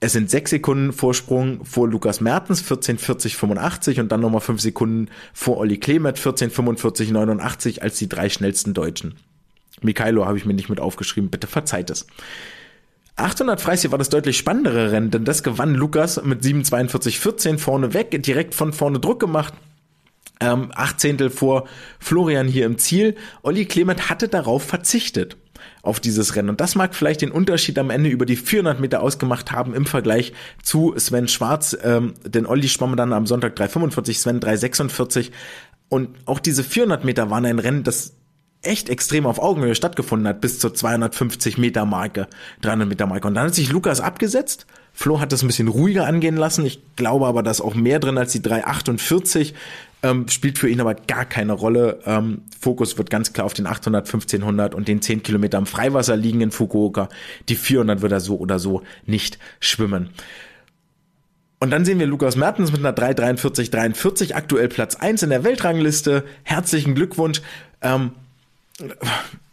es 0.00 0.12
sind 0.12 0.30
sechs 0.30 0.50
Sekunden 0.50 0.94
Vorsprung 0.94 1.64
vor 1.66 1.86
Lukas 1.86 2.22
Mertens, 2.22 2.64
14,40,85 2.64 4.00
und 4.00 4.10
dann 4.10 4.20
nochmal 4.20 4.40
fünf 4.40 4.62
Sekunden 4.62 5.08
vor 5.34 5.58
Olli 5.58 5.76
Klemet, 5.76 6.18
14,45,89 6.18 7.80
als 7.80 7.98
die 7.98 8.08
drei 8.08 8.30
schnellsten 8.30 8.72
Deutschen. 8.72 9.16
Mikhailo 9.82 10.24
habe 10.24 10.38
ich 10.38 10.46
mir 10.46 10.54
nicht 10.54 10.70
mit 10.70 10.80
aufgeschrieben, 10.80 11.28
bitte 11.28 11.46
verzeiht 11.46 11.90
es. 11.90 12.06
800 13.16 13.60
Freistil 13.60 13.90
war 13.90 13.98
das 13.98 14.08
deutlich 14.08 14.38
spannendere 14.38 14.92
Rennen, 14.92 15.10
denn 15.10 15.26
das 15.26 15.42
gewann 15.42 15.74
Lukas 15.74 16.22
mit 16.24 16.42
7,42,14 16.42 17.58
vorne 17.58 17.92
weg, 17.92 18.22
direkt 18.22 18.54
von 18.54 18.72
vorne 18.72 19.00
Druck 19.00 19.20
gemacht. 19.20 19.52
Ähm, 20.40 20.72
Achtzehntel 20.74 21.28
vor 21.28 21.68
Florian 21.98 22.48
hier 22.48 22.64
im 22.64 22.78
Ziel. 22.78 23.16
Olli 23.42 23.66
Clement 23.66 24.08
hatte 24.08 24.28
darauf 24.28 24.62
verzichtet 24.62 25.36
auf 25.82 26.00
dieses 26.00 26.36
Rennen. 26.36 26.50
Und 26.50 26.60
das 26.60 26.74
mag 26.74 26.94
vielleicht 26.94 27.22
den 27.22 27.30
Unterschied 27.30 27.78
am 27.78 27.90
Ende 27.90 28.10
über 28.10 28.26
die 28.26 28.36
400 28.36 28.80
Meter 28.80 29.02
ausgemacht 29.02 29.52
haben 29.52 29.74
im 29.74 29.86
Vergleich 29.86 30.32
zu 30.62 30.94
Sven 30.96 31.28
Schwarz. 31.28 31.76
Ähm, 31.82 32.14
denn 32.24 32.46
Olli 32.46 32.68
schwamm 32.68 32.96
dann 32.96 33.12
am 33.12 33.26
Sonntag 33.26 33.56
3,45, 33.58 34.18
Sven 34.18 34.40
3,46. 34.40 35.30
Und 35.88 36.10
auch 36.26 36.38
diese 36.38 36.62
400 36.62 37.04
Meter 37.04 37.30
waren 37.30 37.44
ein 37.46 37.58
Rennen, 37.58 37.82
das 37.82 38.14
echt 38.62 38.88
extrem 38.90 39.26
auf 39.26 39.38
Augenhöhe 39.38 39.74
stattgefunden 39.74 40.28
hat, 40.28 40.40
bis 40.40 40.58
zur 40.58 40.74
250 40.74 41.56
Meter 41.56 41.86
Marke, 41.86 42.28
300 42.62 42.88
Meter 42.88 43.06
Marke. 43.06 43.26
Und 43.26 43.34
dann 43.34 43.46
hat 43.46 43.54
sich 43.54 43.72
Lukas 43.72 44.00
abgesetzt. 44.00 44.66
Flo 44.92 45.20
hat 45.20 45.32
das 45.32 45.42
ein 45.42 45.46
bisschen 45.46 45.68
ruhiger 45.68 46.06
angehen 46.06 46.36
lassen. 46.36 46.66
Ich 46.66 46.80
glaube 46.96 47.26
aber, 47.26 47.42
dass 47.42 47.60
auch 47.60 47.74
mehr 47.74 48.00
drin 48.00 48.18
als 48.18 48.32
die 48.32 48.42
348 48.42 49.54
ähm, 50.02 50.28
spielt 50.28 50.58
für 50.58 50.68
ihn 50.68 50.80
aber 50.80 50.94
gar 50.94 51.24
keine 51.24 51.52
Rolle. 51.52 52.00
Ähm, 52.06 52.42
Fokus 52.58 52.96
wird 52.98 53.10
ganz 53.10 53.32
klar 53.32 53.46
auf 53.46 53.54
den 53.54 53.66
800, 53.66 54.06
1500 54.06 54.74
und 54.74 54.88
den 54.88 55.02
10 55.02 55.22
Kilometer 55.22 55.58
im 55.58 55.66
Freiwasser 55.66 56.16
liegen 56.16 56.40
in 56.40 56.50
Fukuoka. 56.50 57.08
Die 57.48 57.56
400 57.56 58.02
wird 58.02 58.12
er 58.12 58.20
so 58.20 58.38
oder 58.38 58.58
so 58.58 58.82
nicht 59.06 59.38
schwimmen. 59.60 60.10
Und 61.58 61.70
dann 61.70 61.84
sehen 61.84 61.98
wir 61.98 62.06
Lukas 62.06 62.36
Mertens 62.36 62.72
mit 62.72 62.80
einer 62.80 62.96
3,43,43, 62.96 64.32
aktuell 64.32 64.68
Platz 64.68 64.96
1 64.96 65.22
in 65.22 65.30
der 65.30 65.44
Weltrangliste. 65.44 66.24
Herzlichen 66.42 66.94
Glückwunsch. 66.94 67.42
Ähm, 67.82 68.12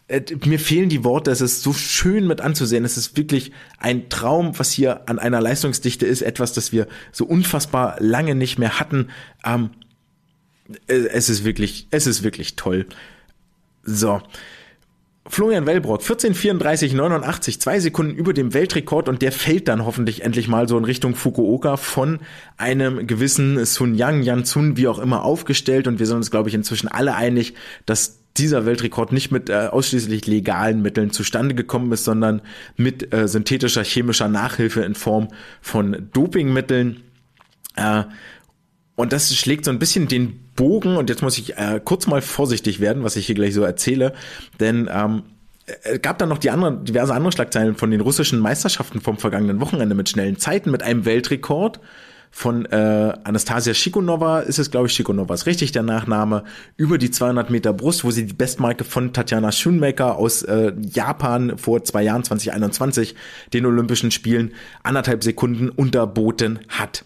äh, 0.08 0.22
mir 0.46 0.58
fehlen 0.58 0.88
die 0.88 1.04
Worte, 1.04 1.32
es 1.32 1.42
ist 1.42 1.64
so 1.64 1.74
schön 1.74 2.26
mit 2.26 2.40
anzusehen. 2.40 2.86
Es 2.86 2.96
ist 2.96 3.18
wirklich 3.18 3.52
ein 3.78 4.08
Traum, 4.08 4.58
was 4.58 4.72
hier 4.72 5.10
an 5.10 5.20
einer 5.20 5.42
Leistungsdichte 5.42 6.06
ist, 6.06 6.22
etwas, 6.22 6.54
das 6.54 6.72
wir 6.72 6.88
so 7.12 7.26
unfassbar 7.26 7.98
lange 8.00 8.36
nicht 8.36 8.58
mehr 8.58 8.80
hatten. 8.80 9.10
Ähm, 9.46 9.72
äh, 9.72 9.87
es 10.88 11.30
ist 11.30 11.44
wirklich, 11.44 11.88
es 11.92 12.08
ist 12.08 12.24
wirklich 12.24 12.56
toll. 12.56 12.86
So. 13.84 14.22
Florian 15.30 15.66
Wellbrock, 15.66 16.02
14:34:89, 16.02 17.60
zwei 17.60 17.80
Sekunden 17.80 18.16
über 18.16 18.34
dem 18.34 18.54
Weltrekord 18.54 19.10
und 19.10 19.22
der 19.22 19.34
fällt 19.34 19.68
dann 19.68 19.86
hoffentlich 19.86 20.24
endlich 20.24 20.48
mal 20.48 20.70
so 20.70 20.78
in 20.78 20.86
Richtung 20.86 21.16
Fukuoka 21.16 21.76
von 21.76 22.20
einem 22.56 23.08
gewissen 23.08 23.66
Sun 23.66 23.96
Yang, 23.96 24.24
Yan 24.24 24.46
Sun, 24.46 24.78
wie 24.78 24.88
auch 24.88 25.00
immer, 25.00 25.24
aufgestellt 25.24 25.88
und 25.88 26.00
wir 26.00 26.06
sind 26.06 26.18
uns, 26.18 26.32
glaube 26.32 26.48
ich, 26.48 26.56
inzwischen 26.56 26.88
alle 26.88 27.16
einig, 27.16 27.56
dass 27.86 28.20
dieser 28.38 28.66
Weltrekord 28.66 29.12
nicht 29.12 29.32
mit 29.32 29.50
äh, 29.50 29.68
ausschließlich 29.72 30.28
legalen 30.28 30.82
Mitteln 30.82 31.12
zustande 31.12 31.56
gekommen 31.56 31.92
ist, 31.92 32.04
sondern 32.04 32.42
mit 32.76 33.14
äh, 33.14 33.28
synthetischer 33.28 33.84
chemischer 33.84 34.28
Nachhilfe 34.28 34.82
in 34.82 34.96
Form 34.96 35.30
von 35.62 36.10
Dopingmitteln. 36.14 37.04
Äh, 37.76 38.04
und 38.98 39.14
das 39.14 39.34
schlägt 39.34 39.64
so 39.64 39.72
ein 39.72 39.80
bisschen 39.80 40.08
den 40.08 40.40
Bogen, 40.56 40.98
und 40.98 41.10
jetzt 41.10 41.22
muss 41.22 41.38
ich 41.38 41.56
äh, 41.56 41.80
kurz 41.84 42.08
mal 42.08 42.22
vorsichtig 42.22 42.80
werden, 42.82 43.04
was 43.04 43.16
ich 43.16 43.28
hier 43.28 43.36
gleich 43.36 43.54
so 43.54 43.62
erzähle, 43.62 44.14
denn 44.60 44.90
ähm, 44.92 45.24
es 45.84 46.02
gab 46.02 46.18
dann 46.18 46.30
noch 46.30 46.40
die 46.40 46.50
anderen, 46.50 46.84
diverse 46.84 47.14
andere 47.14 47.32
Schlagzeilen 47.32 47.76
von 47.76 47.92
den 47.92 48.02
russischen 48.02 48.40
Meisterschaften 48.40 49.00
vom 49.00 49.18
vergangenen 49.18 49.62
Wochenende 49.62 49.96
mit 49.96 50.10
schnellen 50.10 50.40
Zeiten, 50.40 50.72
mit 50.72 50.82
einem 50.82 51.06
Weltrekord 51.06 51.80
von 52.32 52.66
äh, 52.66 53.14
Anastasia 53.24 53.76
Shikonova, 53.76 54.40
ist 54.40 54.58
es 54.58 54.72
glaube 54.72 54.88
ich 54.88 54.94
Shikonova, 54.94 55.34
ist 55.34 55.46
richtig 55.46 55.74
der 55.74 55.84
Nachname, 55.84 56.44
über 56.76 56.98
die 56.98 57.12
200 57.12 57.52
Meter 57.52 57.74
Brust, 57.74 58.04
wo 58.04 58.10
sie 58.10 58.26
die 58.26 58.34
Bestmarke 58.34 58.84
von 58.84 59.14
Tatjana 59.14 59.52
Schoonmaker 59.52 60.18
aus 60.18 60.42
äh, 60.42 60.74
Japan 60.82 61.58
vor 61.60 61.84
zwei 61.84 62.02
Jahren, 62.02 62.24
2021, 62.24 63.14
den 63.54 63.66
Olympischen 63.68 64.10
Spielen, 64.10 64.54
anderthalb 64.82 65.24
Sekunden 65.24 65.70
unterboten 65.70 66.60
hat. 66.70 67.06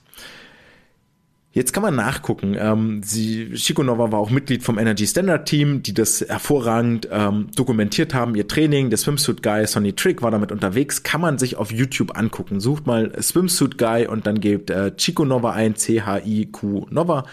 Jetzt 1.53 1.73
kann 1.73 1.83
man 1.83 1.95
nachgucken. 1.95 2.55
Ähm, 2.57 3.01
sie, 3.03 3.57
Shikonova 3.57 4.13
war 4.13 4.19
auch 4.19 4.29
Mitglied 4.29 4.63
vom 4.63 4.79
Energy 4.79 5.05
Standard 5.05 5.45
Team, 5.45 5.83
die 5.83 5.93
das 5.93 6.21
hervorragend 6.21 7.09
ähm, 7.11 7.49
dokumentiert 7.53 8.13
haben. 8.13 8.35
Ihr 8.35 8.47
Training, 8.47 8.89
der 8.89 8.97
Swimsuit 8.97 9.43
Guy 9.43 9.67
Sonny 9.67 9.91
Trick 9.91 10.21
war 10.21 10.31
damit 10.31 10.53
unterwegs. 10.53 11.03
Kann 11.03 11.19
man 11.19 11.37
sich 11.37 11.57
auf 11.57 11.69
YouTube 11.69 12.17
angucken. 12.17 12.61
Sucht 12.61 12.87
mal 12.87 13.11
Swimsuit 13.21 13.77
Guy 13.77 14.07
und 14.07 14.27
dann 14.27 14.39
gebt 14.39 14.69
äh, 14.69 14.93
Chikonova 14.95 15.51
ein, 15.51 15.75
C-H-I-Q 15.75 16.87
Nova. 16.89 17.25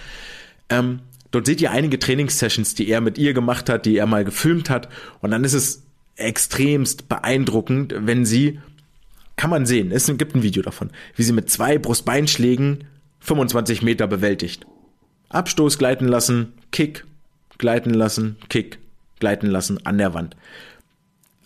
Ähm, 0.68 0.98
dort 1.30 1.46
seht 1.46 1.60
ihr 1.60 1.70
einige 1.70 2.00
Trainingssessions, 2.00 2.74
die 2.74 2.88
er 2.88 3.00
mit 3.00 3.18
ihr 3.18 3.34
gemacht 3.34 3.68
hat, 3.68 3.86
die 3.86 3.98
er 3.98 4.06
mal 4.06 4.24
gefilmt 4.24 4.68
hat. 4.68 4.88
Und 5.20 5.30
dann 5.30 5.44
ist 5.44 5.54
es 5.54 5.84
extremst 6.16 7.08
beeindruckend, 7.08 7.94
wenn 7.96 8.26
sie, 8.26 8.58
kann 9.36 9.50
man 9.50 9.64
sehen, 9.64 9.92
es 9.92 10.06
gibt 10.18 10.34
ein 10.34 10.42
Video 10.42 10.64
davon, 10.64 10.90
wie 11.14 11.22
sie 11.22 11.32
mit 11.32 11.48
zwei 11.48 11.78
Brustbeinschlägen 11.78 12.82
25 13.20 13.82
Meter 13.82 14.06
bewältigt. 14.06 14.66
Abstoß 15.28 15.78
gleiten 15.78 16.08
lassen, 16.08 16.54
Kick, 16.70 17.04
gleiten 17.58 17.92
lassen, 17.92 18.36
Kick, 18.48 18.78
gleiten 19.20 19.46
lassen 19.46 19.84
an 19.84 19.98
der 19.98 20.14
Wand. 20.14 20.36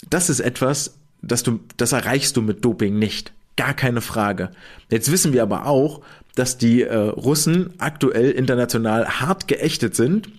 Das 0.08 0.30
ist 0.30 0.40
etwas, 0.40 0.98
das 1.22 1.42
du, 1.42 1.60
das 1.76 1.92
erreichst 1.92 2.36
du 2.36 2.42
mit 2.42 2.64
Doping 2.64 2.98
nicht. 2.98 3.32
Gar 3.56 3.74
keine 3.74 4.00
Frage. 4.00 4.50
Jetzt 4.90 5.10
wissen 5.10 5.32
wir 5.32 5.42
aber 5.42 5.66
auch, 5.66 6.02
dass 6.34 6.58
die 6.58 6.82
äh, 6.82 6.94
Russen 6.96 7.74
aktuell 7.78 8.30
international 8.30 9.20
hart 9.20 9.48
geächtet 9.48 9.94
sind 9.94 10.30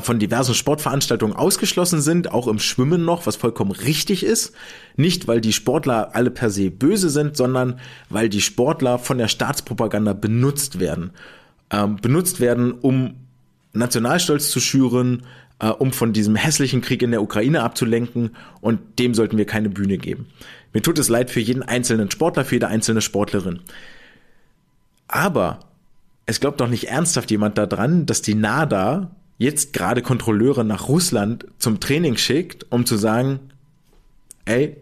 von 0.00 0.20
diversen 0.20 0.54
Sportveranstaltungen 0.54 1.36
ausgeschlossen 1.36 2.00
sind, 2.00 2.30
auch 2.30 2.46
im 2.46 2.60
Schwimmen 2.60 3.04
noch, 3.04 3.26
was 3.26 3.34
vollkommen 3.34 3.72
richtig 3.72 4.24
ist. 4.24 4.52
Nicht, 4.96 5.26
weil 5.26 5.40
die 5.40 5.52
Sportler 5.52 6.14
alle 6.14 6.30
per 6.30 6.50
se 6.50 6.70
böse 6.70 7.10
sind, 7.10 7.36
sondern 7.36 7.80
weil 8.08 8.28
die 8.28 8.40
Sportler 8.40 8.98
von 8.98 9.18
der 9.18 9.26
Staatspropaganda 9.26 10.12
benutzt 10.12 10.78
werden. 10.78 11.10
Ähm, 11.70 11.96
benutzt 11.96 12.38
werden, 12.38 12.72
um 12.72 13.14
Nationalstolz 13.72 14.50
zu 14.50 14.60
schüren, 14.60 15.24
äh, 15.58 15.68
um 15.68 15.92
von 15.92 16.12
diesem 16.12 16.36
hässlichen 16.36 16.80
Krieg 16.80 17.02
in 17.02 17.10
der 17.10 17.22
Ukraine 17.22 17.62
abzulenken 17.62 18.36
und 18.60 18.98
dem 18.98 19.14
sollten 19.14 19.38
wir 19.38 19.46
keine 19.46 19.68
Bühne 19.70 19.98
geben. 19.98 20.26
Mir 20.72 20.82
tut 20.82 20.98
es 20.98 21.08
leid 21.08 21.30
für 21.30 21.40
jeden 21.40 21.62
einzelnen 21.62 22.10
Sportler, 22.10 22.44
für 22.44 22.56
jede 22.56 22.68
einzelne 22.68 23.00
Sportlerin. 23.00 23.60
Aber 25.08 25.60
es 26.26 26.40
glaubt 26.40 26.60
doch 26.60 26.68
nicht 26.68 26.88
ernsthaft 26.88 27.30
jemand 27.30 27.58
daran, 27.58 28.06
dass 28.06 28.22
die 28.22 28.34
NADA 28.34 29.10
jetzt 29.42 29.72
gerade 29.72 30.02
Kontrolleure 30.02 30.64
nach 30.64 30.88
Russland 30.88 31.46
zum 31.58 31.80
Training 31.80 32.16
schickt, 32.16 32.66
um 32.70 32.86
zu 32.86 32.96
sagen, 32.96 33.40
ey, 34.44 34.76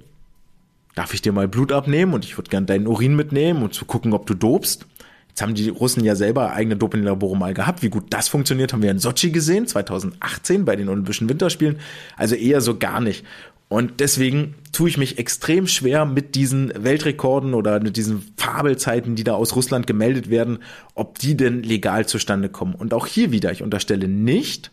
darf 0.94 1.14
ich 1.14 1.22
dir 1.22 1.32
mal 1.32 1.48
Blut 1.48 1.72
abnehmen 1.72 2.14
und 2.14 2.24
ich 2.24 2.36
würde 2.36 2.50
gern 2.50 2.66
deinen 2.66 2.86
Urin 2.86 3.16
mitnehmen 3.16 3.62
und 3.62 3.74
zu 3.74 3.84
gucken, 3.84 4.12
ob 4.12 4.26
du 4.26 4.34
dobst. 4.34 4.86
Jetzt 5.28 5.42
haben 5.42 5.54
die 5.54 5.68
Russen 5.68 6.04
ja 6.04 6.16
selber 6.16 6.52
eigene 6.52 6.76
Dopinglabore 6.76 7.36
mal 7.36 7.54
gehabt. 7.54 7.82
Wie 7.82 7.88
gut 7.88 8.06
das 8.10 8.28
funktioniert, 8.28 8.72
haben 8.72 8.82
wir 8.82 8.90
in 8.90 8.98
Sochi 8.98 9.30
gesehen, 9.30 9.66
2018 9.66 10.64
bei 10.64 10.76
den 10.76 10.88
Olympischen 10.88 11.28
Winterspielen. 11.28 11.78
Also 12.16 12.34
eher 12.34 12.60
so 12.60 12.76
gar 12.76 13.00
nicht. 13.00 13.24
Und 13.70 14.00
deswegen 14.00 14.56
tue 14.72 14.88
ich 14.88 14.98
mich 14.98 15.16
extrem 15.18 15.68
schwer 15.68 16.04
mit 16.04 16.34
diesen 16.34 16.72
Weltrekorden 16.76 17.54
oder 17.54 17.78
mit 17.78 17.96
diesen 17.96 18.20
Fabelzeiten, 18.36 19.14
die 19.14 19.22
da 19.22 19.34
aus 19.34 19.54
Russland 19.54 19.86
gemeldet 19.86 20.28
werden, 20.28 20.58
ob 20.96 21.20
die 21.20 21.36
denn 21.36 21.62
legal 21.62 22.04
zustande 22.04 22.48
kommen. 22.48 22.74
Und 22.74 22.92
auch 22.92 23.06
hier 23.06 23.30
wieder, 23.30 23.52
ich 23.52 23.62
unterstelle 23.62 24.08
nicht, 24.08 24.72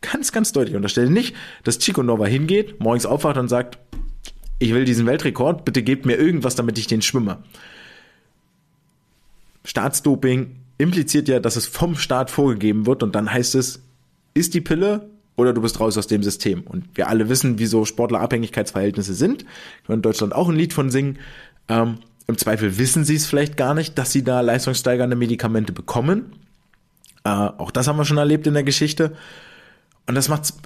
ganz, 0.00 0.32
ganz 0.32 0.50
deutlich 0.50 0.74
unterstelle 0.74 1.08
nicht, 1.08 1.36
dass 1.62 1.78
Chico 1.78 2.02
Nova 2.02 2.26
hingeht, 2.26 2.80
morgens 2.80 3.06
aufwacht 3.06 3.36
und 3.36 3.46
sagt, 3.46 3.78
ich 4.58 4.74
will 4.74 4.84
diesen 4.84 5.06
Weltrekord, 5.06 5.64
bitte 5.64 5.84
gebt 5.84 6.04
mir 6.04 6.16
irgendwas, 6.16 6.56
damit 6.56 6.78
ich 6.78 6.88
den 6.88 7.00
schwimme. 7.00 7.44
Staatsdoping 9.64 10.56
impliziert 10.78 11.28
ja, 11.28 11.38
dass 11.38 11.54
es 11.54 11.66
vom 11.66 11.94
Staat 11.94 12.28
vorgegeben 12.28 12.86
wird 12.86 13.04
und 13.04 13.14
dann 13.14 13.32
heißt 13.32 13.54
es, 13.54 13.82
ist 14.34 14.54
die 14.54 14.60
Pille 14.60 15.11
oder 15.36 15.52
du 15.52 15.62
bist 15.62 15.80
raus 15.80 15.96
aus 15.96 16.06
dem 16.06 16.22
System. 16.22 16.62
Und 16.62 16.84
wir 16.94 17.08
alle 17.08 17.28
wissen, 17.28 17.58
wie 17.58 17.66
so 17.66 17.84
Sportlerabhängigkeitsverhältnisse 17.84 19.14
sind. 19.14 19.44
Kann 19.86 19.96
in 19.96 20.02
Deutschland 20.02 20.34
auch 20.34 20.48
ein 20.48 20.56
Lied 20.56 20.72
von 20.72 20.90
singen. 20.90 21.18
Ähm, 21.68 21.98
Im 22.26 22.36
Zweifel 22.38 22.78
wissen 22.78 23.04
sie 23.04 23.16
es 23.16 23.26
vielleicht 23.26 23.56
gar 23.56 23.74
nicht, 23.74 23.98
dass 23.98 24.12
sie 24.12 24.24
da 24.24 24.40
leistungssteigernde 24.40 25.16
Medikamente 25.16 25.72
bekommen. 25.72 26.32
Äh, 27.24 27.30
auch 27.30 27.70
das 27.70 27.88
haben 27.88 27.96
wir 27.96 28.04
schon 28.04 28.18
erlebt 28.18 28.46
in 28.46 28.54
der 28.54 28.62
Geschichte. 28.62 29.16
Und 30.06 30.14
das 30.14 30.28
macht's, 30.28 30.58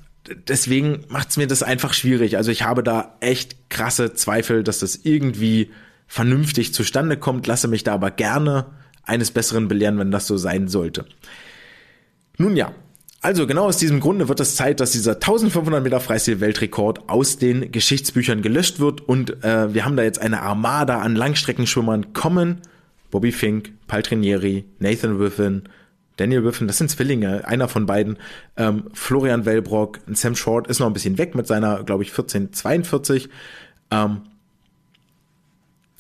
deswegen 0.49 1.05
macht's 1.09 1.37
mir 1.37 1.47
das 1.47 1.63
einfach 1.63 1.93
schwierig. 1.93 2.37
Also 2.37 2.51
ich 2.51 2.63
habe 2.63 2.83
da 2.83 3.17
echt 3.21 3.71
krasse 3.71 4.15
Zweifel, 4.15 4.65
dass 4.65 4.81
das 4.81 4.97
irgendwie 4.97 5.71
vernünftig 6.09 6.73
zustande 6.73 7.17
kommt, 7.17 7.47
lasse 7.47 7.69
mich 7.69 7.85
da 7.85 7.95
aber 7.95 8.11
gerne 8.11 8.67
eines 9.03 9.31
Besseren 9.31 9.69
belehren, 9.69 9.99
wenn 9.99 10.11
das 10.11 10.27
so 10.27 10.37
sein 10.37 10.69
sollte. 10.69 11.05
Nun 12.39 12.57
ja, 12.57 12.73
also 13.23 13.47
genau 13.47 13.67
aus 13.67 13.79
diesem 13.79 14.01
Grunde 14.01 14.29
wird 14.29 14.41
es 14.41 14.57
Zeit, 14.57 14.81
dass 14.81 14.93
dieser 14.93 15.15
1500 15.15 15.83
Meter 15.83 16.01
Freistil-Weltrekord 16.01 17.09
aus 17.09 17.39
den 17.39 17.73
Geschichtsbüchern 17.73 18.43
gelöscht 18.43 18.79
wird 18.79 19.01
und 19.01 19.43
äh, 19.43 19.75
wir 19.75 19.85
haben 19.85 19.97
da 19.97 20.03
jetzt 20.03 20.21
eine 20.21 20.43
Armada 20.43 21.01
an 21.01 21.17
Langstreckenschwimmern 21.17 22.13
kommen. 22.13 22.61
Bobby 23.11 23.33
Fink, 23.33 23.73
Paltrinieri, 23.87 24.65
Nathan 24.79 25.19
Whiffen, 25.19 25.69
Daniel 26.17 26.45
Whiffen, 26.45 26.67
das 26.67 26.79
sind 26.79 26.91
Zwillinge, 26.91 27.47
einer 27.47 27.69
von 27.69 27.87
beiden. 27.87 28.19
Ähm, 28.57 28.85
Florian 28.93 29.45
Wellbrock, 29.45 30.01
Sam 30.13 30.35
Short 30.35 30.67
ist 30.67 30.81
noch 30.81 30.87
ein 30.87 30.93
bisschen 30.93 31.19
weg 31.19 31.35
mit 31.35 31.47
seiner, 31.47 31.85
glaube 31.85 32.03
ich, 32.03 32.11
1442. 32.11 33.29
Ähm, 33.91 34.23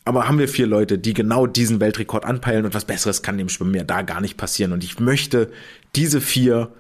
aber 0.05 0.29
haben 0.29 0.39
wir 0.39 0.49
vier 0.49 0.67
Leute, 0.67 0.99
die 0.99 1.15
genau 1.15 1.47
diesen 1.47 1.81
Weltrekord 1.81 2.25
anpeilen 2.25 2.65
und 2.65 2.75
was 2.75 2.85
Besseres 2.85 3.23
kann 3.23 3.39
dem 3.39 3.49
Schwimmen 3.49 3.75
ja 3.75 3.85
da 3.85 4.03
gar 4.03 4.21
nicht 4.21 4.37
passieren. 4.37 4.73
Und 4.73 4.85
ich 4.85 5.01
möchte 5.01 5.51
diese 5.95 6.21
vier 6.21 6.71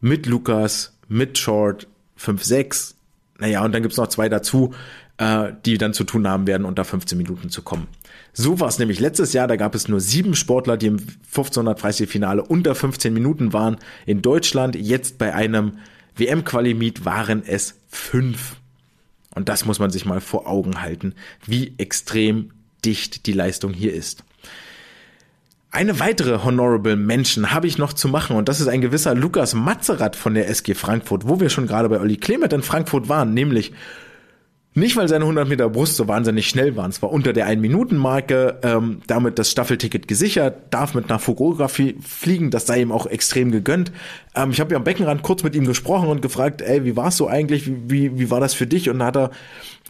mit 0.00 0.26
Lukas, 0.26 0.96
mit 1.08 1.38
Short 1.38 1.86
5-6. 2.18 2.94
Naja, 3.38 3.64
und 3.64 3.72
dann 3.72 3.82
gibt's 3.82 3.96
noch 3.96 4.08
zwei 4.08 4.28
dazu, 4.28 4.74
äh, 5.18 5.52
die 5.64 5.78
dann 5.78 5.94
zu 5.94 6.04
tun 6.04 6.26
haben 6.28 6.46
werden, 6.46 6.64
unter 6.64 6.84
15 6.84 7.16
Minuten 7.16 7.50
zu 7.50 7.62
kommen. 7.62 7.86
So 8.32 8.60
war 8.60 8.68
es 8.68 8.78
nämlich 8.78 9.00
letztes 9.00 9.32
Jahr, 9.32 9.48
da 9.48 9.56
gab 9.56 9.74
es 9.74 9.88
nur 9.88 10.00
sieben 10.00 10.34
Sportler, 10.34 10.76
die 10.76 10.86
im 10.86 10.98
1500 10.98 11.80
Freistilfinale 11.80 12.42
unter 12.42 12.74
15 12.74 13.12
Minuten 13.12 13.52
waren. 13.52 13.76
In 14.06 14.22
Deutschland 14.22 14.76
jetzt 14.76 15.18
bei 15.18 15.34
einem 15.34 15.78
WM-Quali-Meet 16.16 17.04
waren 17.04 17.42
es 17.44 17.76
fünf. 17.88 18.56
Und 19.34 19.48
das 19.48 19.64
muss 19.64 19.78
man 19.78 19.90
sich 19.90 20.04
mal 20.04 20.20
vor 20.20 20.46
Augen 20.46 20.82
halten, 20.82 21.14
wie 21.46 21.74
extrem 21.78 22.50
dicht 22.84 23.26
die 23.26 23.32
Leistung 23.32 23.72
hier 23.72 23.92
ist. 23.92 24.24
Eine 25.72 26.00
weitere 26.00 26.42
Honorable 26.42 26.96
Mention 26.96 27.52
habe 27.52 27.68
ich 27.68 27.78
noch 27.78 27.92
zu 27.92 28.08
machen 28.08 28.36
und 28.36 28.48
das 28.48 28.60
ist 28.60 28.66
ein 28.66 28.80
gewisser 28.80 29.14
Lukas 29.14 29.54
Mazerat 29.54 30.16
von 30.16 30.34
der 30.34 30.48
SG 30.48 30.74
Frankfurt, 30.74 31.28
wo 31.28 31.38
wir 31.38 31.48
schon 31.48 31.68
gerade 31.68 31.88
bei 31.88 32.00
Olli 32.00 32.16
Clement 32.16 32.52
in 32.52 32.62
Frankfurt 32.62 33.08
waren, 33.08 33.34
nämlich 33.34 33.72
Nicht, 34.72 34.96
weil 34.96 35.08
seine 35.08 35.24
100 35.24 35.48
Meter 35.48 35.68
Brust 35.68 35.96
so 35.96 36.06
wahnsinnig 36.06 36.48
schnell 36.48 36.76
waren. 36.76 36.90
Es 36.90 37.02
war 37.02 37.10
unter 37.10 37.32
der 37.32 37.48
1-Minuten-Marke, 37.48 38.60
ähm, 38.62 39.00
damit 39.08 39.36
das 39.40 39.50
Staffelticket 39.50 40.06
gesichert, 40.06 40.72
darf 40.72 40.94
mit 40.94 41.08
nach 41.08 41.20
Fukuoka 41.20 41.66
fliegen, 41.66 42.52
das 42.52 42.66
sei 42.66 42.80
ihm 42.80 42.92
auch 42.92 43.06
extrem 43.06 43.50
gegönnt. 43.50 43.90
Ähm, 44.36 44.52
ich 44.52 44.60
habe 44.60 44.70
ja 44.70 44.76
am 44.76 44.84
Beckenrand 44.84 45.22
kurz 45.22 45.42
mit 45.42 45.56
ihm 45.56 45.66
gesprochen 45.66 46.08
und 46.08 46.22
gefragt, 46.22 46.62
ey, 46.62 46.84
wie 46.84 46.96
war 46.96 47.08
es 47.08 47.16
so 47.16 47.26
eigentlich, 47.26 47.66
wie, 47.66 47.90
wie, 47.90 48.18
wie 48.18 48.30
war 48.30 48.38
das 48.38 48.54
für 48.54 48.68
dich? 48.68 48.88
Und 48.88 49.00
da 49.00 49.06
hat 49.06 49.16
er 49.16 49.30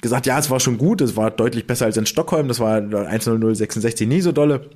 gesagt, 0.01 0.24
ja, 0.24 0.39
es 0.39 0.49
war 0.49 0.61
schon 0.61 0.78
gut, 0.78 1.03
es 1.03 1.14
war 1.14 1.31
deutlich 1.31 1.66
besser 1.66 1.85
als 1.85 1.99
in 1.99 2.07
Stockholm, 2.07 2.49
das 2.49 2.59
war 2.59 2.78
1.0066 2.78 4.07
nie 4.07 4.22
so 4.22 4.33
dolle. 4.33 4.70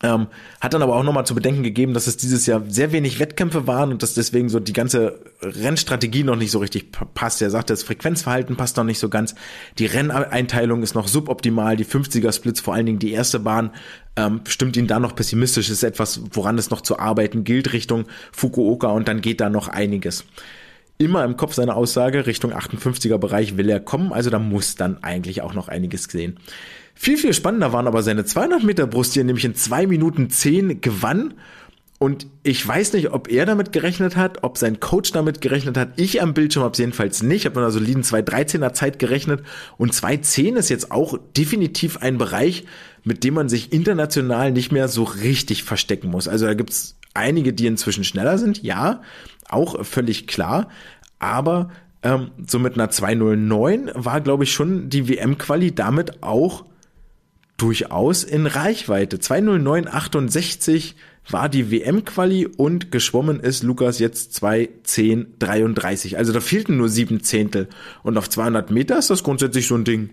Ähm, 0.00 0.28
hat 0.60 0.74
dann 0.74 0.82
aber 0.82 0.94
auch 0.94 1.02
nochmal 1.02 1.26
zu 1.26 1.34
bedenken 1.34 1.64
gegeben, 1.64 1.92
dass 1.92 2.06
es 2.06 2.16
dieses 2.16 2.46
Jahr 2.46 2.62
sehr 2.68 2.92
wenig 2.92 3.18
Wettkämpfe 3.18 3.66
waren 3.66 3.90
und 3.90 4.02
dass 4.02 4.14
deswegen 4.14 4.48
so 4.48 4.60
die 4.60 4.72
ganze 4.72 5.18
Rennstrategie 5.42 6.22
noch 6.22 6.36
nicht 6.36 6.52
so 6.52 6.60
richtig 6.60 6.92
passt. 7.14 7.42
Er 7.42 7.50
sagte, 7.50 7.72
das 7.72 7.82
Frequenzverhalten 7.82 8.56
passt 8.56 8.76
noch 8.76 8.84
nicht 8.84 9.00
so 9.00 9.08
ganz. 9.08 9.34
Die 9.78 9.86
Renneinteilung 9.86 10.84
ist 10.84 10.94
noch 10.94 11.08
suboptimal. 11.08 11.76
Die 11.76 11.84
50er-Splits, 11.84 12.60
vor 12.60 12.74
allen 12.74 12.86
Dingen 12.86 12.98
die 13.00 13.10
erste 13.10 13.40
Bahn, 13.40 13.70
ähm, 14.14 14.42
stimmt 14.46 14.76
ihn 14.76 14.86
da 14.86 15.00
noch 15.00 15.16
pessimistisch. 15.16 15.68
Ist 15.68 15.82
etwas, 15.82 16.20
woran 16.30 16.58
es 16.58 16.70
noch 16.70 16.80
zu 16.80 17.00
arbeiten 17.00 17.42
gilt 17.42 17.72
Richtung 17.72 18.04
Fukuoka 18.30 18.88
und 18.88 19.08
dann 19.08 19.20
geht 19.20 19.40
da 19.40 19.50
noch 19.50 19.66
einiges. 19.66 20.24
Immer 20.98 21.24
im 21.24 21.36
Kopf 21.36 21.54
seine 21.54 21.74
Aussage, 21.74 22.26
Richtung 22.26 22.52
58er 22.52 23.18
Bereich 23.18 23.56
will 23.56 23.70
er 23.70 23.78
kommen, 23.78 24.12
also 24.12 24.30
da 24.30 24.40
muss 24.40 24.74
dann 24.74 25.02
eigentlich 25.04 25.42
auch 25.42 25.54
noch 25.54 25.68
einiges 25.68 26.04
sehen. 26.04 26.38
Viel, 27.00 27.16
viel 27.16 27.32
spannender 27.32 27.72
waren 27.72 27.86
aber 27.86 28.02
seine 28.02 28.24
200 28.24 28.64
Meter 28.64 28.88
Brust, 28.88 29.14
die 29.14 29.20
er 29.20 29.24
nämlich 29.24 29.44
in 29.44 29.54
2 29.54 29.86
Minuten 29.86 30.30
10 30.30 30.80
gewann. 30.80 31.34
Und 32.00 32.26
ich 32.42 32.66
weiß 32.66 32.92
nicht, 32.94 33.12
ob 33.12 33.30
er 33.30 33.46
damit 33.46 33.70
gerechnet 33.70 34.16
hat, 34.16 34.42
ob 34.42 34.58
sein 34.58 34.80
Coach 34.80 35.12
damit 35.12 35.40
gerechnet 35.40 35.76
hat. 35.76 35.90
Ich 35.94 36.20
am 36.20 36.34
Bildschirm 36.34 36.64
habe 36.64 36.72
es 36.72 36.78
jedenfalls 36.78 37.22
nicht. 37.22 37.42
Ich 37.42 37.44
habe 37.46 37.54
mit 37.54 37.62
einer 37.62 37.70
soliden 37.70 38.02
2.13er 38.02 38.72
Zeit 38.72 38.98
gerechnet. 38.98 39.44
Und 39.76 39.92
2.10 39.92 40.56
ist 40.56 40.70
jetzt 40.70 40.90
auch 40.90 41.16
definitiv 41.36 41.98
ein 41.98 42.18
Bereich, 42.18 42.64
mit 43.04 43.22
dem 43.22 43.34
man 43.34 43.48
sich 43.48 43.72
international 43.72 44.50
nicht 44.50 44.72
mehr 44.72 44.88
so 44.88 45.04
richtig 45.04 45.62
verstecken 45.62 46.10
muss. 46.10 46.26
Also 46.26 46.46
da 46.46 46.54
gibt's 46.54 46.96
einige, 47.14 47.52
die 47.52 47.68
inzwischen 47.68 48.02
schneller 48.02 48.38
sind, 48.38 48.64
ja, 48.64 49.02
auch 49.48 49.84
völlig 49.84 50.26
klar. 50.26 50.68
Aber 51.20 51.70
ähm, 52.02 52.32
so 52.44 52.58
mit 52.58 52.74
einer 52.74 52.90
2.09 52.90 53.92
war, 53.94 54.20
glaube 54.20 54.42
ich, 54.42 54.52
schon 54.52 54.90
die 54.90 55.08
WM-Quali 55.08 55.76
damit 55.76 56.24
auch 56.24 56.64
durchaus 57.58 58.24
in 58.24 58.46
Reichweite. 58.46 59.18
20968 59.18 60.96
war 61.30 61.50
die 61.50 61.70
WM-Quali 61.70 62.46
und 62.46 62.90
geschwommen 62.90 63.40
ist 63.40 63.62
Lukas 63.62 63.98
jetzt 63.98 64.34
21033. 64.36 66.16
Also 66.16 66.32
da 66.32 66.40
fehlten 66.40 66.78
nur 66.78 66.88
sieben 66.88 67.22
Zehntel. 67.22 67.68
Und 68.02 68.16
auf 68.16 68.30
200 68.30 68.70
Meter 68.70 68.98
ist 68.98 69.10
das 69.10 69.22
grundsätzlich 69.22 69.66
so 69.66 69.74
ein 69.74 69.84
Ding. 69.84 70.08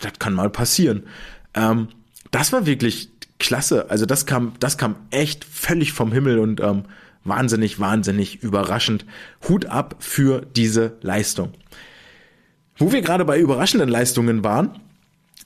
Das 0.00 0.18
kann 0.18 0.32
mal 0.32 0.48
passieren. 0.48 1.02
Ähm, 1.52 1.88
das 2.30 2.52
war 2.52 2.64
wirklich 2.64 3.10
klasse. 3.38 3.90
Also 3.90 4.06
das 4.06 4.24
kam, 4.24 4.54
das 4.58 4.78
kam 4.78 4.96
echt 5.10 5.44
völlig 5.44 5.92
vom 5.92 6.12
Himmel 6.12 6.38
und 6.38 6.60
ähm, 6.60 6.84
wahnsinnig, 7.24 7.80
wahnsinnig 7.80 8.42
überraschend. 8.42 9.04
Hut 9.48 9.66
ab 9.66 9.96
für 9.98 10.46
diese 10.56 10.96
Leistung. 11.02 11.52
Wo 12.76 12.92
wir 12.92 13.02
gerade 13.02 13.24
bei 13.24 13.38
überraschenden 13.38 13.88
Leistungen 13.88 14.42
waren, 14.42 14.80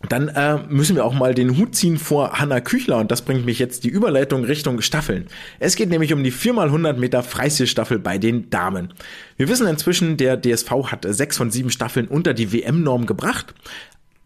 dann 0.09 0.28
äh, 0.28 0.59
müssen 0.68 0.95
wir 0.95 1.05
auch 1.05 1.12
mal 1.12 1.34
den 1.34 1.57
Hut 1.57 1.74
ziehen 1.74 1.99
vor 1.99 2.39
Hanna 2.39 2.61
Küchler 2.61 2.99
und 2.99 3.11
das 3.11 3.22
bringt 3.22 3.45
mich 3.45 3.59
jetzt 3.59 3.82
die 3.82 3.89
Überleitung 3.89 4.45
Richtung 4.45 4.80
Staffeln. 4.80 5.26
Es 5.59 5.74
geht 5.74 5.91
nämlich 5.91 6.12
um 6.12 6.22
die 6.22 6.32
4x100 6.32 6.95
Meter 6.95 7.24
Freistilstaffel 7.24 7.99
bei 7.99 8.16
den 8.16 8.49
Damen. 8.49 8.95
Wir 9.36 9.49
wissen 9.49 9.66
inzwischen, 9.66 10.16
der 10.16 10.41
DSV 10.41 10.70
hat 10.93 11.05
sechs 11.09 11.36
von 11.36 11.51
sieben 11.51 11.70
Staffeln 11.70 12.07
unter 12.07 12.32
die 12.32 12.53
WM-Norm 12.53 13.07
gebracht. 13.07 13.55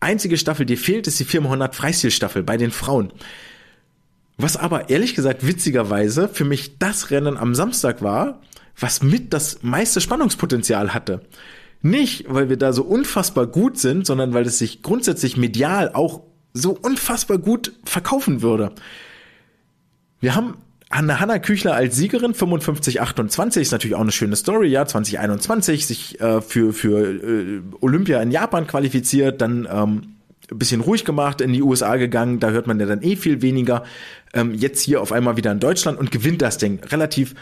Einzige 0.01 0.37
Staffel, 0.37 0.67
die 0.67 0.77
fehlt, 0.77 1.07
ist 1.07 1.19
die 1.21 1.25
4x100 1.25 1.73
Freistilstaffel 1.73 2.43
bei 2.43 2.59
den 2.59 2.71
Frauen. 2.71 3.11
Was 4.37 4.59
aber 4.59 4.91
ehrlich 4.91 5.15
gesagt 5.15 5.47
witzigerweise 5.47 6.29
für 6.29 6.45
mich 6.45 6.79
das 6.79 7.11
Rennen 7.11 7.39
am 7.39 7.55
Samstag 7.55 8.03
war, 8.03 8.41
was 8.79 9.03
mit 9.03 9.33
das 9.33 9.63
meiste 9.63 10.01
Spannungspotenzial 10.01 10.93
hatte. 10.93 11.23
Nicht, 11.83 12.27
weil 12.29 12.49
wir 12.49 12.57
da 12.57 12.73
so 12.73 12.85
unfassbar 12.85 13.47
gut 13.47 13.77
sind, 13.77 14.07
sondern 14.07 14.33
weil 14.33 14.47
es 14.47 14.59
sich 14.59 14.83
grundsätzlich 14.83 15.37
medial 15.37 15.91
auch 15.93 16.23
so 16.55 16.79
unfassbar 16.81 17.39
gut 17.39 17.73
verkaufen 17.85 18.41
würde. 18.41 18.73
Wir 20.21 20.37
haben 20.37 20.59
Anne 20.91 21.19
Hanna 21.19 21.39
Küchler 21.39 21.75
als 21.75 21.97
Siegerin 21.97 22.35
55-28 22.35 23.61
ist 23.61 23.73
natürlich 23.73 23.97
auch 23.97 24.03
eine 24.03 24.13
schöne 24.13 24.37
Story, 24.37 24.69
ja, 24.69 24.87
2021 24.87 25.87
sich 25.87 26.21
äh, 26.21 26.43
für 26.43 26.73
für 26.73 27.01
äh, 27.01 27.63
Olympia 27.81 28.21
in 28.21 28.31
Japan 28.31 28.67
qualifiziert, 28.67 29.41
dann 29.41 29.67
ähm, 29.73 30.17
ein 30.51 30.59
bisschen 30.59 30.83
ruhig 30.83 31.05
gemacht, 31.07 31.41
in 31.41 31.53
die 31.53 31.63
USA 31.63 31.97
gegangen, 31.97 32.41
da 32.41 32.51
hört 32.51 32.67
man 32.67 32.79
ja 32.79 32.85
dann 32.85 33.03
eh 33.03 33.17
viel 33.17 33.41
weniger. 33.41 33.85
Ähm, 34.35 34.55
jetzt 34.55 34.83
hier 34.83 35.01
auf 35.01 35.13
einmal 35.13 35.39
wieder 35.39 35.51
in 35.51 35.61
Deutschland 35.61 35.99
und 35.99 36.11
gewinnt 36.11 36.43
das 36.43 36.59
Ding 36.59 36.85
relativ 36.85 37.35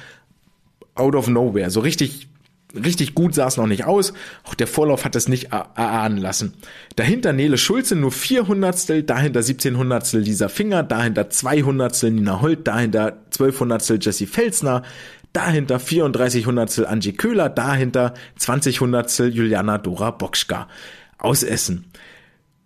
out 0.94 1.16
of 1.16 1.26
nowhere, 1.28 1.70
so 1.70 1.80
richtig 1.80 2.29
richtig 2.74 3.14
gut 3.14 3.34
sah 3.34 3.46
es 3.46 3.56
noch 3.56 3.66
nicht 3.66 3.84
aus. 3.84 4.12
Auch 4.44 4.54
der 4.54 4.66
Vorlauf 4.66 5.04
hat 5.04 5.16
es 5.16 5.28
nicht 5.28 5.52
erahnen 5.52 6.18
lassen. 6.18 6.54
Dahinter 6.96 7.32
Nele 7.32 7.58
Schulze 7.58 7.96
nur 7.96 8.12
4 8.12 8.48
Hundertstel, 8.48 9.02
dahinter 9.02 9.42
17 9.42 9.76
Hundertstel 9.76 10.20
Lisa 10.20 10.48
Finger, 10.48 10.82
dahinter 10.82 11.30
2 11.30 11.62
Hundertstel 11.62 12.10
Nina 12.10 12.40
Holt, 12.40 12.66
dahinter 12.66 13.18
12 13.30 13.60
Hundertstel 13.60 13.98
Jessie 14.00 14.26
Felsner, 14.26 14.82
dahinter 15.32 15.78
34 15.78 16.46
Hundertstel 16.46 16.86
Angie 16.86 17.12
Köhler, 17.12 17.48
dahinter 17.48 18.14
20 18.36 18.80
Hundertstel 18.80 19.34
Juliana 19.34 19.78
Dora 19.78 20.10
Bokschka 20.10 20.68
aus 21.18 21.42
Essen. 21.42 21.86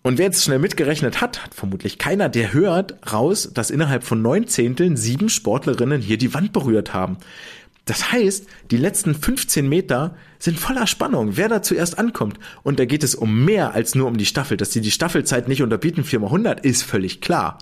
Und 0.07 0.19
wer 0.19 0.27
jetzt 0.27 0.45
schnell 0.45 0.59
mitgerechnet 0.59 1.23
hat, 1.23 1.43
hat 1.43 1.55
vermutlich 1.55 1.97
keiner, 1.97 2.29
der 2.29 2.53
hört 2.53 2.95
raus, 3.11 3.51
dass 3.55 3.71
innerhalb 3.71 4.05
von 4.05 4.21
neun 4.21 4.47
Zehnteln 4.47 4.99
sieben 4.99 5.31
Sportlerinnen 5.31 6.03
hier 6.03 6.19
die 6.19 6.35
Wand 6.35 6.53
berührt 6.53 6.93
haben. 6.93 7.17
Das 7.85 8.13
heißt, 8.13 8.47
die 8.71 8.77
letzten 8.79 9.15
15 9.15 9.69
Meter 9.69 10.17
sind 10.39 10.59
voller 10.59 10.87
Spannung, 10.87 11.37
wer 11.37 11.49
da 11.49 11.63
zuerst 11.63 11.99
ankommt. 11.99 12.39
Und 12.63 12.79
da 12.79 12.87
geht 12.87 13.05
es 13.05 13.15
um 13.15 13.45
mehr 13.45 13.75
als 13.75 13.95
nur 13.95 14.09
um 14.09 14.17
die 14.17 14.27
Staffel. 14.27 14.57
Dass 14.57 14.73
sie 14.73 14.81
die 14.81 14.91
Staffelzeit 14.91 15.49
nicht 15.49 15.63
unterbieten, 15.63 16.05
4x100, 16.05 16.65
ist 16.65 16.83
völlig 16.83 17.21
klar. 17.21 17.59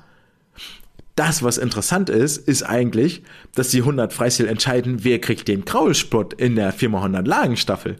Das, 1.16 1.42
was 1.42 1.58
interessant 1.58 2.08
ist, 2.08 2.36
ist 2.36 2.62
eigentlich, 2.62 3.22
dass 3.54 3.68
die 3.68 3.80
100 3.80 4.12
Freistil 4.12 4.46
entscheiden, 4.46 5.04
wer 5.04 5.20
kriegt 5.20 5.48
den 5.48 5.64
Kraulspot 5.64 6.34
in 6.34 6.56
der 6.56 6.72
4x100 6.72 7.26
Lagenstaffel. 7.26 7.96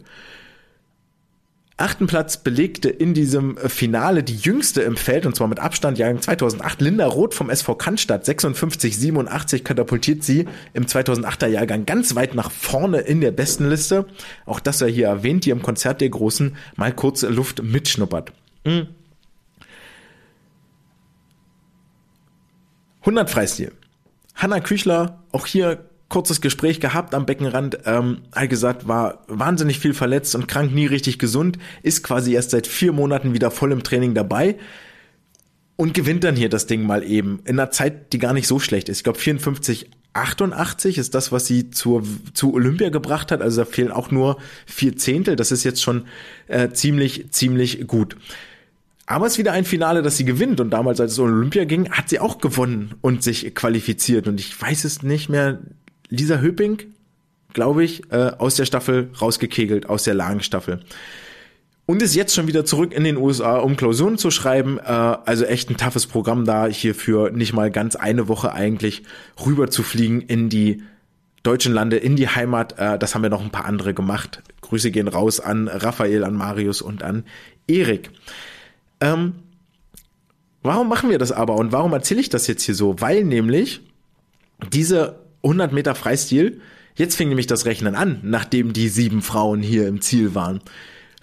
Achten 1.75 2.05
Platz 2.05 2.37
belegte 2.37 2.89
in 2.89 3.15
diesem 3.15 3.57
Finale 3.57 4.21
die 4.23 4.35
jüngste 4.35 4.83
im 4.83 4.95
Feld, 4.95 5.25
und 5.25 5.35
zwar 5.35 5.47
mit 5.47 5.59
Abstand, 5.59 5.97
Jahrgang 5.97 6.21
2008, 6.21 6.81
Linda 6.81 7.07
Roth 7.07 7.33
vom 7.33 7.49
SV 7.49 7.75
Cannstatt, 7.75 8.27
56-87 8.27 9.63
katapultiert 9.63 10.23
sie 10.23 10.45
im 10.73 10.85
2008er 10.85 11.47
Jahrgang 11.47 11.87
ganz 11.87 12.13
weit 12.15 12.35
nach 12.35 12.51
vorne 12.51 12.99
in 12.99 13.21
der 13.21 13.31
besten. 13.31 13.73
Auch 14.45 14.59
das 14.59 14.79
sei 14.79 14.91
hier 14.91 15.07
erwähnt, 15.07 15.45
die 15.45 15.49
im 15.49 15.63
Konzert 15.63 16.01
der 16.01 16.09
Großen 16.09 16.55
mal 16.75 16.93
kurz 16.93 17.23
Luft 17.23 17.63
mitschnuppert. 17.63 18.33
Mhm. 18.65 18.87
100 22.99 23.29
Freistil. 23.29 23.71
Hanna 24.35 24.59
Küchler, 24.59 25.23
auch 25.31 25.45
hier 25.45 25.89
kurzes 26.09 26.41
Gespräch 26.41 26.79
gehabt 26.79 27.15
am 27.15 27.25
Beckenrand, 27.25 27.79
ähm, 27.85 28.19
hat 28.33 28.49
gesagt, 28.49 28.87
war 28.87 29.23
wahnsinnig 29.27 29.79
viel 29.79 29.93
verletzt 29.93 30.35
und 30.35 30.47
krank, 30.47 30.73
nie 30.73 30.85
richtig 30.85 31.19
gesund, 31.19 31.57
ist 31.81 32.03
quasi 32.03 32.33
erst 32.33 32.51
seit 32.51 32.67
vier 32.67 32.91
Monaten 32.91 33.33
wieder 33.33 33.51
voll 33.51 33.71
im 33.71 33.83
Training 33.83 34.13
dabei 34.13 34.57
und 35.75 35.93
gewinnt 35.93 36.23
dann 36.23 36.35
hier 36.35 36.49
das 36.49 36.67
Ding 36.67 36.85
mal 36.85 37.03
eben 37.03 37.39
in 37.45 37.59
einer 37.59 37.71
Zeit, 37.71 38.13
die 38.13 38.19
gar 38.19 38.33
nicht 38.33 38.47
so 38.47 38.59
schlecht 38.59 38.89
ist. 38.89 38.97
Ich 38.97 39.03
glaube 39.03 39.19
54 39.19 39.89
88 40.13 40.99
ist 40.99 41.15
das, 41.15 41.31
was 41.31 41.47
sie 41.47 41.71
zur, 41.71 42.03
zu 42.33 42.53
Olympia 42.53 42.89
gebracht 42.89 43.31
hat. 43.31 43.41
Also 43.41 43.63
da 43.63 43.65
fehlen 43.65 43.91
auch 43.91 44.11
nur 44.11 44.37
vier 44.65 44.95
Zehntel. 44.95 45.35
Das 45.35 45.51
ist 45.51 45.63
jetzt 45.63 45.81
schon 45.81 46.05
äh, 46.47 46.69
ziemlich, 46.69 47.31
ziemlich 47.31 47.87
gut. 47.87 48.15
Aber 49.05 49.25
es 49.25 49.33
ist 49.33 49.39
wieder 49.39 49.51
ein 49.51 49.65
Finale, 49.65 50.01
das 50.01 50.17
sie 50.17 50.25
gewinnt. 50.25 50.59
Und 50.59 50.69
damals, 50.69 51.01
als 51.01 51.13
es 51.13 51.19
um 51.19 51.25
Olympia 51.25 51.65
ging, 51.65 51.89
hat 51.89 52.09
sie 52.09 52.19
auch 52.19 52.37
gewonnen 52.37 52.93
und 53.01 53.23
sich 53.23 53.53
qualifiziert. 53.55 54.27
Und 54.27 54.39
ich 54.39 54.59
weiß 54.59 54.85
es 54.85 55.01
nicht 55.01 55.29
mehr 55.29 55.59
Lisa 56.13 56.37
Höping, 56.37 56.77
glaube 57.53 57.83
ich, 57.83 58.11
äh, 58.11 58.33
aus 58.37 58.53
der 58.53 58.65
Staffel 58.65 59.09
rausgekegelt, 59.19 59.89
aus 59.89 60.03
der 60.03 60.13
Lagenstaffel. 60.13 60.81
Und 61.87 62.03
ist 62.03 62.13
jetzt 62.13 62.35
schon 62.35 62.47
wieder 62.47 62.65
zurück 62.65 62.93
in 62.93 63.03
den 63.03 63.17
USA, 63.17 63.57
um 63.57 63.75
Klausuren 63.75 64.19
zu 64.19 64.29
schreiben. 64.29 64.77
Äh, 64.77 64.83
also 64.83 65.43
echt 65.45 65.71
ein 65.71 65.77
toughes 65.77 66.05
Programm 66.05 66.45
da, 66.45 66.67
hier 66.67 66.93
für 66.93 67.31
nicht 67.31 67.53
mal 67.53 67.71
ganz 67.71 67.95
eine 67.95 68.27
Woche 68.27 68.53
eigentlich 68.53 69.01
rüber 69.43 69.71
zu 69.71 69.81
fliegen 69.81 70.21
in 70.21 70.49
die 70.49 70.83
deutschen 71.41 71.73
Lande, 71.73 71.97
in 71.97 72.15
die 72.15 72.27
Heimat. 72.27 72.77
Äh, 72.77 72.99
das 72.99 73.15
haben 73.15 73.23
wir 73.23 73.31
noch 73.31 73.41
ein 73.41 73.49
paar 73.49 73.65
andere 73.65 73.95
gemacht. 73.95 74.43
Grüße 74.61 74.91
gehen 74.91 75.07
raus 75.07 75.39
an 75.39 75.67
Raphael, 75.67 76.23
an 76.23 76.35
Marius 76.35 76.83
und 76.83 77.01
an 77.01 77.23
Erik. 77.67 78.11
Ähm, 79.01 79.33
warum 80.61 80.89
machen 80.89 81.09
wir 81.09 81.17
das 81.17 81.31
aber 81.31 81.55
und 81.55 81.71
warum 81.71 81.91
erzähle 81.91 82.21
ich 82.21 82.29
das 82.29 82.45
jetzt 82.45 82.61
hier 82.61 82.75
so? 82.75 83.01
Weil 83.01 83.23
nämlich 83.23 83.81
diese 84.71 85.22
100 85.43 85.71
Meter 85.73 85.95
Freistil. 85.95 86.61
Jetzt 86.95 87.15
fing 87.15 87.29
nämlich 87.29 87.47
das 87.47 87.65
Rechnen 87.65 87.95
an, 87.95 88.19
nachdem 88.23 88.73
die 88.73 88.89
sieben 88.89 89.21
Frauen 89.21 89.61
hier 89.61 89.87
im 89.87 90.01
Ziel 90.01 90.35
waren. 90.35 90.61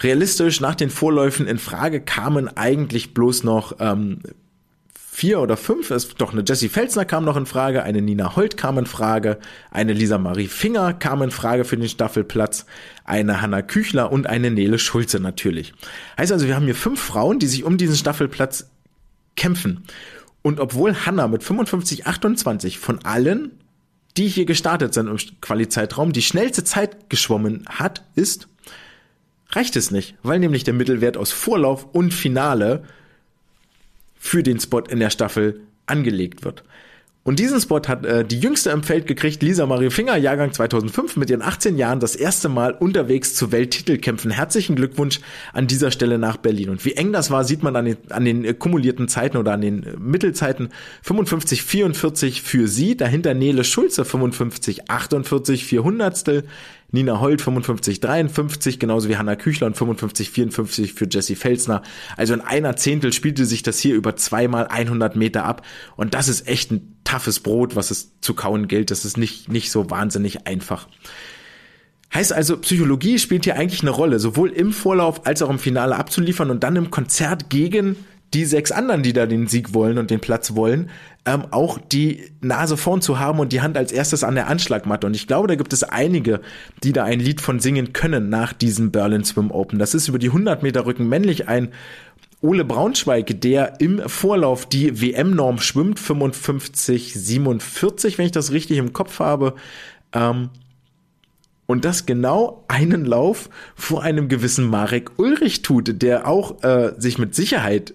Realistisch 0.01 0.61
nach 0.61 0.75
den 0.75 0.91
Vorläufen 0.91 1.47
in 1.47 1.59
Frage 1.59 2.01
kamen 2.01 2.49
eigentlich 2.49 3.15
bloß 3.15 3.45
noch 3.45 3.77
ähm, 3.81 4.21
vier 4.95 5.41
oder 5.41 5.59
fünf, 5.59 5.91
es, 5.91 6.09
doch 6.15 6.33
eine 6.33 6.43
Jessie 6.47 6.71
Felsner 6.71 7.05
kam 7.05 7.27
noch 7.27 7.37
in 7.37 7.45
Frage, 7.45 7.83
eine 7.83 8.01
Nina 8.01 8.37
Holt 8.37 8.57
kam 8.57 8.79
in 8.79 8.87
Frage, 8.87 9.39
eine 9.71 9.93
Lisa 9.93 10.17
Marie 10.17 10.47
Finger 10.47 10.95
kam 10.95 11.21
in 11.21 11.31
Frage 11.31 11.65
für 11.65 11.77
den 11.77 11.89
Staffelplatz, 11.89 12.65
eine 13.05 13.43
Hanna 13.43 13.61
Küchler 13.61 14.11
und 14.11 14.27
eine 14.27 14.51
Nele 14.51 14.79
Schulze 14.79 15.21
natürlich. 15.21 15.75
Heißt 16.17 16.33
also, 16.33 16.47
wir 16.47 16.57
haben 16.57 16.65
hier 16.65 16.75
fünf 16.75 17.01
Frauen, 17.01 17.39
die 17.39 17.49
sich 17.49 17.65
um 17.65 17.77
diesen 17.77 17.97
Staffelplatz 17.97 18.71
kämpfen. 19.37 19.85
Und 20.41 20.59
obwohl 20.59 20.95
Hanna 20.95 21.29
mit 21.29 21.43
55, 21.43 22.07
28 22.07 22.79
von 22.79 23.05
allen, 23.05 23.60
die 24.21 24.29
hier 24.29 24.45
gestartet 24.45 24.93
sind 24.93 25.09
im 25.09 25.17
Quali-Zeitraum, 25.41 26.13
die 26.13 26.21
schnellste 26.21 26.63
Zeit 26.63 27.09
geschwommen 27.09 27.65
hat, 27.71 28.05
ist, 28.15 28.49
reicht 29.49 29.77
es 29.77 29.91
nicht, 29.91 30.15
weil 30.23 30.39
nämlich 30.39 30.63
der 30.63 30.75
Mittelwert 30.75 31.17
aus 31.17 31.33
Vorlauf 31.33 31.87
und 31.93 32.13
Finale 32.13 32.85
für 34.19 34.43
den 34.43 34.61
Spot 34.61 34.81
in 34.81 35.01
der 35.01 35.09
Staffel 35.09 35.63
angelegt 35.87 36.45
wird. 36.45 36.65
Und 37.23 37.39
diesen 37.39 37.61
Spot 37.61 37.83
hat 37.87 38.07
äh, 38.07 38.25
die 38.25 38.41
jüngste 38.41 38.71
im 38.71 38.83
Feld 38.83 39.07
gekriegt, 39.07 39.43
Lisa 39.43 39.67
Marie 39.67 39.91
Finger, 39.91 40.17
Jahrgang 40.17 40.55
2005, 40.55 41.17
mit 41.17 41.29
ihren 41.29 41.43
18 41.43 41.77
Jahren 41.77 42.01
das 42.01 42.17
erste 42.17 42.49
Mal 42.49 42.73
unterwegs 42.73 43.35
zu 43.35 43.53
Welttitelkämpfen. 43.53 44.31
Herzlichen 44.31 44.75
Glückwunsch 44.75 45.21
an 45.53 45.67
dieser 45.67 45.91
Stelle 45.91 46.19
nach 46.19 46.39
Berlin. 46.39 46.71
Und 46.71 46.83
wie 46.87 46.95
eng 46.95 47.13
das 47.13 47.31
war, 47.31 47.45
sieht 47.45 47.63
man 47.63 47.77
an 47.77 47.85
den, 47.85 47.99
an 48.09 48.25
den 48.25 48.45
äh, 48.47 48.55
kumulierten 48.55 49.07
Zeiten 49.07 49.37
oder 49.37 49.53
an 49.53 49.61
den 49.61 49.83
äh, 49.83 49.97
Mittelzeiten. 49.99 50.71
55, 51.03 51.63
44 51.63 52.41
für 52.41 52.69
sie, 52.69 52.97
dahinter 52.97 53.35
Nele 53.35 53.65
Schulze 53.65 54.07
55, 54.07 54.91
48, 54.91 55.67
400. 55.67 56.45
Nina 56.93 57.21
Holt 57.21 57.41
55, 57.41 58.01
53, 58.01 58.79
genauso 58.79 59.09
wie 59.09 59.17
Hanna 59.17 59.37
Küchler 59.37 59.67
und 59.69 59.77
55, 59.77 60.31
54 60.31 60.95
für 60.95 61.07
Jesse 61.09 61.37
Felsner. 61.37 61.83
Also 62.17 62.35
in 62.35 62.41
einer 62.41 62.77
Zehntel 62.77 63.13
spielte 63.13 63.47
sich 63.47 63.63
das 63.63 63.79
hier 63.79 63.95
über 63.95 64.17
zweimal 64.17 64.67
100 64.67 65.17
Meter 65.17 65.45
ab 65.45 65.65
und 65.97 66.15
das 66.15 66.29
ist 66.29 66.49
echt 66.49 66.73
ein 66.73 66.97
toughes 67.05 67.41
Brot, 67.41 67.77
was 67.77 67.91
es 67.91 68.21
zu 68.21 68.35
kauen 68.35 68.69
gilt. 68.69 68.91
Das 68.91 69.05
ist 69.05 69.17
nicht, 69.17 69.49
nicht 69.49 69.71
so 69.71 69.91
wahnsinnig 69.91 70.47
einfach. 70.47 70.89
Heißt 72.13 72.33
also, 72.33 72.57
Psychologie 72.57 73.21
spielt 73.21 73.45
hier 73.45 73.57
eigentlich 73.57 73.83
eine 73.83 73.91
Rolle, 73.91 74.19
sowohl 74.19 74.51
im 74.51 74.73
Vorlauf 74.73 75.27
als 75.27 75.43
auch 75.43 75.51
im 75.51 75.61
Finale 75.61 75.95
abzuliefern 75.95 76.51
und 76.51 76.65
dann 76.65 76.75
im 76.75 76.91
Konzert 76.91 77.51
gegen 77.51 77.97
die 78.35 78.45
sechs 78.45 78.71
anderen, 78.71 79.03
die 79.03 79.13
da 79.13 79.27
den 79.27 79.47
Sieg 79.47 79.75
wollen 79.75 79.99
und 79.99 80.11
den 80.11 80.21
Platz 80.21 80.55
wollen, 80.55 80.91
ähm, 81.27 81.45
auch 81.51 81.79
die 81.79 82.31
Nase 82.41 82.77
vorn 82.77 83.03
zu 83.03 83.19
haben 83.19 83.41
und 83.41 83.53
die 83.53 83.61
Hand 83.61 83.77
als 83.77 83.93
erstes 83.93 84.25
an 84.25 84.37
der 84.37 84.47
Anschlagmatte. 84.49 85.07
Und 85.07 85.15
ich 85.15 85.27
glaube, 85.27 85.49
da 85.49 85.57
gibt 85.57 85.73
es 85.73 85.83
einige, 85.83 86.41
die 86.83 86.93
da 86.93 87.05
ein 87.05 87.21
Lied 87.21 87.41
von 87.41 87.61
singen 87.61 87.93
können 87.93 88.29
nach 88.29 88.53
diesem 88.53 88.93
Berlin 88.93 89.25
Swim 89.25 89.51
Open. 89.51 89.79
Das 89.79 89.95
ist 89.95 90.09
über 90.09 90.19
die 90.19 90.29
100 90.29 90.63
Meter 90.63 90.87
Rücken 90.87 91.09
männlich 91.09 91.49
ein 91.49 91.71
Ole 92.43 92.65
Braunschweig, 92.65 93.41
der 93.43 93.81
im 93.81 94.01
Vorlauf 94.09 94.67
die 94.67 95.03
WM-Norm 95.03 95.59
schwimmt, 95.59 96.01
55, 96.01 97.13
47, 97.15 98.17
wenn 98.17 98.27
ich 98.27 98.33
das 98.33 98.51
richtig 98.51 98.79
im 98.79 98.95
Kopf 98.95 99.19
habe. 99.19 99.55
Ähm, 100.15 100.49
und 101.67 101.85
das 101.85 102.07
genau 102.07 102.65
einen 102.67 103.05
Lauf 103.05 103.51
vor 103.77 104.03
einem 104.03 104.29
gewissen 104.29 104.65
Marek 104.65 105.19
Ulrich 105.19 105.63
tut, 105.63 106.03
der 106.03 106.27
auch 106.27 106.65
äh, 106.65 106.95
sich 106.99 107.19
mit 107.19 107.35
Sicherheit 107.35 107.95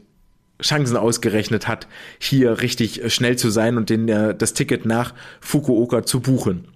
Chancen 0.62 0.98
ausgerechnet 0.98 1.68
hat, 1.68 1.88
hier 2.20 2.62
richtig 2.62 3.04
äh, 3.04 3.10
schnell 3.10 3.38
zu 3.38 3.50
sein 3.50 3.78
und 3.78 3.90
den, 3.90 4.08
äh, 4.08 4.36
das 4.36 4.54
Ticket 4.54 4.86
nach 4.86 5.14
Fukuoka 5.42 6.04
zu 6.04 6.22
buchen. 6.22 6.68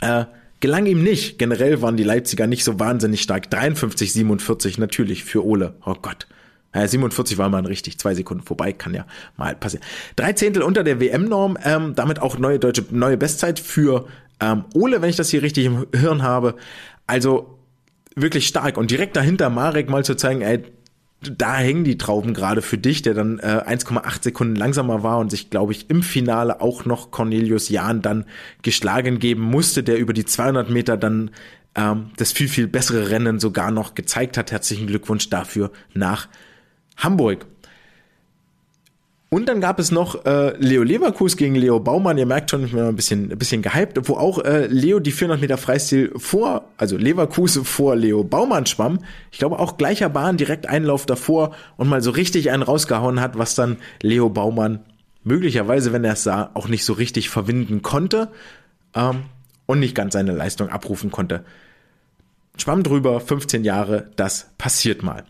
Äh, 0.00 0.26
gelang 0.60 0.86
ihm 0.86 1.02
nicht. 1.02 1.38
Generell 1.38 1.82
waren 1.82 1.96
die 1.96 2.04
Leipziger 2.04 2.46
nicht 2.46 2.64
so 2.64 2.78
wahnsinnig 2.78 3.22
stark. 3.22 3.50
53, 3.50 4.12
47 4.12 4.78
natürlich 4.78 5.24
für 5.24 5.44
Ole. 5.44 5.74
Oh 5.84 5.94
Gott. 6.00 6.26
Ja, 6.74 6.86
47 6.86 7.36
war 7.36 7.48
mal 7.48 7.66
richtig, 7.66 7.98
zwei 7.98 8.14
Sekunden 8.14 8.44
vorbei, 8.44 8.72
kann 8.72 8.94
ja 8.94 9.04
mal 9.36 9.56
passieren. 9.56 9.84
Drei 10.14 10.34
Zehntel 10.34 10.62
unter 10.62 10.84
der 10.84 11.00
WM-Norm, 11.00 11.58
ähm, 11.64 11.94
damit 11.96 12.20
auch 12.20 12.38
neue 12.38 12.60
deutsche, 12.60 12.84
neue 12.90 13.16
Bestzeit 13.16 13.58
für 13.58 14.06
ähm, 14.40 14.64
Ole, 14.74 15.02
wenn 15.02 15.10
ich 15.10 15.16
das 15.16 15.30
hier 15.30 15.42
richtig 15.42 15.64
im 15.64 15.86
Hirn 15.92 16.22
habe. 16.22 16.54
Also 17.08 17.58
wirklich 18.14 18.46
stark. 18.46 18.76
Und 18.76 18.90
direkt 18.92 19.16
dahinter 19.16 19.50
Marek 19.50 19.90
mal 19.90 20.04
zu 20.04 20.14
zeigen, 20.14 20.42
ey, 20.42 20.62
da 21.22 21.56
hängen 21.56 21.84
die 21.84 21.98
Trauben 21.98 22.32
gerade 22.32 22.62
für 22.62 22.78
dich, 22.78 23.02
der 23.02 23.14
dann 23.14 23.38
äh, 23.40 23.62
1,8 23.66 24.22
Sekunden 24.22 24.56
langsamer 24.56 25.02
war 25.02 25.18
und 25.18 25.30
sich, 25.30 25.50
glaube 25.50 25.72
ich, 25.72 25.90
im 25.90 26.02
Finale 26.02 26.60
auch 26.60 26.86
noch 26.86 27.10
Cornelius 27.10 27.68
Jahn 27.68 28.00
dann 28.00 28.24
geschlagen 28.62 29.18
geben 29.18 29.42
musste, 29.42 29.82
der 29.82 29.98
über 29.98 30.14
die 30.14 30.24
200 30.24 30.70
Meter 30.70 30.96
dann 30.96 31.30
ähm, 31.74 32.10
das 32.16 32.32
viel, 32.32 32.48
viel 32.48 32.66
bessere 32.66 33.10
Rennen 33.10 33.38
sogar 33.38 33.70
noch 33.70 33.94
gezeigt 33.94 34.38
hat. 34.38 34.50
Herzlichen 34.50 34.86
Glückwunsch 34.86 35.28
dafür 35.28 35.70
nach 35.92 36.28
Hamburg. 36.96 37.46
Und 39.32 39.48
dann 39.48 39.60
gab 39.60 39.78
es 39.78 39.92
noch 39.92 40.24
äh, 40.24 40.56
Leo 40.58 40.82
Leverkus 40.82 41.36
gegen 41.36 41.54
Leo 41.54 41.78
Baumann. 41.78 42.18
Ihr 42.18 42.26
merkt 42.26 42.50
schon, 42.50 42.64
ich 42.64 42.72
bin 42.72 42.80
ein 42.80 42.96
bisschen, 42.96 43.30
ein 43.30 43.38
bisschen 43.38 43.62
gehypt, 43.62 44.08
wo 44.08 44.16
auch 44.16 44.44
äh, 44.44 44.66
Leo 44.66 44.98
die 44.98 45.12
400 45.12 45.40
Meter 45.40 45.56
Freistil 45.56 46.12
vor, 46.16 46.64
also 46.76 46.96
Leverkus 46.96 47.60
vor 47.62 47.94
Leo 47.94 48.24
Baumann 48.24 48.66
schwamm. 48.66 48.98
Ich 49.30 49.38
glaube 49.38 49.60
auch 49.60 49.76
gleicher 49.76 50.08
Bahn, 50.08 50.36
direkt 50.36 50.68
Einlauf 50.68 51.06
davor 51.06 51.54
und 51.76 51.88
mal 51.88 52.02
so 52.02 52.10
richtig 52.10 52.50
einen 52.50 52.64
rausgehauen 52.64 53.20
hat, 53.20 53.38
was 53.38 53.54
dann 53.54 53.76
Leo 54.02 54.28
Baumann 54.28 54.80
möglicherweise, 55.22 55.92
wenn 55.92 56.02
er 56.02 56.14
es 56.14 56.24
sah, 56.24 56.50
auch 56.54 56.66
nicht 56.66 56.84
so 56.84 56.94
richtig 56.94 57.30
verwinden 57.30 57.82
konnte 57.82 58.32
ähm, 58.96 59.22
und 59.66 59.78
nicht 59.78 59.94
ganz 59.94 60.14
seine 60.14 60.32
Leistung 60.32 60.70
abrufen 60.70 61.12
konnte. 61.12 61.44
Schwamm 62.56 62.82
drüber, 62.82 63.20
15 63.20 63.62
Jahre, 63.62 64.10
das 64.16 64.50
passiert 64.58 65.04
mal. 65.04 65.24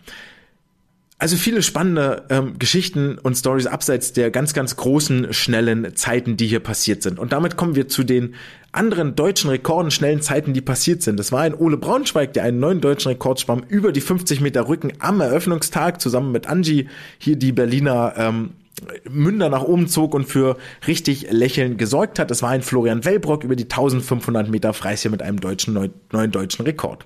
Also 1.20 1.36
viele 1.36 1.62
spannende 1.62 2.22
ähm, 2.30 2.58
Geschichten 2.58 3.18
und 3.18 3.34
Stories 3.36 3.66
abseits 3.66 4.14
der 4.14 4.30
ganz, 4.30 4.54
ganz 4.54 4.76
großen, 4.76 5.34
schnellen 5.34 5.94
Zeiten, 5.94 6.38
die 6.38 6.46
hier 6.46 6.60
passiert 6.60 7.02
sind. 7.02 7.18
Und 7.18 7.32
damit 7.32 7.58
kommen 7.58 7.74
wir 7.74 7.88
zu 7.88 8.04
den 8.04 8.34
anderen 8.72 9.16
deutschen 9.16 9.50
Rekorden, 9.50 9.90
schnellen 9.90 10.22
Zeiten, 10.22 10.54
die 10.54 10.62
passiert 10.62 11.02
sind. 11.02 11.18
Das 11.18 11.30
war 11.30 11.42
ein 11.42 11.54
Ole 11.54 11.76
Braunschweig, 11.76 12.32
der 12.32 12.44
einen 12.44 12.58
neuen 12.58 12.80
deutschen 12.80 13.10
Rekord 13.10 13.38
schwamm 13.38 13.64
über 13.68 13.92
die 13.92 14.00
50 14.00 14.40
Meter 14.40 14.66
Rücken 14.66 14.94
am 14.98 15.20
Eröffnungstag 15.20 16.00
zusammen 16.00 16.32
mit 16.32 16.46
Angie 16.46 16.88
hier 17.18 17.36
die 17.36 17.52
Berliner 17.52 18.14
ähm, 18.16 18.50
Münder 19.10 19.50
nach 19.50 19.62
oben 19.62 19.88
zog 19.88 20.14
und 20.14 20.24
für 20.24 20.56
richtig 20.86 21.30
Lächeln 21.30 21.76
gesorgt 21.76 22.18
hat. 22.18 22.30
Das 22.30 22.40
war 22.40 22.48
ein 22.48 22.62
Florian 22.62 23.04
Wellbrock 23.04 23.44
über 23.44 23.56
die 23.56 23.64
1500 23.64 24.48
Meter 24.48 24.72
Freistil 24.72 25.10
mit 25.10 25.20
einem 25.20 25.38
deutschen, 25.38 25.90
neuen 26.12 26.30
deutschen 26.30 26.64
Rekord. 26.64 27.04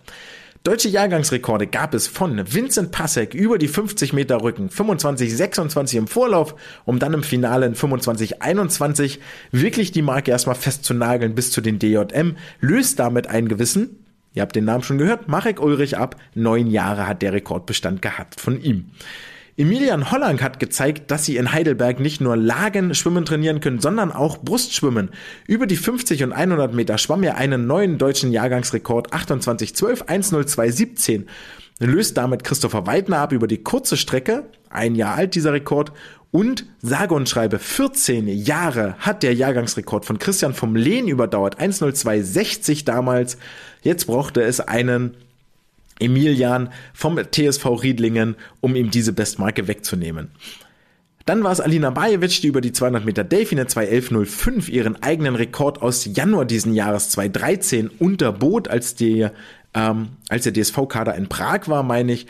Deutsche 0.67 0.89
Jahrgangsrekorde 0.89 1.67
gab 1.67 1.93
es 1.93 2.07
von 2.07 2.43
Vincent 2.51 2.91
Passek 2.91 3.35
über 3.35 3.59
die 3.59 3.69
50 3.69 4.15
Meter 4.15 4.41
Rücken, 4.41 4.71
25, 4.71 5.37
26 5.37 5.99
im 5.99 6.07
Vorlauf, 6.07 6.55
um 6.87 6.99
dann 6.99 7.13
im 7.13 7.23
Finale 7.23 7.67
in 7.67 7.75
25, 7.75 8.41
21 8.41 9.21
wirklich 9.53 9.93
die 9.93 10.01
Marke 10.01 10.31
erstmal 10.31 10.55
festzunageln 10.57 11.35
bis 11.35 11.51
zu 11.51 11.61
den 11.61 11.79
DJM, 11.79 12.37
löst 12.61 12.99
damit 12.99 13.27
einen 13.27 13.49
gewissen, 13.49 14.07
ihr 14.33 14.41
habt 14.41 14.57
den 14.57 14.65
Namen 14.65 14.83
schon 14.83 14.97
gehört, 14.97 15.29
Marek 15.29 15.61
Ulrich 15.61 15.99
ab, 15.99 16.17
neun 16.35 16.69
Jahre 16.69 17.07
hat 17.07 17.21
der 17.21 17.35
Rekordbestand 17.35 18.01
gehabt 18.01 18.41
von 18.41 18.59
ihm. 18.59 18.87
Emilian 19.57 20.11
Holland 20.11 20.43
hat 20.43 20.59
gezeigt, 20.59 21.13
dass 21.13 21.25
sie 21.25 21.37
in 21.37 21.53
Heidelberg 21.53 22.01
nicht 22.01 22.21
nur 22.21 22.37
Lagenschwimmen 22.37 23.25
trainieren 23.25 23.61
können, 23.61 23.81
sondern 23.81 24.11
auch 24.11 24.39
Brustschwimmen. 24.39 25.11
Über 25.47 25.69
die 25.69 25.77
50 25.77 26.25
und 26.25 26.33
100 26.33 26.75
Meter 26.75 26.99
schwamm 26.99 27.23
er 27.23 27.37
einen 27.37 27.69
neuen 27.69 27.97
deutschen 27.97 28.33
Jahrgangsrekord 28.33 29.13
28,12, 29.13 30.07
102,17. 30.07 31.27
Löst 31.79 32.17
damit 32.17 32.43
Christopher 32.43 32.87
Weidner 32.87 33.19
ab 33.19 33.33
über 33.33 33.47
die 33.47 33.63
kurze 33.63 33.97
Strecke, 33.97 34.45
ein 34.71 34.97
Jahr 34.97 35.15
alt 35.15 35.37
dieser 35.37 35.53
Rekord, 35.53 35.93
und 36.33 36.67
sage 36.83 37.15
und 37.15 37.29
schreibe 37.29 37.61
14 37.61 38.27
Jahre 38.27 38.97
hat 38.99 39.23
der 39.23 39.35
Jahrgangsrekord 39.35 40.05
von 40.05 40.19
Christian 40.19 40.53
vom 40.53 40.75
Lehn 40.75 41.07
überdauert, 41.07 41.61
102,60 41.61 42.85
damals. 42.85 43.39
Jetzt 43.83 44.07
brauchte 44.09 44.43
es 44.43 44.59
einen 44.59 45.17
Emilian 46.01 46.71
vom 46.93 47.19
TSV 47.19 47.67
Riedlingen, 47.83 48.37
um 48.61 48.77
ihm 48.77 48.91
diese 48.91 49.13
Bestmarke 49.13 49.69
wegzunehmen. 49.69 50.31
Dann 51.27 51.43
war 51.43 51.53
es 51.53 51.61
Alina 51.61 51.91
Bajevic, 51.91 52.43
die 52.43 52.49
über 52.49 52.61
die 52.61 52.73
200 52.73 53.05
Meter 53.05 53.25
Delfine 53.25 53.65
211.05 53.65 54.69
ihren 54.69 55.03
eigenen 55.03 55.37
Rekord 55.37 55.81
aus 55.81 56.05
Januar 56.05 56.45
diesen 56.45 56.75
Jahres 56.75 57.09
2013 57.11 57.89
unterbot, 57.89 58.69
als, 58.69 58.95
die, 58.95 59.27
ähm, 59.73 60.09
als 60.29 60.45
der 60.45 60.53
DSV-Kader 60.53 61.15
in 61.15 61.29
Prag 61.29 61.69
war, 61.69 61.83
meine 61.83 62.13
ich. 62.13 62.27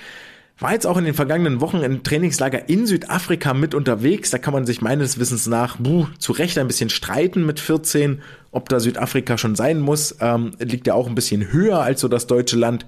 War 0.61 0.73
jetzt 0.73 0.87
auch 0.87 0.97
in 0.97 1.05
den 1.05 1.15
vergangenen 1.15 1.61
Wochen 1.61 1.79
im 1.79 2.05
Trainingslager 2.05 2.69
in 2.69 2.87
Südafrika 2.87 3.55
mit 3.55 3.75
unterwegs. 3.75 4.31
Da 4.31 4.39
kann 4.39 4.55
man 4.55 4.67
sich 4.67 4.81
meines 4.81 5.19
Wissens 5.19 5.49
nach 5.49 5.79
buh, 5.79 6.07
zu 6.21 6.31
Recht 6.31 6.57
ein 6.59 6.69
bisschen 6.69 6.91
streiten 6.91 7.45
mit 7.45 7.59
14, 7.59 8.23
ob 8.53 8.69
da 8.69 8.79
Südafrika 8.79 9.37
schon 9.37 9.57
sein 9.57 9.81
muss. 9.81 10.15
Ähm, 10.21 10.53
liegt 10.61 10.87
ja 10.87 10.95
auch 10.95 11.09
ein 11.09 11.17
bisschen 11.17 11.53
höher 11.53 11.81
als 11.81 12.01
so 12.01 12.07
das 12.07 12.29
deutsche 12.29 12.57
Land. 12.57 12.87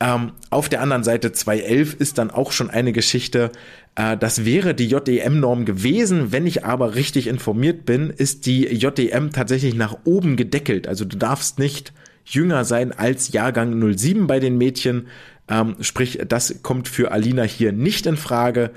Ähm, 0.00 0.32
auf 0.48 0.68
der 0.70 0.80
anderen 0.80 1.04
Seite 1.04 1.32
211 1.32 1.94
ist 1.94 2.16
dann 2.16 2.30
auch 2.30 2.52
schon 2.52 2.70
eine 2.70 2.92
Geschichte, 2.92 3.52
äh, 3.94 4.16
das 4.16 4.44
wäre 4.46 4.74
die 4.74 4.88
JDM-Norm 4.88 5.66
gewesen. 5.66 6.32
Wenn 6.32 6.46
ich 6.46 6.64
aber 6.64 6.94
richtig 6.94 7.26
informiert 7.26 7.84
bin, 7.84 8.08
ist 8.08 8.46
die 8.46 8.62
JDM 8.66 9.30
tatsächlich 9.30 9.74
nach 9.74 9.98
oben 10.04 10.36
gedeckelt. 10.36 10.88
Also 10.88 11.04
du 11.04 11.18
darfst 11.18 11.58
nicht 11.58 11.92
jünger 12.24 12.64
sein 12.64 12.92
als 12.92 13.32
Jahrgang 13.32 13.78
07 13.94 14.26
bei 14.26 14.40
den 14.40 14.56
Mädchen. 14.56 15.08
Ähm, 15.48 15.76
sprich, 15.80 16.18
das 16.26 16.62
kommt 16.62 16.88
für 16.88 17.12
Alina 17.12 17.42
hier 17.42 17.72
nicht 17.72 18.06
in 18.06 18.16
Frage. 18.16 18.70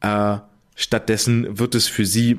Äh, 0.00 0.36
stattdessen 0.76 1.58
wird 1.58 1.74
es 1.74 1.88
für 1.88 2.06
sie 2.06 2.38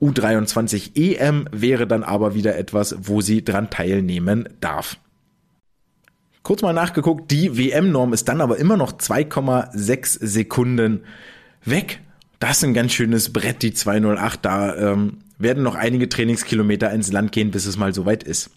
U23 0.00 0.94
EM 0.94 1.48
wäre 1.52 1.86
dann 1.86 2.02
aber 2.02 2.34
wieder 2.34 2.56
etwas, 2.56 2.96
wo 3.00 3.22
sie 3.22 3.42
dran 3.42 3.70
teilnehmen 3.70 4.48
darf. 4.60 4.98
Kurz 6.46 6.62
mal 6.62 6.72
nachgeguckt, 6.72 7.32
die 7.32 7.58
WM-Norm 7.58 8.12
ist 8.12 8.28
dann 8.28 8.40
aber 8.40 8.56
immer 8.58 8.76
noch 8.76 8.92
2,6 8.92 10.24
Sekunden 10.24 11.00
weg. 11.64 11.98
Das 12.38 12.58
ist 12.58 12.62
ein 12.62 12.72
ganz 12.72 12.92
schönes 12.92 13.32
Brett, 13.32 13.62
die 13.62 13.74
208. 13.74 14.44
Da 14.44 14.76
ähm, 14.76 15.14
werden 15.38 15.64
noch 15.64 15.74
einige 15.74 16.08
Trainingskilometer 16.08 16.92
ins 16.92 17.10
Land 17.10 17.32
gehen, 17.32 17.50
bis 17.50 17.66
es 17.66 17.76
mal 17.76 17.92
soweit 17.92 18.22
ist. 18.22 18.52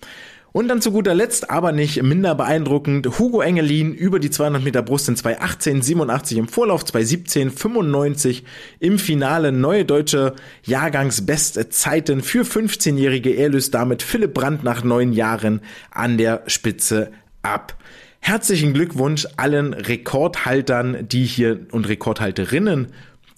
Und 0.51 0.67
dann 0.67 0.81
zu 0.81 0.91
guter 0.91 1.15
Letzt, 1.15 1.49
aber 1.49 1.71
nicht 1.71 2.01
minder 2.03 2.35
beeindruckend, 2.35 3.17
Hugo 3.17 3.41
Engelin 3.41 3.93
über 3.93 4.19
die 4.19 4.29
200 4.29 4.63
Meter 4.63 4.83
Brust 4.83 5.09
in 5.09 5.15
218, 5.15 5.81
87 5.81 6.37
im 6.37 6.47
Vorlauf, 6.47 6.85
217, 6.85 7.49
95 7.49 8.43
im 8.79 8.99
Finale. 8.99 9.51
Neue 9.51 9.85
deutsche 9.85 10.35
Jahrgangsbestzeiten 10.63 12.21
für 12.21 12.43
15-jährige. 12.43 13.31
Er 13.31 13.49
löst 13.49 13.73
damit 13.73 14.03
Philipp 14.03 14.35
Brandt 14.35 14.63
nach 14.63 14.83
neun 14.83 15.11
Jahren 15.11 15.61
an 15.89 16.19
der 16.19 16.43
Spitze 16.45 17.11
ab. 17.41 17.77
Herzlichen 18.19 18.73
Glückwunsch 18.73 19.27
allen 19.37 19.73
Rekordhaltern, 19.73 21.07
die 21.07 21.25
hier 21.25 21.67
und 21.71 21.87
Rekordhalterinnen, 21.87 22.87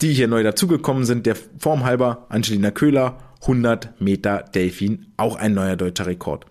die 0.02 0.14
hier 0.14 0.28
neu 0.28 0.44
dazugekommen 0.44 1.06
sind. 1.06 1.26
Der 1.26 1.36
Form 1.58 1.86
halber 1.86 2.26
Angelina 2.30 2.72
Köhler, 2.72 3.18
100 3.42 4.02
Meter 4.02 4.44
Delfin, 4.54 5.08
auch 5.18 5.36
ein 5.36 5.54
neuer 5.54 5.76
deutscher 5.76 6.08
Rekord. 6.08 6.46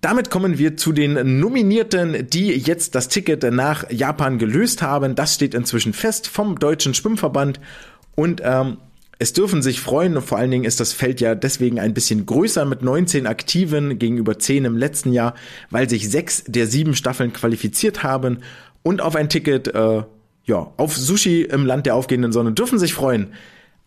Damit 0.00 0.30
kommen 0.30 0.58
wir 0.58 0.76
zu 0.76 0.92
den 0.92 1.40
Nominierten, 1.40 2.28
die 2.28 2.52
jetzt 2.52 2.94
das 2.94 3.08
Ticket 3.08 3.42
nach 3.52 3.90
Japan 3.90 4.38
gelöst 4.38 4.82
haben. 4.82 5.14
Das 5.14 5.34
steht 5.34 5.54
inzwischen 5.54 5.92
fest 5.92 6.28
vom 6.28 6.58
Deutschen 6.58 6.94
Schwimmverband 6.94 7.60
und 8.14 8.40
ähm, 8.44 8.78
es 9.18 9.32
dürfen 9.32 9.62
sich 9.62 9.80
freuen 9.80 10.16
und 10.16 10.22
vor 10.22 10.38
allen 10.38 10.50
Dingen 10.50 10.64
ist 10.64 10.80
das 10.80 10.92
Feld 10.92 11.20
ja 11.20 11.34
deswegen 11.34 11.80
ein 11.80 11.94
bisschen 11.94 12.26
größer 12.26 12.64
mit 12.66 12.82
19 12.82 13.26
Aktiven 13.26 13.98
gegenüber 13.98 14.38
10 14.38 14.66
im 14.66 14.76
letzten 14.76 15.12
Jahr, 15.12 15.34
weil 15.70 15.88
sich 15.88 16.10
sechs 16.10 16.44
der 16.46 16.66
sieben 16.66 16.94
Staffeln 16.94 17.32
qualifiziert 17.32 18.02
haben 18.02 18.38
und 18.82 19.00
auf 19.00 19.16
ein 19.16 19.28
Ticket, 19.28 19.68
äh, 19.68 20.02
ja, 20.44 20.72
auf 20.76 20.96
Sushi 20.96 21.42
im 21.42 21.64
Land 21.64 21.86
der 21.86 21.94
aufgehenden 21.94 22.32
Sonne 22.32 22.52
dürfen 22.52 22.78
sich 22.78 22.92
freuen. 22.92 23.28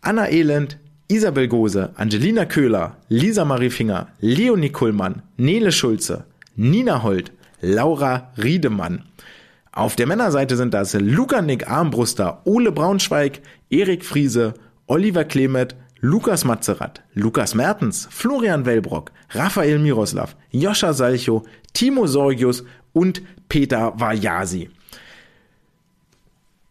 Anna 0.01 0.29
Elend, 0.29 0.79
Isabel 1.07 1.47
Gose, 1.47 1.91
Angelina 1.95 2.45
Köhler, 2.45 2.97
Lisa 3.07 3.45
Marie 3.45 3.69
Finger, 3.69 4.07
Leonie 4.19 4.71
Kuhlmann, 4.71 5.21
Nele 5.37 5.71
Schulze, 5.71 6.25
Nina 6.55 7.03
Holt, 7.03 7.31
Laura 7.61 8.31
Riedemann. 8.41 9.03
Auf 9.71 9.95
der 9.95 10.07
Männerseite 10.07 10.57
sind 10.57 10.73
das 10.73 10.93
Luca 10.93 11.41
Nick 11.41 11.69
Armbruster, 11.69 12.41
Ole 12.45 12.71
Braunschweig, 12.71 13.41
Erik 13.69 14.03
Friese, 14.03 14.55
Oliver 14.89 15.23
Klemet, 15.23 15.75
Lukas 16.01 16.45
Mazerat, 16.45 17.03
Lukas 17.13 17.53
Mertens, 17.53 18.07
Florian 18.09 18.65
Wellbrock, 18.65 19.11
Raphael 19.29 19.77
Miroslav, 19.77 20.35
Joscha 20.49 20.93
Salcho, 20.93 21.43
Timo 21.73 22.07
Sorgius 22.07 22.63
und 22.91 23.21
Peter 23.49 23.93
Vajasi. 23.99 24.71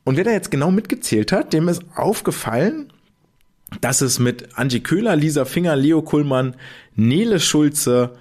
Und 0.02 0.16
wer 0.16 0.24
da 0.24 0.32
jetzt 0.32 0.50
genau 0.50 0.72
mitgezählt 0.72 1.30
hat, 1.30 1.52
dem 1.52 1.68
ist 1.68 1.84
aufgefallen, 1.94 2.92
dass 3.80 4.00
es 4.00 4.18
mit 4.18 4.58
Angie 4.58 4.80
Köhler, 4.80 5.14
Lisa 5.14 5.44
Finger, 5.44 5.76
Leo 5.76 6.02
Kuhlmann, 6.02 6.56
Nele 6.96 7.38
Schulze 7.38 8.16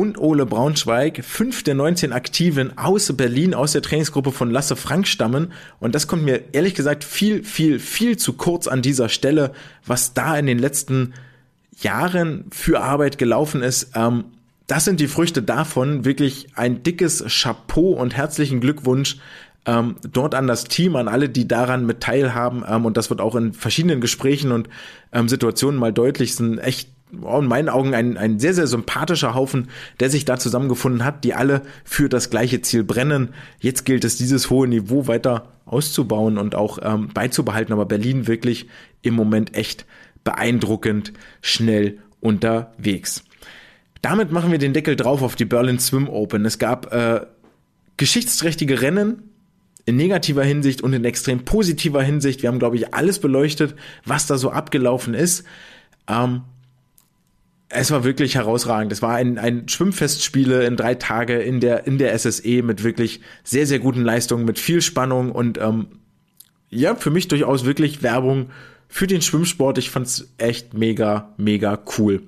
und 0.00 0.16
Ole 0.16 0.46
Braunschweig, 0.46 1.22
fünf 1.22 1.62
der 1.62 1.74
19 1.74 2.14
Aktiven 2.14 2.78
aus 2.78 3.14
Berlin, 3.14 3.52
aus 3.52 3.72
der 3.72 3.82
Trainingsgruppe 3.82 4.32
von 4.32 4.50
Lasse 4.50 4.74
Frank 4.74 5.06
stammen. 5.06 5.52
Und 5.78 5.94
das 5.94 6.06
kommt 6.06 6.24
mir 6.24 6.40
ehrlich 6.52 6.74
gesagt 6.74 7.04
viel, 7.04 7.44
viel, 7.44 7.78
viel 7.78 8.16
zu 8.16 8.32
kurz 8.32 8.66
an 8.66 8.80
dieser 8.80 9.10
Stelle, 9.10 9.52
was 9.84 10.14
da 10.14 10.38
in 10.38 10.46
den 10.46 10.58
letzten 10.58 11.12
Jahren 11.82 12.46
für 12.50 12.80
Arbeit 12.80 13.18
gelaufen 13.18 13.62
ist. 13.62 13.90
Ähm, 13.94 14.24
das 14.66 14.86
sind 14.86 15.00
die 15.00 15.06
Früchte 15.06 15.42
davon. 15.42 16.06
Wirklich 16.06 16.46
ein 16.54 16.82
dickes 16.82 17.22
Chapeau 17.28 17.90
und 17.90 18.16
herzlichen 18.16 18.60
Glückwunsch 18.60 19.18
ähm, 19.66 19.96
dort 20.10 20.34
an 20.34 20.46
das 20.46 20.64
Team, 20.64 20.96
an 20.96 21.08
alle, 21.08 21.28
die 21.28 21.46
daran 21.46 21.84
mit 21.84 22.00
teilhaben. 22.00 22.64
Ähm, 22.66 22.86
und 22.86 22.96
das 22.96 23.10
wird 23.10 23.20
auch 23.20 23.36
in 23.36 23.52
verschiedenen 23.52 24.00
Gesprächen 24.00 24.50
und 24.50 24.70
ähm, 25.12 25.28
Situationen 25.28 25.78
mal 25.78 25.92
deutlich. 25.92 26.36
Sind 26.36 26.56
echt 26.56 26.88
in 27.12 27.46
meinen 27.46 27.68
Augen 27.68 27.94
ein, 27.94 28.16
ein 28.16 28.38
sehr, 28.38 28.54
sehr 28.54 28.66
sympathischer 28.66 29.34
Haufen, 29.34 29.68
der 29.98 30.10
sich 30.10 30.24
da 30.24 30.38
zusammengefunden 30.38 31.04
hat, 31.04 31.24
die 31.24 31.34
alle 31.34 31.62
für 31.84 32.08
das 32.08 32.30
gleiche 32.30 32.62
Ziel 32.62 32.84
brennen. 32.84 33.30
Jetzt 33.58 33.84
gilt 33.84 34.04
es, 34.04 34.16
dieses 34.16 34.50
hohe 34.50 34.68
Niveau 34.68 35.06
weiter 35.06 35.48
auszubauen 35.66 36.38
und 36.38 36.54
auch 36.54 36.78
ähm, 36.82 37.08
beizubehalten. 37.12 37.72
Aber 37.72 37.86
Berlin 37.86 38.26
wirklich 38.26 38.68
im 39.02 39.14
Moment 39.14 39.54
echt 39.54 39.86
beeindruckend 40.24 41.12
schnell 41.40 41.98
unterwegs. 42.20 43.24
Damit 44.02 44.32
machen 44.32 44.50
wir 44.50 44.58
den 44.58 44.72
Deckel 44.72 44.96
drauf 44.96 45.22
auf 45.22 45.36
die 45.36 45.44
Berlin 45.44 45.78
Swim 45.78 46.08
Open. 46.08 46.44
Es 46.44 46.58
gab 46.58 46.92
äh, 46.92 47.26
geschichtsträchtige 47.96 48.80
Rennen, 48.80 49.22
in 49.86 49.96
negativer 49.96 50.44
Hinsicht 50.44 50.82
und 50.82 50.92
in 50.92 51.04
extrem 51.04 51.44
positiver 51.44 52.02
Hinsicht. 52.02 52.42
Wir 52.42 52.48
haben, 52.48 52.58
glaube 52.58 52.76
ich, 52.76 52.94
alles 52.94 53.18
beleuchtet, 53.18 53.74
was 54.04 54.26
da 54.26 54.38
so 54.38 54.50
abgelaufen 54.50 55.14
ist. 55.14 55.44
Ähm, 56.08 56.42
es 57.70 57.90
war 57.90 58.04
wirklich 58.04 58.34
herausragend. 58.34 58.92
Es 58.92 59.00
war 59.00 59.14
ein, 59.14 59.38
ein 59.38 59.68
Schwimmfestspiele 59.68 60.64
in 60.64 60.76
drei 60.76 60.96
Tage 60.96 61.38
in 61.38 61.60
der, 61.60 61.86
in 61.86 61.98
der 61.98 62.18
SSE 62.18 62.62
mit 62.62 62.82
wirklich 62.82 63.20
sehr, 63.44 63.66
sehr 63.66 63.78
guten 63.78 64.02
Leistungen, 64.02 64.44
mit 64.44 64.58
viel 64.58 64.82
Spannung 64.82 65.32
und 65.32 65.58
ähm, 65.58 65.86
ja, 66.68 66.94
für 66.94 67.10
mich 67.10 67.28
durchaus 67.28 67.64
wirklich 67.64 68.02
Werbung 68.02 68.50
für 68.88 69.06
den 69.06 69.22
Schwimmsport. 69.22 69.78
Ich 69.78 69.90
fand's 69.90 70.32
echt 70.38 70.74
mega, 70.74 71.32
mega 71.36 71.78
cool 71.98 72.22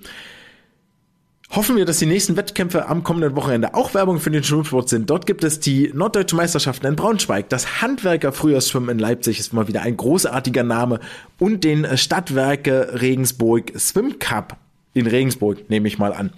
hoffen 1.54 1.76
wir, 1.76 1.84
dass 1.84 1.98
die 1.98 2.06
nächsten 2.06 2.36
Wettkämpfe 2.36 2.88
am 2.88 3.02
kommenden 3.02 3.36
Wochenende 3.36 3.74
auch 3.74 3.94
Werbung 3.94 4.20
für 4.20 4.30
den 4.30 4.42
Schwimmsport 4.42 4.88
sind. 4.88 5.10
Dort 5.10 5.26
gibt 5.26 5.44
es 5.44 5.60
die 5.60 5.90
Norddeutsche 5.94 6.34
Meisterschaften 6.34 6.86
in 6.86 6.96
Braunschweig. 6.96 7.48
Das 7.50 7.82
Handwerker 7.82 8.32
Frühjahrsschwimmen 8.32 8.88
in 8.88 8.98
Leipzig 8.98 9.38
ist 9.38 9.52
mal 9.52 9.68
wieder 9.68 9.82
ein 9.82 9.96
großartiger 9.96 10.62
Name. 10.62 10.98
Und 11.38 11.62
den 11.64 11.96
Stadtwerke 11.98 13.00
Regensburg 13.00 13.72
Swim 13.78 14.18
Cup 14.18 14.56
in 14.94 15.06
Regensburg, 15.06 15.68
nehme 15.70 15.88
ich 15.88 15.98
mal 15.98 16.12
an. 16.12 16.32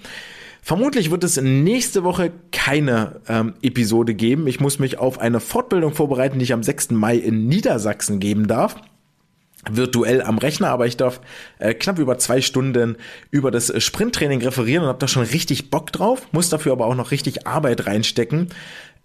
Vermutlich 0.62 1.10
wird 1.10 1.24
es 1.24 1.38
nächste 1.38 2.04
Woche 2.04 2.32
keine 2.50 3.20
ähm, 3.28 3.54
Episode 3.60 4.14
geben. 4.14 4.46
Ich 4.46 4.60
muss 4.60 4.78
mich 4.78 4.98
auf 4.98 5.20
eine 5.20 5.40
Fortbildung 5.40 5.92
vorbereiten, 5.92 6.38
die 6.38 6.44
ich 6.44 6.54
am 6.54 6.62
6. 6.62 6.92
Mai 6.92 7.16
in 7.16 7.48
Niedersachsen 7.48 8.18
geben 8.18 8.46
darf 8.46 8.76
virtuell 9.70 10.22
am 10.22 10.38
Rechner, 10.38 10.68
aber 10.68 10.86
ich 10.86 10.96
darf 10.96 11.20
äh, 11.58 11.74
knapp 11.74 11.98
über 11.98 12.18
zwei 12.18 12.40
Stunden 12.40 12.96
über 13.30 13.50
das 13.50 13.72
Sprinttraining 13.82 14.42
referieren 14.42 14.82
und 14.82 14.88
habe 14.88 14.98
da 14.98 15.08
schon 15.08 15.24
richtig 15.24 15.70
Bock 15.70 15.92
drauf, 15.92 16.28
muss 16.32 16.50
dafür 16.50 16.72
aber 16.72 16.86
auch 16.86 16.94
noch 16.94 17.10
richtig 17.10 17.46
Arbeit 17.46 17.86
reinstecken. 17.86 18.48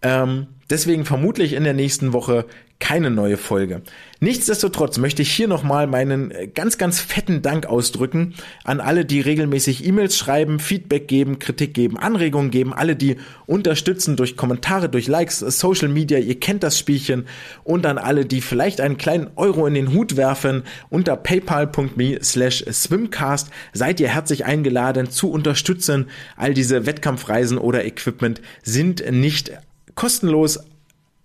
Ähm, 0.02 0.48
deswegen 0.70 1.06
vermutlich 1.06 1.54
in 1.54 1.64
der 1.64 1.74
nächsten 1.74 2.14
Woche 2.14 2.46
keine 2.80 3.12
neue 3.12 3.36
Folge. 3.38 3.82
Nichtsdestotrotz 4.22 4.98
möchte 4.98 5.22
ich 5.22 5.32
hier 5.32 5.50
nochmal 5.50 5.86
meinen 5.86 6.32
äh, 6.32 6.48
ganz, 6.48 6.78
ganz 6.78 7.02
fetten 7.02 7.42
Dank 7.42 7.66
ausdrücken 7.66 8.36
an 8.64 8.80
alle, 8.80 9.06
die 9.06 9.20
regelmäßig 9.20 9.86
E-Mails 9.86 10.18
schreiben, 10.18 10.60
Feedback 10.60 11.08
geben, 11.08 11.40
Kritik 11.40 11.74
geben, 11.74 11.98
Anregungen 11.98 12.52
geben, 12.52 12.74
alle, 12.74 12.96
die 12.96 13.18
unterstützen 13.46 14.16
durch 14.16 14.38
Kommentare, 14.38 14.88
durch 14.88 15.08
Likes, 15.08 15.40
Social 15.40 15.90
Media, 15.90 16.20
ihr 16.20 16.40
kennt 16.40 16.64
das 16.64 16.80
Spielchen 16.80 17.28
und 17.66 17.86
an 17.86 17.98
alle, 17.98 18.26
die 18.26 18.42
vielleicht 18.42 18.80
einen 18.80 18.98
kleinen 18.98 19.30
Euro 19.36 19.68
in 19.68 19.74
den 19.74 19.94
Hut 19.94 20.16
werfen 20.16 20.64
unter 20.90 21.18
paypal.me 21.18 22.20
slash 22.24 22.64
swimcast 22.72 23.50
seid 23.74 24.00
ihr 24.00 24.08
herzlich 24.08 24.46
eingeladen 24.46 25.12
zu 25.12 25.30
unterstützen. 25.30 26.08
All 26.38 26.54
diese 26.54 26.86
Wettkampfreisen 26.86 27.58
oder 27.58 27.86
Equipment 27.86 28.42
sind 28.64 29.04
nicht 29.12 29.52
kostenlos, 30.00 30.60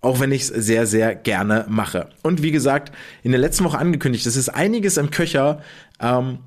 auch 0.00 0.18
wenn 0.18 0.32
ich 0.32 0.42
es 0.42 0.48
sehr, 0.48 0.86
sehr 0.86 1.14
gerne 1.14 1.64
mache. 1.68 2.08
Und 2.22 2.42
wie 2.42 2.50
gesagt, 2.50 2.92
in 3.22 3.30
der 3.30 3.40
letzten 3.40 3.64
Woche 3.64 3.78
angekündigt, 3.78 4.26
es 4.26 4.34
ist 4.34 4.48
einiges 4.48 4.96
im 4.96 5.12
Köcher. 5.12 5.62
Ähm, 6.00 6.38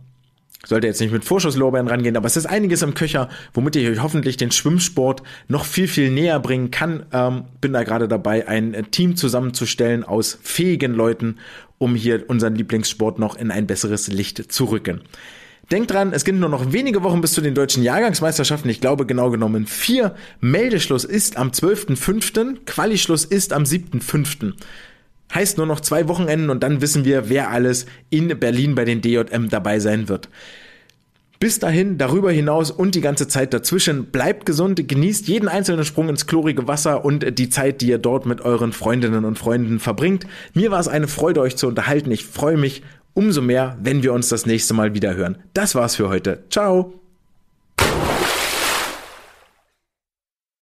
sollte 0.66 0.88
jetzt 0.88 1.00
nicht 1.00 1.14
mit 1.14 1.24
Vorschusslorbeeren 1.24 1.88
rangehen, 1.88 2.18
aber 2.18 2.28
es 2.28 2.36
ist 2.36 2.46
einiges 2.46 2.82
im 2.82 2.96
Köcher, 2.96 3.30
womit 3.54 3.78
ich 3.78 3.88
euch 3.88 4.02
hoffentlich 4.02 4.36
den 4.36 4.52
Schwimmsport 4.52 5.24
noch 5.48 5.64
viel, 5.64 5.88
viel 5.88 6.12
näher 6.12 6.40
bringen 6.42 6.70
kann. 6.70 7.06
Ähm, 7.14 7.46
bin 7.62 7.72
da 7.72 7.84
gerade 7.84 8.10
dabei, 8.10 8.46
ein 8.46 8.88
Team 8.92 9.16
zusammenzustellen 9.16 10.04
aus 10.04 10.38
fähigen 10.42 10.94
Leuten, 10.94 11.38
um 11.78 11.96
hier 11.96 12.30
unseren 12.30 12.56
Lieblingssport 12.56 13.20
noch 13.20 13.38
in 13.38 13.52
ein 13.52 13.68
besseres 13.68 14.10
Licht 14.10 14.52
zu 14.52 14.66
rücken. 14.66 15.02
Denkt 15.72 15.92
dran, 15.92 16.14
es 16.14 16.24
gibt 16.24 16.40
nur 16.40 16.48
noch 16.48 16.72
wenige 16.72 17.04
Wochen 17.04 17.20
bis 17.20 17.34
zu 17.34 17.42
den 17.42 17.54
deutschen 17.54 17.84
Jahrgangsmeisterschaften. 17.84 18.70
Ich 18.70 18.80
glaube 18.80 19.06
genau 19.06 19.30
genommen 19.30 19.66
vier. 19.66 20.16
Meldeschluss 20.40 21.04
ist 21.04 21.36
am 21.36 21.50
12.05., 21.50 22.60
Qualischluss 22.66 23.26
ist 23.26 23.52
am 23.52 23.64
7.05. 23.64 24.54
Heißt 25.34 25.58
nur 25.58 25.66
noch 25.66 25.82
zwei 25.82 26.08
Wochenenden 26.08 26.50
und 26.50 26.64
dann 26.64 26.80
wissen 26.82 27.04
wir, 27.04 27.28
wer 27.28 27.50
alles 27.50 27.86
in 28.10 28.30
Berlin 28.40 28.76
bei 28.76 28.86
den 28.86 29.02
DJM 29.02 29.50
dabei 29.50 29.80
sein 29.80 30.08
wird. 30.08 30.30
Bis 31.40 31.60
dahin, 31.60 31.98
darüber 31.98 32.32
hinaus 32.32 32.72
und 32.72 32.96
die 32.96 33.02
ganze 33.02 33.28
Zeit 33.28 33.54
dazwischen, 33.54 34.06
bleibt 34.06 34.46
gesund, 34.46 34.88
genießt 34.88 35.28
jeden 35.28 35.50
einzelnen 35.50 35.86
Sprung 35.86 36.08
ins 36.08 36.26
chlorige 36.28 36.68
Wasser 36.68 37.06
und 37.06 37.38
die 37.38 37.50
Zeit, 37.50 37.82
die 37.82 37.90
ihr 37.90 38.00
dort 38.00 38.26
mit 38.26 38.42
euren 38.42 38.72
Freundinnen 38.72 39.26
und 39.26 39.38
Freunden 39.38 39.80
verbringt. 39.80 40.26
Mir 40.54 40.72
war 40.72 40.80
es 40.80 40.88
eine 40.88 41.10
Freude, 41.10 41.42
euch 41.42 41.58
zu 41.58 41.68
unterhalten. 41.68 42.10
Ich 42.10 42.26
freue 42.26 42.58
mich 42.58 42.82
Umso 43.18 43.42
mehr, 43.42 43.76
wenn 43.82 44.04
wir 44.04 44.14
uns 44.14 44.30
das 44.30 44.46
nächste 44.46 44.76
Mal 44.76 44.94
wieder 44.94 45.16
hören. 45.16 45.40
Das 45.56 45.74
war's 45.74 45.96
für 45.96 46.08
heute. 46.08 46.44
Ciao! 46.52 47.07